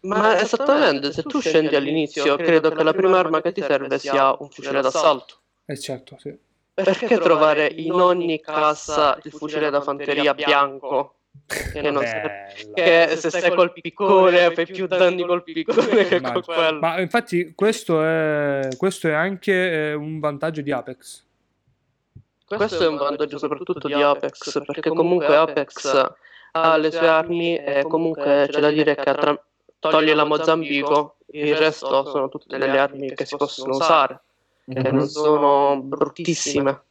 Ma 0.00 0.40
esattamente, 0.40 1.12
se 1.12 1.22
tu 1.22 1.40
scendi 1.40 1.74
all'inizio, 1.74 2.36
credo 2.36 2.70
che 2.70 2.82
la 2.84 2.92
prima 2.92 3.18
arma 3.18 3.40
che 3.40 3.52
ti 3.52 3.62
serve 3.62 3.98
sia 3.98 4.36
un 4.38 4.48
fucile 4.50 4.80
d'assalto. 4.80 5.38
Eh 5.64 5.78
certo, 5.78 6.16
sì. 6.18 6.38
Perché 6.72 7.18
trovare 7.18 7.66
in 7.66 7.92
ogni 7.92 8.38
cassa 8.40 9.18
il 9.22 9.32
fucile 9.32 9.70
da 9.70 9.80
fanteria 9.80 10.34
bianco? 10.34 11.15
Che, 11.46 11.90
non 11.90 12.04
serve- 12.04 12.72
che 12.74 13.16
se 13.16 13.30
stai 13.30 13.54
col 13.54 13.72
piccone 13.72 14.50
fai 14.52 14.66
più 14.66 14.86
danni 14.86 15.24
col 15.24 15.42
piccone 15.42 16.04
che 16.06 16.20
con 16.20 16.42
quello. 16.42 16.78
Ma 16.80 17.00
infatti 17.00 17.52
questo 17.54 18.02
è, 18.02 18.68
questo 18.76 19.08
è 19.08 19.12
anche 19.12 19.52
eh, 19.90 19.94
un 19.94 20.18
vantaggio 20.18 20.60
di 20.60 20.72
Apex. 20.72 21.24
Questo 22.46 22.84
è 22.84 22.86
un 22.86 22.96
vantaggio 22.96 23.38
soprattutto 23.38 23.86
di 23.86 23.94
Apex, 23.94 24.62
perché 24.64 24.90
comunque 24.90 25.34
Apex 25.34 26.12
ha 26.52 26.76
le 26.76 26.90
sue 26.90 27.08
armi 27.08 27.56
e 27.56 27.84
comunque 27.86 28.48
c'è 28.50 28.60
da 28.60 28.70
dire 28.70 28.94
che 28.94 29.10
attra- 29.10 29.40
togli 29.78 30.12
la 30.12 30.24
Mozambico, 30.24 31.16
il 31.32 31.56
resto 31.56 32.04
sono 32.06 32.28
tutte 32.28 32.56
le 32.56 32.78
armi 32.78 33.12
che 33.12 33.24
si 33.26 33.36
possono 33.36 33.74
usare, 33.74 34.20
che 34.64 34.90
non 34.90 35.06
sono 35.08 35.80
bruttissime. 35.82 36.82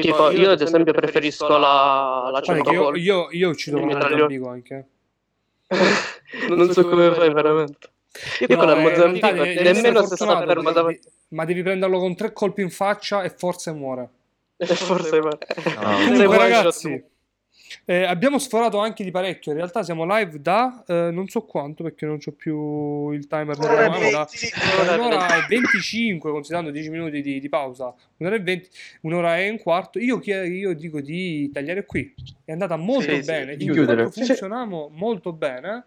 Tipo, 0.00 0.30
io 0.30 0.50
ad 0.50 0.60
esempio 0.60 0.92
preferisco 0.92 1.56
la, 1.58 2.28
la 2.32 2.40
Guarda 2.40 2.62
che 2.62 2.70
io, 2.70 2.82
100 2.92 2.96
io, 2.96 3.28
io 3.30 3.48
uccido 3.50 3.78
con. 3.78 3.88
Mozambico 3.88 4.48
anche. 4.48 4.88
non 6.48 6.72
so 6.72 6.88
come 6.88 7.12
fai 7.12 7.32
veramente. 7.32 7.90
Io 8.48 8.56
con 8.56 8.66
No, 8.66 8.72
il 8.72 8.78
eh, 8.78 8.82
Mozambico 8.82 9.26
nemmeno 9.32 10.02
se 10.02 10.16
fortunato, 10.16 10.46
ferma 10.46 10.72
davanti. 10.72 11.08
ma 11.28 11.44
devi 11.44 11.62
prenderlo 11.62 11.98
con 11.98 12.14
tre 12.16 12.32
colpi 12.32 12.62
in 12.62 12.70
faccia 12.70 13.22
e 13.22 13.30
forse 13.30 13.72
muore. 13.72 14.08
Forse 14.58 15.20
ma... 15.20 15.38
Ah, 15.76 15.96
Se 15.98 16.24
Comunque, 16.24 16.38
ragazzi, 16.38 17.04
eh, 17.84 18.04
abbiamo 18.04 18.38
sforato 18.38 18.78
anche 18.78 19.04
di 19.04 19.10
parecchio. 19.10 19.52
In 19.52 19.58
realtà 19.58 19.82
siamo 19.82 20.04
live 20.06 20.40
da 20.40 20.84
eh, 20.86 21.10
non 21.12 21.28
so 21.28 21.42
quanto 21.42 21.82
perché 21.82 22.06
non 22.06 22.18
c'ho 22.18 22.32
più 22.32 23.10
il 23.10 23.26
timer 23.26 23.56
e 23.58 23.88
mano. 23.88 24.10
Da, 24.10 24.28
un'ora 24.94 25.44
e 25.44 25.46
25, 25.48 26.30
considerando 26.30 26.70
10 26.70 26.90
minuti 26.90 27.20
di, 27.22 27.40
di 27.40 27.48
pausa, 27.48 27.94
un'ora 28.18 28.36
e 28.36 28.40
20, 28.40 28.68
un'ora 29.02 29.38
e 29.38 29.48
un 29.50 29.58
quarto. 29.58 29.98
Io, 29.98 30.20
io 30.24 30.74
dico 30.74 31.00
di 31.00 31.50
tagliare 31.52 31.84
qui. 31.84 32.14
È 32.44 32.52
andata 32.52 32.76
molto 32.76 33.10
Sì, 33.10 33.22
sì, 33.22 33.30
bene. 33.30 33.56
di 33.56 33.64
chiudere. 33.64 34.02
quanto 34.02 34.10
funzioniamo 34.24 34.90
molto 34.92 35.32
bene. 35.32 35.84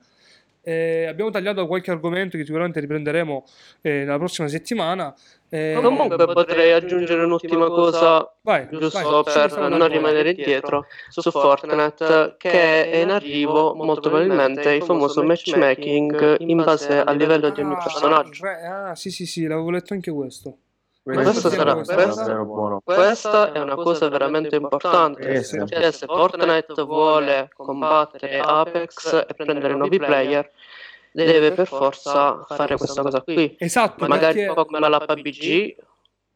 Eh, 0.61 1.05
abbiamo 1.05 1.31
tagliato 1.31 1.65
qualche 1.67 1.89
argomento 1.89 2.37
che 2.37 2.43
sicuramente 2.45 2.79
riprenderemo 2.79 3.45
eh, 3.81 3.89
nella 3.99 4.17
prossima 4.17 4.47
settimana. 4.47 5.13
Eh, 5.51 5.79
Comunque 5.81 6.25
potrei 6.27 6.71
aggiungere 6.73 7.23
un'ultima 7.23 7.67
cosa 7.67 8.31
vai, 8.41 8.67
giusto 8.71 9.23
vai, 9.23 9.23
per 9.23 9.57
non 9.69 9.87
rimanere 9.87 10.29
indietro 10.29 10.85
su 11.09 11.31
Fortnite 11.31 12.35
che 12.37 12.91
è 12.91 12.97
in 12.97 13.09
arrivo 13.09 13.73
molto 13.73 14.09
probabilmente 14.09 14.73
il 14.73 14.83
famoso 14.83 15.23
matchmaking 15.23 16.35
in 16.41 16.63
base 16.63 16.99
al 17.01 17.17
livello 17.17 17.49
di 17.49 17.61
ogni 17.61 17.73
Ah, 17.73 17.77
personaggio. 17.77 18.45
Ah, 18.47 18.95
sì, 18.95 19.09
sì, 19.09 19.25
sì, 19.25 19.47
l'avevo 19.47 19.71
letto 19.71 19.93
anche 19.93 20.11
questo. 20.11 20.57
Questo 21.01 21.49
sarà- 21.49 21.73
questa 21.73 21.95
questo- 21.95 22.15
davvero 22.21 22.45
buono. 22.45 22.81
Questa 22.83 23.51
è 23.51 23.59
una 23.59 23.73
cosa 23.73 24.07
veramente 24.09 24.55
importante. 24.57 25.21
Eh, 25.27 25.41
sì. 25.43 25.59
Cioè, 25.65 25.89
se 25.91 26.05
Fortnite 26.05 26.83
vuole 26.83 27.49
combattere 27.55 28.37
Apex 28.39 29.25
e 29.27 29.33
prendere 29.33 29.73
nuovi 29.73 29.97
player, 29.97 30.51
deve 31.25 31.51
per 31.51 31.67
forza 31.67 32.43
fare 32.47 32.77
questa 32.77 33.01
cosa 33.01 33.21
qui. 33.21 33.55
Esatto, 33.57 34.07
Magari 34.07 34.33
perché, 34.33 34.49
un 34.49 34.55
po' 34.55 34.65
come 34.65 34.79
la 34.79 34.99
PUBG, 34.99 35.75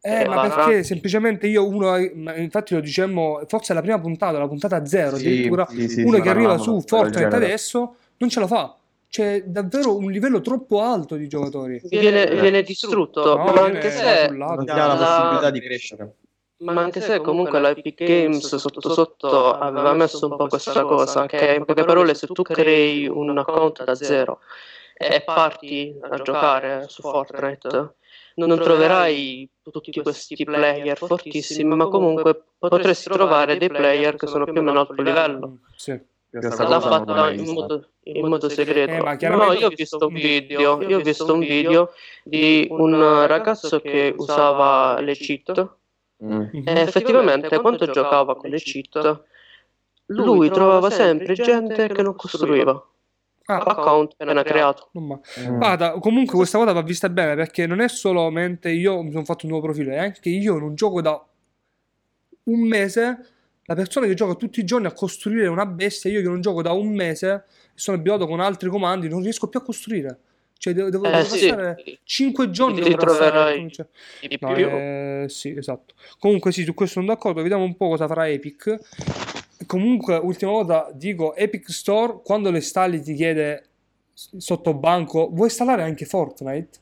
eh, 0.05 0.27
ma 0.27 0.41
perché 0.41 0.83
semplicemente 0.83 1.47
io 1.47 1.65
uno, 1.65 1.95
infatti 1.97 2.73
lo 2.73 2.81
dicemmo, 2.81 3.41
forse 3.47 3.71
è 3.71 3.75
la 3.75 3.81
prima 3.81 3.99
puntata, 4.01 4.37
la 4.37 4.47
puntata 4.49 4.85
zero, 4.85 5.15
Sì, 5.15 5.27
addirittura 5.27 5.65
sì, 5.69 5.87
sì, 5.87 6.01
uno 6.01 6.17
sì, 6.17 6.21
che 6.21 6.29
arriva 6.29 6.57
su 6.57 6.81
Fortnite 6.85 7.35
adesso 7.35 7.95
non 8.17 8.29
ce 8.29 8.39
la 8.41 8.47
fa. 8.47 8.75
C'è 9.07 9.43
davvero 9.43 9.95
un 9.95 10.11
livello 10.11 10.41
troppo 10.41 10.81
alto 10.81 11.15
di 11.15 11.27
giocatori. 11.27 11.79
viene, 11.85 12.25
viene 12.35 12.63
distrutto. 12.63 13.37
No, 13.37 13.43
ma, 13.45 13.51
viene 13.51 13.77
anche 13.77 13.91
se. 13.91 14.27
Non 14.29 14.65
la 14.65 14.87
La- 14.87 14.95
possibilità 14.97 15.49
di 15.51 15.61
crescere. 15.61 16.15
Ma 16.59 16.81
anche 16.81 17.01
se 17.01 17.19
comunque 17.21 17.59
la 17.59 17.69
Epic 17.69 18.03
Games 18.03 18.55
sotto 18.55 18.89
sotto 18.93 19.53
aveva 19.53 19.93
messo 19.93 20.27
un 20.27 20.37
po' 20.37 20.47
questa 20.47 20.83
cosa, 20.83 21.25
che 21.25 21.55
in 21.55 21.65
poche 21.65 21.83
parole 21.83 22.13
se 22.13 22.27
tu 22.27 22.41
crei 22.43 23.07
un 23.07 23.37
account 23.37 23.83
da 23.83 23.95
zero 23.95 24.39
e 24.95 25.21
parti 25.23 25.97
a 26.01 26.17
giocare 26.19 26.85
su 26.87 27.01
Fortnite, 27.01 27.95
non 28.35 28.57
troverai 28.59 29.49
tutti 29.71 30.01
questi 30.01 30.43
player 30.43 30.97
fortissimi, 30.97 31.75
ma 31.75 31.87
comunque 31.87 32.43
potresti 32.57 33.09
trovare 33.09 33.57
dei 33.57 33.69
player 33.69 34.15
che 34.15 34.27
sono 34.27 34.45
più 34.45 34.59
o 34.59 34.61
meno 34.63 34.79
al 34.81 34.87
tuo 34.87 35.03
livello. 35.03 35.47
Mm, 35.47 35.55
Sì. 35.75 35.99
L'ha 36.35 36.79
fatta 36.79 37.29
in 37.31 37.47
modo, 37.53 37.89
in 38.05 38.27
modo 38.27 38.49
segreto. 38.49 38.91
Eh, 38.91 39.29
ma 39.29 39.35
no, 39.45 39.51
io 39.53 39.67
ho 39.67 39.69
visto 39.69 40.07
un 40.07 40.13
video, 40.13 40.81
io 40.81 40.97
ho 40.97 41.01
visto 41.01 41.31
un 41.31 41.39
video 41.39 41.91
di 42.23 42.67
un 42.71 43.27
ragazzo 43.27 43.79
che 43.79 44.15
usava 44.17 44.99
le 44.99 45.13
cheat 45.13 45.75
Mm. 46.23 46.29
Mhm. 46.31 46.63
e 46.67 46.79
effettivamente 46.81 47.59
quando 47.59 47.85
giocava 47.87 48.35
con 48.35 48.49
le 48.49 48.57
cheat 48.57 49.23
lui 50.07 50.49
trovava 50.49 50.89
sempre 50.89 51.33
gente 51.33 51.87
che 51.87 52.01
non 52.01 52.15
costruiva 52.15 52.87
Ah, 53.45 53.57
account 53.57 54.13
appena 54.17 54.41
creato. 54.43 54.89
non 54.93 55.07
ma- 55.07 55.19
Mm. 55.41 55.57
Guarda, 55.57 55.91
comunque 55.99 56.35
questa 56.37 56.57
cosa 56.57 56.71
va 56.71 56.81
vista 56.81 57.09
bene 57.09 57.35
perché 57.35 57.67
non 57.67 57.81
è 57.81 57.89
solamente 57.89 58.69
io 58.69 59.01
mi 59.01 59.11
sono 59.11 59.25
fatto 59.25 59.45
un 59.45 59.51
nuovo 59.51 59.65
profilo, 59.67 59.91
è 59.91 59.97
anche 59.97 60.29
io 60.29 60.57
non 60.57 60.75
gioco 60.75 61.01
da 61.01 61.21
un 62.45 62.59
mese. 62.67 63.27
La 63.65 63.75
persona 63.75 64.05
che 64.07 64.13
gioca 64.13 64.35
tutti 64.35 64.59
i 64.59 64.65
giorni 64.65 64.87
a 64.87 64.93
costruire 64.93 65.47
una 65.47 65.65
bestia, 65.65 66.09
io 66.09 66.21
che 66.21 66.27
non 66.27 66.41
gioco 66.41 66.61
da 66.61 66.71
un 66.73 66.93
mese, 66.93 67.45
sono 67.73 67.97
abituato 67.97 68.27
con 68.27 68.39
altri 68.41 68.69
comandi, 68.69 69.07
non 69.09 69.21
riesco 69.21 69.47
più 69.47 69.59
a 69.59 69.63
costruire. 69.63 70.19
Cioè, 70.63 70.73
devo, 70.73 70.89
devo- 70.89 71.05
Eh 71.07 71.11
devo 71.11 71.23
sì, 71.35 71.47
passare 71.49 71.83
5 72.05 72.49
giorni 72.49 72.79
ti 72.79 72.95
passare- 72.95 73.29
troverai 73.31 73.69
di 74.21 74.37
No, 74.39 74.53
più. 74.53 74.65
eh, 74.65 75.25
sì, 75.27 75.49
esatto. 75.57 75.93
Comunque 76.19 76.53
sì, 76.53 76.63
su 76.63 76.73
questo 76.73 77.01
sono 77.01 77.11
d'accordo, 77.13 77.41
vediamo 77.41 77.65
un 77.65 77.75
po' 77.75 77.89
cosa 77.89 78.07
farà 78.07 78.29
Epic. 78.29 78.77
Comunque, 79.65 80.15
ultima 80.15 80.51
volta 80.51 80.89
dico, 80.93 81.35
Epic 81.35 81.69
Store, 81.69 82.21
quando 82.23 82.49
le 82.49 82.59
installi 82.59 83.01
ti 83.01 83.13
chiede 83.13 83.65
sotto 84.13 84.73
banco, 84.73 85.27
vuoi 85.33 85.47
installare 85.47 85.81
anche 85.83 86.05
Fortnite? 86.05 86.79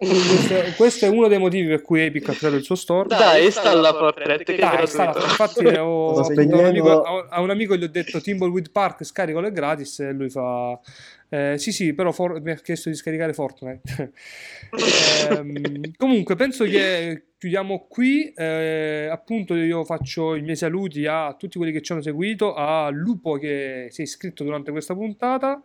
Questo, 0.00 0.54
questo 0.76 1.04
è 1.04 1.08
uno 1.08 1.28
dei 1.28 1.38
motivi 1.38 1.68
per 1.68 1.82
cui 1.82 2.00
Epic 2.00 2.26
ha 2.30 2.32
creato 2.32 2.56
il 2.56 2.62
suo 2.62 2.74
store. 2.74 3.06
Dai, 3.08 3.44
installa 3.44 3.92
Fortnite 3.92 4.44
che 4.44 4.56
Dai, 4.56 4.80
installa. 4.80 5.20
Infatti, 5.22 5.66
ho, 5.66 6.12
a, 6.14 6.16
un 6.16 6.24
spegnendo. 6.24 6.62
amico, 6.68 7.02
a- 7.02 7.40
un 7.42 7.50
amico 7.50 7.76
gli 7.76 7.84
ho 7.84 7.88
detto 7.88 8.18
Timbleweed 8.18 8.70
Park, 8.70 9.04
scaricalo 9.04 9.46
è 9.46 9.52
gratis. 9.52 10.00
E 10.00 10.12
lui 10.12 10.30
fa: 10.30 10.80
eh, 11.28 11.58
Sì, 11.58 11.70
sì, 11.70 11.92
però 11.92 12.12
For- 12.12 12.40
mi 12.40 12.50
ha 12.50 12.54
chiesto 12.54 12.88
di 12.88 12.94
scaricare 12.94 13.34
Fortnite. 13.34 14.12
Ehm, 15.30 15.92
comunque, 15.96 16.34
penso 16.36 16.64
che 16.64 17.32
chiudiamo 17.38 17.86
qui. 17.88 18.32
Eh, 18.34 19.08
appunto, 19.10 19.54
io 19.54 19.84
faccio 19.84 20.34
i 20.34 20.40
miei 20.42 20.56
saluti 20.56 21.04
a 21.06 21.34
tutti 21.38 21.58
quelli 21.58 21.72
che 21.72 21.82
ci 21.82 21.92
hanno 21.92 22.00
seguito, 22.02 22.54
a 22.54 22.88
Lupo 22.90 23.34
che 23.34 23.88
si 23.90 24.00
è 24.00 24.04
iscritto 24.04 24.44
durante 24.44 24.70
questa 24.70 24.94
puntata. 24.94 25.60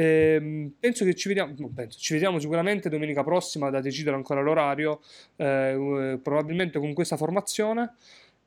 Ehm, 0.00 0.74
penso 0.78 1.04
che 1.04 1.14
ci 1.16 1.26
vediamo, 1.26 1.52
non 1.58 1.74
penso, 1.74 1.98
ci 1.98 2.12
vediamo 2.12 2.38
sicuramente 2.38 2.88
domenica 2.88 3.24
prossima 3.24 3.68
da 3.68 3.80
decidere 3.80 4.14
ancora 4.14 4.40
l'orario, 4.40 5.00
eh, 5.34 6.20
probabilmente 6.22 6.78
con 6.78 6.92
questa 6.94 7.16
formazione. 7.16 7.94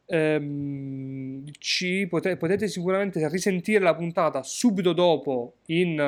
Ehm, 0.06 1.44
ci 1.60 2.08
pote- 2.10 2.38
potete 2.38 2.70
sicuramente 2.70 3.28
risentire 3.28 3.80
la 3.80 3.94
puntata 3.94 4.44
subito 4.44 4.94
dopo 4.94 5.56
in 5.68 6.00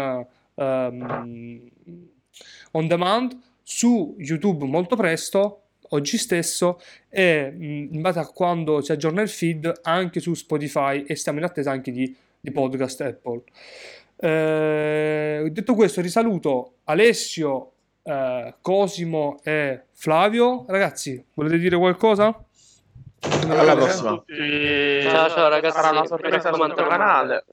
ehm, 0.56 1.70
on 2.72 2.88
demand 2.88 3.38
su 3.62 4.16
YouTube 4.20 4.66
molto 4.66 4.96
presto, 4.96 5.64
oggi 5.90 6.18
stesso, 6.18 6.80
e 7.10 7.52
mh, 7.52 7.90
in 7.92 8.02
base 8.02 8.20
a 8.20 8.28
quando 8.28 8.82
si 8.82 8.94
aggiorna 8.94 9.22
il 9.22 9.30
feed 9.30 9.82
anche 9.84 10.22
su 10.22 10.34
Spotify 10.36 11.04
e 11.04 11.16
stiamo 11.16 11.40
in 11.40 11.44
attesa 11.46 11.72
anche 11.72 11.92
di, 11.92 12.16
di 12.40 12.52
podcast 12.52 13.02
Apple. 13.02 13.44
Eh, 14.24 15.50
detto 15.52 15.74
questo, 15.74 16.00
risaluto 16.00 16.76
Alessio, 16.86 17.72
eh, 18.04 18.56
Cosimo 18.62 19.42
e 19.44 19.88
Flavio. 19.92 20.64
Ragazzi, 20.66 21.22
volete 21.34 21.58
dire 21.58 21.76
qualcosa? 21.76 22.28
Alla 23.50 23.76
prossima. 23.76 24.24
Ciao, 25.12 25.30
ciao, 25.30 25.50
ragazzi. 25.50 25.76
Sarà 25.76 25.90
una 25.90 26.06
sorpresa 26.06 26.54
sul 26.54 26.68
nostro 26.68 26.88
canale. 26.88 27.46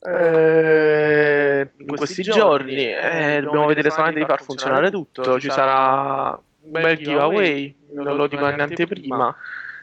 Eh, 0.00 1.68
in 1.76 1.96
questi 1.96 2.22
giorni 2.22 2.76
eh, 2.76 3.40
dobbiamo 3.42 3.66
vedere 3.66 3.90
solamente 3.90 4.20
di 4.20 4.26
far 4.26 4.40
funzionare 4.44 4.92
tutto. 4.92 5.40
Ci 5.40 5.50
sarà 5.50 6.40
un 6.60 6.70
bel 6.70 6.96
giveaway, 6.98 7.74
non 7.94 8.14
lo 8.14 8.28
dico 8.28 8.48
in 8.48 8.60
anteprima. 8.60 9.34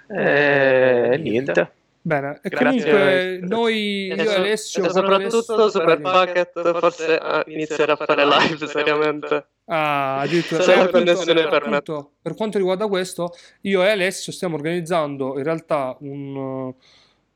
Eh, 0.07 1.17
niente. 1.21 1.71
Bene, 2.07 2.39
e 2.43 2.49
Grazie. 2.49 2.67
comunque 2.83 3.39
noi, 3.47 4.05
io 4.05 4.15
e 4.15 4.35
Alessio, 4.35 4.85
e 4.85 4.89
soprattutto 4.89 5.53
Alessio- 5.55 5.69
Super 5.69 6.01
Packet 6.01 6.77
forse 6.79 7.19
eh, 7.19 7.43
inizierà 7.47 7.93
a 7.93 7.95
fare 7.95 8.23
live 8.27 8.67
seriamente. 8.67 9.47
Ah, 9.65 10.19
addirittura. 10.19 10.61
Se 10.61 10.71
Eh, 10.71 10.75
la 10.75 10.81
appunto, 10.83 10.99
connessione 10.99 11.39
appunto, 11.41 11.59
permette. 11.59 12.05
per 12.21 12.35
quanto 12.35 12.57
riguarda 12.59 12.87
questo, 12.87 13.33
io 13.61 13.83
e 13.83 13.89
Alessio 13.89 14.31
stiamo 14.31 14.53
organizzando 14.53 15.35
in 15.39 15.43
realtà 15.43 15.97
un, 16.01 16.35
uh, 16.35 16.75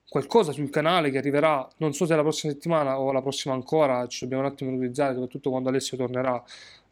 qualcosa 0.08 0.52
sul 0.52 0.70
canale 0.70 1.10
che 1.10 1.18
arriverà, 1.18 1.68
non 1.78 1.94
so 1.94 2.06
se 2.06 2.16
la 2.16 2.22
prossima 2.22 2.54
settimana 2.54 3.00
o 3.00 3.12
la 3.12 3.24
prossima 3.24 3.56
ancora, 3.56 4.06
ci 4.06 4.20
dobbiamo 4.22 4.44
un 4.46 4.52
attimo 4.52 4.70
organizzare, 4.72 5.14
soprattutto 5.14 5.50
quando 5.50 5.70
Alessio 5.70 5.98
tornerà 5.98 6.44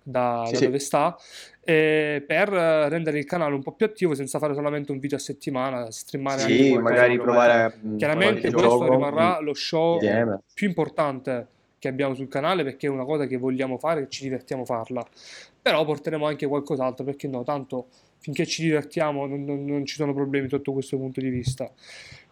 da, 0.09 0.43
Sì, 0.45 0.53
da 0.53 0.57
sì. 0.59 0.65
dove 0.65 0.79
sta, 0.79 1.17
eh, 1.63 2.23
per 2.25 2.47
rendere 2.49 3.19
il 3.19 3.25
canale 3.25 3.53
un 3.55 3.61
po' 3.63 3.73
più 3.73 3.85
attivo 3.85 4.15
senza 4.15 4.39
fare 4.39 4.53
solamente 4.53 4.91
un 4.91 4.99
video 4.99 5.17
a 5.17 5.21
settimana, 5.21 5.91
streamare 5.91 6.41
anche 6.43 6.53
Sì, 6.55 6.69
qualcosa 6.69 6.93
magari 6.93 7.19
provare 7.19 7.73
mm, 7.85 7.97
Chiaramente 7.97 8.41
questo 8.51 8.57
gioco 8.59 8.89
rimarrà 8.89 9.39
lo 9.41 9.53
show 9.53 9.95
insieme. 9.95 10.39
più 10.53 10.67
importante 10.67 11.47
che 11.79 11.87
abbiamo 11.89 12.15
sul 12.15 12.27
canale 12.27 12.63
perché 12.63 12.87
è 12.87 12.89
una 12.89 13.05
cosa 13.05 13.27
che 13.27 13.37
vogliamo 13.37 13.77
fare 13.77 14.03
e 14.03 14.09
ci 14.09 14.23
divertiamo 14.23 14.63
a 14.63 14.65
farla. 14.65 15.05
Però 15.61 15.83
porteremo 15.83 16.25
anche 16.25 16.47
qualcos'altro 16.47 17.03
perché 17.03 17.27
no, 17.27 17.43
tanto 17.43 17.87
finché 18.19 18.45
ci 18.45 18.63
divertiamo 18.63 19.27
non, 19.27 19.43
non- 19.43 19.63
non 19.65 19.85
ci 19.85 19.95
sono 19.95 20.13
problemi 20.13 20.47
sotto 20.49 20.71
questo 20.71 20.97
punto 20.97 21.19
di 21.19 21.29
vista. 21.29 21.69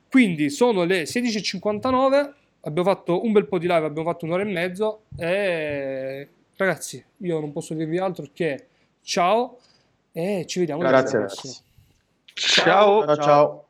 Quindi 0.10 0.50
sono 0.50 0.84
le 0.86 1.06
16.59, 1.06 2.34
abbiamo 2.62 2.90
fatto 2.90 3.24
un 3.24 3.32
bel 3.34 3.48
po' 3.48 3.58
di 3.60 3.68
live, 3.68 3.86
abbiamo 3.86 4.10
fatto 4.10 4.26
un'ora 4.26 4.44
e 4.44 4.46
mezzo 4.46 5.02
e 5.18 6.28
ragazzi, 6.58 7.04
io 7.18 7.40
non 7.40 7.52
posso 7.52 7.74
dirvi 7.74 7.98
altro 7.98 8.28
che 8.34 8.68
ciao 9.02 9.60
e 10.12 10.46
ci 10.48 10.60
vediamo 10.60 10.82
Grazie, 10.82 11.18
alla 11.18 11.26
prossima. 11.26 11.54
ragazzi. 11.54 11.64
Ciao. 12.34 13.06
Ciao 13.06 13.16
ciao. 13.18 13.65